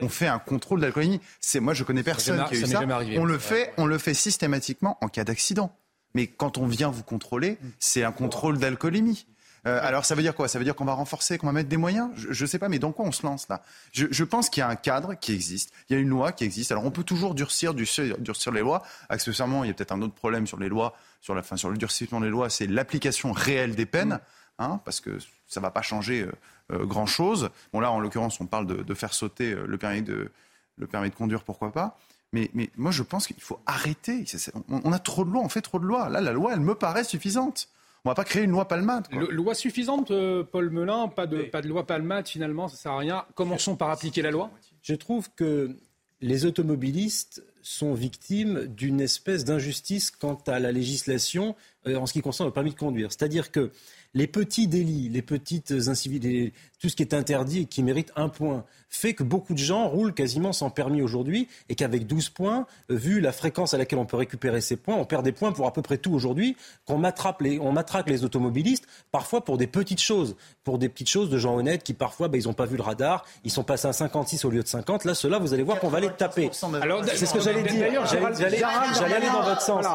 On 0.02 0.10
fait 0.10 0.28
un 0.28 0.40
contrôle 0.40 0.82
d'alcoolémie. 0.82 1.22
C'est 1.40 1.60
moi, 1.60 1.76
je 1.76 1.84
connais 1.84 2.02
personne 2.02 2.44
qui 2.46 2.56
a 2.56 2.58
eu 2.58 2.66
ça. 2.66 2.82
On 3.18 3.26
le 3.26 3.38
fait, 3.38 3.72
on 3.78 3.86
le 3.86 4.00
fait 4.00 4.16
systématiquement 4.16 4.98
en 5.02 5.08
cas 5.08 5.24
d'accident. 5.24 5.72
Mais 6.16 6.26
quand 6.28 6.58
on 6.58 6.66
vient 6.66 6.90
vous 6.90 7.04
contrôler, 7.04 7.58
c'est 7.78 8.04
un 8.04 8.12
contrôle 8.12 8.58
d'alcoolémie. 8.58 9.28
Euh, 9.68 9.80
alors 9.82 10.06
ça 10.06 10.16
veut 10.16 10.22
dire 10.22 10.36
quoi? 10.36 10.48
Ça 10.48 10.60
veut 10.60 10.66
dire 10.66 10.76
qu'on 10.76 10.86
va 10.86 10.94
renforcer, 10.94 11.38
qu'on 11.38 11.48
va 11.48 11.54
mettre 11.54 11.70
des 11.70 11.78
moyens? 11.78 12.12
Je 12.16 12.44
ne 12.44 12.48
sais 12.48 12.60
pas, 12.60 12.70
mais 12.70 12.80
dans 12.80 12.92
quoi 12.92 13.06
on 13.06 13.12
se 13.12 13.26
lance 13.26 13.48
là? 13.50 13.62
Je, 13.92 14.24
pense 14.24 14.50
qu'il 14.50 14.62
y 14.62 14.64
a 14.64 14.70
un 14.70 14.76
cadre 14.76 15.16
qui 15.16 15.34
existe, 15.34 15.72
il 15.90 15.94
y 15.94 15.96
a 15.96 16.00
une 16.00 16.10
loi 16.10 16.32
qui 16.32 16.44
existe. 16.44 16.72
Alors 16.72 16.86
on 16.86 16.92
peut 16.92 17.04
toujours 17.04 17.36
durcir, 17.36 17.74
durcir, 17.74 18.18
durcir 18.20 18.52
les 18.52 18.62
lois. 18.62 18.84
Accessoirement, 19.10 19.64
il 19.64 19.68
y 19.68 19.72
a 19.72 19.74
peut-être 19.74 19.92
un 19.92 20.02
autre 20.02 20.14
problème 20.14 20.46
sur 20.46 20.60
les 20.60 20.70
lois, 20.70 20.96
sur, 21.22 21.34
la, 21.34 21.42
fin, 21.42 21.58
sur 21.58 21.70
le 21.70 21.78
durcissement 21.78 22.22
des 22.22 22.30
lois, 22.30 22.50
c'est 22.50 22.68
l'application 22.68 23.32
réelle 23.32 23.76
des 23.76 23.86
peines, 23.86 24.20
hein, 24.60 24.80
parce 24.86 25.00
que 25.00 25.18
ça 25.48 25.60
ne 25.60 25.64
va 25.64 25.72
pas 25.72 25.82
changer 25.82 26.22
euh, 26.22 26.32
euh, 26.74 26.86
grand-chose. 26.86 27.50
Bon 27.74 27.80
là, 27.80 27.92
en 27.92 28.00
l'occurrence, 28.00 28.40
on 28.42 28.46
parle 28.46 28.68
de, 28.68 28.94
faire 28.94 29.14
sauter 29.14 29.56
le 29.56 29.78
permis 29.78 30.02
de, 30.04 30.32
le 30.78 30.88
permis 30.88 31.10
de 31.10 31.16
conduire, 31.16 31.44
pourquoi 31.44 31.72
pas. 31.72 31.98
Mais, 32.34 32.50
mais, 32.54 32.70
moi, 32.76 32.92
je 32.92 33.04
pense 33.04 33.28
qu'il 33.28 33.40
faut 33.40 33.62
arrêter. 33.66 34.26
On, 34.68 34.92
a 34.92 35.00
trop 35.00 35.24
de 35.24 35.32
lois, 35.32 35.42
on 35.42 35.50
fait 35.50 35.62
trop 35.62 35.80
de 35.80 35.86
lois. 35.86 36.10
Là, 36.10 36.20
la 36.22 36.34
loi, 36.34 36.54
elle 36.54 36.60
me 36.60 36.76
paraît 36.76 37.04
suffisante. 37.04 37.70
On 38.06 38.10
va 38.12 38.16
pas 38.16 38.24
créer 38.24 38.44
une 38.44 38.52
loi 38.52 38.68
palmate. 38.68 39.10
Loi 39.12 39.56
suffisante, 39.56 40.12
euh, 40.12 40.44
Paul 40.44 40.70
Melun, 40.70 41.08
pas 41.08 41.26
de, 41.26 41.42
pas 41.42 41.64
de 41.64 41.68
loi 41.68 41.88
palmate 41.88 42.30
finalement, 42.30 42.68
ça 42.68 42.78
sert 42.78 42.92
à 42.92 43.00
rien. 43.00 43.26
Commençons 43.34 43.76
par 43.76 43.90
appliquer 43.90 44.22
la 44.22 44.30
loi. 44.30 44.52
Je 44.84 44.94
trouve 44.94 45.30
que 45.36 45.76
les 46.22 46.46
automobilistes 46.46 47.44
sont 47.64 47.96
victimes 47.96 48.68
d'une 48.68 49.02
espèce 49.02 49.44
d'injustice 49.44 50.12
quant 50.12 50.40
à 50.46 50.60
la 50.60 50.72
législation 50.72 51.56
euh, 51.88 51.96
en 51.96 52.06
ce 52.06 52.14
qui 52.14 52.22
concerne 52.22 52.48
le 52.48 52.54
permis 52.54 52.72
de 52.72 52.78
conduire. 52.78 53.12
C'est-à-dire 53.12 53.52
que 53.52 53.72
les 54.14 54.28
petits 54.28 54.68
délits, 54.68 55.10
les 55.10 55.24
petites 55.24 55.72
incivilités, 55.72 56.54
tout 56.80 56.90
ce 56.90 56.96
qui 56.96 57.04
est 57.04 57.14
interdit 57.14 57.62
et 57.62 57.66
qui 57.66 57.84
mérite 57.84 58.12
un 58.16 58.30
point, 58.30 58.66
fait 58.90 59.14
que 59.14 59.24
beaucoup 59.24 59.54
de 59.54 59.60
gens 59.60 59.88
roulent 59.88 60.14
quasiment 60.14 60.54
sans 60.54 60.70
permis 60.70 61.02
aujourd'hui 61.02 61.48
et 61.70 61.76
qu'avec 61.76 62.08
12 62.08 62.30
points, 62.30 62.66
euh, 62.90 62.96
vu 62.96 63.20
la 63.20 63.32
fréquence 63.32 63.74
à 63.74 63.78
laquelle 63.78 64.00
on 64.00 64.06
peut 64.06 64.18
récupérer 64.18 64.62
ces 64.62 64.78
points, 64.78 64.96
on 64.96 65.06
perd 65.06 65.24
des 65.24 65.32
points 65.32 65.52
pour 65.52 65.68
à 65.68 65.74
peu 65.74 65.82
près 65.82 65.98
tout 65.98 66.14
aujourd'hui, 66.14 66.56
qu'on 66.86 66.98
matraque 66.98 67.42
les, 67.42 67.60
on 67.60 67.72
matraque 67.72 68.10
les 68.10 68.24
automobilistes, 68.24 68.86
parfois 69.12 69.44
pour 69.44 69.58
des 69.58 69.68
petites 69.68 70.02
choses, 70.02 70.36
pour 70.64 70.78
des 70.78 70.88
petites 70.88 71.10
choses 71.10 71.30
de 71.30 71.38
gens 71.38 71.56
honnêtes 71.56 71.84
qui 71.84 71.94
parfois, 71.94 72.28
ben, 72.28 72.40
ils 72.40 72.48
n'ont 72.48 72.54
pas 72.54 72.66
vu 72.66 72.78
le 72.78 72.84
radar, 72.84 73.26
ils 73.44 73.52
sont 73.52 73.64
passés 73.64 73.88
à 73.88 73.94
56 73.94 74.46
au 74.46 74.50
lieu 74.50 74.64
de 74.64 74.68
50. 74.68 75.04
Là, 75.06 75.14
ceux-là, 75.14 75.40
vous 75.40 75.54
allez 75.54 75.64
voir 75.64 75.80
qu'on 75.80 75.90
va 75.90 76.00
les 76.00 76.10
taper. 76.10 76.50
Alors, 76.82 77.04
c'est 77.06 77.26
ce 77.26 77.34
que 77.34 77.42
j'allais 77.42 77.64
dire. 77.64 78.06
J'allais 78.06 79.16
aller 79.16 79.28
dans 79.28 79.44
votre 79.44 79.62
sens. 79.62 79.86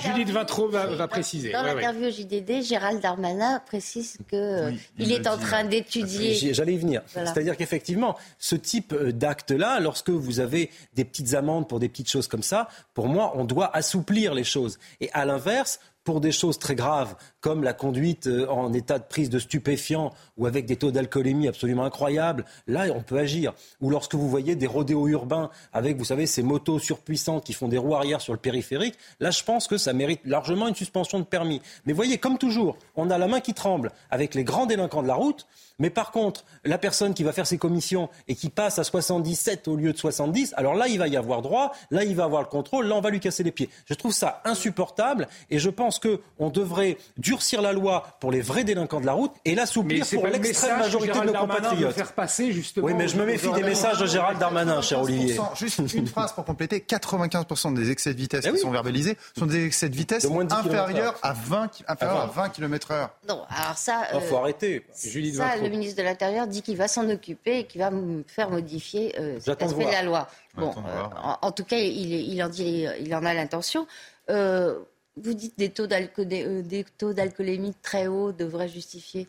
Judith 0.00 0.30
Vintraud 0.30 0.68
va, 0.68 0.86
va 0.86 1.08
préciser. 1.08 1.52
Dans 1.52 1.62
l'interview 1.62 2.08
au 2.08 2.10
JDD, 2.10 2.62
Gérald 2.62 3.00
Darmanin 3.00 3.60
précise 3.66 4.16
qu'il 4.28 4.78
il 4.98 5.12
est 5.12 5.26
en 5.26 5.38
train 5.38 5.64
d'étudier. 5.64 6.27
J'allais 6.34 6.74
y 6.74 6.78
venir. 6.78 7.02
C'est-à-dire 7.06 7.56
qu'effectivement, 7.56 8.16
ce 8.38 8.56
type 8.56 8.92
euh, 8.92 9.12
d'acte-là, 9.12 9.80
lorsque 9.80 10.10
vous 10.10 10.40
avez 10.40 10.70
des 10.94 11.04
petites 11.04 11.34
amendes 11.34 11.68
pour 11.68 11.80
des 11.80 11.88
petites 11.88 12.10
choses 12.10 12.28
comme 12.28 12.42
ça, 12.42 12.68
pour 12.94 13.08
moi, 13.08 13.32
on 13.36 13.44
doit 13.44 13.74
assouplir 13.74 14.34
les 14.34 14.44
choses. 14.44 14.78
Et 15.00 15.10
à 15.12 15.24
l'inverse, 15.24 15.80
pour 16.08 16.22
des 16.22 16.32
choses 16.32 16.58
très 16.58 16.74
graves 16.74 17.16
comme 17.42 17.62
la 17.62 17.74
conduite 17.74 18.28
euh, 18.28 18.48
en 18.48 18.72
état 18.72 18.98
de 18.98 19.04
prise 19.04 19.28
de 19.28 19.38
stupéfiants 19.38 20.14
ou 20.38 20.46
avec 20.46 20.64
des 20.64 20.76
taux 20.76 20.90
d'alcoolémie 20.90 21.48
absolument 21.48 21.84
incroyables, 21.84 22.46
là 22.66 22.86
on 22.94 23.02
peut 23.02 23.18
agir. 23.18 23.52
Ou 23.82 23.90
lorsque 23.90 24.14
vous 24.14 24.26
voyez 24.26 24.56
des 24.56 24.66
rodéos 24.66 25.06
urbains 25.06 25.50
avec, 25.70 25.98
vous 25.98 26.06
savez, 26.06 26.24
ces 26.24 26.42
motos 26.42 26.78
surpuissantes 26.78 27.44
qui 27.44 27.52
font 27.52 27.68
des 27.68 27.76
roues 27.76 27.94
arrière 27.94 28.22
sur 28.22 28.32
le 28.32 28.38
périphérique, 28.38 28.94
là 29.20 29.30
je 29.30 29.44
pense 29.44 29.68
que 29.68 29.76
ça 29.76 29.92
mérite 29.92 30.22
largement 30.24 30.66
une 30.66 30.74
suspension 30.74 31.18
de 31.18 31.24
permis. 31.24 31.60
Mais 31.84 31.92
voyez, 31.92 32.16
comme 32.16 32.38
toujours, 32.38 32.78
on 32.96 33.10
a 33.10 33.18
la 33.18 33.28
main 33.28 33.40
qui 33.40 33.52
tremble 33.52 33.92
avec 34.10 34.34
les 34.34 34.44
grands 34.44 34.64
délinquants 34.64 35.02
de 35.02 35.08
la 35.08 35.14
route. 35.14 35.46
Mais 35.78 35.90
par 35.90 36.10
contre, 36.10 36.44
la 36.64 36.76
personne 36.76 37.14
qui 37.14 37.22
va 37.22 37.32
faire 37.32 37.46
ses 37.46 37.58
commissions 37.58 38.08
et 38.26 38.34
qui 38.34 38.48
passe 38.48 38.80
à 38.80 38.84
77 38.84 39.68
au 39.68 39.76
lieu 39.76 39.92
de 39.92 39.98
70, 39.98 40.54
alors 40.56 40.74
là, 40.74 40.88
il 40.88 40.98
va 40.98 41.06
y 41.06 41.16
avoir 41.16 41.40
droit, 41.40 41.72
là, 41.92 42.02
il 42.02 42.16
va 42.16 42.24
avoir 42.24 42.42
le 42.42 42.48
contrôle, 42.48 42.86
là, 42.86 42.96
on 42.96 43.00
va 43.00 43.10
lui 43.10 43.20
casser 43.20 43.44
les 43.44 43.52
pieds. 43.52 43.68
Je 43.86 43.94
trouve 43.94 44.12
ça 44.12 44.42
insupportable 44.44 45.28
et 45.50 45.60
je 45.60 45.70
pense 45.70 45.97
qu'on 46.00 46.50
devrait 46.50 46.98
durcir 47.16 47.62
la 47.62 47.72
loi 47.72 48.06
pour 48.20 48.30
les 48.30 48.40
vrais 48.40 48.64
délinquants 48.64 49.00
de 49.00 49.06
la 49.06 49.12
route 49.12 49.32
et 49.44 49.54
l'assouplir 49.54 50.06
pour 50.06 50.26
l'extrême 50.26 50.78
majorité 50.78 51.18
de 51.18 51.24
nos 51.24 51.32
compatriotes. 51.32 51.94
Faire 51.94 52.12
passer 52.12 52.52
justement 52.52 52.86
oui, 52.86 52.94
mais 52.94 53.08
je 53.08 53.16
me 53.16 53.24
méfie 53.24 53.50
des 53.52 53.62
messages 53.62 53.98
de 53.98 54.06
Gérald 54.06 54.38
Darmanin, 54.38 54.80
cher 54.82 55.02
Olivier. 55.02 55.38
Juste 55.54 55.78
une 55.94 56.06
phrase 56.06 56.32
pour 56.32 56.44
compléter 56.44 56.78
95% 56.80 57.74
des 57.74 57.90
excès 57.90 58.14
de 58.14 58.18
vitesse 58.18 58.44
eh 58.48 58.52
qui 58.52 58.58
sont 58.58 58.70
verbalisés 58.70 59.16
sont 59.38 59.46
des 59.46 59.64
excès 59.66 59.88
de 59.88 59.96
vitesse 59.96 60.26
inférieurs 60.50 61.16
à 61.22 61.32
20, 61.32 61.70
inférieurs 61.88 62.22
à 62.22 62.26
20 62.26 62.48
km/h. 62.50 63.08
Non, 63.28 63.42
alors 63.48 63.76
ça. 63.76 64.02
Il 64.14 64.20
faut 64.22 64.36
euh, 64.36 64.38
arrêter. 64.38 64.84
Julie 65.02 65.34
ça, 65.34 65.56
le 65.56 65.68
ministre 65.68 65.96
de 65.98 66.02
l'Intérieur 66.02 66.46
dit 66.46 66.62
qu'il 66.62 66.76
va 66.76 66.88
s'en 66.88 67.08
occuper 67.08 67.60
et 67.60 67.64
qu'il 67.64 67.80
va 67.80 67.90
faire 68.26 68.50
modifier 68.50 69.14
euh, 69.18 69.38
cet 69.40 69.62
aspect 69.62 69.86
de 69.86 69.90
la 69.90 70.02
loi. 70.02 70.28
Bon, 70.56 70.70
euh, 70.70 71.02
en, 71.42 71.52
tout 71.52 71.64
cas, 71.64 71.78
il, 71.78 72.42
en, 72.42 72.48
dit, 72.48 72.86
il 73.00 73.14
en 73.14 73.24
a 73.24 73.34
l'intention. 73.34 73.86
Euh, 74.30 74.78
vous 75.22 75.34
dites 75.34 75.58
des 75.58 75.70
taux, 75.70 75.86
des, 75.86 76.84
taux 76.96 77.12
d'alcoolémie 77.12 77.74
très 77.82 78.06
hauts 78.06 78.32
devraient 78.32 78.68
justifier. 78.68 79.28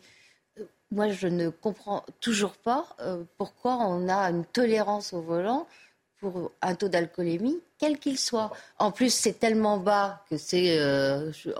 Moi, 0.90 1.10
je 1.10 1.28
ne 1.28 1.48
comprends 1.50 2.04
toujours 2.20 2.54
pas 2.54 2.96
pourquoi 3.38 3.76
on 3.76 4.08
a 4.08 4.30
une 4.30 4.44
tolérance 4.44 5.12
au 5.12 5.20
volant 5.20 5.66
pour 6.18 6.50
un 6.60 6.74
taux 6.74 6.88
d'alcoolémie, 6.88 7.60
quel 7.78 7.98
qu'il 7.98 8.18
soit. 8.18 8.50
En 8.78 8.90
plus, 8.90 9.14
c'est 9.14 9.38
tellement 9.38 9.78
bas 9.78 10.24
que 10.28 10.36
c'est 10.36 10.78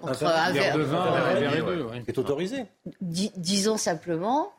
entre 0.02 0.26
un 0.26 0.52
verre, 0.52 0.76
de 0.76 0.82
vin, 0.82 1.00
un 1.00 1.34
verre 1.34 1.56
et 1.56 1.62
deux, 1.62 1.86
est 2.08 2.18
autorisé. 2.18 2.66
disons 3.00 3.76
simplement 3.76 4.52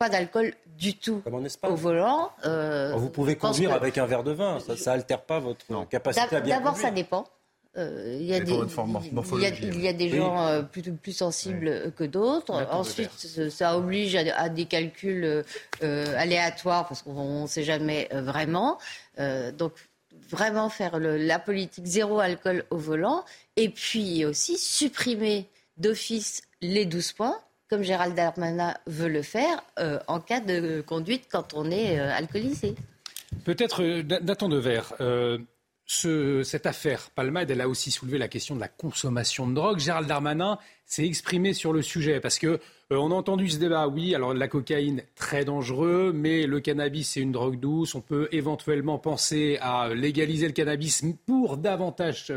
pas 0.00 0.08
d'alcool 0.08 0.54
du 0.78 0.96
tout 0.96 1.22
au 1.62 1.74
volant. 1.74 2.32
Euh, 2.46 2.94
vous 2.96 3.10
pouvez 3.10 3.36
conduire 3.36 3.74
avec 3.74 3.98
un 3.98 4.06
verre 4.06 4.24
de 4.24 4.32
vin, 4.32 4.58
ça 4.58 4.92
n'altère 4.92 5.20
pas 5.20 5.38
votre 5.38 5.66
capacité 5.88 6.36
à 6.36 6.40
bien 6.40 6.56
D'abord, 6.58 6.76
ça 6.76 6.90
dépend. 6.90 7.26
Euh, 7.76 8.16
il, 8.20 8.26
y 8.26 8.34
a 8.34 8.40
des, 8.40 8.52
il, 8.52 9.80
y 9.80 9.86
a, 9.86 9.92
des 9.92 10.10
gens 10.10 10.44
euh, 10.44 10.62
plus, 10.62 10.82
plus, 10.92 11.12
sensibles 11.12 11.92
que 11.96 12.02
d'autres. 12.02 12.66
Ensuite, 12.72 13.12
ça 13.50 13.76
oblige 13.76 14.16
à, 14.16 14.48
des 14.48 14.64
calculs 14.64 15.44
aléatoires 15.80 16.88
parce 16.88 17.02
qu'on 17.02 17.42
ne 17.42 17.46
sait 17.46 17.62
jamais 17.62 18.08
vraiment. 18.12 18.78
donc, 19.56 19.72
vraiment 20.28 20.68
faire 20.68 20.98
la 20.98 21.38
politique 21.38 21.86
zéro 21.86 22.18
alcool 22.18 22.64
au 22.70 22.76
volant. 22.76 23.24
Et 23.56 23.68
puis 23.68 24.24
aussi 24.24 24.58
supprimer 24.58 25.46
d'office 25.76 26.42
les 26.60 26.86
12 26.86 27.12
points 27.12 27.38
comme 27.70 27.82
Gérald 27.84 28.16
Darmanin 28.16 28.74
veut 28.86 29.08
le 29.08 29.22
faire, 29.22 29.62
euh, 29.78 30.00
en 30.08 30.20
cas 30.20 30.40
de 30.40 30.82
conduite 30.84 31.28
quand 31.30 31.54
on 31.54 31.70
est 31.70 32.00
euh, 32.00 32.12
alcoolisé. 32.12 32.74
Peut-être, 33.44 33.84
euh, 33.84 34.02
Nathan 34.02 34.48
Devers, 34.48 34.92
ce, 35.90 36.44
cette 36.44 36.66
affaire 36.66 37.10
Palmade, 37.10 37.50
elle 37.50 37.60
a 37.60 37.68
aussi 37.68 37.90
soulevé 37.90 38.16
la 38.16 38.28
question 38.28 38.54
de 38.54 38.60
la 38.60 38.68
consommation 38.68 39.48
de 39.48 39.54
drogue. 39.54 39.80
Gérald 39.80 40.06
Darmanin 40.06 40.56
s'est 40.86 41.04
exprimé 41.04 41.52
sur 41.52 41.72
le 41.72 41.82
sujet 41.82 42.20
parce 42.20 42.38
que 42.38 42.60
on 42.90 43.10
a 43.10 43.14
entendu 43.14 43.48
ce 43.48 43.58
débat. 43.58 43.88
Oui, 43.88 44.14
alors 44.14 44.32
la 44.32 44.46
cocaïne 44.46 45.02
très 45.16 45.44
dangereux, 45.44 46.12
mais 46.14 46.46
le 46.46 46.60
cannabis 46.60 47.10
c'est 47.10 47.20
une 47.20 47.32
drogue 47.32 47.58
douce. 47.58 47.96
On 47.96 48.00
peut 48.00 48.28
éventuellement 48.30 48.98
penser 48.98 49.58
à 49.60 49.92
légaliser 49.92 50.46
le 50.46 50.52
cannabis 50.52 51.02
pour 51.26 51.56
davantage 51.56 52.32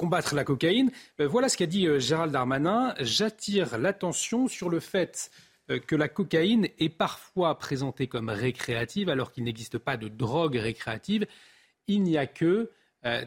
combattre 0.00 0.34
la 0.34 0.44
cocaïne. 0.44 0.90
Euh, 1.20 1.28
voilà 1.28 1.50
ce 1.50 1.58
qu'a 1.58 1.66
dit 1.66 1.86
euh, 1.86 1.98
Gérald 1.98 2.32
Darmanin. 2.32 2.94
J'attire 3.00 3.76
l'attention 3.76 4.48
sur 4.48 4.70
le 4.70 4.80
fait 4.80 5.30
euh, 5.30 5.48
que 5.78 5.96
la 5.96 6.08
cocaïne 6.08 6.68
est 6.78 6.88
parfois 6.88 7.58
présentée 7.58 8.06
comme 8.06 8.28
récréative 8.28 9.08
alors 9.08 9.32
qu'il 9.32 9.44
n'existe 9.44 9.78
pas 9.78 9.96
de 9.96 10.08
drogue 10.08 10.56
récréative. 10.56 11.26
Il 11.86 12.02
n'y 12.02 12.18
a 12.18 12.26
que 12.26 12.70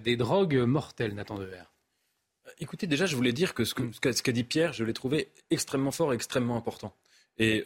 des 0.03 0.17
drogues 0.17 0.57
mortelles, 0.57 1.15
Nathan 1.15 1.37
Dever. 1.37 1.63
Écoutez, 2.59 2.87
déjà, 2.87 3.05
je 3.05 3.15
voulais 3.15 3.33
dire 3.33 3.53
que 3.53 3.63
ce 3.63 3.73
qu'a 3.73 4.31
dit 4.31 4.43
Pierre, 4.43 4.73
je 4.73 4.83
l'ai 4.83 4.93
trouvé 4.93 5.29
extrêmement 5.49 5.91
fort 5.91 6.11
et 6.11 6.15
extrêmement 6.15 6.57
important. 6.57 6.93
Et 7.37 7.63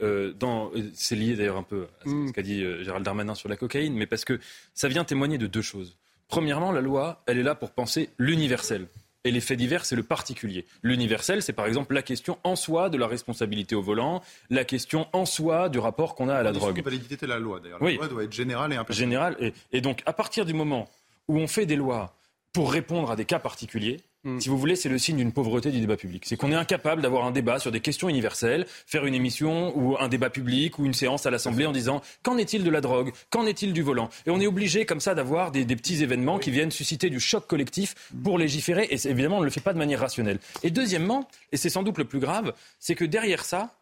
c'est 0.93 1.15
lié 1.15 1.36
d'ailleurs 1.36 1.57
un 1.57 1.63
peu 1.63 1.88
à 2.01 2.05
ce 2.05 2.09
mm. 2.09 2.32
qu'a 2.32 2.41
dit 2.41 2.61
Gérald 2.84 3.03
Darmanin 3.03 3.36
sur 3.36 3.49
la 3.49 3.57
cocaïne, 3.57 3.95
mais 3.95 4.05
parce 4.05 4.25
que 4.25 4.39
ça 4.73 4.88
vient 4.88 5.03
témoigner 5.03 5.38
de 5.38 5.47
deux 5.47 5.61
choses. 5.61 5.97
Premièrement, 6.28 6.71
la 6.71 6.82
loi, 6.82 7.23
elle 7.25 7.38
est 7.38 7.43
là 7.43 7.55
pour 7.55 7.71
penser 7.71 8.09
l'universel. 8.17 8.88
Et 9.24 9.32
les 9.32 9.41
faits 9.41 9.57
divers, 9.57 9.84
c'est 9.86 9.95
le 9.95 10.03
particulier. 10.03 10.65
L'universel, 10.84 11.41
c'est 11.41 11.53
par 11.53 11.65
exemple 11.65 11.93
la 11.93 12.01
question 12.01 12.38
en 12.43 12.55
soi 12.55 12.89
de 12.89 12.97
la 12.97 13.07
responsabilité 13.07 13.76
au 13.76 13.82
volant, 13.82 14.22
la 14.49 14.63
question 14.63 15.07
en 15.11 15.26
soi 15.26 15.70
du 15.70 15.80
rapport 15.80 16.15
qu'on 16.15 16.30
a 16.30 16.36
à 16.36 16.43
la 16.43 16.51
drogue. 16.51 16.78
La 16.78 16.84
validité 16.84 17.26
de 17.26 17.26
la 17.26 17.39
loi, 17.39 17.59
d'ailleurs. 17.59 17.84
La 17.84 17.91
loi 17.91 18.07
doit 18.07 18.24
être 18.24 18.34
générale 18.34 18.74
et 18.74 18.76
impersonnelle. 18.76 19.09
Générale. 19.09 19.38
Et, 19.39 19.53
et 19.72 19.82
donc, 19.82 20.01
à 20.05 20.13
partir 20.13 20.45
du 20.45 20.53
moment 20.53 20.88
où 21.28 21.38
on 21.38 21.47
fait 21.47 21.65
des 21.65 21.76
lois 21.76 22.15
pour 22.53 22.72
répondre 22.72 23.11
à 23.11 23.15
des 23.15 23.26
cas 23.26 23.39
particuliers, 23.39 23.99
Mm. 24.28 24.41
Si 24.41 24.49
vous 24.49 24.57
voulez, 24.57 24.75
c'est 24.75 24.89
le 24.89 24.97
signe 24.97 25.15
d'une 25.15 25.32
pauvreté 25.32 25.71
du 25.71 25.80
débat 25.80 25.95
public. 25.95 26.23
C'est 26.25 26.36
qu'on 26.36 26.51
est 26.51 26.55
incapable 26.55 27.01
d'avoir 27.01 27.25
un 27.25 27.32
débat 27.32 27.59
sur 27.59 27.71
des 27.71 27.80
questions 27.80 28.09
universelles, 28.09 28.65
faire 28.86 29.05
une 29.05 29.15
émission 29.15 29.71
ou 29.78 29.97
un 29.97 30.09
débat 30.09 30.30
public 30.30 30.78
ou 30.80 30.86
une 30.86 30.93
séance 30.93 31.25
à 31.25 31.32
l'Assemblée 31.32 31.65
en 31.65 31.71
disant 31.71 32.01
qu'en 32.23 32.38
est-il 32.38 32.65
de 32.65 32.69
la 32.69 32.82
drogue, 32.82 33.13
qu'en 33.30 33.45
est-il 33.45 33.71
du 33.71 33.82
volant? 33.82 34.09
Et 34.25 34.30
on 34.30 34.41
est 34.41 34.47
obligé 34.47 34.86
comme 34.86 34.99
ça 34.99 35.15
d'avoir 35.15 35.51
des, 35.51 35.65
petits 35.65 36.03
événements 36.03 36.39
qui 36.39 36.51
viennent 36.51 36.71
susciter 36.71 37.09
du 37.09 37.19
choc 37.21 37.47
collectif 37.47 37.95
pour 38.23 38.38
légiférer. 38.38 38.88
Et 38.89 39.07
évidemment, 39.07 39.38
on 39.38 39.41
ne 39.41 39.45
le 39.45 39.51
fait 39.51 39.61
pas 39.61 39.73
de 39.73 39.78
manière 39.78 40.01
rationnelle. 40.01 40.39
Et 40.63 40.71
deuxièmement, 40.71 41.30
et 41.53 41.57
c'est 41.57 41.69
sans 41.69 41.84
doute 41.84 41.97
le 41.97 42.05
plus 42.05 42.19
grave, 42.19 42.53
c'est 42.80 42.95
que 42.95 43.05
derrière 43.05 43.45
ça, 43.45 43.80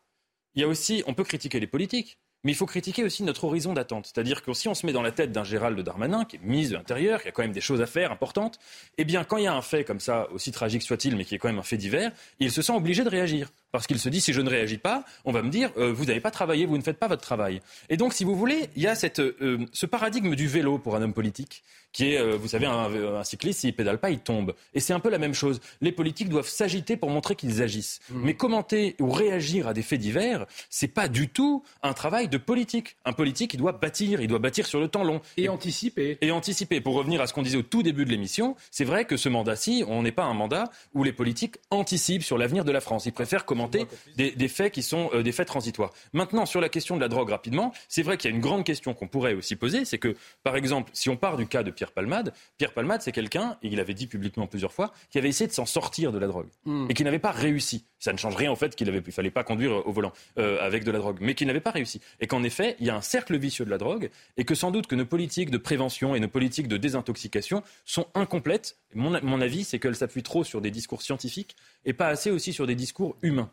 il 0.54 0.62
y 0.62 0.64
a 0.64 0.68
aussi, 0.68 1.04
on 1.08 1.14
peut 1.14 1.24
critiquer 1.24 1.60
les 1.60 1.68
politiques. 1.68 2.20
Mais 2.46 2.52
il 2.52 2.56
faut 2.56 2.68
critiquer 2.68 3.04
aussi 3.04 3.24
notre 3.24 3.46
horizon 3.46 3.74
d'attente. 3.74 4.06
C'est-à-dire 4.06 4.44
que 4.44 4.54
si 4.54 4.68
on 4.68 4.76
se 4.76 4.86
met 4.86 4.94
dans 4.94 5.02
la 5.02 5.12
tête 5.12 5.32
d'un 5.32 5.44
Gérald 5.44 5.80
Darmanin, 5.80 6.26
qui 6.26 6.36
est 6.36 6.40
ministre 6.44 6.74
de 6.74 6.78
l'Intérieur, 6.78 7.24
qui 7.24 7.28
a 7.28 7.32
quand 7.32 7.42
même 7.42 7.52
des 7.52 7.60
choses 7.60 7.82
à 7.82 7.88
faire 7.88 8.12
importantes, 8.12 8.60
eh 9.00 9.04
bien, 9.04 9.24
quand 9.24 9.38
il 9.38 9.46
y 9.46 9.48
a 9.48 9.54
un 9.56 9.64
fait 9.64 9.84
comme 9.84 10.00
ça, 10.00 10.28
aussi 10.32 10.52
tragique 10.52 10.84
soit-il, 10.84 11.16
mais 11.16 11.26
qui 11.26 11.34
est 11.34 11.38
quand 11.40 11.48
même 11.48 11.58
un 11.58 11.64
fait 11.64 11.76
divers, 11.76 12.12
il 12.40 12.52
se 12.52 12.62
sent 12.62 12.74
obligé 12.74 13.04
de 13.04 13.10
réagir. 13.10 13.52
Parce 13.76 13.88
qu'il 13.88 14.00
se 14.00 14.08
dit, 14.08 14.22
si 14.22 14.32
je 14.32 14.40
ne 14.40 14.50
réagis 14.50 14.78
pas, 14.78 15.04
on 15.26 15.34
va 15.34 15.42
me 15.42 15.50
dire, 15.50 15.70
euh, 15.78 15.92
vous 15.92 16.06
n'avez 16.06 16.22
pas 16.22 16.32
travaillé, 16.32 16.66
vous 16.66 16.78
ne 16.78 16.82
faites 16.82 16.98
pas 16.98 17.10
votre 17.10 17.22
travail. 17.22 17.62
Et 17.90 17.98
donc, 17.98 18.14
si 18.14 18.24
vous 18.24 18.36
voulez, 18.36 18.70
il 18.78 18.82
y 18.82 18.88
a 18.88 18.96
cette, 18.96 19.20
euh, 19.20 19.66
ce 19.74 19.86
paradigme 19.86 20.34
du 20.36 20.48
vélo 20.48 20.78
pour 20.78 20.96
un 20.96 21.02
homme 21.02 21.14
politique 21.14 21.62
qui 21.96 22.12
est, 22.12 22.20
euh, 22.20 22.36
vous 22.36 22.50
savez, 22.50 22.66
un, 22.66 23.24
cycliste, 23.24 23.62
s'il 23.62 23.74
pédale 23.74 24.00
pas, 24.00 24.10
il 24.10 24.20
tombe. 24.20 24.54
Et 24.74 24.82
c'est 24.82 24.92
un 24.92 25.00
peu 25.00 25.10
la 25.10 25.18
même 25.18 25.34
chose. 25.34 25.62
Les 25.80 25.94
politiques 25.94 26.28
doivent 26.28 26.48
s'agiter 26.48 26.98
pour 26.98 27.10
montrer 27.10 27.38
qu'ils 27.38 27.62
agissent. 27.62 28.02
Mmh. 28.10 28.22
Mais 28.22 28.34
commenter 28.34 28.98
ou 29.00 29.10
réagir 29.10 29.70
à 29.70 29.74
des 29.74 29.82
faits 29.82 30.02
divers, 30.02 30.46
c'est 30.70 30.90
pas 30.90 31.08
du 31.08 31.30
tout 31.30 31.64
un 31.84 31.94
travail 31.94 32.28
de 32.28 32.38
politique. 32.38 32.98
Un 33.06 33.14
politique, 33.14 33.54
il 33.54 33.58
doit 33.58 33.72
bâtir, 33.72 34.20
il 34.20 34.28
doit 34.28 34.40
bâtir 34.40 34.66
sur 34.66 34.82
le 34.82 34.90
temps 34.90 35.06
long. 35.06 35.22
Et, 35.38 35.48
anticiper. 35.48 36.18
Et 36.20 36.32
anticiper. 36.32 36.82
Pour 36.82 36.96
revenir 36.96 37.22
à 37.22 37.28
ce 37.28 37.34
qu'on 37.34 37.44
disait 37.44 37.58
au 37.58 37.62
tout 37.64 37.82
début 37.82 38.04
de 38.04 38.12
l'émission, 38.12 38.58
c'est 38.72 38.84
vrai 38.84 39.06
que 39.06 39.16
ce 39.16 39.30
mandat-ci, 39.30 39.86
on 39.88 40.04
n'est 40.04 40.12
pas 40.12 40.26
un 40.26 40.34
mandat 40.34 40.66
où 40.94 41.06
les 41.06 41.14
politiques 41.14 41.56
anticipent 41.70 42.24
sur 42.24 42.38
l'avenir 42.38 42.66
de 42.66 42.74
la 42.74 42.82
France. 42.82 43.06
Ils 43.06 43.14
préfèrent 43.14 43.46
des, 43.70 44.48
faits 44.48 44.74
qui 44.74 44.84
sont 44.84 45.10
euh, 45.14 45.24
des 45.24 45.32
faits 45.32 45.48
transitoires. 45.48 45.94
Maintenant, 46.12 46.46
sur 46.46 46.60
la 46.60 46.70
question 46.70 46.96
de 46.96 47.02
la 47.02 47.08
drogue, 47.08 47.30
rapidement, 47.30 47.74
c'est 47.88 48.04
vrai 48.04 48.18
qu'il 48.18 48.30
y 48.30 48.34
a 48.34 48.36
une 48.36 48.42
grande 48.42 48.66
question 48.66 48.94
qu'on 48.94 49.08
pourrait 49.08 49.34
aussi 49.34 49.56
poser, 49.56 49.86
c'est 49.86 49.98
que, 49.98 50.16
par 50.44 50.56
exemple, 50.58 50.92
si 50.94 51.10
on 51.10 51.16
part 51.16 51.38
du 51.38 51.48
cas 51.48 51.64
de 51.64 51.72
Pierre 51.72 51.86
Pierre 51.86 51.92
Palmade. 51.92 52.34
Pierre 52.58 52.74
Palmade, 52.74 53.02
c'est 53.02 53.12
quelqu'un, 53.12 53.58
et 53.62 53.68
il 53.68 53.80
avait 53.80 53.94
dit 53.94 54.08
publiquement 54.08 54.48
plusieurs 54.48 54.74
fois, 54.74 54.92
qui 55.12 55.20
avait 55.20 55.30
essayé 55.30 55.48
de 55.48 55.54
s'en 55.54 55.66
sortir 55.66 56.12
de 56.12 56.18
la 56.18 56.28
drogue 56.28 56.48
hmm. 56.66 56.88
et 56.90 56.94
qui 56.94 57.04
n'avait 57.04 57.20
pas 57.20 57.32
réussi. 57.32 57.86
Ça 58.06 58.14
ne 58.14 58.20
change 58.20 58.36
rien 58.36 58.52
au 58.52 58.56
fait 58.56 58.76
qu'il 58.76 58.88
ne 58.88 59.02
fallait 59.02 59.32
pas 59.32 59.44
conduire 59.44 59.88
au 59.88 59.92
volant 59.92 60.14
euh, 60.38 60.60
avec 60.62 60.84
de 60.84 60.92
la 60.92 61.00
drogue, 61.00 61.18
mais 61.22 61.34
qu'il 61.34 61.48
n'avait 61.48 61.60
pas 61.60 61.72
réussi. 61.72 62.02
Et 62.20 62.28
qu'en 62.28 62.44
effet, 62.44 62.76
il 62.80 62.86
y 62.86 62.92
a 62.92 62.96
un 62.96 63.02
cercle 63.02 63.36
vicieux 63.36 63.66
de 63.66 63.72
la 63.72 63.80
drogue 63.80 64.12
et 64.38 64.46
que 64.46 64.54
sans 64.54 64.70
doute 64.70 64.86
que 64.86 64.94
nos 64.94 65.08
politiques 65.08 65.50
de 65.50 65.58
prévention 65.58 66.14
et 66.14 66.20
nos 66.20 66.28
politiques 66.28 66.68
de 66.68 66.78
désintoxication 66.78 67.64
sont 67.84 68.06
incomplètes. 68.14 68.78
Mon, 68.94 69.20
mon 69.24 69.42
avis, 69.42 69.64
c'est 69.64 69.80
qu'elles 69.80 69.96
s'appuient 69.96 70.22
trop 70.22 70.44
sur 70.44 70.62
des 70.62 70.70
discours 70.70 71.02
scientifiques 71.02 71.56
et 71.84 71.94
pas 71.94 72.10
assez 72.10 72.30
aussi 72.30 72.54
sur 72.54 72.68
des 72.68 72.76
discours 72.76 73.18
humains. 73.24 73.50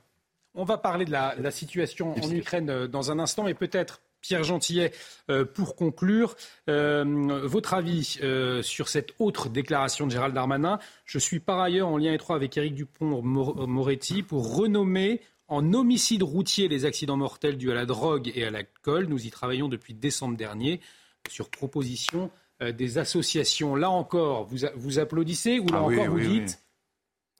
On 0.55 0.65
va 0.65 0.77
parler 0.77 1.07
de 1.07 1.13
la, 1.13 1.51
situation 1.51 2.15
en 2.23 2.31
Ukraine 2.31 2.69
euh, 2.69 2.87
dans 2.87 3.11
un 3.11 3.19
instant, 3.21 3.45
mais 3.45 3.55
peut-être 3.55 4.03
Pierre 4.23 4.45
Gentillet, 4.45 4.93
euh, 5.29 5.45
pour 5.45 5.77
conclure, 5.77 6.37
euh, 6.71 7.05
votre 7.45 7.75
avis 7.75 8.19
sur 8.63 8.89
cette 8.89 9.13
autre 9.19 9.49
déclaration 9.49 10.07
de 10.07 10.13
Gérald 10.13 10.35
Darmanin. 10.35 10.79
Je 11.05 11.19
suis 11.19 11.41
par 11.41 11.61
ailleurs 11.61 11.89
en 11.89 11.99
lien 11.99 12.13
étroit 12.13 12.37
avec 12.37 12.57
Éric 12.57 12.75
Dupont-Moretti 12.75 14.23
pour 14.23 14.57
renommer 14.57 15.21
en 15.49 15.75
homicide 15.75 16.23
routier 16.23 16.69
les 16.69 16.87
accidents 16.87 17.17
mortels 17.17 17.59
dus 17.59 17.71
à 17.71 17.75
la 17.75 17.85
drogue 17.85 18.33
et 18.35 18.45
à 18.45 18.51
l'alcool. 18.51 19.07
Nous 19.07 19.27
y 19.27 19.31
travaillons 19.31 19.69
depuis 19.69 19.93
décembre 19.93 20.37
dernier 20.37 20.81
sur 21.29 21.51
proposition 21.51 22.31
des 22.61 22.99
associations. 22.99 23.75
Là 23.75 23.91
encore, 23.91 24.47
vous, 24.47 24.99
applaudissez 24.99 25.59
ou 25.59 25.67
là 25.67 25.79
ah 25.79 25.83
encore 25.83 26.07
vous 26.07 26.21
dites 26.21 26.61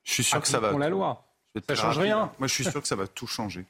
Je 0.05 0.13
suis 0.13 0.25
sûr 0.25 0.41
que 0.41 0.49
ça 0.49 0.61
va. 0.61 0.77
la 0.77 0.89
loi. 0.89 1.25
Ça 1.69 1.75
change 1.75 1.99
rien. 1.99 2.33
Moi, 2.39 2.49
je 2.49 2.55
suis 2.55 2.65
sûr 2.65 2.81
que 2.81 2.89
ça 2.89 2.97
va 2.97 3.07
tout 3.07 3.27
changer. 3.27 3.65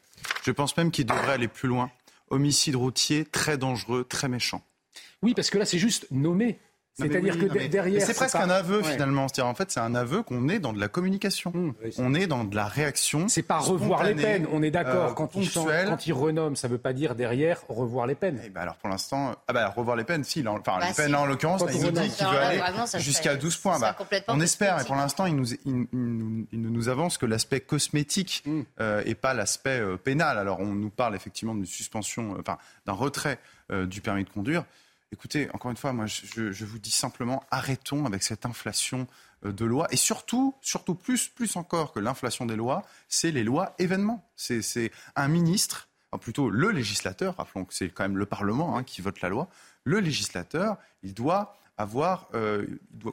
Je 0.45 0.51
pense 0.51 0.77
même 0.77 0.91
qu'il 0.91 1.07
devrait 1.07 1.33
aller 1.33 1.49
plus 1.49 1.69
loin. 1.69 1.91
Homicide 2.33 2.77
routier, 2.77 3.25
très 3.25 3.59
dangereux, 3.59 4.05
très 4.09 4.29
méchant. 4.29 4.63
Oui, 5.23 5.35
parce 5.35 5.51
que 5.51 5.59
là, 5.59 5.65
c'est 5.65 5.79
juste 5.79 6.07
nommé. 6.11 6.59
C'est-à-dire 6.95 7.39
que 7.39 7.67
derrière. 7.69 8.03
C'est 8.03 8.15
presque 8.15 8.37
un 8.37 8.51
aveu 8.51 8.83
finalement. 8.83 9.29
C'est-à-dire 9.29 9.47
en 9.47 9.55
fait, 9.55 9.71
c'est 9.71 9.81
un 9.81 9.95
aveu 9.95 10.23
qu'on 10.23 10.49
est 10.49 10.59
dans 10.59 10.73
de 10.73 10.81
la 10.81 10.89
communication. 10.89 11.51
Hmm. 11.55 11.73
on 11.99 12.15
est 12.15 12.27
dans 12.27 12.45
de 12.45 12.55
la 12.55 12.67
réaction. 12.67 13.29
C'est 13.29 13.43
pas 13.43 13.59
revoir 13.59 14.05
les 14.05 14.15
peines. 14.15 14.47
On 14.53 14.63
est 14.63 14.71
d'accord. 14.71 15.11
Euh, 15.11 15.15
quand, 15.15 15.35
il 15.37 15.51
quand 15.51 16.07
il 16.07 16.13
renomme, 16.13 16.57
ça 16.57 16.69
veut 16.69 16.79
pas 16.79 16.93
dire 16.93 17.15
derrière 17.15 17.63
revoir 17.69 18.07
les 18.07 18.15
peines. 18.15 18.41
Eh 18.45 18.51
ben 18.51 18.61
alors 18.61 18.77
pour 18.77 18.89
l'instant, 18.89 19.35
ah 19.49 19.53
bah 19.53 19.69
revoir 19.69 19.97
les 19.97 20.05
peines, 20.05 20.25
si. 20.25 20.47
Enfin 20.47 20.79
bah 20.79 20.89
les 20.89 20.95
peines 20.95 21.13
là 21.13 21.21
en 21.21 21.27
l'occurrence, 21.27 21.63
il 21.73 21.81
nous 21.81 21.91
dit 21.91 22.11
qu'il 22.11 22.27
veut 22.27 22.39
aller 22.39 22.61
jusqu'à 22.99 23.37
12 23.37 23.57
points. 23.57 23.79
Bah, 23.79 23.97
on 24.29 24.41
espère. 24.41 24.81
Et 24.81 24.85
pour 24.85 24.97
l'instant, 24.97 25.27
il 25.27 25.37
nous, 25.37 25.53
il, 25.65 26.47
nous 26.53 26.89
avance 26.89 27.17
que 27.17 27.27
l'aspect 27.27 27.61
cosmétique 27.61 28.43
hmm. 28.45 28.63
euh, 28.81 29.03
et 29.07 29.15
pas 29.15 29.35
l'aspect 29.35 29.81
euh, 29.81 29.97
pénal. 29.97 30.39
Alors 30.39 30.61
on 30.61 30.67
nous 30.67 30.91
parle 30.91 31.17
effectivement 31.17 31.55
d'une 31.55 31.67
suspension, 31.67 32.37
enfin 32.39 32.59
d'un 32.87 32.93
retrait 32.93 33.39
du 33.87 34.03
permis 34.03 34.25
de 34.25 34.29
conduire. 34.29 34.65
Écoutez, 35.13 35.49
encore 35.53 35.71
une 35.71 35.77
fois, 35.77 35.93
moi, 35.93 36.07
je, 36.07 36.65
vous 36.65 36.79
dis 36.79 36.91
simplement, 36.91 37.45
arrêtons 37.51 38.07
avec 38.07 38.23
cette 38.23 38.47
inflation 38.47 39.07
euh, 39.45 39.53
de 39.53 39.67
lois. 39.67 39.87
Et 39.91 39.97
surtout, 39.97 40.55
surtout 40.63 40.95
plus, 40.95 41.29
plus 41.29 41.57
encore 41.57 41.93
que 41.93 42.01
l'inflation 42.01 42.47
des 42.47 42.57
lois, 42.57 42.83
c'est 43.09 43.31
les 43.31 43.45
lois 43.45 43.75
événements. 43.79 44.27
C'est 44.37 44.91
un 45.15 45.29
ministre, 45.29 45.89
plutôt 46.21 46.49
le 46.49 46.71
législateur, 46.71 47.37
rappelons 47.37 47.67
que 47.67 47.75
c'est 47.75 47.91
quand 47.91 48.05
même 48.05 48.17
le 48.17 48.27
Parlement 48.27 48.77
hein, 48.77 48.85
qui 48.85 49.03
vote 49.03 49.21
la 49.21 49.29
loi, 49.29 49.49
le 49.85 50.01
législateur, 50.01 50.79
il 51.03 51.13
doit 51.13 51.57
avoir, 51.77 52.29
euh, 52.35 52.67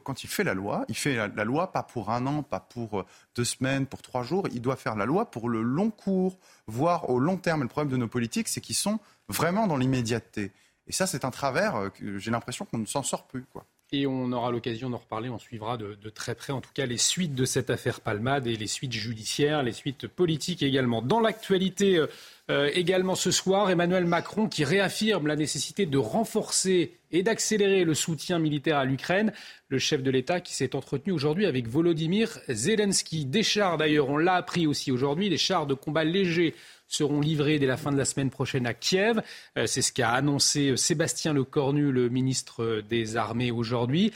quand 0.04 0.24
il 0.24 0.28
fait 0.28 0.44
la 0.44 0.54
loi, 0.54 0.84
il 0.88 0.96
fait 0.96 1.16
la, 1.16 1.44
loi 1.44 1.72
pas 1.72 1.82
pour 1.82 2.10
un 2.10 2.26
an, 2.26 2.42
pas 2.42 2.60
pour 2.60 3.00
euh, 3.00 3.06
deux 3.34 3.44
semaines, 3.44 3.86
pour 3.86 4.00
trois 4.02 4.22
jours, 4.22 4.48
il 4.52 4.62
doit 4.62 4.76
faire 4.76 4.96
la 4.96 5.06
loi 5.06 5.30
pour 5.30 5.48
le 5.48 5.62
long 5.62 5.90
cours, 5.90 6.38
voire 6.66 7.10
au 7.10 7.18
long 7.18 7.36
terme. 7.36 7.62
Le 7.62 7.68
problème 7.68 7.90
de 7.90 7.96
nos 7.96 8.08
politiques, 8.08 8.48
c'est 8.48 8.60
qu'ils 8.60 8.76
sont 8.76 9.00
vraiment 9.28 9.66
dans 9.66 9.76
l'immédiateté. 9.76 10.52
Et 10.90 10.92
ça, 10.92 11.06
c'est 11.06 11.24
un 11.24 11.30
travers 11.30 11.76
euh, 11.76 11.88
j'ai 12.18 12.32
l'impression 12.32 12.64
qu'on 12.64 12.78
ne 12.78 12.84
s'en 12.84 13.04
sort 13.04 13.28
plus. 13.28 13.44
Quoi. 13.52 13.64
Et 13.92 14.08
on 14.08 14.32
aura 14.32 14.50
l'occasion 14.50 14.90
d'en 14.90 14.98
reparler, 14.98 15.28
on 15.28 15.38
suivra 15.38 15.76
de, 15.76 15.94
très 16.12 16.34
près 16.34 16.52
en 16.52 16.60
tout 16.60 16.72
cas 16.74 16.84
les 16.84 16.96
suites 16.96 17.36
de 17.36 17.44
cette 17.44 17.70
affaire 17.70 18.00
Palmade 18.00 18.48
et 18.48 18.56
les 18.56 18.66
suites 18.66 18.92
judiciaires, 18.92 19.62
les 19.62 19.72
suites 19.72 20.08
politiques 20.08 20.64
également. 20.64 21.00
Dans 21.00 21.20
l'actualité 21.20 21.96
euh, 21.96 22.08
euh, 22.50 22.68
également 22.74 23.14
ce 23.14 23.30
soir, 23.30 23.70
Emmanuel 23.70 24.04
Macron 24.04 24.48
qui 24.48 24.64
réaffirme 24.64 25.28
la 25.28 25.36
nécessité 25.36 25.86
de 25.86 25.98
renforcer 25.98 26.98
et 27.12 27.22
d'accélérer 27.22 27.84
le 27.84 27.94
soutien 27.94 28.40
militaire 28.40 28.78
à 28.78 28.84
l'Ukraine. 28.84 29.32
Le 29.68 29.78
chef 29.78 30.02
de 30.02 30.10
l'État 30.10 30.40
qui 30.40 30.54
s'est 30.54 30.74
entretenu 30.74 31.12
aujourd'hui 31.12 31.46
avec 31.46 31.68
Volodymyr 31.68 32.40
Zelensky. 32.48 33.26
Des 33.26 33.44
chars 33.44 33.78
d'ailleurs, 33.78 34.08
on 34.08 34.16
l'a 34.16 34.34
appris 34.34 34.66
aussi 34.66 34.90
aujourd'hui, 34.90 35.30
des 35.30 35.38
chars 35.38 35.66
de 35.66 35.74
combat 35.74 36.02
légers 36.02 36.56
seront 36.90 37.20
livrés 37.20 37.58
dès 37.58 37.66
la 37.66 37.76
fin 37.76 37.92
de 37.92 37.96
la 37.96 38.04
semaine 38.04 38.30
prochaine 38.30 38.66
à 38.66 38.74
Kiev. 38.74 39.22
Euh, 39.56 39.66
c'est 39.66 39.82
ce 39.82 39.92
qu'a 39.92 40.10
annoncé 40.10 40.70
euh, 40.70 40.76
Sébastien 40.76 41.32
Lecornu, 41.32 41.92
le 41.92 42.08
ministre 42.08 42.82
des 42.88 43.16
Armées, 43.16 43.50
aujourd'hui. 43.50 44.12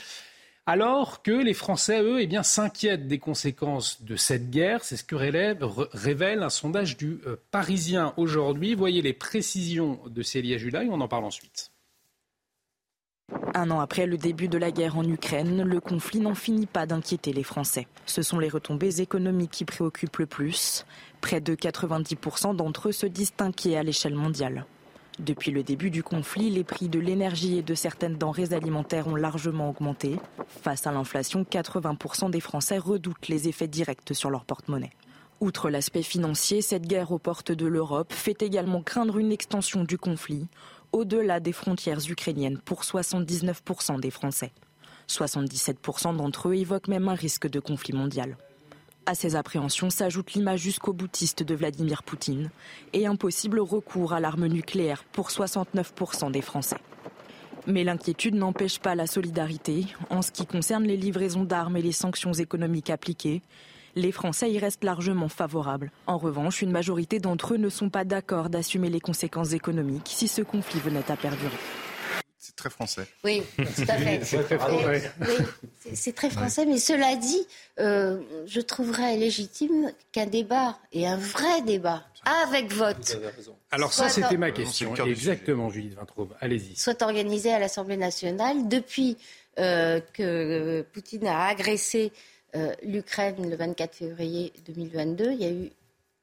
Alors 0.67 1.21
que 1.21 1.31
les 1.31 1.53
Français, 1.53 2.01
eux, 2.01 2.19
eh 2.19 2.27
bien, 2.27 2.41
s'inquiètent 2.41 3.07
des 3.07 3.19
conséquences 3.19 4.01
de 4.01 4.15
cette 4.15 4.49
guerre. 4.49 4.83
C'est 4.83 4.97
ce 4.97 5.03
que 5.03 5.15
révèle 5.15 6.43
un 6.43 6.49
sondage 6.49 6.97
du 6.97 7.19
euh, 7.27 7.35
Parisien 7.51 8.13
aujourd'hui. 8.17 8.73
Voyez 8.73 9.01
les 9.01 9.13
précisions 9.13 9.99
de 10.07 10.23
Célia 10.23 10.57
Julaï, 10.57 10.89
on 10.89 11.01
en 11.01 11.07
parle 11.07 11.25
ensuite. 11.25 11.71
Un 13.53 13.71
an 13.71 13.79
après 13.79 14.05
le 14.05 14.17
début 14.17 14.47
de 14.47 14.57
la 14.57 14.71
guerre 14.71 14.97
en 14.97 15.03
Ukraine, 15.03 15.63
le 15.63 15.79
conflit 15.79 16.19
n'en 16.19 16.35
finit 16.35 16.65
pas 16.65 16.85
d'inquiéter 16.85 17.31
les 17.31 17.43
Français. 17.43 17.87
Ce 18.05 18.21
sont 18.21 18.37
les 18.37 18.49
retombées 18.49 19.01
économiques 19.01 19.51
qui 19.51 19.65
préoccupent 19.65 20.17
le 20.17 20.25
plus. 20.25 20.85
Près 21.21 21.41
de 21.41 21.55
90% 21.55 22.55
d'entre 22.55 22.89
eux 22.89 22.91
se 22.91 23.05
disent 23.05 23.33
inquiets 23.39 23.77
à 23.77 23.83
l'échelle 23.83 24.15
mondiale. 24.15 24.65
Depuis 25.19 25.51
le 25.51 25.63
début 25.63 25.91
du 25.91 26.03
conflit, 26.03 26.49
les 26.49 26.65
prix 26.65 26.89
de 26.89 26.99
l'énergie 26.99 27.57
et 27.57 27.63
de 27.63 27.73
certaines 27.73 28.17
denrées 28.17 28.53
alimentaires 28.53 29.07
ont 29.07 29.15
largement 29.15 29.69
augmenté. 29.69 30.17
Face 30.61 30.87
à 30.87 30.91
l'inflation, 30.91 31.43
80% 31.43 32.29
des 32.29 32.41
Français 32.41 32.77
redoutent 32.77 33.29
les 33.29 33.47
effets 33.47 33.69
directs 33.69 34.13
sur 34.13 34.29
leur 34.29 34.43
porte-monnaie. 34.43 34.91
Outre 35.39 35.69
l'aspect 35.69 36.01
financier, 36.01 36.61
cette 36.61 36.87
guerre 36.87 37.11
aux 37.11 37.19
portes 37.19 37.51
de 37.51 37.65
l'Europe 37.65 38.11
fait 38.11 38.41
également 38.41 38.81
craindre 38.81 39.17
une 39.17 39.31
extension 39.31 39.83
du 39.83 39.97
conflit 39.97 40.47
au-delà 40.91 41.39
des 41.39 41.51
frontières 41.51 41.99
ukrainiennes 42.09 42.59
pour 42.63 42.83
79% 42.83 43.99
des 43.99 44.11
Français. 44.11 44.53
77% 45.09 46.15
d'entre 46.15 46.49
eux 46.49 46.55
évoquent 46.55 46.87
même 46.87 47.09
un 47.09 47.15
risque 47.15 47.47
de 47.49 47.59
conflit 47.59 47.93
mondial. 47.93 48.37
À 49.07 49.13
ces 49.13 49.35
appréhensions 49.35 49.91
s'ajoute 49.91 50.33
l'image 50.33 50.61
jusqu'au 50.61 50.91
boutiste 50.91 51.43
de 51.43 51.53
Vladimir 51.53 52.01
Poutine 52.01 52.49
et 52.91 53.05
un 53.05 53.15
possible 53.15 53.59
recours 53.59 54.13
à 54.13 54.19
l'arme 54.19 54.47
nucléaire 54.47 55.03
pour 55.11 55.29
69% 55.29 56.31
des 56.31 56.41
Français. 56.41 56.77
Mais 57.67 57.83
l'inquiétude 57.83 58.33
n'empêche 58.33 58.79
pas 58.79 58.95
la 58.95 59.05
solidarité. 59.05 59.85
En 60.09 60.23
ce 60.23 60.31
qui 60.31 60.47
concerne 60.47 60.85
les 60.85 60.97
livraisons 60.97 61.43
d'armes 61.43 61.77
et 61.77 61.83
les 61.83 61.91
sanctions 61.91 62.33
économiques 62.33 62.89
appliquées, 62.89 63.43
les 63.95 64.11
Français 64.11 64.51
y 64.51 64.57
restent 64.57 64.83
largement 64.83 65.29
favorables. 65.29 65.91
En 66.07 66.17
revanche, 66.17 66.63
une 66.63 66.71
majorité 66.71 67.19
d'entre 67.19 67.53
eux 67.53 67.57
ne 67.57 67.69
sont 67.69 67.89
pas 67.89 68.05
d'accord 68.05 68.49
d'assumer 68.49 68.89
les 68.89 68.99
conséquences 68.99 69.53
économiques 69.53 70.09
si 70.09 70.27
ce 70.27 70.41
conflit 70.41 70.79
venait 70.79 71.11
à 71.11 71.15
perdurer. 71.15 71.57
C'est 72.55 72.61
très 72.61 72.69
français. 72.69 73.07
Oui, 73.25 73.43
tout 73.57 73.83
à 73.89 73.97
fait. 73.97 74.21
c'est 75.93 76.15
très 76.15 76.29
français, 76.29 76.65
mais 76.65 76.77
cela 76.77 77.17
dit, 77.17 77.45
euh, 77.79 78.21
je 78.45 78.61
trouverais 78.61 79.17
légitime 79.17 79.91
qu'un 80.13 80.25
débat, 80.25 80.79
et 80.93 81.05
un 81.05 81.17
vrai 81.17 81.61
débat, 81.63 82.05
avec 82.23 82.71
vote. 82.71 83.19
Alors 83.71 83.91
ça, 83.91 84.07
c'était 84.07 84.37
ma 84.37 84.51
question. 84.51 84.95
Exactement, 84.95 85.69
Judith 85.69 85.95
Vintraube. 85.95 86.33
Allez-y. 86.39 86.77
Soit 86.77 87.01
organisé 87.01 87.51
à 87.51 87.59
l'Assemblée 87.59 87.97
nationale 87.97 88.69
depuis 88.69 89.17
euh, 89.59 89.99
que 90.13 90.81
Poutine 90.93 91.27
a 91.27 91.47
agressé 91.47 92.13
euh, 92.55 92.73
l'Ukraine 92.83 93.49
le 93.49 93.55
24 93.57 93.95
février 93.95 94.53
2022. 94.65 95.31
Il 95.33 95.41
y 95.41 95.45
a 95.45 95.51
eu 95.51 95.71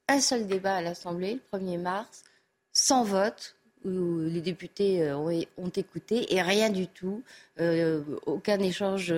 un 0.08 0.20
seul 0.20 0.46
débat 0.46 0.76
à 0.76 0.80
l'Assemblée 0.80 1.40
le 1.52 1.58
1er 1.58 1.78
mars, 1.78 2.24
sans 2.72 3.04
vote, 3.04 3.54
où 3.84 4.20
les 4.20 4.40
députés 4.40 5.02
euh, 5.02 5.16
ont, 5.16 5.70
écouté 5.70 6.34
et 6.34 6.42
rien 6.42 6.70
du 6.70 6.86
tout, 6.86 7.22
euh, 7.60 8.02
aucun 8.26 8.58
échange 8.60 9.08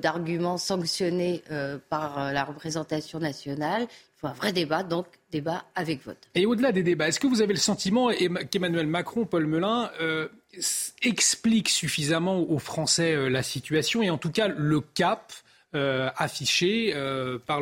d'arguments 0.00 0.58
sanctionnés 0.58 1.42
par 1.88 2.32
la 2.32 2.44
représentation 2.44 3.18
nationale. 3.18 3.82
Il 3.82 4.20
faut 4.20 4.26
un 4.26 4.32
vrai 4.32 4.52
débat, 4.52 4.82
donc 4.82 5.06
débat 5.30 5.64
avec 5.74 6.04
vote. 6.04 6.18
Et 6.34 6.46
au-delà 6.46 6.72
des 6.72 6.82
débats, 6.82 7.08
est-ce 7.08 7.20
que 7.20 7.26
vous 7.26 7.42
avez 7.42 7.54
le 7.54 7.58
sentiment 7.58 8.10
qu'Emmanuel 8.50 8.86
Macron, 8.86 9.24
Paul 9.24 9.46
Melun, 9.46 9.90
explique 11.02 11.68
suffisamment 11.68 12.40
aux 12.40 12.58
Français 12.58 13.30
la 13.30 13.42
situation 13.42 14.02
et 14.02 14.10
en 14.10 14.18
tout 14.18 14.30
cas 14.30 14.48
le 14.48 14.80
cap 14.80 15.32
euh, 15.76 16.10
affiché 16.16 16.92
euh, 16.96 17.38
par 17.38 17.60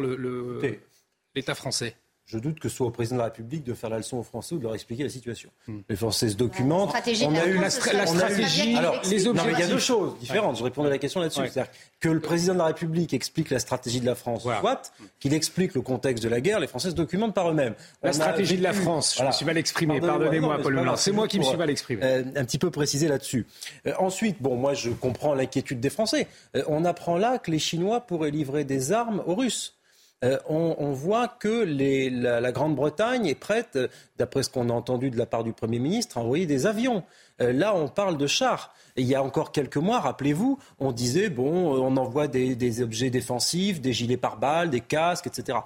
l'État 1.35 1.55
français? 1.55 1.95
Je 2.29 2.37
doute 2.39 2.61
que 2.61 2.69
ce 2.69 2.77
soit 2.77 2.87
au 2.87 2.91
président 2.91 3.17
de 3.17 3.21
la 3.21 3.25
République 3.25 3.65
de 3.65 3.73
faire 3.73 3.89
la 3.89 3.97
leçon 3.97 4.19
aux 4.19 4.23
Français 4.23 4.55
ou 4.55 4.59
de 4.59 4.65
leur 4.65 4.75
expliquer 4.75 5.03
la 5.03 5.09
situation. 5.09 5.49
Les 5.89 5.97
Français 5.97 6.29
se 6.29 6.37
documentent. 6.37 6.95
on 7.25 7.35
a 7.35 7.47
eu 7.47 7.59
la, 7.59 7.71
stratégie, 7.71 8.77
Alors, 8.77 9.01
les 9.09 9.27
objectifs. 9.27 9.55
il 9.57 9.61
y 9.61 9.63
a 9.63 9.67
deux 9.67 9.79
choses 9.79 10.19
différentes. 10.19 10.59
Je 10.59 10.63
répondais 10.63 10.89
à 10.89 10.91
la 10.91 10.99
question 10.99 11.21
là-dessus. 11.21 11.41
C'est-à-dire 11.41 11.73
que 12.01 12.11
le 12.11 12.21
président 12.21 12.53
de 12.53 12.59
la 12.59 12.67
République 12.67 13.15
explique 13.15 13.49
la 13.49 13.59
stratégie 13.59 14.01
de 14.01 14.07
la 14.07 14.15
France, 14.15 14.43
soit 14.43 14.93
qu'il 15.21 15.33
explique 15.33 15.75
le 15.75 15.81
contexte 15.81 16.23
de 16.23 16.29
la 16.29 16.43
guerre, 16.43 16.61
les 16.61 16.67
Français 16.67 16.91
se 16.91 16.95
documentent 16.95 17.35
par 17.35 17.49
eux-mêmes. 17.49 17.75
La 18.03 18.13
stratégie 18.13 18.59
de 18.59 18.63
la 18.63 18.75
France, 18.75 19.17
je 19.19 19.25
me 19.25 19.33
suis 19.33 19.47
mal 19.47 19.57
exprimé. 19.57 19.99
Pardonnez-moi, 19.99 20.59
Paul 20.63 20.75
Melun. 20.75 20.97
C'est 20.97 21.13
moi 21.13 21.29
qui 21.29 21.39
me 21.39 21.45
suis 21.45 21.57
mal 21.57 21.71
exprimé. 21.71 22.03
Euh, 22.05 22.25
un 22.37 22.45
petit 22.45 22.59
peu 22.59 22.71
précisé 22.71 23.09
là-dessus. 23.09 23.47
Euh, 23.87 23.95
ensuite, 23.99 24.37
bon, 24.43 24.57
moi, 24.57 24.75
je 24.75 24.91
comprends 24.91 25.35
l'inquiétude 25.35 25.81
des 25.81 25.91
Français. 25.91 26.29
Euh, 26.57 26.63
on 26.69 26.85
apprend 26.85 27.17
là 27.17 27.39
que 27.39 27.51
les 27.51 27.59
Chinois 27.59 28.01
pourraient 28.03 28.31
livrer 28.31 28.65
des 28.65 28.93
armes 28.93 29.23
aux 29.27 29.35
Russes. 29.35 29.78
Euh, 30.25 30.39
on, 30.49 30.93
voit 30.93 31.29
que 31.29 31.65
la, 31.65 32.53
Grande-Bretagne 32.53 33.27
est 33.27 33.35
prête, 33.35 33.77
euh, 33.77 33.89
d'après 34.19 34.43
ce 34.43 34.51
qu'on 34.51 34.69
a 34.69 34.73
entendu 34.73 35.11
de 35.11 35.17
la 35.17 35.27
part 35.27 35.45
du 35.45 35.53
Premier 35.53 35.79
ministre, 35.79 36.19
à 36.19 36.21
envoyer 36.21 36.47
des 36.47 36.67
avions. 36.67 37.05
là, 37.39 37.75
on 37.77 37.89
parle 37.89 38.17
de 38.17 38.27
chars. 38.27 38.75
il 38.97 39.07
y 39.07 39.15
a 39.15 39.23
encore 39.23 39.53
quelques 39.53 39.77
mois, 39.77 40.01
rappelez-vous, 40.01 40.59
on 40.81 40.91
disait, 40.91 41.31
bon, 41.31 41.73
on 41.81 41.97
envoie 41.97 42.27
des, 42.27 42.57
des 42.57 42.83
objets 42.83 43.11
défensifs, 43.11 43.81
des 43.81 43.93
gilets 43.93 44.17
pare-balles, 44.17 44.71
des 44.71 44.81
casques, 44.81 45.29
etc. 45.29 45.59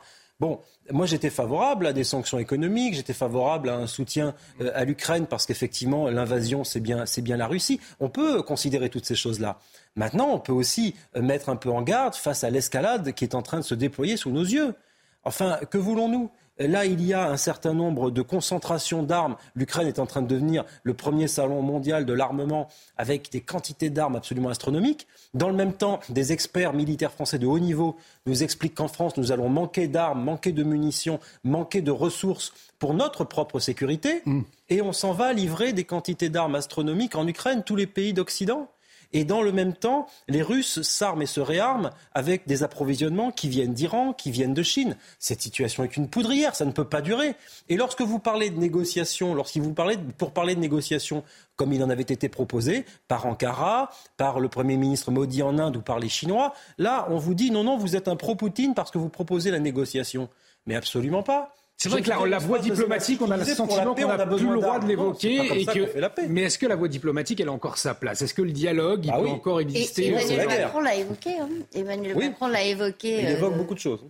Bon, 0.42 0.58
moi 0.90 1.06
j'étais 1.06 1.30
favorable 1.30 1.86
à 1.86 1.92
des 1.92 2.02
sanctions 2.02 2.40
économiques, 2.40 2.94
j'étais 2.94 3.12
favorable 3.12 3.68
à 3.68 3.76
un 3.76 3.86
soutien 3.86 4.34
euh, 4.60 4.72
à 4.74 4.84
l'Ukraine 4.84 5.28
parce 5.28 5.46
qu'effectivement 5.46 6.10
l'invasion 6.10 6.64
c'est 6.64 6.80
bien, 6.80 7.04
bien 7.18 7.36
la 7.36 7.46
Russie. 7.46 7.78
On 8.00 8.08
peut 8.08 8.42
considérer 8.42 8.90
toutes 8.90 9.04
ces 9.06 9.14
choses-là. 9.14 9.60
Maintenant, 9.94 10.30
on 10.32 10.40
peut 10.40 10.50
aussi 10.50 10.96
euh, 11.14 11.22
mettre 11.22 11.48
un 11.48 11.54
peu 11.54 11.70
en 11.70 11.82
garde 11.82 12.16
face 12.16 12.42
à 12.42 12.50
l'escalade 12.50 13.12
qui 13.12 13.22
est 13.22 13.36
en 13.36 13.42
train 13.42 13.58
de 13.58 13.64
se 13.64 13.76
déployer 13.76 14.16
sous 14.16 14.32
nos 14.32 14.42
yeux. 14.42 14.74
Enfin, 15.22 15.60
que 15.70 15.78
voulons-nous? 15.78 16.28
Là, 16.58 16.84
il 16.84 17.04
y 17.04 17.14
a 17.14 17.30
un 17.30 17.36
certain 17.36 17.72
nombre 17.72 18.10
de 18.10 18.20
concentrations 18.20 19.02
d'armes. 19.02 19.36
L'Ukraine 19.54 19.86
est 19.86 19.98
en 19.98 20.06
train 20.06 20.22
de 20.22 20.26
devenir 20.26 20.64
le 20.82 20.94
premier 20.94 21.26
salon 21.26 21.62
mondial 21.62 22.04
de 22.04 22.12
l'armement 22.12 22.68
avec 22.96 23.32
des 23.32 23.40
quantités 23.40 23.90
d'armes 23.90 24.16
absolument 24.16 24.50
astronomiques. 24.50 25.06
Dans 25.34 25.48
le 25.48 25.54
même 25.54 25.72
temps, 25.72 26.00
des 26.10 26.32
experts 26.32 26.74
militaires 26.74 27.12
français 27.12 27.38
de 27.38 27.46
haut 27.46 27.58
niveau 27.58 27.96
nous 28.26 28.42
expliquent 28.42 28.74
qu'en 28.74 28.88
France, 28.88 29.16
nous 29.16 29.32
allons 29.32 29.48
manquer 29.48 29.88
d'armes, 29.88 30.22
manquer 30.22 30.52
de 30.52 30.62
munitions, 30.62 31.20
manquer 31.42 31.80
de 31.80 31.90
ressources 31.90 32.52
pour 32.78 32.92
notre 32.92 33.24
propre 33.24 33.58
sécurité. 33.58 34.22
Mm. 34.26 34.42
Et 34.68 34.82
on 34.82 34.92
s'en 34.92 35.12
va 35.12 35.32
livrer 35.32 35.72
des 35.72 35.84
quantités 35.84 36.28
d'armes 36.28 36.54
astronomiques 36.54 37.16
en 37.16 37.26
Ukraine, 37.26 37.62
tous 37.64 37.76
les 37.76 37.86
pays 37.86 38.12
d'Occident. 38.12 38.68
Et 39.12 39.24
dans 39.24 39.42
le 39.42 39.52
même 39.52 39.74
temps, 39.74 40.06
les 40.28 40.42
Russes 40.42 40.82
s'arment 40.82 41.22
et 41.22 41.26
se 41.26 41.40
réarment 41.40 41.90
avec 42.14 42.46
des 42.46 42.62
approvisionnements 42.62 43.30
qui 43.30 43.48
viennent 43.48 43.74
d'Iran, 43.74 44.12
qui 44.12 44.30
viennent 44.30 44.54
de 44.54 44.62
Chine. 44.62 44.96
Cette 45.18 45.42
situation 45.42 45.84
est 45.84 45.96
une 45.96 46.08
poudrière, 46.08 46.54
ça 46.54 46.64
ne 46.64 46.72
peut 46.72 46.88
pas 46.88 47.02
durer. 47.02 47.34
Et 47.68 47.76
lorsque 47.76 48.02
vous 48.02 48.18
parlez 48.18 48.50
de 48.50 48.58
négociations, 48.58 49.34
lorsqu'il 49.34 49.62
vous 49.62 49.74
parlez, 49.74 49.98
pour 50.18 50.32
parler 50.32 50.54
de 50.54 50.60
négociations, 50.60 51.24
comme 51.56 51.72
il 51.72 51.82
en 51.82 51.90
avait 51.90 52.02
été 52.02 52.28
proposé 52.28 52.84
par 53.08 53.26
Ankara, 53.26 53.90
par 54.16 54.40
le 54.40 54.48
Premier 54.48 54.76
ministre 54.76 55.10
Modi 55.10 55.42
en 55.42 55.58
Inde 55.58 55.76
ou 55.76 55.82
par 55.82 55.98
les 55.98 56.08
Chinois, 56.08 56.54
là, 56.78 57.06
on 57.10 57.18
vous 57.18 57.34
dit 57.34 57.50
non, 57.50 57.64
non, 57.64 57.76
vous 57.76 57.96
êtes 57.96 58.08
un 58.08 58.16
pro-Poutine 58.16 58.74
parce 58.74 58.90
que 58.90 58.98
vous 58.98 59.08
proposez 59.08 59.50
la 59.50 59.60
négociation. 59.60 60.28
Mais 60.66 60.76
absolument 60.76 61.22
pas. 61.22 61.54
C'est 61.82 61.88
vrai 61.88 62.02
que 62.02 62.10
la, 62.10 62.38
voie 62.38 62.60
diplomatique, 62.60 63.20
on 63.22 63.30
a 63.30 63.36
le 63.36 63.44
sentiment 63.44 63.94
qu'on 63.94 64.06
n'a 64.06 64.26
plus 64.26 64.46
le 64.46 64.60
droit 64.60 64.78
de 64.78 64.86
l'évoquer. 64.86 65.66
Mais 66.28 66.42
est-ce 66.42 66.58
que 66.58 66.66
la 66.66 66.76
voie 66.76 66.88
diplomatique, 66.88 67.40
elle 67.40 67.48
a 67.48 67.52
encore 67.52 67.78
sa 67.78 67.94
place? 67.94 68.22
Est-ce 68.22 68.34
que 68.34 68.42
le 68.42 68.52
dialogue, 68.52 69.04
il 69.04 69.10
ah 69.12 69.18
peut 69.18 69.28
encore 69.28 69.60
exister? 69.60 70.08
Emmanuel 70.08 70.46
Macron 70.46 70.80
l'a 70.80 70.94
évoqué. 70.94 71.38
Hein. 71.40 71.48
Emmanuel 71.74 72.16
Macron 72.16 72.46
l'a 72.46 72.62
évoqué. 72.62 73.22
Il 73.22 73.28
évoque 73.30 73.52
euh, 73.52 73.56
beaucoup 73.56 73.74
de 73.74 73.80
choses. 73.80 74.04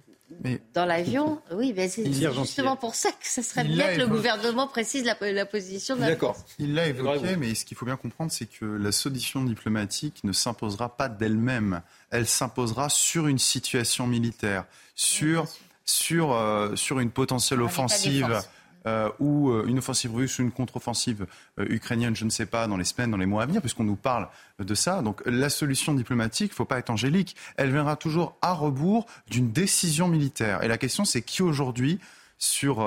dans 0.74 0.84
l'avion, 0.84 1.40
oui, 1.52 1.72
mais 1.74 1.88
c'est 1.88 2.04
justement 2.12 2.76
pour 2.76 2.94
ça 2.94 3.10
que 3.10 3.26
ce 3.26 3.40
serait 3.40 3.64
bien 3.64 3.94
que 3.94 4.00
le 4.00 4.06
gouvernement 4.06 4.66
précise 4.66 5.04
la, 5.04 5.46
position 5.46 5.96
de 5.96 6.02
la 6.02 6.08
D'accord. 6.08 6.36
Il 6.58 6.74
l'a 6.74 6.88
évoqué, 6.88 7.36
mais 7.38 7.54
ce 7.54 7.64
qu'il 7.64 7.76
faut 7.76 7.86
bien 7.86 7.96
comprendre, 7.96 8.30
c'est 8.32 8.46
que 8.46 8.66
la 8.66 8.92
solution 8.92 9.42
diplomatique 9.42 10.24
ne 10.24 10.32
s'imposera 10.32 10.94
pas 10.94 11.08
d'elle-même. 11.08 11.80
Elle 12.10 12.26
s'imposera 12.26 12.90
sur 12.90 13.28
une 13.28 13.38
situation 13.38 14.06
militaire, 14.06 14.66
sur 14.94 15.46
sur, 15.84 16.32
euh, 16.32 16.76
sur 16.76 17.00
une 17.00 17.10
potentielle 17.10 17.62
offensive. 17.62 18.40
Euh, 18.84 19.08
ou 19.20 19.50
euh, 19.50 19.64
une 19.68 19.78
offensive 19.78 20.12
russe 20.12 20.40
ou 20.40 20.42
une 20.42 20.50
contre-offensive 20.50 21.28
ukrainienne, 21.56 22.16
je 22.16 22.24
ne 22.24 22.30
sais 22.30 22.46
pas, 22.46 22.66
dans 22.66 22.76
les 22.76 22.82
semaines, 22.82 23.12
dans 23.12 23.16
les 23.16 23.26
mois 23.26 23.44
à 23.44 23.46
venir, 23.46 23.60
puisqu'on 23.60 23.84
nous 23.84 23.94
parle 23.94 24.28
de 24.58 24.74
ça. 24.74 25.02
Donc 25.02 25.22
la 25.24 25.50
solution 25.50 25.94
diplomatique, 25.94 26.48
il 26.48 26.54
ne 26.54 26.56
faut 26.56 26.64
pas 26.64 26.80
être 26.80 26.90
angélique, 26.90 27.36
elle 27.56 27.70
viendra 27.70 27.94
toujours 27.94 28.34
à 28.42 28.52
rebours 28.52 29.06
d'une 29.30 29.52
décision 29.52 30.08
militaire. 30.08 30.64
Et 30.64 30.68
la 30.68 30.78
question, 30.78 31.04
c'est 31.04 31.22
qui 31.22 31.42
aujourd'hui 31.42 32.00
sur, 32.38 32.84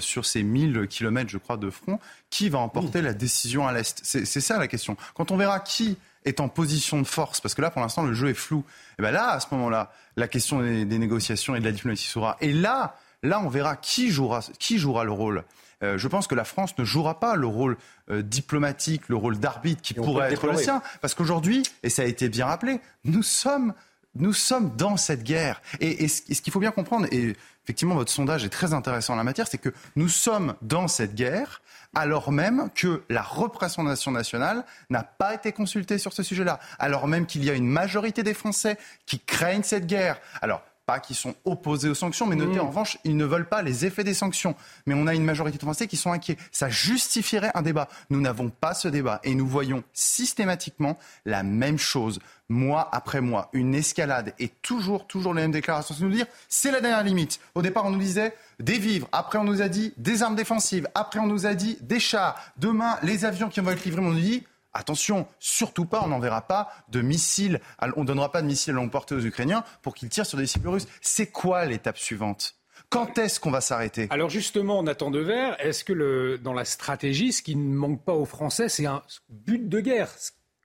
sur 0.00 0.26
ces 0.26 0.42
1000 0.42 0.86
kilomètres, 0.86 1.30
je 1.30 1.38
crois, 1.38 1.56
de 1.56 1.70
front, 1.70 1.98
qui 2.28 2.50
va 2.50 2.58
emporter 2.58 3.00
la 3.00 3.14
décision 3.14 3.66
à 3.66 3.72
l'Est? 3.72 4.00
C'est 4.02 4.26
ça 4.26 4.58
la 4.58 4.68
question. 4.68 4.98
Quand 5.14 5.30
on 5.30 5.38
verra 5.38 5.60
qui 5.60 5.96
est 6.24 6.40
en 6.40 6.48
position 6.48 7.00
de 7.00 7.06
force, 7.06 7.40
parce 7.40 7.54
que 7.54 7.62
là, 7.62 7.70
pour 7.70 7.80
l'instant, 7.80 8.02
le 8.02 8.14
jeu 8.14 8.28
est 8.28 8.34
flou, 8.34 8.60
et 8.60 8.94
eh 8.98 9.02
bien 9.02 9.10
là, 9.10 9.30
à 9.30 9.40
ce 9.40 9.46
moment-là, 9.52 9.92
la 10.16 10.28
question 10.28 10.60
des, 10.60 10.84
négociations 10.84 11.54
et 11.54 11.60
de 11.60 11.64
la 11.64 11.72
diplomatie 11.72 12.06
sera. 12.06 12.36
Et 12.40 12.52
là, 12.52 12.96
là, 13.22 13.40
on 13.40 13.48
verra 13.48 13.76
qui 13.76 14.10
jouera, 14.10 14.40
qui 14.58 14.78
jouera 14.78 15.04
le 15.04 15.12
rôle. 15.12 15.44
Euh, 15.82 15.96
je 15.96 16.08
pense 16.08 16.26
que 16.26 16.34
la 16.34 16.44
France 16.44 16.76
ne 16.76 16.84
jouera 16.84 17.20
pas 17.20 17.36
le 17.36 17.46
rôle 17.46 17.76
euh, 18.10 18.22
diplomatique, 18.22 19.08
le 19.08 19.16
rôle 19.16 19.38
d'arbitre 19.38 19.80
qui 19.80 19.94
pourrait 19.94 20.32
être 20.32 20.46
le 20.46 20.56
sien. 20.56 20.82
Parce 21.00 21.14
qu'aujourd'hui, 21.14 21.62
et 21.82 21.90
ça 21.90 22.02
a 22.02 22.04
été 22.04 22.28
bien 22.28 22.46
rappelé, 22.46 22.80
nous 23.04 23.22
sommes, 23.22 23.74
nous 24.16 24.32
sommes 24.32 24.74
dans 24.76 24.96
cette 24.96 25.22
guerre. 25.22 25.62
Et, 25.78 26.08
ce, 26.08 26.34
ce 26.34 26.42
qu'il 26.42 26.52
faut 26.52 26.58
bien 26.58 26.72
comprendre, 26.72 27.06
et 27.12 27.36
effectivement 27.64 27.94
votre 27.94 28.10
sondage 28.10 28.44
est 28.44 28.48
très 28.48 28.72
intéressant 28.72 29.12
en 29.12 29.16
la 29.16 29.24
matière, 29.24 29.46
c'est 29.46 29.58
que 29.58 29.72
nous 29.94 30.08
sommes 30.08 30.54
dans 30.62 30.88
cette 30.88 31.14
guerre 31.14 31.62
alors 31.94 32.30
même 32.32 32.70
que 32.74 33.02
la 33.08 33.22
représentation 33.22 34.12
nationale 34.12 34.64
n'a 34.90 35.02
pas 35.02 35.34
été 35.34 35.52
consultée 35.52 35.98
sur 35.98 36.12
ce 36.12 36.22
sujet-là, 36.22 36.60
alors 36.78 37.08
même 37.08 37.26
qu'il 37.26 37.44
y 37.44 37.50
a 37.50 37.54
une 37.54 37.66
majorité 37.66 38.22
des 38.22 38.34
Français 38.34 38.78
qui 39.06 39.20
craignent 39.20 39.62
cette 39.62 39.86
guerre. 39.86 40.20
Alors, 40.42 40.62
pas 40.88 41.00
qui 41.00 41.12
sont 41.12 41.34
opposés 41.44 41.90
aux 41.90 41.94
sanctions, 41.94 42.26
mais 42.26 42.34
notez 42.34 42.56
mmh. 42.56 42.62
en 42.62 42.68
revanche, 42.68 42.96
ils 43.04 43.14
ne 43.14 43.26
veulent 43.26 43.46
pas 43.46 43.60
les 43.60 43.84
effets 43.84 44.04
des 44.04 44.14
sanctions. 44.14 44.54
Mais 44.86 44.94
on 44.94 45.06
a 45.06 45.14
une 45.14 45.22
majorité 45.22 45.58
de 45.58 45.62
Français 45.62 45.86
qui 45.86 45.98
sont 45.98 46.12
inquiets. 46.12 46.38
Ça 46.50 46.70
justifierait 46.70 47.50
un 47.52 47.60
débat. 47.60 47.90
Nous 48.08 48.22
n'avons 48.22 48.48
pas 48.48 48.72
ce 48.72 48.88
débat 48.88 49.20
et 49.22 49.34
nous 49.34 49.46
voyons 49.46 49.84
systématiquement 49.92 50.98
la 51.26 51.42
même 51.42 51.78
chose, 51.78 52.20
mois 52.48 52.88
après 52.90 53.20
mois. 53.20 53.50
Une 53.52 53.74
escalade 53.74 54.32
et 54.38 54.48
toujours, 54.48 55.06
toujours 55.06 55.34
les 55.34 55.42
mêmes 55.42 55.52
déclarations. 55.52 55.94
C'est 55.94 56.04
nous 56.04 56.10
dire, 56.10 56.26
c'est 56.48 56.72
la 56.72 56.80
dernière 56.80 57.04
limite. 57.04 57.38
Au 57.54 57.60
départ, 57.60 57.84
on 57.84 57.90
nous 57.90 57.98
disait 57.98 58.34
des 58.58 58.78
vivres. 58.78 59.08
Après, 59.12 59.36
on 59.36 59.44
nous 59.44 59.60
a 59.60 59.68
dit 59.68 59.92
des 59.98 60.22
armes 60.22 60.36
défensives. 60.36 60.88
Après, 60.94 61.20
on 61.20 61.26
nous 61.26 61.44
a 61.44 61.52
dit 61.52 61.76
des 61.82 62.00
chars. 62.00 62.34
Demain, 62.56 62.96
les 63.02 63.26
avions 63.26 63.50
qui 63.50 63.60
vont 63.60 63.72
être 63.72 63.84
livrés, 63.84 64.00
on 64.00 64.12
nous 64.12 64.20
dit 64.20 64.46
Attention, 64.74 65.26
surtout 65.38 65.86
pas, 65.86 66.02
on 66.04 66.08
n'enverra 66.08 66.42
pas 66.42 66.68
de 66.90 67.00
missiles, 67.00 67.60
on 67.96 68.02
ne 68.02 68.06
donnera 68.06 68.30
pas 68.30 68.42
de 68.42 68.46
missiles 68.46 68.72
à 68.72 68.76
longue 68.76 68.90
portée 68.90 69.14
aux 69.14 69.24
Ukrainiens 69.24 69.64
pour 69.82 69.94
qu'ils 69.94 70.08
tirent 70.08 70.26
sur 70.26 70.38
des 70.38 70.46
cibles 70.46 70.68
russes. 70.68 70.86
C'est 71.00 71.28
quoi 71.28 71.64
l'étape 71.64 71.98
suivante? 71.98 72.54
Quand 72.90 73.18
est-ce 73.18 73.40
qu'on 73.40 73.50
va 73.50 73.60
s'arrêter? 73.60 74.06
Alors 74.10 74.30
justement, 74.30 74.82
Nathan 74.82 75.10
Dever, 75.10 75.52
est-ce 75.58 75.84
que 75.84 75.92
le, 75.92 76.38
dans 76.38 76.54
la 76.54 76.64
stratégie, 76.64 77.32
ce 77.32 77.42
qui 77.42 77.56
ne 77.56 77.74
manque 77.74 78.04
pas 78.04 78.14
aux 78.14 78.24
Français, 78.24 78.68
c'est 78.68 78.86
un 78.86 79.02
but 79.28 79.68
de 79.68 79.80
guerre? 79.80 80.10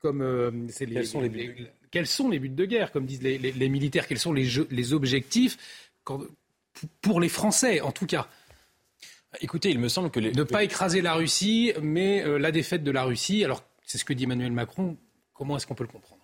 Comme, 0.02 0.22
euh, 0.22 0.52
quels, 0.78 1.06
sont 1.06 1.22
les, 1.22 1.30
buts 1.30 1.68
quels 1.90 2.08
sont 2.08 2.30
les 2.30 2.40
buts 2.40 2.50
de 2.50 2.66
guerre, 2.66 2.92
comme 2.92 3.06
disent 3.06 3.22
les, 3.22 3.70
militaires? 3.70 4.08
Quels 4.08 4.20
sont 4.20 4.34
les, 4.34 4.94
objectifs 4.94 5.58
pour 7.02 7.20
les 7.22 7.30
Français, 7.30 7.82
en 7.82 7.92
tout 7.92 8.06
cas? 8.06 8.28
Écoutez, 9.42 9.72
il 9.72 9.80
me 9.80 9.88
semble 9.88 10.12
que 10.12 10.20
Ne 10.20 10.44
pas 10.44 10.64
écraser 10.64 11.02
la 11.02 11.14
Russie, 11.14 11.74
mais 11.82 12.24
euh, 12.24 12.38
la 12.38 12.52
défaite 12.52 12.84
de 12.84 12.92
la 12.92 13.04
Russie. 13.04 13.44
Alors 13.44 13.64
c'est 13.86 13.98
ce 13.98 14.06
que 14.06 14.14
dit 14.14 14.24
Emmanuel 14.24 14.52
Macron. 14.52 14.98
Comment 15.34 15.58
est-ce 15.58 15.68
qu'on 15.68 15.76
peut 15.76 15.84
le 15.84 15.90
comprendre? 15.90 16.22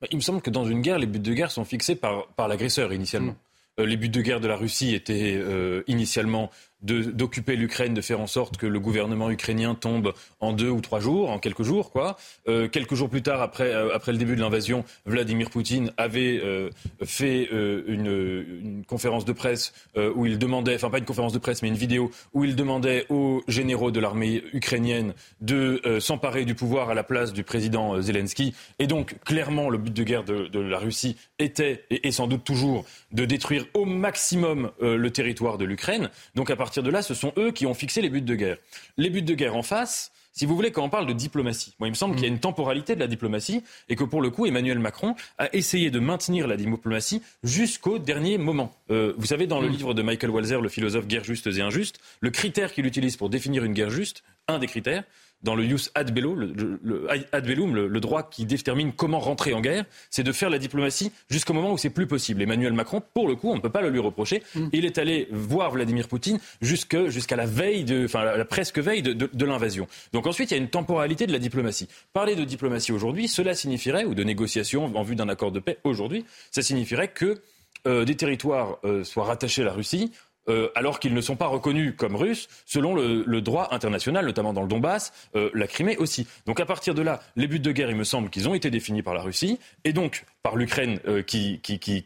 Bah, 0.00 0.08
Il 0.10 0.16
me 0.16 0.22
semble 0.22 0.42
que 0.42 0.50
dans 0.50 0.64
une 0.64 0.80
guerre, 0.80 0.98
les 0.98 1.06
buts 1.06 1.18
de 1.18 1.34
guerre 1.34 1.50
sont 1.50 1.64
fixés 1.64 1.96
par, 1.96 2.28
par 2.28 2.48
l'agresseur 2.48 2.92
initialement. 2.92 3.32
Mm. 3.32 3.80
Euh, 3.80 3.86
les 3.86 3.96
buts 3.96 4.08
de 4.08 4.20
guerre 4.20 4.40
de 4.40 4.48
la 4.48 4.56
Russie 4.56 4.94
étaient 4.94 5.34
euh, 5.36 5.82
initialement 5.86 6.50
d'occuper 6.82 7.56
l'Ukraine, 7.56 7.92
de 7.92 8.00
faire 8.00 8.20
en 8.20 8.28
sorte 8.28 8.56
que 8.56 8.66
le 8.66 8.78
gouvernement 8.78 9.30
ukrainien 9.30 9.74
tombe 9.74 10.12
en 10.40 10.52
deux 10.52 10.70
ou 10.70 10.80
trois 10.80 11.00
jours, 11.00 11.30
en 11.30 11.38
quelques 11.40 11.64
jours, 11.64 11.90
quoi. 11.90 12.16
Euh, 12.48 12.68
quelques 12.68 12.94
jours 12.94 13.10
plus 13.10 13.22
tard, 13.22 13.42
après, 13.42 13.74
euh, 13.74 13.94
après 13.94 14.12
le 14.12 14.18
début 14.18 14.36
de 14.36 14.40
l'invasion, 14.40 14.84
Vladimir 15.04 15.50
Poutine 15.50 15.92
avait 15.96 16.40
euh, 16.42 16.70
fait 17.04 17.48
une, 17.50 18.84
conférence 18.86 19.24
de 19.24 19.32
presse 19.32 19.72
où 19.96 20.26
il 20.26 20.38
demandait, 20.38 20.74
enfin 20.74 20.90
pas 20.90 20.98
une 20.98 21.04
conférence 21.04 21.32
de 21.32 21.38
presse, 21.38 21.62
mais 21.62 21.68
une 21.68 21.74
vidéo 21.74 22.10
où 22.32 22.44
il 22.44 22.54
demandait 22.54 23.06
aux 23.08 23.42
généraux 23.48 23.90
de 23.90 24.00
l'armée 24.00 24.42
ukrainienne 24.52 25.14
de 25.40 25.80
s'emparer 26.00 26.44
du 26.44 26.54
pouvoir 26.54 26.90
à 26.90 26.94
la 26.94 27.02
place 27.02 27.32
du 27.32 27.42
président 27.42 28.00
Zelensky. 28.00 28.54
Et 28.78 28.86
donc, 28.86 29.16
clairement, 29.24 29.68
le 29.68 29.78
but 29.78 29.92
de 29.92 30.02
guerre 30.04 30.24
de, 30.24 30.58
la 30.58 30.78
Russie 30.78 31.16
était, 31.38 31.84
et, 31.90 32.08
et, 32.08 32.12
sans 32.12 32.26
doute 32.26 32.44
toujours, 32.44 32.84
de 33.12 33.24
détruire 33.24 33.66
au 33.74 33.84
maximum 33.84 34.70
le 34.80 35.10
territoire 35.10 35.58
de 35.58 35.64
l'Ukraine. 35.64 36.10
Donc, 36.34 36.50
à 36.50 36.56
partir 36.68 36.82
de 36.82 36.90
là, 36.90 37.00
ce 37.00 37.14
sont 37.14 37.32
eux 37.38 37.50
qui 37.50 37.64
ont 37.64 37.72
fixé 37.72 38.02
les 38.02 38.10
buts 38.10 38.20
de 38.20 38.34
guerre. 38.34 38.58
Les 38.98 39.08
buts 39.08 39.22
de 39.22 39.32
guerre 39.32 39.56
en 39.56 39.62
face, 39.62 40.12
si 40.34 40.44
vous 40.44 40.54
voulez, 40.54 40.70
quand 40.70 40.84
on 40.84 40.90
parle 40.90 41.06
de 41.06 41.14
diplomatie, 41.14 41.74
moi, 41.78 41.88
il 41.88 41.92
me 41.92 41.96
semble 41.96 42.14
qu'il 42.14 42.24
y 42.24 42.26
a 42.26 42.28
une 42.28 42.40
temporalité 42.40 42.94
de 42.94 43.00
la 43.00 43.06
diplomatie 43.06 43.64
et 43.88 43.96
que 43.96 44.04
pour 44.04 44.20
le 44.20 44.28
coup, 44.28 44.44
Emmanuel 44.44 44.78
Macron 44.78 45.14
a 45.38 45.48
essayé 45.54 45.90
de 45.90 45.98
maintenir 45.98 46.46
la 46.46 46.58
diplomatie 46.58 47.22
jusqu'au 47.42 47.98
dernier 47.98 48.36
moment. 48.36 48.70
Euh, 48.90 49.14
vous 49.16 49.24
savez, 49.24 49.46
dans 49.46 49.62
le 49.62 49.68
mm. 49.70 49.72
livre 49.72 49.94
de 49.94 50.02
Michael 50.02 50.28
Walzer, 50.28 50.60
le 50.60 50.68
philosophe 50.68 51.06
Guerre 51.06 51.24
justes 51.24 51.46
et 51.46 51.62
injustes, 51.62 52.00
le 52.20 52.28
critère 52.28 52.74
qu'il 52.74 52.84
utilise 52.84 53.16
pour 53.16 53.30
définir 53.30 53.64
une 53.64 53.72
guerre 53.72 53.88
juste, 53.88 54.22
un 54.46 54.58
des 54.58 54.66
critères, 54.66 55.04
dans 55.42 55.54
le 55.54 55.64
jus 55.64 55.90
ad 55.94 56.12
bellum, 56.12 56.54
le, 56.82 57.06
ad 57.32 57.46
bellum, 57.46 57.74
le, 57.74 58.00
droit 58.00 58.28
qui 58.28 58.44
détermine 58.44 58.92
comment 58.92 59.20
rentrer 59.20 59.54
en 59.54 59.60
guerre, 59.60 59.84
c'est 60.10 60.22
de 60.22 60.32
faire 60.32 60.50
la 60.50 60.58
diplomatie 60.58 61.12
jusqu'au 61.30 61.52
moment 61.52 61.72
où 61.72 61.78
c'est 61.78 61.90
plus 61.90 62.06
possible. 62.06 62.42
Emmanuel 62.42 62.72
Macron, 62.72 63.02
pour 63.14 63.28
le 63.28 63.36
coup, 63.36 63.50
on 63.50 63.56
ne 63.56 63.60
peut 63.60 63.70
pas 63.70 63.80
le 63.80 63.90
lui 63.90 64.00
reprocher. 64.00 64.42
Mm. 64.54 64.68
Il 64.72 64.84
est 64.84 64.98
allé 64.98 65.28
voir 65.30 65.70
Vladimir 65.70 66.08
Poutine 66.08 66.38
jusqu'à 66.60 67.36
la 67.36 67.46
veille, 67.46 67.84
de, 67.84 68.04
enfin 68.04 68.24
la, 68.24 68.44
presque 68.44 68.78
veille 68.78 69.02
de, 69.02 69.12
de, 69.12 69.30
de 69.32 69.44
l'invasion. 69.46 69.86
Donc 70.12 70.26
ensuite, 70.26 70.50
il 70.50 70.54
y 70.54 70.58
a 70.58 70.60
une 70.60 70.70
temporalité 70.70 71.26
de 71.26 71.32
la 71.32 71.38
diplomatie. 71.38 71.88
Parler 72.12 72.34
de 72.34 72.44
diplomatie 72.44 72.92
aujourd'hui, 72.92 73.28
cela 73.28 73.54
signifierait, 73.54 74.04
ou 74.04 74.14
de 74.14 74.24
négociation 74.24 74.84
en 74.96 75.02
vue 75.02 75.14
d'un 75.14 75.28
accord 75.28 75.52
de 75.52 75.60
paix 75.60 75.78
aujourd'hui, 75.84 76.24
ça 76.50 76.62
signifierait 76.62 77.08
que 77.08 77.40
des 77.86 78.16
territoires 78.16 78.78
soient 79.04 79.24
rattachés 79.24 79.62
à 79.62 79.64
la 79.64 79.72
Russie, 79.72 80.12
euh, 80.48 80.68
alors 80.74 81.00
qu'ils 81.00 81.14
ne 81.14 81.20
sont 81.20 81.36
pas 81.36 81.46
reconnus 81.46 81.94
comme 81.96 82.16
russes 82.16 82.48
selon 82.66 82.94
le, 82.94 83.40
droit 83.40 83.68
international, 83.70 84.26
notamment 84.26 84.52
dans 84.52 84.62
le 84.62 84.68
Donbass, 84.68 85.12
euh, 85.36 85.50
la 85.54 85.66
Crimée 85.66 85.96
aussi. 85.96 86.26
Donc 86.46 86.60
à 86.60 86.66
partir 86.66 86.94
de 86.94 87.02
là, 87.02 87.20
les 87.36 87.46
buts 87.46 87.60
de 87.60 87.72
guerre, 87.72 87.90
il 87.90 87.96
me 87.96 88.04
semble 88.04 88.30
qu'ils 88.30 88.48
ont 88.48 88.54
été 88.54 88.70
définis 88.70 89.02
par 89.02 89.14
la 89.14 89.22
Russie 89.22 89.58
et 89.84 89.92
donc 89.92 90.24
par 90.42 90.56
l'Ukraine 90.56 90.98
euh, 91.06 91.22
qui, 91.22 91.60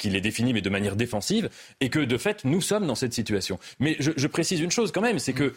les 0.04 0.20
définit, 0.20 0.52
mais 0.52 0.60
de 0.60 0.70
manière 0.70 0.96
défensive, 0.96 1.48
et 1.80 1.88
que 1.88 2.00
de 2.00 2.18
fait, 2.18 2.44
nous 2.44 2.60
sommes 2.60 2.86
dans 2.86 2.94
cette 2.94 3.12
situation. 3.12 3.58
Mais 3.78 3.96
je, 3.98 4.26
précise 4.26 4.60
une 4.60 4.70
chose 4.70 4.92
quand 4.92 5.00
même, 5.00 5.18
c'est 5.18 5.32
que 5.32 5.54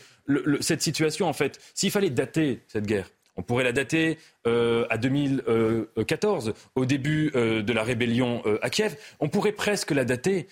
cette 0.60 0.82
situation, 0.82 1.28
en 1.28 1.34
fait, 1.34 1.60
s'il 1.74 1.92
fallait 1.92 2.10
dater 2.10 2.62
cette 2.68 2.86
guerre, 2.86 3.10
on 3.38 3.44
pourrait 3.44 3.64
la 3.64 3.72
dater 3.72 4.18
euh, 4.48 4.86
à 4.90 4.98
2014, 4.98 6.54
au 6.76 6.86
début 6.86 7.32
euh, 7.36 7.62
de 7.64 7.74
la 7.74 7.84
rébellion 7.84 8.42
euh, 8.46 8.60
à 8.62 8.70
Kiev. 8.70 8.96
On 9.20 9.28
pourrait 9.28 9.52
presque 9.52 9.92
la 9.92 10.06
dater 10.06 10.48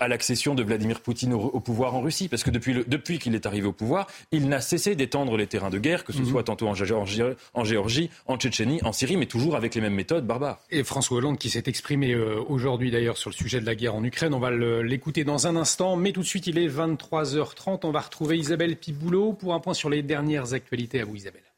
à 0.00 0.08
l'accession 0.08 0.56
de 0.56 0.64
Vladimir 0.64 1.00
Poutine 1.00 1.32
au, 1.32 1.60
pouvoir 1.60 1.94
en 1.94 2.00
Russie, 2.00 2.28
parce 2.28 2.42
que 2.42 2.50
depuis, 2.50 2.74
depuis 2.88 3.20
qu'il 3.20 3.36
est 3.36 3.46
arrivé 3.46 3.68
au 3.68 3.72
pouvoir, 3.72 4.08
il 4.32 4.48
n'a 4.48 4.60
cessé 4.60 4.96
d'étendre 4.96 5.36
les 5.36 5.46
terrains 5.46 5.70
de 5.70 5.78
guerre, 5.78 6.02
que 6.02 6.12
ce 6.12 6.22
mhm. 6.22 6.26
soit 6.26 6.42
tantôt 6.42 6.66
en, 6.66 6.74
Géorgie, 6.74 7.22
en 7.54 7.62
Géorgie, 7.62 8.10
en 8.26 8.36
Tchétchénie, 8.36 8.80
en 8.82 8.92
Syrie, 8.92 9.16
mais 9.16 9.26
toujours 9.26 9.54
avec 9.54 9.76
les 9.76 9.80
mêmes 9.80 9.94
méthodes 9.94 10.26
barbares. 10.26 10.58
Et 10.72 10.82
François 10.82 11.18
Hollande 11.18 11.38
qui 11.38 11.50
s'est 11.50 11.62
exprimé 11.66 12.16
aujourd'hui 12.16 12.90
d'ailleurs 12.90 13.16
sur 13.16 13.30
le 13.30 13.34
sujet 13.36 13.60
de 13.60 13.66
la 13.66 13.76
guerre 13.76 13.94
en 13.94 14.02
Ukraine, 14.02 14.34
on 14.34 14.40
va 14.40 14.50
l'écouter 14.50 15.22
dans 15.22 15.46
un 15.46 15.54
instant, 15.54 15.94
mais 15.94 16.10
tout 16.10 16.22
de 16.22 16.26
suite 16.26 16.48
il 16.48 16.58
est 16.58 16.66
23h30, 16.66 17.82
on 17.84 17.92
va 17.92 18.00
retrouver 18.00 18.38
Isabelle 18.38 18.74
Piboulot 18.74 19.34
pour 19.34 19.54
un 19.54 19.60
point 19.60 19.74
sur 19.74 19.88
les 19.88 20.02
dernières 20.02 20.52
actualités 20.52 21.00
à 21.00 21.04
vous 21.04 21.14
Isabelle. 21.14 21.49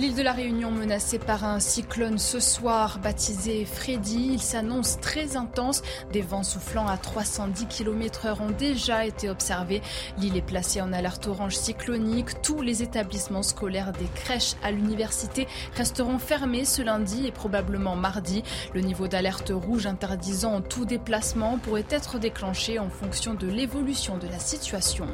L'île 0.00 0.16
de 0.16 0.22
la 0.22 0.32
Réunion 0.32 0.72
menacée 0.72 1.20
par 1.20 1.44
un 1.44 1.60
cyclone 1.60 2.18
ce 2.18 2.40
soir 2.40 2.98
baptisé 2.98 3.64
Freddy. 3.64 4.30
Il 4.32 4.42
s'annonce 4.42 4.98
très 4.98 5.36
intense. 5.36 5.82
Des 6.12 6.20
vents 6.20 6.42
soufflant 6.42 6.88
à 6.88 6.96
310 6.96 7.66
km 7.66 8.26
heure 8.26 8.40
ont 8.40 8.50
déjà 8.50 9.06
été 9.06 9.30
observés. 9.30 9.82
L'île 10.18 10.36
est 10.36 10.42
placée 10.42 10.80
en 10.80 10.92
alerte 10.92 11.28
orange 11.28 11.54
cyclonique. 11.54 12.42
Tous 12.42 12.60
les 12.60 12.82
établissements 12.82 13.44
scolaires 13.44 13.92
des 13.92 14.08
crèches 14.16 14.54
à 14.64 14.72
l'université 14.72 15.46
resteront 15.76 16.18
fermés 16.18 16.64
ce 16.64 16.82
lundi 16.82 17.28
et 17.28 17.32
probablement 17.32 17.94
mardi. 17.94 18.42
Le 18.74 18.80
niveau 18.80 19.06
d'alerte 19.06 19.52
rouge 19.54 19.86
interdisant 19.86 20.60
tout 20.60 20.86
déplacement 20.86 21.56
pourrait 21.58 21.86
être 21.88 22.18
déclenché 22.18 22.80
en 22.80 22.90
fonction 22.90 23.34
de 23.34 23.46
l'évolution 23.46 24.18
de 24.18 24.26
la 24.26 24.40
situation. 24.40 25.06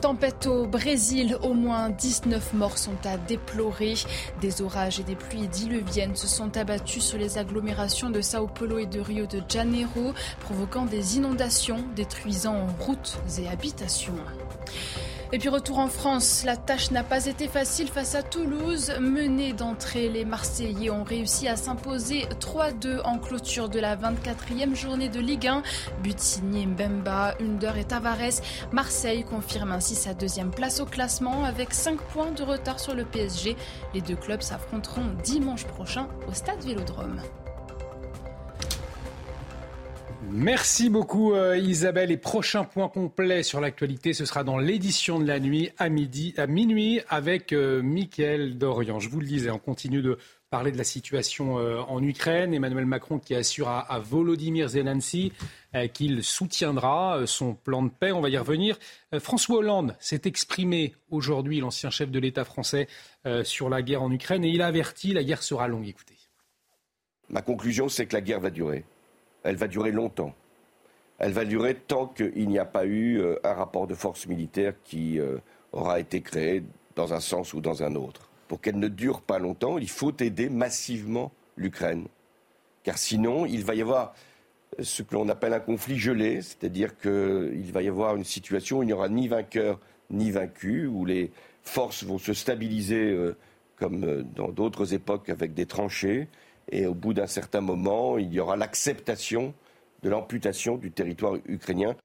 Tempête 0.00 0.46
au 0.46 0.66
Brésil, 0.66 1.36
au 1.42 1.54
moins 1.54 1.90
19 1.90 2.54
morts 2.54 2.78
sont 2.78 2.96
à 3.04 3.16
déplorer. 3.16 3.94
Des 4.40 4.62
orages 4.62 5.00
et 5.00 5.02
des 5.02 5.16
pluies 5.16 5.48
diluviennes 5.48 6.14
se 6.14 6.28
sont 6.28 6.56
abattus 6.56 7.02
sur 7.02 7.18
les 7.18 7.36
agglomérations 7.36 8.08
de 8.08 8.20
Sao 8.20 8.46
Paulo 8.46 8.78
et 8.78 8.86
de 8.86 9.00
Rio 9.00 9.26
de 9.26 9.42
Janeiro, 9.48 10.12
provoquant 10.40 10.84
des 10.84 11.16
inondations, 11.16 11.84
détruisant 11.96 12.68
routes 12.78 13.18
et 13.40 13.48
habitations. 13.48 14.14
Et 15.30 15.38
puis 15.38 15.50
retour 15.50 15.78
en 15.78 15.88
France, 15.88 16.42
la 16.46 16.56
tâche 16.56 16.90
n'a 16.90 17.04
pas 17.04 17.26
été 17.26 17.48
facile 17.48 17.88
face 17.88 18.14
à 18.14 18.22
Toulouse. 18.22 18.94
Menés 18.98 19.52
d'entrée, 19.52 20.08
les 20.08 20.24
Marseillais 20.24 20.88
ont 20.88 21.04
réussi 21.04 21.48
à 21.48 21.56
s'imposer 21.56 22.26
3-2 22.40 23.02
en 23.04 23.18
clôture 23.18 23.68
de 23.68 23.78
la 23.78 23.94
24e 23.94 24.74
journée 24.74 25.10
de 25.10 25.20
Ligue 25.20 25.48
1. 25.48 25.62
But 26.02 26.40
Mbemba, 26.42 27.34
Under 27.42 27.76
et 27.76 27.84
Tavares. 27.84 28.40
Marseille 28.72 29.22
confirme 29.22 29.72
ainsi 29.72 29.96
sa 29.96 30.14
deuxième 30.14 30.50
place 30.50 30.80
au 30.80 30.86
classement 30.86 31.44
avec 31.44 31.74
5 31.74 32.00
points 32.00 32.32
de 32.32 32.42
retard 32.42 32.80
sur 32.80 32.94
le 32.94 33.04
PSG. 33.04 33.54
Les 33.92 34.00
deux 34.00 34.16
clubs 34.16 34.40
s'affronteront 34.40 35.14
dimanche 35.22 35.66
prochain 35.66 36.08
au 36.26 36.32
stade 36.32 36.64
Vélodrome. 36.64 37.20
Merci 40.30 40.90
beaucoup 40.90 41.32
euh, 41.32 41.56
Isabelle. 41.56 42.10
Et 42.10 42.18
prochain 42.18 42.64
point 42.64 42.88
complet 42.88 43.42
sur 43.42 43.60
l'actualité, 43.60 44.12
ce 44.12 44.26
sera 44.26 44.44
dans 44.44 44.58
l'édition 44.58 45.18
de 45.18 45.26
la 45.26 45.40
nuit 45.40 45.70
à 45.78 45.88
midi, 45.88 46.34
à 46.36 46.46
minuit 46.46 47.00
avec 47.08 47.52
euh, 47.52 47.80
Mickaël 47.82 48.58
Dorian. 48.58 49.00
Je 49.00 49.08
vous 49.08 49.20
le 49.20 49.26
disais, 49.26 49.50
on 49.50 49.58
continue 49.58 50.02
de 50.02 50.18
parler 50.50 50.70
de 50.70 50.76
la 50.76 50.84
situation 50.84 51.58
euh, 51.58 51.80
en 51.80 52.02
Ukraine. 52.02 52.52
Emmanuel 52.52 52.84
Macron 52.84 53.18
qui 53.18 53.34
assure 53.34 53.68
à, 53.68 53.98
Volodymyr 54.00 54.68
Zelensky 54.68 55.32
qu'il 55.92 56.22
soutiendra 56.22 57.22
son 57.26 57.54
plan 57.54 57.82
de 57.82 57.90
paix. 57.90 58.12
On 58.12 58.20
va 58.20 58.30
y 58.30 58.38
revenir. 58.38 58.78
François 59.18 59.58
Hollande 59.58 59.96
s'est 60.00 60.22
exprimé 60.24 60.94
aujourd'hui, 61.10 61.60
l'ancien 61.60 61.90
chef 61.90 62.10
de 62.10 62.18
l'État 62.18 62.46
français, 62.46 62.88
sur 63.42 63.68
la 63.68 63.82
guerre 63.82 64.02
en 64.02 64.10
Ukraine 64.10 64.44
et 64.46 64.48
il 64.48 64.62
a 64.62 64.66
averti 64.66 65.12
la 65.12 65.22
guerre 65.22 65.42
sera 65.42 65.68
longue. 65.68 65.86
Écoutez. 65.86 66.16
Ma 67.28 67.42
conclusion, 67.42 67.90
c'est 67.90 68.06
que 68.06 68.14
la 68.14 68.22
guerre 68.22 68.40
va 68.40 68.48
durer 68.48 68.84
elle 69.42 69.56
va 69.56 69.68
durer 69.68 69.92
longtemps. 69.92 70.34
Elle 71.18 71.32
va 71.32 71.44
durer 71.44 71.74
tant 71.74 72.06
qu'il 72.06 72.48
n'y 72.48 72.58
a 72.58 72.64
pas 72.64 72.86
eu 72.86 73.20
euh, 73.20 73.36
un 73.44 73.52
rapport 73.52 73.86
de 73.86 73.94
force 73.94 74.26
militaire 74.26 74.74
qui 74.84 75.18
euh, 75.18 75.38
aura 75.72 76.00
été 76.00 76.20
créé 76.20 76.62
dans 76.94 77.12
un 77.12 77.20
sens 77.20 77.54
ou 77.54 77.60
dans 77.60 77.82
un 77.82 77.94
autre. 77.94 78.30
Pour 78.46 78.60
qu'elle 78.60 78.78
ne 78.78 78.88
dure 78.88 79.20
pas 79.20 79.38
longtemps, 79.38 79.78
il 79.78 79.90
faut 79.90 80.12
aider 80.20 80.48
massivement 80.48 81.32
l'Ukraine. 81.56 82.06
Car 82.84 82.96
sinon, 82.98 83.46
il 83.46 83.64
va 83.64 83.74
y 83.74 83.82
avoir 83.82 84.14
ce 84.80 85.02
que 85.02 85.14
l'on 85.14 85.28
appelle 85.28 85.52
un 85.52 85.60
conflit 85.60 85.98
gelé, 85.98 86.40
c'est-à-dire 86.40 86.96
qu'il 86.98 87.72
va 87.72 87.82
y 87.82 87.88
avoir 87.88 88.16
une 88.16 88.24
situation 88.24 88.78
où 88.78 88.82
il 88.82 88.86
n'y 88.86 88.92
aura 88.92 89.08
ni 89.08 89.28
vainqueur 89.28 89.80
ni 90.10 90.30
vaincu, 90.30 90.86
où 90.86 91.04
les 91.04 91.30
forces 91.62 92.04
vont 92.04 92.18
se 92.18 92.32
stabiliser 92.32 93.10
euh, 93.10 93.36
comme 93.76 94.22
dans 94.34 94.48
d'autres 94.48 94.94
époques 94.94 95.28
avec 95.28 95.52
des 95.54 95.66
tranchées, 95.66 96.28
et 96.70 96.86
au 96.86 96.94
bout 96.94 97.14
d'un 97.14 97.26
certain 97.26 97.60
moment, 97.60 98.18
il 98.18 98.32
y 98.32 98.40
aura 98.40 98.56
l'acceptation 98.56 99.54
de 100.02 100.08
l'amputation 100.08 100.76
du 100.76 100.90
territoire 100.92 101.36
ukrainien. 101.46 101.96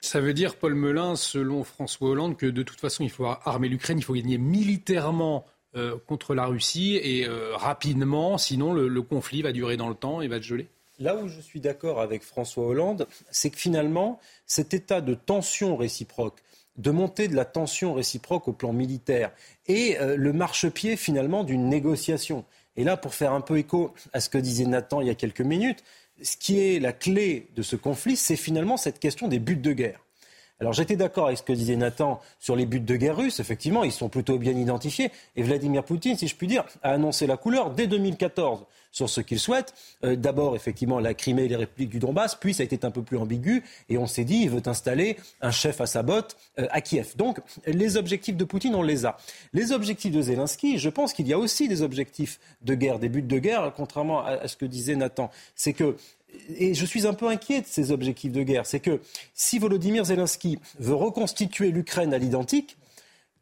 Ça 0.00 0.20
veut 0.20 0.34
dire, 0.34 0.56
Paul 0.56 0.74
Melun, 0.74 1.14
selon 1.14 1.62
François 1.62 2.08
Hollande, 2.08 2.36
que 2.36 2.46
de 2.46 2.62
toute 2.64 2.80
façon, 2.80 3.04
il 3.04 3.10
faut 3.10 3.26
armer 3.26 3.68
l'Ukraine, 3.68 3.98
il 3.98 4.02
faut 4.02 4.14
gagner 4.14 4.38
militairement 4.38 5.44
euh, 5.76 5.96
contre 6.06 6.34
la 6.34 6.44
Russie 6.44 6.96
et 7.02 7.26
euh, 7.26 7.56
rapidement, 7.56 8.36
sinon 8.36 8.74
le, 8.74 9.02
conflit 9.02 9.40
va 9.40 9.52
durer 9.52 9.76
dans 9.76 9.88
le 9.88 9.94
temps 9.94 10.20
et 10.20 10.28
va 10.28 10.40
geler 10.40 10.68
Là 10.98 11.16
où 11.16 11.28
je 11.28 11.40
suis 11.40 11.60
d'accord 11.60 12.00
avec 12.00 12.24
François 12.24 12.66
Hollande, 12.66 13.06
c'est 13.30 13.48
que 13.48 13.56
finalement, 13.56 14.20
cet 14.44 14.74
état 14.74 15.00
de 15.00 15.14
tension 15.14 15.76
réciproque, 15.76 16.42
de 16.76 16.90
montée 16.90 17.26
de 17.26 17.34
la 17.34 17.46
tension 17.46 17.94
réciproque 17.94 18.48
au 18.48 18.52
plan 18.52 18.74
militaire 18.74 19.30
et 19.66 19.98
euh, 19.98 20.16
le 20.16 20.32
marchepied 20.34 20.96
finalement 20.96 21.42
d'une 21.42 21.68
négociation. 21.68 22.44
Et 22.76 22.84
là, 22.84 22.96
pour 22.96 23.14
faire 23.14 23.32
un 23.32 23.40
peu 23.40 23.58
écho 23.58 23.94
à 24.12 24.20
ce 24.20 24.28
que 24.28 24.38
disait 24.38 24.64
Nathan 24.64 25.00
il 25.00 25.06
y 25.06 25.10
a 25.10 25.14
quelques 25.14 25.40
minutes, 25.40 25.84
ce 26.22 26.36
qui 26.36 26.60
est 26.60 26.80
la 26.80 26.92
clé 26.92 27.48
de 27.54 27.62
ce 27.62 27.76
conflit, 27.76 28.16
c'est 28.16 28.36
finalement 28.36 28.76
cette 28.76 28.98
question 28.98 29.28
des 29.28 29.38
buts 29.38 29.56
de 29.56 29.72
guerre. 29.72 30.00
Alors 30.62 30.72
j'étais 30.72 30.94
d'accord 30.94 31.26
avec 31.26 31.38
ce 31.38 31.42
que 31.42 31.52
disait 31.52 31.74
Nathan 31.74 32.20
sur 32.38 32.54
les 32.54 32.66
buts 32.66 32.78
de 32.78 32.94
guerre 32.94 33.16
russes. 33.16 33.40
Effectivement, 33.40 33.82
ils 33.82 33.90
sont 33.90 34.08
plutôt 34.08 34.38
bien 34.38 34.52
identifiés. 34.52 35.10
Et 35.34 35.42
Vladimir 35.42 35.82
Poutine, 35.82 36.16
si 36.16 36.28
je 36.28 36.36
puis 36.36 36.46
dire, 36.46 36.64
a 36.84 36.92
annoncé 36.92 37.26
la 37.26 37.36
couleur 37.36 37.70
dès 37.70 37.88
2014 37.88 38.64
sur 38.92 39.10
ce 39.10 39.20
qu'il 39.20 39.40
souhaite. 39.40 39.74
Euh, 40.04 40.14
d'abord, 40.14 40.54
effectivement, 40.54 41.00
la 41.00 41.14
Crimée 41.14 41.46
et 41.46 41.48
les 41.48 41.56
républiques 41.56 41.90
du 41.90 41.98
Donbass, 41.98 42.36
puis 42.36 42.54
ça 42.54 42.62
a 42.62 42.64
été 42.64 42.78
un 42.86 42.92
peu 42.92 43.02
plus 43.02 43.16
ambigu, 43.16 43.64
et 43.88 43.98
on 43.98 44.06
s'est 44.06 44.24
dit, 44.24 44.42
il 44.42 44.50
veut 44.50 44.62
installer 44.66 45.16
un 45.40 45.50
chef 45.50 45.80
à 45.80 45.86
sa 45.86 46.04
botte 46.04 46.36
euh, 46.60 46.68
à 46.70 46.80
Kiev. 46.80 47.16
Donc, 47.16 47.38
les 47.66 47.96
objectifs 47.96 48.36
de 48.36 48.44
Poutine, 48.44 48.76
on 48.76 48.82
les 48.82 49.04
a. 49.04 49.16
Les 49.52 49.72
objectifs 49.72 50.12
de 50.12 50.22
Zelensky, 50.22 50.78
je 50.78 50.90
pense 50.90 51.12
qu'il 51.12 51.26
y 51.26 51.32
a 51.32 51.38
aussi 51.38 51.66
des 51.66 51.82
objectifs 51.82 52.38
de 52.60 52.74
guerre, 52.74 53.00
des 53.00 53.08
buts 53.08 53.22
de 53.22 53.38
guerre, 53.38 53.72
contrairement 53.74 54.24
à 54.24 54.46
ce 54.46 54.56
que 54.56 54.66
disait 54.66 54.94
Nathan. 54.94 55.30
C'est 55.56 55.72
que 55.72 55.96
et 56.56 56.74
je 56.74 56.84
suis 56.86 57.06
un 57.06 57.14
peu 57.14 57.28
inquiet 57.28 57.60
de 57.60 57.66
ces 57.66 57.90
objectifs 57.90 58.32
de 58.32 58.42
guerre, 58.42 58.66
c'est 58.66 58.80
que 58.80 59.00
si 59.34 59.58
Volodymyr 59.58 60.04
Zelensky 60.04 60.58
veut 60.78 60.94
reconstituer 60.94 61.70
l'Ukraine 61.70 62.14
à 62.14 62.18
l'identique, 62.18 62.76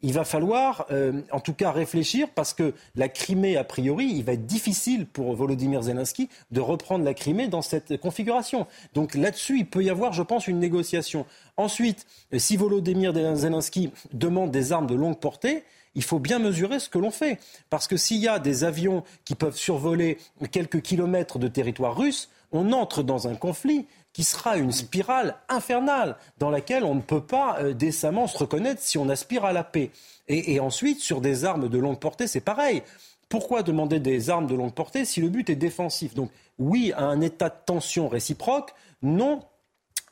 il 0.02 0.12
va 0.14 0.24
falloir, 0.24 0.86
euh, 0.90 1.20
en 1.30 1.40
tout 1.40 1.52
cas, 1.52 1.72
réfléchir 1.72 2.28
parce 2.34 2.54
que 2.54 2.72
la 2.96 3.08
Crimée, 3.08 3.56
a 3.56 3.64
priori, 3.64 4.06
il 4.06 4.24
va 4.24 4.32
être 4.32 4.46
difficile 4.46 5.06
pour 5.06 5.34
Volodymyr 5.34 5.82
Zelensky 5.82 6.28
de 6.50 6.60
reprendre 6.60 7.04
la 7.04 7.12
Crimée 7.12 7.48
dans 7.48 7.62
cette 7.62 7.98
configuration. 7.98 8.66
Donc 8.94 9.14
là-dessus, 9.14 9.58
il 9.58 9.66
peut 9.66 9.82
y 9.82 9.90
avoir, 9.90 10.12
je 10.12 10.22
pense, 10.22 10.48
une 10.48 10.58
négociation. 10.58 11.26
Ensuite, 11.56 12.06
si 12.38 12.56
Volodymyr 12.56 13.12
Zelensky 13.36 13.90
demande 14.12 14.50
des 14.50 14.72
armes 14.72 14.86
de 14.86 14.94
longue 14.94 15.18
portée, 15.18 15.64
il 15.94 16.02
faut 16.02 16.18
bien 16.18 16.38
mesurer 16.38 16.78
ce 16.78 16.88
que 16.88 16.98
l'on 16.98 17.10
fait. 17.10 17.38
Parce 17.68 17.86
que 17.86 17.96
s'il 17.96 18.18
y 18.18 18.28
a 18.28 18.38
des 18.38 18.64
avions 18.64 19.02
qui 19.24 19.34
peuvent 19.34 19.56
survoler 19.56 20.18
quelques 20.50 20.80
kilomètres 20.80 21.38
de 21.38 21.48
territoire 21.48 21.96
russe, 21.96 22.30
on 22.52 22.72
entre 22.72 23.02
dans 23.02 23.28
un 23.28 23.34
conflit 23.34 23.86
qui 24.12 24.24
sera 24.24 24.56
une 24.56 24.72
spirale 24.72 25.36
infernale 25.48 26.16
dans 26.38 26.50
laquelle 26.50 26.84
on 26.84 26.94
ne 26.94 27.00
peut 27.00 27.22
pas 27.22 27.58
euh, 27.60 27.72
décemment 27.72 28.26
se 28.26 28.38
reconnaître 28.38 28.80
si 28.82 28.98
on 28.98 29.08
aspire 29.08 29.44
à 29.44 29.52
la 29.52 29.64
paix. 29.64 29.90
Et, 30.32 30.60
ensuite, 30.60 31.00
sur 31.00 31.20
des 31.20 31.44
armes 31.44 31.68
de 31.68 31.78
longue 31.78 31.98
portée, 31.98 32.28
c'est 32.28 32.40
pareil. 32.40 32.84
Pourquoi 33.28 33.64
demander 33.64 33.98
des 33.98 34.30
armes 34.30 34.46
de 34.46 34.54
longue 34.54 34.72
portée 34.72 35.04
si 35.04 35.20
le 35.20 35.28
but 35.28 35.50
est 35.50 35.56
défensif? 35.56 36.14
Donc 36.14 36.30
oui 36.58 36.92
à 36.96 37.02
un 37.02 37.20
état 37.20 37.48
de 37.48 37.54
tension 37.66 38.08
réciproque, 38.08 38.72
non 39.02 39.42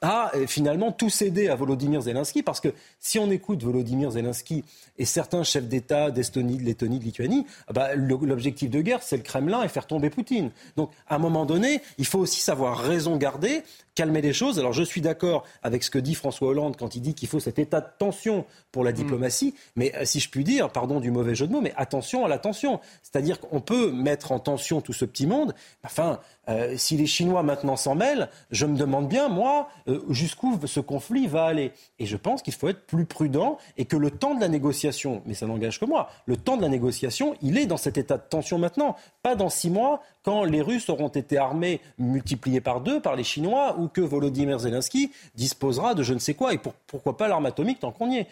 a 0.03 0.31
euh, 0.35 0.47
finalement 0.47 0.93
tout 0.93 1.11
cédé 1.11 1.49
à 1.49 1.55
Volodymyr 1.55 2.03
Zelensky 2.03 2.43
parce 2.43 2.61
que 2.61 2.69
si 3.01 3.19
on 3.19 3.31
écoute 3.31 3.63
Volodymyr 3.63 4.13
Zelensky 4.13 4.65
et 4.97 5.05
certains 5.05 5.43
chefs 5.43 5.67
d'État 5.67 6.11
d'Estonie, 6.11 6.59
de 6.59 6.65
Lettonie, 6.65 6.99
de 6.99 7.05
Lituanie, 7.05 7.47
ah 7.67 7.73
bah, 7.73 7.95
l'objectif 7.95 8.71
de 8.71 8.81
guerre, 8.81 9.03
c'est 9.03 9.17
le 9.17 9.23
Kremlin 9.23 9.63
et 9.63 9.69
faire 9.69 9.87
tomber 9.87 10.11
Poutine. 10.11 10.51
Donc, 10.77 10.91
à 11.09 11.17
un 11.17 11.19
moment 11.19 11.47
donné, 11.47 11.83
il 11.99 12.07
faut 12.07 12.19
aussi 12.19 12.41
savoir 12.41 12.79
raison 12.79 13.17
garder, 13.17 13.63
calmer 13.99 14.23
les 14.23 14.33
choses. 14.33 14.61
Alors, 14.61 14.73
je 14.73 14.85
suis 14.85 15.01
d'accord 15.01 15.45
avec 15.65 15.83
ce 15.83 15.91
que 15.91 15.99
dit 15.99 16.15
François 16.15 16.51
Hollande 16.51 16.77
quand 16.77 16.95
il 16.95 17.01
dit 17.01 17.15
qu'il 17.15 17.29
faut 17.29 17.41
cet 17.41 17.59
état 17.59 17.81
de 17.81 17.89
tension 17.99 18.45
pour 18.71 18.85
la 18.85 18.93
mm. 18.93 18.95
diplomatie. 18.95 19.55
Mais 19.75 19.93
euh, 19.97 20.05
si 20.05 20.21
je 20.21 20.31
puis 20.31 20.45
dire, 20.45 20.71
pardon 20.71 21.01
du 21.01 21.11
mauvais 21.11 21.35
jeu 21.35 21.49
de 21.49 21.53
mots, 21.53 21.61
mais 21.61 21.75
attention 21.77 22.25
à 22.25 22.29
la 22.29 22.39
tension. 22.39 22.79
C'est-à-dire 23.03 23.41
qu'on 23.41 23.61
peut 23.61 23.91
mettre 23.91 24.31
en 24.31 24.39
tension 24.39 24.81
tout 24.81 24.93
ce 24.93 25.05
petit 25.05 25.27
monde. 25.27 25.53
Enfin, 25.85 26.21
euh, 26.49 26.75
si 26.77 26.97
les 26.97 27.07
Chinois 27.07 27.43
maintenant 27.43 27.77
s'en 27.77 27.97
mêlent, 27.97 28.29
je 28.53 28.67
me 28.67 28.77
demande 28.77 29.09
bien, 29.09 29.29
moi, 29.29 29.69
euh, 29.89 30.01
jusqu'où 30.11 30.61
ce 30.65 30.79
conflit 30.79 31.27
va 31.27 31.47
aller. 31.47 31.73
Et 31.99 32.07
je 32.07 32.17
pense 32.17 32.41
qu'il 32.41 32.55
faut 32.55 32.69
être 32.69 32.87
plus 32.87 33.05
prudent 33.05 33.59
et 33.77 33.85
que 33.85 33.97
le 33.97 34.13
temps 34.13 34.37
de 34.37 34.41
la 34.41 34.49
négociation, 34.49 35.23
mais 35.27 35.35
ça 35.35 35.47
n'engage 35.47 35.81
que 35.81 35.87
moi, 35.87 36.09
le 36.27 36.37
temps 36.37 36.57
de 36.57 36.63
la 36.63 36.69
négociation, 36.69 37.35
il 37.43 37.59
est 37.59 37.67
dans 37.67 37.77
cet 37.77 37.99
état 37.99 38.17
de 38.17 38.23
tension 38.23 38.59
maintenant, 38.59 38.95
pas 39.25 39.35
dans 39.35 39.49
six 39.49 39.71
mois 39.71 40.03
quand 40.29 40.45
les 40.45 40.61
Russes 40.61 40.91
auront 40.91 41.09
été 41.09 41.39
armés, 41.39 41.81
multipliés 41.97 42.61
par 42.61 42.83
deux 42.83 43.01
par 43.01 43.17
les 43.17 43.25
Chinois, 43.25 43.77
ou 43.79 43.89
que 43.89 44.03
Volodymyr 44.03 44.59
Zelensky 44.59 45.11
disposera 45.35 45.95
de 45.95 46.03
je 46.03 46.13
ne 46.13 46.19
sais 46.19 46.35
quoi, 46.35 46.53
et 46.53 46.61
pourquoi 46.87 47.17
pas 47.17 47.29
l'arme 47.29 47.47
atomique 47.47 47.81
tant 47.81 47.93
qu'on 47.93 48.11
y 48.11 48.19
est. 48.19 48.27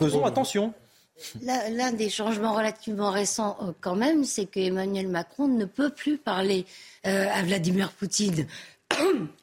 faisons 0.00 0.24
attention. 0.24 0.74
L'un 1.42 1.92
des 1.92 2.10
changements 2.10 2.54
relativement 2.54 3.12
récents 3.12 3.56
euh, 3.62 3.70
quand 3.80 3.94
même, 3.94 4.24
c'est 4.24 4.46
qu'Emmanuel 4.46 5.06
Macron 5.06 5.46
ne 5.46 5.64
peut 5.64 5.90
plus 5.90 6.18
parler 6.18 6.66
euh, 7.06 7.28
à 7.32 7.44
Vladimir 7.44 7.92
Poutine. 7.92 8.48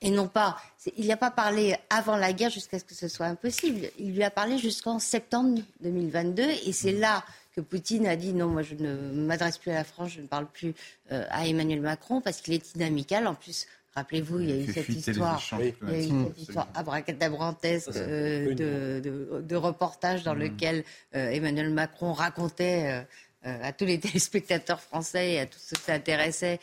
Et 0.02 0.10
non 0.10 0.28
pas, 0.28 0.58
il 0.98 1.08
n'a 1.08 1.18
pas 1.18 1.32
parlé 1.32 1.78
avant 1.90 2.18
la 2.18 2.34
guerre 2.34 2.50
jusqu'à 2.50 2.78
ce 2.78 2.84
que 2.84 2.96
ce 2.96 3.08
soit 3.08 3.28
impossible. 3.28 3.88
Il 4.00 4.16
lui 4.16 4.24
a 4.24 4.32
parlé 4.32 4.58
jusqu'en 4.58 5.00
septembre 5.00 5.62
2022 5.82 6.44
et 6.66 6.74
c'est 6.74 6.92
là 6.92 7.24
que 7.56 7.62
Poutine 7.62 8.06
a 8.08 8.16
dit 8.16 8.34
non, 8.34 8.48
moi 8.48 8.62
je 8.62 8.76
ne 8.76 8.96
m'adresse 9.26 9.58
plus 9.58 9.72
à 9.72 9.76
la 9.76 9.84
France, 9.84 10.12
je 10.12 10.22
ne 10.22 10.28
parle 10.28 10.48
plus 10.48 10.74
euh, 11.12 11.26
à 11.30 11.48
Emmanuel 11.48 11.82
Macron 11.82 12.22
parce 12.22 12.42
qu'il 12.42 12.54
est 12.54 12.76
inamical. 12.76 13.28
En 13.28 13.36
plus, 13.36 13.68
Rappelez-vous, 13.96 14.42
il 14.42 14.50
y 14.50 14.52
a 14.52 14.58
eu 14.58 14.74
cette 14.74 14.90
histoire, 14.90 15.42
il 15.54 15.68
y 15.68 15.94
a 15.94 16.00
eu 16.00 16.10
cette 16.26 16.38
histoire 16.38 16.68
abracadabrantesque 16.74 17.96
euh, 17.96 18.54
de, 18.54 19.40
de, 19.40 19.56
reportage 19.56 20.24
dans 20.24 20.36
mm. 20.36 20.40
lequel 20.40 20.84
euh, 21.16 21.30
Emmanuel 21.30 21.70
Macron 21.70 22.12
racontait 22.12 23.06
à 23.46 23.72
tous 23.72 23.86
les 23.86 24.00
téléspectateurs 24.02 24.82
français 24.82 25.34
et 25.34 25.40
à 25.40 25.46
tous 25.46 25.60
ceux 25.60 25.76
qui 25.76 25.84
s'intéressaient 25.84 26.60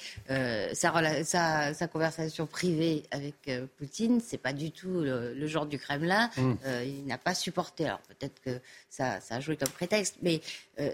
sa, 0.74 1.74
sa, 1.74 1.88
conversation 1.88 2.46
privée 2.46 3.04
avec 3.10 3.50
Poutine. 3.78 4.20
C'est 4.20 4.38
pas 4.38 4.52
du 4.52 4.70
tout 4.70 5.00
le, 5.00 5.46
genre 5.46 5.66
du 5.66 5.78
Kremlin. 5.78 6.30
Mm. 6.36 6.54
il 6.84 7.06
n'a 7.06 7.18
pas 7.18 7.34
supporté. 7.34 7.86
Alors 7.86 8.00
peut-être 8.00 8.40
que 8.40 8.60
ça, 8.90 9.20
ça, 9.20 9.36
a 9.36 9.40
joué 9.40 9.56
comme 9.56 9.70
prétexte, 9.70 10.16
mais 10.22 10.40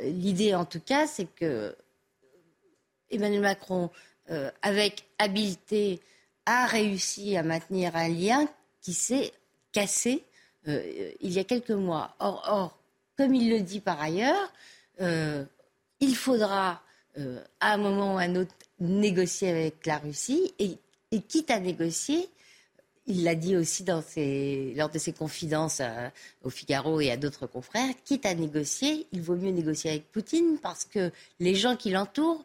l'idée 0.05 0.55
en 0.55 0.65
tout 0.65 0.81
cas, 0.81 1.07
c'est 1.07 1.27
que 1.35 1.75
Emmanuel 3.11 3.41
Macron, 3.41 3.91
avec 4.63 5.05
habileté, 5.19 6.01
a 6.49 6.67
réussi 6.67 7.37
à 7.37 7.43
maintenir 7.43 7.95
un 7.95 8.09
lien 8.09 8.49
qui 8.81 8.95
s'est 8.95 9.33
cassé 9.71 10.25
euh, 10.67 11.13
il 11.21 11.33
y 11.33 11.39
a 11.39 11.45
quelques 11.45 11.71
mois. 11.71 12.15
Or, 12.19 12.43
or, 12.47 12.79
comme 13.17 13.35
il 13.35 13.51
le 13.51 13.61
dit 13.61 13.81
par 13.81 14.01
ailleurs, 14.01 14.53
euh, 15.01 15.45
il 16.01 16.15
faudra 16.17 16.83
euh, 17.19 17.43
à 17.61 17.75
un 17.75 17.77
moment 17.77 18.15
ou 18.15 18.19
à 18.19 18.23
un 18.23 18.37
autre 18.37 18.55
négocier 18.81 19.51
avec 19.51 19.87
la 19.87 19.99
Russie 19.99 20.55
et, 20.59 20.79
quitte 21.29 21.51
à 21.51 21.59
négocier, 21.59 22.29
il 23.07 23.25
l'a 23.25 23.35
dit 23.35 23.57
aussi 23.57 23.83
dans 23.83 24.03
ses, 24.03 24.75
lors 24.77 24.91
de 24.91 24.99
ses 24.99 25.13
confidences 25.13 25.81
au 26.45 26.51
Figaro 26.51 27.01
et 27.01 27.11
à 27.11 27.17
d'autres 27.17 27.47
confrères, 27.47 27.95
quitte 28.05 28.27
à 28.27 28.35
négocier, 28.35 29.07
il 29.13 29.23
vaut 29.23 29.35
mieux 29.35 29.51
négocier 29.51 29.91
avec 29.91 30.13
Poutine 30.13 30.59
parce 30.63 30.85
que 30.85 31.11
les 31.41 31.55
gens 31.55 31.77
qui 31.77 31.91
l'entourent 31.91 32.45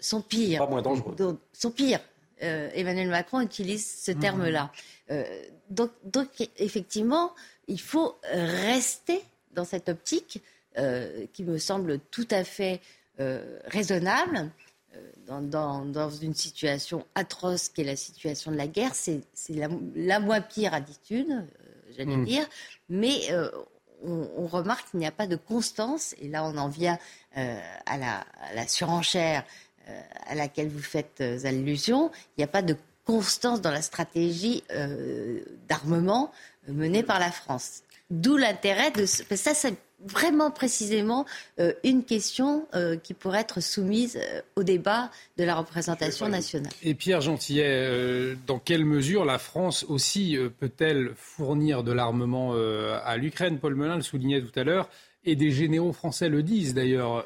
sont 0.00 0.22
pires. 0.22 0.60
Pas 0.60 0.70
moins 0.70 0.80
dangereux. 0.80 1.14
sont 1.52 1.70
pires. 1.70 2.00
Euh, 2.42 2.70
Emmanuel 2.74 3.08
Macron 3.08 3.40
utilise 3.40 3.86
ce 3.86 4.12
mhm. 4.12 4.18
terme-là. 4.20 4.72
Euh, 5.10 5.24
donc, 5.70 5.90
effectivement, 6.58 7.32
il 7.66 7.80
faut 7.80 8.18
rester 8.32 9.22
dans 9.52 9.64
cette 9.64 9.88
optique 9.88 10.40
euh, 10.78 11.26
qui 11.32 11.44
me 11.44 11.58
semble 11.58 11.98
tout 12.10 12.28
à 12.30 12.44
fait 12.44 12.80
raisonnable. 13.66 14.50
Dans, 15.26 16.10
une 16.22 16.34
situation 16.34 17.04
atroce 17.16 17.68
qu'est 17.68 17.84
la 17.84 17.96
situation 17.96 18.52
de 18.52 18.56
la 18.56 18.68
guerre, 18.68 18.94
c'est 18.94 19.22
la, 19.50 20.20
moins 20.20 20.40
pire 20.40 20.72
attitude, 20.72 21.44
j'allais 21.96 22.16
mhm. 22.16 22.24
dire, 22.24 22.48
mais 22.88 23.28
on, 24.04 24.46
remarque 24.46 24.90
qu'il 24.90 25.00
n'y 25.00 25.06
a 25.06 25.12
pas 25.12 25.26
de 25.26 25.34
constance, 25.34 26.14
et 26.20 26.28
là 26.28 26.44
on 26.44 26.56
en 26.56 26.68
vient 26.68 26.96
à 27.34 27.98
la 28.54 28.68
surenchère 28.68 29.44
euh, 29.88 30.00
à 30.26 30.34
laquelle 30.34 30.68
vous 30.68 30.82
faites 30.82 31.22
euh, 31.22 31.38
allusion, 31.46 32.10
il 32.36 32.40
n'y 32.40 32.44
a 32.44 32.48
pas 32.48 32.60
de 32.60 32.76
constance 33.06 33.62
dans 33.62 33.70
la 33.70 33.80
stratégie 33.80 34.62
euh, 34.70 35.40
d'armement 35.66 36.30
menée 36.66 37.02
par 37.02 37.18
la 37.18 37.32
France. 37.32 37.82
D'où 38.10 38.36
l'intérêt 38.36 38.90
de 38.90 39.06
ça, 39.06 39.54
vraiment 40.04 40.50
précisément 40.50 41.26
une 41.84 42.04
question 42.04 42.66
qui 43.02 43.14
pourrait 43.14 43.40
être 43.40 43.60
soumise 43.60 44.20
au 44.56 44.62
débat 44.62 45.10
de 45.36 45.44
la 45.44 45.56
représentation 45.56 46.28
nationale. 46.28 46.72
Et 46.82 46.94
Pierre 46.94 47.20
Gentillet, 47.20 48.36
dans 48.46 48.58
quelle 48.58 48.84
mesure 48.84 49.24
la 49.24 49.38
France 49.38 49.84
aussi 49.88 50.38
peut-elle 50.58 51.12
fournir 51.16 51.82
de 51.82 51.92
l'armement 51.92 52.54
à 53.04 53.16
l'Ukraine? 53.16 53.58
Paul 53.58 53.74
Melun 53.74 53.96
le 53.96 54.02
soulignait 54.02 54.40
tout 54.40 54.58
à 54.58 54.64
l'heure, 54.64 54.88
et 55.24 55.36
des 55.36 55.50
généraux 55.50 55.92
français 55.92 56.28
le 56.28 56.42
disent 56.42 56.74
d'ailleurs 56.74 57.24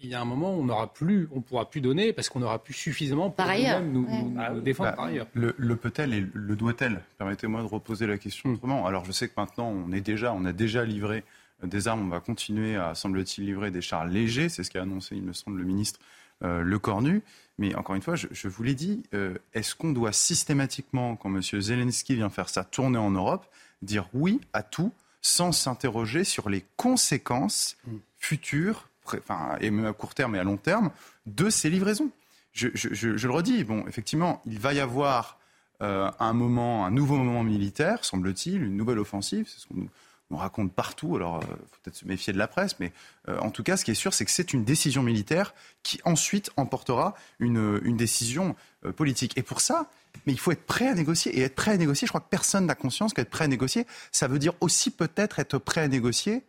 il 0.00 0.10
y 0.10 0.14
a 0.14 0.20
un 0.20 0.24
moment 0.24 0.54
où 0.54 0.60
on 0.60 0.64
n'aura 0.64 0.92
plus, 0.92 1.28
on 1.32 1.40
pourra 1.40 1.68
plus 1.70 1.80
donner 1.80 2.12
parce 2.12 2.28
qu'on 2.28 2.40
n'aura 2.40 2.62
plus 2.62 2.74
suffisamment 2.74 3.30
pour 3.30 3.46
nous, 3.82 4.06
ah 4.38 4.52
défendre 4.54 4.94
par 4.94 5.06
ailleurs. 5.06 5.26
Le, 5.34 5.76
peut-elle 5.76 6.12
et 6.12 6.24
le 6.32 6.54
doit-elle? 6.54 7.00
Permettez-moi 7.18 7.62
de 7.62 7.66
reposer 7.66 8.06
la 8.06 8.18
question 8.18 8.50
hmm. 8.50 8.54
autrement. 8.54 8.86
Alors 8.86 9.04
je 9.04 9.12
sais 9.12 9.28
que 9.28 9.34
maintenant 9.36 9.68
on 9.68 9.92
est 9.92 10.00
déjà, 10.00 10.32
on 10.32 10.44
a 10.44 10.52
déjà 10.52 10.84
livré 10.84 11.24
des 11.62 11.88
armes, 11.88 12.02
on 12.02 12.08
va 12.08 12.20
continuer 12.20 12.76
à, 12.76 12.94
semble-t-il, 12.94 13.46
livrer 13.46 13.70
des 13.70 13.80
chars 13.80 14.06
légers. 14.06 14.48
C'est 14.48 14.62
ce 14.62 14.70
qu'a 14.70 14.82
annoncé, 14.82 15.16
il 15.16 15.22
me 15.22 15.32
semble, 15.32 15.58
le 15.58 15.64
ministre 15.64 16.00
euh, 16.42 16.62
Le 16.62 16.78
Cornu. 16.78 17.22
Mais 17.58 17.74
encore 17.74 17.94
une 17.94 18.02
fois, 18.02 18.14
je, 18.16 18.48
vous 18.48 18.62
l'ai 18.62 18.74
dit, 18.74 19.02
euh, 19.14 19.34
est-ce 19.54 19.74
qu'on 19.74 19.92
doit 19.92 20.12
systématiquement, 20.12 21.16
quand 21.16 21.34
M. 21.34 21.40
Zelensky 21.42 22.14
vient 22.14 22.28
faire 22.28 22.50
sa 22.50 22.64
tournée 22.64 22.98
en 22.98 23.10
Europe, 23.10 23.46
dire 23.82 24.08
oui 24.12 24.40
à 24.52 24.62
tout 24.62 24.92
sans 25.22 25.52
s'interroger 25.52 26.24
sur 26.24 26.48
les 26.50 26.64
conséquences 26.76 27.76
hmm. 27.86 27.96
futures 28.18 28.88
enfin, 29.14 29.56
et 29.60 29.70
même 29.70 29.86
à 29.86 29.92
court 29.92 30.14
terme 30.14 30.34
et 30.34 30.38
à 30.38 30.44
long 30.44 30.56
terme, 30.56 30.90
de 31.26 31.50
ces 31.50 31.70
livraisons? 31.70 32.10
Je, 32.52 32.68
le 32.68 33.30
redis, 33.30 33.64
bon, 33.64 33.86
effectivement, 33.86 34.40
il 34.46 34.58
va 34.58 34.72
y 34.72 34.80
avoir 34.80 35.38
euh, 35.82 36.10
un 36.18 36.32
moment, 36.32 36.86
un 36.86 36.90
nouveau 36.90 37.16
moment 37.16 37.44
militaire, 37.44 38.02
semble-t-il, 38.02 38.62
une 38.62 38.76
nouvelle 38.78 38.98
offensive, 38.98 39.46
c'est 39.46 39.60
ce 39.60 39.66
qu'on 39.66 39.74
nous, 39.74 39.90
raconte 40.34 40.72
partout, 40.72 41.14
alors 41.14 41.40
il 41.42 41.52
euh, 41.52 41.56
faut 41.56 41.78
peut-être 41.82 41.96
se 41.96 42.04
méfier 42.04 42.32
de 42.32 42.38
la 42.38 42.48
presse, 42.48 42.80
mais 42.80 42.92
euh, 43.28 43.38
en 43.38 43.50
tout 43.50 43.62
cas, 43.62 43.76
ce 43.76 43.84
qui 43.84 43.92
est 43.92 43.94
sûr, 43.94 44.12
c'est 44.12 44.24
que 44.24 44.30
c'est 44.30 44.52
une 44.52 44.64
décision 44.64 45.02
militaire 45.02 45.54
qui 45.84 46.00
ensuite 46.04 46.50
emportera 46.56 47.14
une, 47.38 47.80
une 47.84 47.96
décision 47.96 48.56
politique. 48.96 49.36
Et 49.38 49.42
pour 49.42 49.60
ça, 49.60 49.88
mais 50.26 50.32
il 50.32 50.38
faut 50.38 50.52
être 50.52 50.64
prêt 50.66 50.88
à 50.88 50.94
négocier. 50.94 51.36
Et 51.38 51.42
être 51.42 51.54
prêt 51.54 51.72
à 51.72 51.76
négocier, 51.76 52.06
je 52.06 52.10
crois 52.10 52.20
que 52.20 52.28
personne 52.28 52.66
n'a 52.66 52.74
conscience 52.74 53.12
qu'être 53.12 53.30
prêt 53.30 53.44
à 53.44 53.48
négocier, 53.48 53.86
ça 54.10 54.26
veut 54.26 54.38
dire 54.38 54.54
aussi 54.60 54.90
peut-être 54.90 55.38
être 55.38 55.58
prêt 55.58 55.82
à 55.82 55.88
négocier 55.88 56.44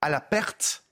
à 0.00 0.10
la 0.10 0.20
perte 0.20 0.84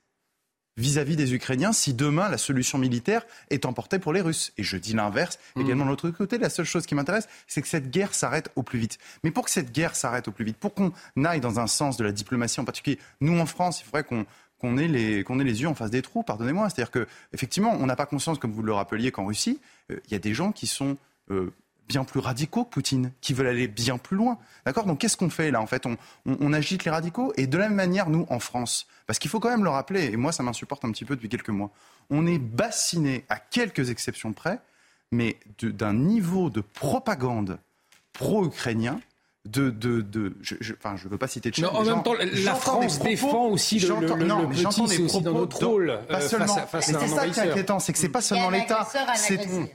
vis-à-vis 0.77 1.15
des 1.15 1.33
Ukrainiens 1.33 1.73
si 1.73 1.93
demain 1.93 2.29
la 2.29 2.37
solution 2.37 2.77
militaire 2.77 3.25
est 3.49 3.65
emportée 3.65 3.99
pour 3.99 4.13
les 4.13 4.21
Russes. 4.21 4.53
Et 4.57 4.63
je 4.63 4.77
dis 4.77 4.93
l'inverse 4.93 5.39
mm. 5.55 5.61
également 5.61 5.85
de 5.85 5.89
l'autre 5.89 6.09
côté. 6.11 6.37
La 6.37 6.49
seule 6.49 6.65
chose 6.65 6.85
qui 6.85 6.95
m'intéresse, 6.95 7.27
c'est 7.47 7.61
que 7.61 7.67
cette 7.67 7.89
guerre 7.89 8.13
s'arrête 8.13 8.51
au 8.55 8.63
plus 8.63 8.79
vite. 8.79 8.97
Mais 9.23 9.31
pour 9.31 9.45
que 9.45 9.51
cette 9.51 9.71
guerre 9.71 9.95
s'arrête 9.95 10.27
au 10.27 10.31
plus 10.31 10.45
vite, 10.45 10.57
pour 10.57 10.73
qu'on 10.73 10.91
aille 11.25 11.41
dans 11.41 11.59
un 11.59 11.67
sens 11.67 11.97
de 11.97 12.03
la 12.03 12.11
diplomatie 12.11 12.59
en 12.59 12.65
particulier, 12.65 12.99
nous 13.21 13.37
en 13.39 13.45
France, 13.45 13.81
il 13.81 13.85
faudrait 13.85 14.03
qu'on 14.03 14.25
qu'on 14.59 14.77
ait, 14.77 14.87
les, 14.87 15.23
qu'on 15.23 15.39
ait 15.39 15.43
les 15.43 15.61
yeux 15.61 15.67
en 15.67 15.75
face 15.75 15.91
des 15.91 16.01
trous, 16.01 16.23
pardonnez-moi. 16.23 16.67
C'est-à-dire 16.69 16.89
que 16.89 17.07
effectivement, 17.31 17.77
on 17.79 17.85
n'a 17.85 17.95
pas 17.95 18.07
conscience, 18.07 18.39
comme 18.39 18.51
vous 18.51 18.63
le 18.63 18.73
rappeliez, 18.73 19.11
qu'en 19.11 19.27
Russie, 19.27 19.59
euh, 19.91 19.99
il 20.07 20.13
y 20.13 20.15
a 20.15 20.19
des 20.19 20.33
gens 20.33 20.51
qui 20.51 20.65
sont 20.65 20.97
euh, 21.29 21.53
bien 21.87 22.03
plus 22.03 22.19
radicaux 22.19 22.65
que 22.65 22.69
Poutine, 22.69 23.11
qui 23.21 23.33
veulent 23.33 23.47
aller 23.47 23.67
bien 23.67 23.97
plus 23.97 24.17
loin. 24.17 24.37
D'accord? 24.65 24.85
Donc 24.85 24.99
qu'est-ce 24.99 25.17
qu'on 25.17 25.29
fait 25.29 25.51
là? 25.51 25.61
En 25.61 25.67
fait, 25.67 25.85
on, 25.85 26.53
agite 26.53 26.85
les 26.85 26.91
radicaux 26.91 27.33
et 27.37 27.47
de 27.47 27.57
la 27.57 27.67
même 27.67 27.75
manière, 27.75 28.09
nous, 28.09 28.25
en 28.29 28.39
France, 28.39 28.87
parce 29.05 29.19
qu'il 29.19 29.29
faut 29.29 29.39
quand 29.39 29.49
même 29.49 29.63
le 29.63 29.69
rappeler, 29.69 30.05
et 30.05 30.17
moi 30.17 30.31
ça 30.31 30.43
m'insupporte 30.43 30.85
un 30.85 30.91
petit 30.91 31.05
peu 31.05 31.15
depuis 31.15 31.29
quelques 31.29 31.49
mois, 31.49 31.71
on 32.09 32.25
est 32.25 32.39
bassiné, 32.39 33.25
à 33.29 33.37
quelques 33.37 33.89
exceptions 33.89 34.33
près, 34.33 34.59
mais 35.11 35.37
d'un 35.61 35.93
niveau 35.93 36.49
de 36.49 36.61
propagande 36.61 37.59
pro-ukrainien 38.13 38.99
de, 39.45 39.69
de, 39.69 40.01
de 40.01 40.35
je, 40.41 40.73
enfin, 40.73 40.95
je 40.97 41.07
veux 41.07 41.17
pas 41.17 41.27
citer 41.27 41.51
de 41.51 41.61
non, 41.61 41.69
En 41.69 41.83
même 41.83 42.03
temps, 42.03 42.15
la 42.19 42.55
France 42.55 42.99
défend 42.99 43.45
aussi 43.45 43.79
le, 43.79 43.95
le, 43.99 44.25
non, 44.25 44.47
mais 44.47 44.55
petit, 44.55 44.87
c'est 44.87 45.01
aussi 45.01 45.21
dans 45.21 45.33
notre 45.33 45.65
rôle 45.65 45.99
pas 46.09 46.21
euh, 46.21 46.27
seulement, 46.27 46.55
face, 46.55 46.69
face 46.69 46.87
mais 46.89 47.07
c'est 47.07 47.15
ça 47.15 47.27
qui 47.27 47.39
est 47.39 47.51
inquiétant, 47.51 47.79
c'est 47.79 47.93
que 47.93 47.99
c'est 47.99 48.09
pas 48.09 48.21
seulement 48.21 48.49
l'État. 48.49 48.87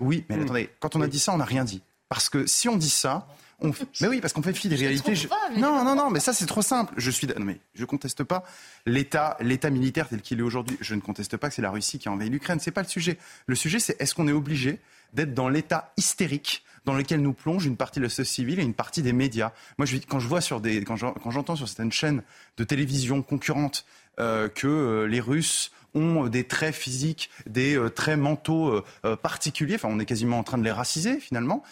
Oui, 0.01 0.25
mais 0.29 0.43
attendez, 0.43 0.71
quand 0.79 0.95
on 0.97 1.01
a 1.01 1.09
dit 1.09 1.19
ça, 1.19 1.33
on 1.33 1.39
n'a 1.39 1.45
rien 1.45 1.65
dit. 1.65 1.83
Parce 2.13 2.29
que 2.29 2.47
si 2.47 2.69
on 2.69 2.77
dit 2.77 2.91
ça, 2.91 3.27
on 3.59 3.73
Mais 4.03 4.09
oui, 4.09 4.21
parce 4.21 4.35
qu'on 4.35 4.43
fait 4.43 4.53
fi 4.53 4.69
des 4.69 4.77
réalités. 4.77 5.15
Non, 5.57 5.83
non, 5.83 5.95
non, 5.95 6.11
mais 6.11 6.21
ça 6.21 6.35
c'est 6.35 6.45
trop 6.45 6.61
simple. 6.61 6.93
Je 6.99 7.11
suis, 7.11 7.27
non, 7.27 7.43
mais 7.43 7.59
je 7.75 7.87
conteste 7.87 8.23
pas 8.23 8.45
l'État, 8.85 9.39
l'État 9.41 9.71
militaire 9.71 10.11
tel 10.11 10.21
qu'il 10.21 10.39
est 10.39 10.43
aujourd'hui. 10.43 10.77
Je 10.83 10.95
ne 10.95 11.01
conteste 11.01 11.39
pas 11.39 11.49
que 11.49 11.55
c'est 11.55 11.63
la 11.63 11.71
Russie 11.71 11.99
qui 11.99 12.11
a 12.11 12.13
envahi 12.13 12.29
l'Ukraine. 12.29 12.61
C'est 12.61 12.71
pas 12.71 12.83
le 12.83 12.89
sujet. 12.89 13.17
Le 13.47 13.55
sujet, 13.55 13.79
c'est 13.79 13.99
est-ce 13.99 14.15
qu'on 14.15 14.29
est 14.29 14.33
obligé 14.33 14.79
d'être 15.15 15.33
dans 15.33 15.49
l'état 15.49 15.95
hystérique 15.97 16.67
dans 16.85 16.93
lequel 16.93 17.23
nous 17.23 17.33
plonge 17.33 17.65
une 17.65 17.79
partie 17.79 17.99
de 17.99 18.05
la 18.05 18.11
société 18.11 18.35
civile 18.43 18.61
et 18.61 18.63
une 18.63 18.75
partie 18.75 19.01
des 19.01 19.15
médias? 19.15 19.53
Moi, 19.79 19.87
je, 19.87 19.97
quand 19.97 20.21
je 20.21 20.29
vois 20.29 20.43
sur 20.43 20.61
des, 20.61 20.85
quand 20.85 20.97
j'entends 20.97 21.57
sur 21.57 21.67
certaines 21.67 21.93
chaînes 21.93 22.23
de 22.59 22.65
télévision 22.65 23.23
concurrentes 23.23 23.87
euh, 24.21 24.51
que 24.51 24.67
euh, 24.67 25.07
les 25.07 25.21
Russes 25.21 25.71
ont 25.95 26.27
des 26.29 26.45
traits 26.45 26.75
physiques, 26.75 27.31
des 27.47 27.77
euh, 27.77 27.91
traits 27.91 28.19
mentaux 28.19 28.83
particuliers. 29.23 29.75
Enfin, 29.77 29.89
on 29.91 29.99
est 29.99 30.07
quasiment 30.07 30.39
en 30.39 30.43
train 30.43 30.59
de 30.59 30.65
les 30.65 30.73
raciser 30.73 31.21
finalement. 31.21 31.63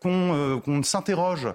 qu'on 0.00 0.82
s'interroge 0.82 1.48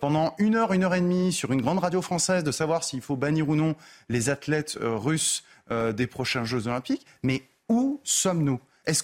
pendant 0.00 0.34
une 0.38 0.56
heure, 0.56 0.72
une 0.72 0.84
heure 0.84 0.94
et 0.94 1.00
demie 1.00 1.32
sur 1.32 1.52
une 1.52 1.60
grande 1.60 1.78
radio 1.78 2.00
française 2.00 2.44
de 2.44 2.52
savoir 2.52 2.84
s'il 2.84 3.02
faut 3.02 3.16
bannir 3.16 3.48
ou 3.48 3.56
non 3.56 3.74
les 4.08 4.30
athlètes 4.30 4.78
russes 4.80 5.44
des 5.70 6.06
prochains 6.06 6.44
Jeux 6.44 6.66
Olympiques. 6.68 7.06
Mais 7.22 7.42
où 7.68 8.00
sommes-nous? 8.04 8.60
Est-ce 8.86 9.02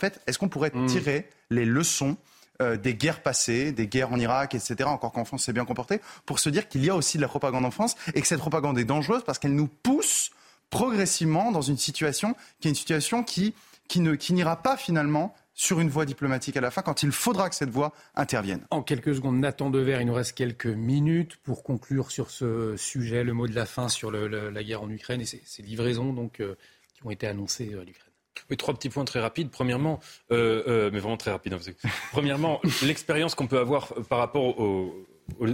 fait, 0.00 0.38
qu'on 0.38 0.48
pourrait 0.48 0.72
hmm. 0.72 0.86
tirer 0.86 1.28
les 1.50 1.64
leçons 1.64 2.16
euh, 2.60 2.76
des 2.76 2.94
guerres 2.94 3.22
passées, 3.22 3.72
des 3.72 3.86
guerres 3.86 4.12
en 4.12 4.18
Irak, 4.18 4.54
etc., 4.54 4.84
encore 4.84 5.12
qu'en 5.12 5.24
France 5.24 5.44
s'est 5.44 5.52
bien 5.52 5.64
comporté, 5.64 6.00
pour 6.26 6.38
se 6.38 6.50
dire 6.50 6.68
qu'il 6.68 6.84
y 6.84 6.90
a 6.90 6.94
aussi 6.94 7.16
de 7.16 7.22
la 7.22 7.28
propagande 7.28 7.64
en 7.64 7.70
France 7.70 7.96
et 8.14 8.20
que 8.20 8.26
cette 8.26 8.40
propagande 8.40 8.78
est 8.78 8.84
dangereuse 8.84 9.22
parce 9.24 9.38
qu'elle 9.38 9.54
nous 9.54 9.68
pousse 9.68 10.30
progressivement 10.70 11.52
dans 11.52 11.62
une 11.62 11.76
situation 11.76 12.34
qui 12.60 12.68
est 12.68 12.70
une 12.70 12.76
situation 12.76 13.22
qui, 13.22 13.54
qui 13.88 14.00
ne, 14.00 14.14
qui 14.14 14.32
n'ira 14.32 14.62
pas 14.62 14.76
finalement 14.76 15.34
sur 15.60 15.80
une 15.80 15.90
voie 15.90 16.06
diplomatique 16.06 16.56
à 16.56 16.62
la 16.62 16.70
fin, 16.70 16.80
quand 16.80 17.02
il 17.02 17.12
faudra 17.12 17.50
que 17.50 17.54
cette 17.54 17.68
voie 17.68 17.92
intervienne. 18.14 18.66
En 18.70 18.82
quelques 18.82 19.14
secondes, 19.14 19.38
Nathan 19.38 19.68
Dever, 19.68 19.98
il 20.00 20.06
nous 20.06 20.14
reste 20.14 20.32
quelques 20.32 20.64
minutes 20.66 21.36
pour 21.36 21.62
conclure 21.62 22.10
sur 22.10 22.30
ce 22.30 22.76
sujet, 22.78 23.24
le 23.24 23.34
mot 23.34 23.46
de 23.46 23.54
la 23.54 23.66
fin 23.66 23.88
sur 23.90 24.10
la 24.10 24.64
guerre 24.64 24.82
en 24.82 24.88
Ukraine 24.88 25.20
et 25.20 25.26
ces, 25.26 25.62
livraisons 25.62 26.14
donc, 26.14 26.40
euh, 26.40 26.56
qui 26.94 27.06
ont 27.06 27.10
été 27.10 27.26
annoncées 27.26 27.74
à 27.74 27.84
l'Ukraine. 27.84 28.10
Oui, 28.48 28.56
trois 28.56 28.72
petits 28.72 28.88
points 28.88 29.04
très 29.04 29.20
rapides. 29.20 29.50
Premièrement, 29.50 30.00
euh, 30.32 30.62
euh, 30.66 30.90
mais 30.92 30.98
vraiment 30.98 31.16
très 31.16 31.30
rapides. 31.30 31.52
Hein, 31.52 31.88
premièrement, 32.12 32.60
l'expérience 32.82 33.34
qu'on 33.34 33.46
peut 33.46 33.58
avoir 33.58 33.92
par 34.08 34.18
rapport 34.18 34.58
au, 34.58 35.06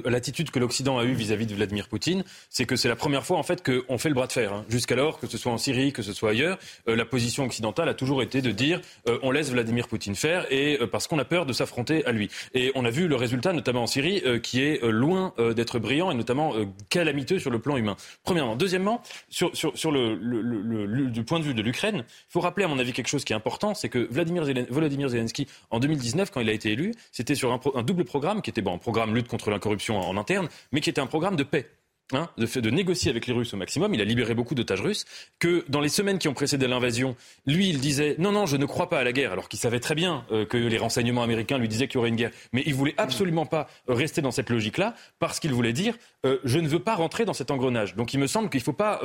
l'attitude 0.04 0.50
que 0.50 0.58
l'Occident 0.58 0.98
a 0.98 1.04
eue 1.04 1.14
vis-à-vis 1.14 1.46
de 1.46 1.54
Vladimir 1.54 1.88
Poutine, 1.88 2.24
c'est 2.50 2.66
que 2.66 2.76
c'est 2.76 2.88
la 2.88 2.96
première 2.96 3.24
fois 3.24 3.38
en 3.38 3.42
fait 3.42 3.62
qu'on 3.62 3.98
fait 3.98 4.08
le 4.08 4.14
bras 4.14 4.26
de 4.26 4.32
fer. 4.32 4.52
Hein. 4.52 4.64
Jusqu'alors, 4.68 5.18
que 5.18 5.26
ce 5.26 5.38
soit 5.38 5.52
en 5.52 5.58
Syrie, 5.58 5.92
que 5.92 6.02
ce 6.02 6.12
soit 6.12 6.30
ailleurs, 6.30 6.58
euh, 6.88 6.96
la 6.96 7.04
position 7.04 7.44
occidentale 7.44 7.88
a 7.88 7.94
toujours 7.94 8.22
été 8.22 8.42
de 8.42 8.50
dire 8.50 8.80
euh, 9.08 9.18
on 9.22 9.30
laisse 9.30 9.50
Vladimir 9.50 9.88
Poutine 9.88 10.14
faire 10.14 10.46
et 10.50 10.78
euh, 10.80 10.86
parce 10.86 11.06
qu'on 11.06 11.18
a 11.18 11.24
peur 11.24 11.46
de 11.46 11.52
s'affronter 11.52 12.04
à 12.06 12.12
lui. 12.12 12.30
Et 12.54 12.72
on 12.74 12.84
a 12.84 12.90
vu 12.90 13.08
le 13.08 13.16
résultat, 13.16 13.52
notamment 13.52 13.82
en 13.82 13.86
Syrie, 13.86 14.22
qui 14.42 14.62
est 14.62 14.82
loin 14.82 15.32
d'être 15.54 15.78
brillant 15.78 16.10
et 16.10 16.14
notamment 16.14 16.54
calamiteux 16.88 17.38
sur 17.38 17.50
le 17.50 17.58
plan 17.58 17.76
humain. 17.76 17.96
Premièrement, 18.24 18.56
deuxièmement, 18.56 19.02
sur, 19.28 19.54
sur, 19.56 19.76
sur 19.76 19.90
le, 19.90 20.14
le, 20.14 20.40
le, 20.40 21.06
du 21.10 21.24
point 21.24 21.38
de 21.38 21.44
vue 21.44 21.54
de 21.54 21.62
l'Ukraine, 21.62 22.04
il 22.06 22.32
faut 22.32 22.40
rappeler 22.40 22.64
à 22.64 22.68
mon 22.68 22.78
avis 22.78 22.92
quelque 22.92 23.08
chose 23.08 23.24
qui 23.24 23.32
est 23.32 23.36
important, 23.36 23.74
c'est 23.74 23.88
que 23.88 24.08
Vladimir, 24.10 24.44
Volodymyr 24.70 25.08
Zelensky 25.08 25.46
en 25.70 25.80
2019, 25.80 26.30
quand 26.30 26.40
il 26.40 26.48
a 26.48 26.52
été 26.52 26.72
élu, 26.72 26.92
c'était 27.12 27.34
sur 27.34 27.52
un, 27.52 27.60
un, 27.74 27.82
double 27.82 28.04
programme 28.04 28.42
qui 28.42 28.50
était 28.50 28.62
bon, 28.62 28.74
un 28.74 28.78
programme 28.78 29.14
lutte 29.14 29.28
contre 29.28 29.50
l'incorruption 29.50 29.65
corruption 29.66 29.98
en 29.98 30.16
interne, 30.16 30.48
mais 30.70 30.80
qui 30.80 30.90
était 30.90 31.00
un 31.00 31.06
programme 31.06 31.34
de 31.36 31.42
paix. 31.42 31.68
Hein, 32.12 32.28
de, 32.38 32.60
de 32.60 32.70
négocier 32.70 33.10
avec 33.10 33.26
les 33.26 33.32
Russes 33.32 33.52
au 33.52 33.56
maximum. 33.56 33.92
Il 33.92 34.00
a 34.00 34.04
libéré 34.04 34.32
beaucoup 34.34 34.54
d'otages 34.54 34.80
russes. 34.80 35.06
Que 35.40 35.64
dans 35.68 35.80
les 35.80 35.88
semaines 35.88 36.18
qui 36.18 36.28
ont 36.28 36.34
précédé 36.34 36.68
l'invasion, 36.68 37.16
lui, 37.46 37.68
il 37.68 37.80
disait 37.80 38.14
non, 38.20 38.30
non, 38.30 38.46
je 38.46 38.56
ne 38.56 38.64
crois 38.64 38.88
pas 38.88 39.00
à 39.00 39.02
la 39.02 39.12
guerre, 39.12 39.32
alors 39.32 39.48
qu'il 39.48 39.58
savait 39.58 39.80
très 39.80 39.96
bien 39.96 40.24
euh, 40.30 40.46
que 40.46 40.56
les 40.56 40.78
renseignements 40.78 41.24
américains 41.24 41.58
lui 41.58 41.66
disaient 41.66 41.88
qu'il 41.88 41.96
y 41.96 41.98
aurait 41.98 42.10
une 42.10 42.14
guerre. 42.14 42.30
Mais 42.52 42.62
il 42.64 42.74
voulait 42.74 42.94
absolument 42.96 43.44
pas 43.44 43.66
euh, 43.88 43.94
rester 43.94 44.22
dans 44.22 44.30
cette 44.30 44.50
logique-là, 44.50 44.94
parce 45.18 45.40
qu'il 45.40 45.52
voulait 45.52 45.72
dire 45.72 45.96
euh, 46.24 46.38
je 46.44 46.60
ne 46.60 46.68
veux 46.68 46.78
pas 46.78 46.94
rentrer 46.94 47.24
dans 47.24 47.32
cet 47.32 47.50
engrenage. 47.50 47.96
Donc 47.96 48.14
il 48.14 48.20
me 48.20 48.28
semble 48.28 48.50
qu'il 48.50 48.60
ne 48.60 48.64
faut 48.64 48.72
pas 48.72 49.00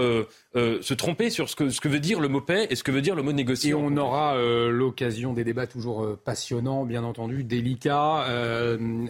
se 0.53 0.93
tromper 0.93 1.31
sur 1.31 1.49
ce 1.49 1.55
que, 1.55 1.87
veut 1.87 1.99
dire 1.99 2.19
le 2.19 2.27
mot 2.27 2.41
paix 2.41 2.67
et 2.69 2.75
ce 2.75 2.83
que 2.83 2.91
veut 2.91 3.01
dire 3.01 3.15
le 3.15 3.23
mot 3.23 3.31
négocier. 3.31 3.71
Et 3.71 3.73
on 3.73 3.97
aura 3.97 4.35
l'occasion 4.69 5.33
des 5.33 5.43
débats 5.43 5.67
toujours 5.67 6.17
passionnants, 6.23 6.85
bien 6.85 7.03
entendu, 7.03 7.43
délicats. 7.43 8.27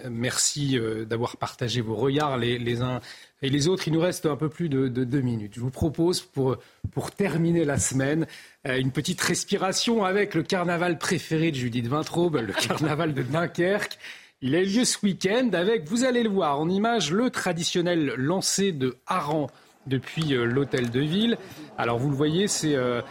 merci 0.10 0.80
d'avoir 1.08 1.38
partagé 1.38 1.82
vos 1.82 1.96
regards 1.96 2.38
les 2.38 2.82
uns 2.82 3.02
et 3.44 3.50
les 3.50 3.68
autres, 3.68 3.88
il 3.88 3.94
nous 3.94 4.00
reste 4.00 4.28
un 4.28 4.36
peu 4.36 4.50
plus 4.50 4.70
de, 4.70 4.88
deux 4.88 5.22
minutes. 5.22 5.54
Je 5.56 5.62
vous 5.62 5.72
propose, 5.72 6.22
pour, 6.22 6.58
pour 6.92 7.12
terminer 7.12 7.66
la 7.66 7.78
semaine, 7.78 8.28
euh, 8.68 8.78
une 8.78 8.92
petite 8.92 9.20
respiration 9.20 10.04
avec 10.06 10.36
le 10.36 10.44
carnaval 10.44 11.00
préféré 11.00 11.50
de 11.50 11.56
Judith 11.56 11.88
Vintraube, 11.88 12.36
le 12.36 12.54
carnaval 12.68 13.16
de 13.16 13.24
Dunkerque. 13.24 13.98
Il 14.44 14.56
a 14.56 14.62
lieu 14.62 14.86
ce 14.86 14.98
week-end 15.04 15.50
avec, 15.54 15.88
vous 15.88 16.04
allez 16.04 16.22
le 16.22 16.30
voir 16.30 16.60
en 16.60 16.70
image, 16.70 17.12
le 17.12 17.32
traditionnel 17.32 18.14
lancer 18.16 18.72
de 18.74 18.98
harangue 19.08 19.50
depuis 19.88 20.36
euh, 20.36 20.46
l'hôtel 20.46 20.92
de 20.92 21.00
ville. 21.00 21.38
Alors 21.80 21.98
vous 21.98 22.12
le 22.12 22.16
voyez, 22.16 22.48
c'est 22.48 22.76
euh, 22.76 23.02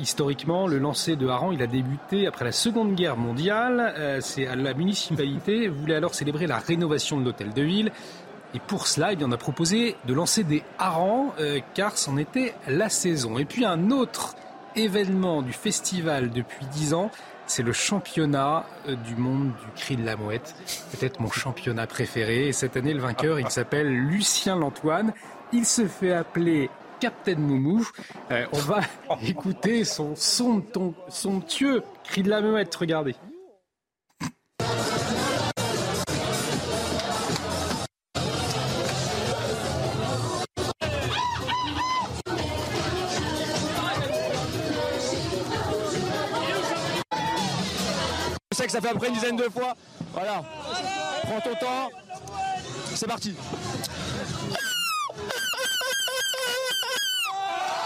historiquement 0.00 0.66
le 0.66 0.78
lancer 0.78 1.16
de 1.16 1.26
harangue. 1.26 1.52
Il 1.52 1.62
a 1.62 1.66
débuté 1.66 2.26
après 2.26 2.46
la 2.46 2.52
Seconde 2.52 2.94
Guerre 2.94 3.18
mondiale. 3.18 4.20
c'est 4.22 4.46
à 4.46 4.56
la 4.56 4.72
municipalité 4.72 5.68
voulait 5.68 5.96
alors 5.96 6.14
célébrer 6.14 6.46
la 6.46 6.58
rénovation 6.58 7.20
de 7.20 7.26
l'hôtel 7.26 7.52
de 7.52 7.60
ville. 7.60 7.92
Et 8.54 8.60
pour 8.60 8.86
cela, 8.86 9.12
eh 9.12 9.18
on 9.22 9.32
a 9.32 9.36
proposé 9.36 9.96
de 10.06 10.14
lancer 10.14 10.44
des 10.44 10.62
harengs, 10.78 11.32
euh, 11.40 11.60
car 11.74 11.98
c'en 11.98 12.16
était 12.16 12.54
la 12.68 12.88
saison. 12.88 13.38
Et 13.38 13.44
puis 13.44 13.64
un 13.64 13.90
autre 13.90 14.34
événement 14.76 15.42
du 15.42 15.52
festival 15.52 16.30
depuis 16.30 16.66
dix 16.66 16.94
ans, 16.94 17.10
c'est 17.46 17.62
le 17.62 17.72
championnat 17.72 18.66
euh, 18.88 18.96
du 18.96 19.16
monde 19.16 19.48
du 19.48 19.70
cri 19.80 19.96
de 19.96 20.04
la 20.04 20.16
mouette. 20.16 20.54
Peut-être 20.92 21.20
mon 21.20 21.30
championnat 21.30 21.86
préféré. 21.86 22.48
Et 22.48 22.52
cette 22.52 22.76
année, 22.76 22.92
le 22.92 23.00
vainqueur, 23.00 23.40
il 23.40 23.50
s'appelle 23.50 23.88
Lucien 23.88 24.56
Lantoine. 24.56 25.12
Il 25.52 25.64
se 25.64 25.86
fait 25.86 26.12
appeler 26.12 26.70
Captain 27.00 27.36
Moumou. 27.36 27.86
Euh, 28.30 28.46
on 28.52 28.58
va 28.58 28.80
écouter 29.22 29.84
son, 29.84 30.14
somptueux 30.16 31.82
cri 32.04 32.22
de 32.22 32.30
la 32.30 32.40
mouette. 32.40 32.74
Regardez. 32.74 33.14
Que 48.64 48.72
ça 48.72 48.80
fait 48.80 48.88
à 48.88 48.92
peu 48.92 48.98
près 48.98 49.08
une 49.08 49.14
dizaine 49.14 49.36
de 49.36 49.48
fois. 49.50 49.74
Voilà. 50.12 50.42
Prends 51.22 51.40
ton 51.40 51.54
temps. 51.56 51.90
C'est 52.94 53.06
parti. 53.06 53.34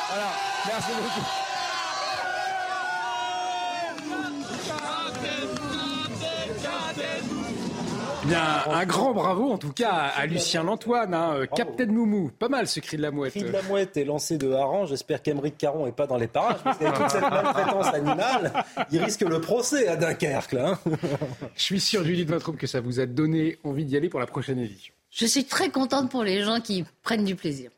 Voilà. 0.08 0.30
Merci 0.66 0.90
beaucoup. 0.92 1.49
Bien, 8.30 8.62
un 8.70 8.86
grand 8.86 9.12
bravo 9.12 9.50
en 9.50 9.58
tout 9.58 9.72
cas 9.72 9.90
à 9.90 10.24
Lucien 10.24 10.62
Lantoine, 10.62 11.14
hein, 11.14 11.34
euh, 11.34 11.46
Captain 11.46 11.86
Moumou. 11.86 12.30
Pas 12.38 12.48
mal 12.48 12.68
ce 12.68 12.78
cri 12.78 12.96
de 12.96 13.02
la 13.02 13.10
mouette. 13.10 13.34
Le 13.34 13.40
cri 13.40 13.50
de 13.50 13.52
la 13.52 13.62
mouette 13.62 13.96
est 13.96 14.04
lancé 14.04 14.38
de 14.38 14.52
Haran. 14.52 14.86
J'espère 14.86 15.20
qu'Emeric 15.20 15.58
Caron 15.58 15.86
n'est 15.86 15.90
pas 15.90 16.06
dans 16.06 16.16
les 16.16 16.28
parages. 16.28 16.62
Parce 16.62 16.78
qu'avec 16.78 16.94
toute 16.94 17.10
cette 17.10 17.22
maltraitance 17.22 17.92
animale, 17.92 18.52
il 18.92 19.02
risque 19.02 19.22
le 19.22 19.40
procès 19.40 19.88
à 19.88 19.96
Dunkerque. 19.96 20.54
Hein. 20.54 20.78
Je 21.56 21.62
suis 21.62 21.80
sûr, 21.80 22.04
Julie 22.04 22.24
de 22.24 22.30
votre 22.30 22.52
que 22.52 22.68
ça 22.68 22.80
vous 22.80 23.00
a 23.00 23.06
donné 23.06 23.58
envie 23.64 23.84
d'y 23.84 23.96
aller 23.96 24.08
pour 24.08 24.20
la 24.20 24.26
prochaine 24.26 24.60
édition. 24.60 24.94
Je 25.10 25.26
suis 25.26 25.44
très 25.44 25.70
contente 25.70 26.08
pour 26.08 26.22
les 26.22 26.44
gens 26.44 26.60
qui 26.60 26.84
prennent 27.02 27.24
du 27.24 27.34
plaisir. 27.34 27.72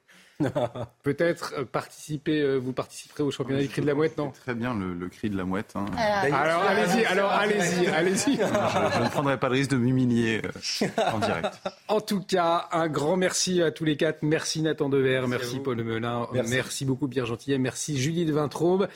Peut-être 1.03 1.55
euh, 1.59 1.65
participer, 1.65 2.41
euh, 2.41 2.57
vous 2.57 2.73
participerez 2.73 3.23
au 3.23 3.31
championnat 3.31 3.63
du 3.63 3.69
cri 3.69 3.83
de 3.83 3.87
la 3.87 3.95
mouette, 3.95 4.17
non? 4.19 4.31
Très 4.31 4.55
bien 4.55 4.75
le, 4.75 5.09
cri 5.09 5.31
de 5.31 5.37
la 5.37 5.45
mouette. 5.45 5.73
Hein. 5.75 5.87
Alors 5.97 6.63
allez-y, 6.63 7.05
alors 7.05 7.31
allez-y, 7.31 7.87
allez-y. 7.87 8.37
Je, 8.37 9.03
ne 9.03 9.09
prendrai 9.09 9.39
pas 9.39 9.49
le 9.49 9.55
risque 9.55 9.71
de 9.71 9.77
m'humilier 9.77 10.43
euh, 10.45 10.87
en 11.13 11.19
direct. 11.19 11.49
En 11.89 12.01
tout 12.01 12.21
cas, 12.21 12.69
un 12.73 12.89
grand 12.89 13.17
merci 13.17 13.63
à 13.63 13.71
tous 13.71 13.85
les 13.85 13.97
quatre. 13.97 14.19
Merci 14.23 14.63
Nathan 14.63 14.89
Dever, 14.89 15.25
merci, 15.29 15.59
Paul 15.59 15.83
Melun, 15.83 16.29
merci. 16.33 16.85
beaucoup 16.85 17.09
Pierre 17.09 17.27
Gentillet, 17.27 17.59
merci 17.59 18.01
Julie 18.01 18.25
de 18.25 18.33
Vintraube. 18.33 18.89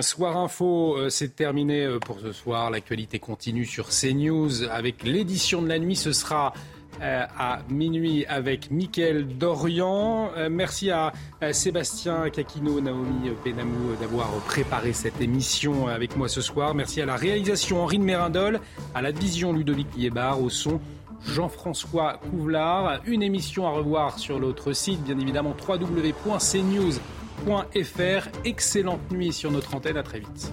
soir 0.00 0.36
Info, 0.36 0.96
c'est 1.08 1.34
terminé 1.36 1.98
pour 2.04 2.20
ce 2.20 2.32
soir. 2.32 2.70
L'actualité 2.70 3.18
continue 3.18 3.64
sur 3.64 3.88
CNews 3.88 4.64
avec 4.70 5.02
l'édition 5.02 5.62
de 5.62 5.68
la 5.68 5.78
nuit. 5.78 5.96
Ce 5.96 6.12
sera 6.12 6.54
à 7.00 7.60
minuit 7.68 8.26
avec 8.26 8.70
Mickaël 8.70 9.26
Dorian. 9.38 10.30
Euh, 10.36 10.48
merci 10.50 10.90
à 10.90 11.12
Sébastien 11.52 12.30
Kakino, 12.30 12.80
Naomi 12.80 13.30
Benamou 13.44 13.94
d'avoir 14.00 14.28
préparé 14.46 14.92
cette 14.92 15.20
émission 15.20 15.86
avec 15.88 16.16
moi 16.16 16.28
ce 16.28 16.40
soir. 16.40 16.74
Merci 16.74 17.00
à 17.00 17.06
la 17.06 17.16
réalisation 17.16 17.82
Henri 17.82 17.98
de 17.98 18.04
Mérindol, 18.04 18.60
à 18.94 19.02
la 19.02 19.10
vision 19.10 19.52
Ludovic 19.52 19.88
Liébar, 19.96 20.42
au 20.42 20.50
son 20.50 20.80
Jean-François 21.26 22.20
Couvelard. 22.30 23.00
Une 23.06 23.22
émission 23.22 23.66
à 23.66 23.70
revoir 23.70 24.18
sur 24.18 24.38
l'autre 24.38 24.72
site, 24.72 25.02
bien 25.02 25.18
évidemment 25.18 25.54
www.cnews.fr. 25.68 26.98
Excellente 28.44 29.10
nuit 29.10 29.32
sur 29.32 29.50
notre 29.50 29.74
antenne, 29.74 29.96
à 29.96 30.02
très 30.02 30.20
vite. 30.20 30.52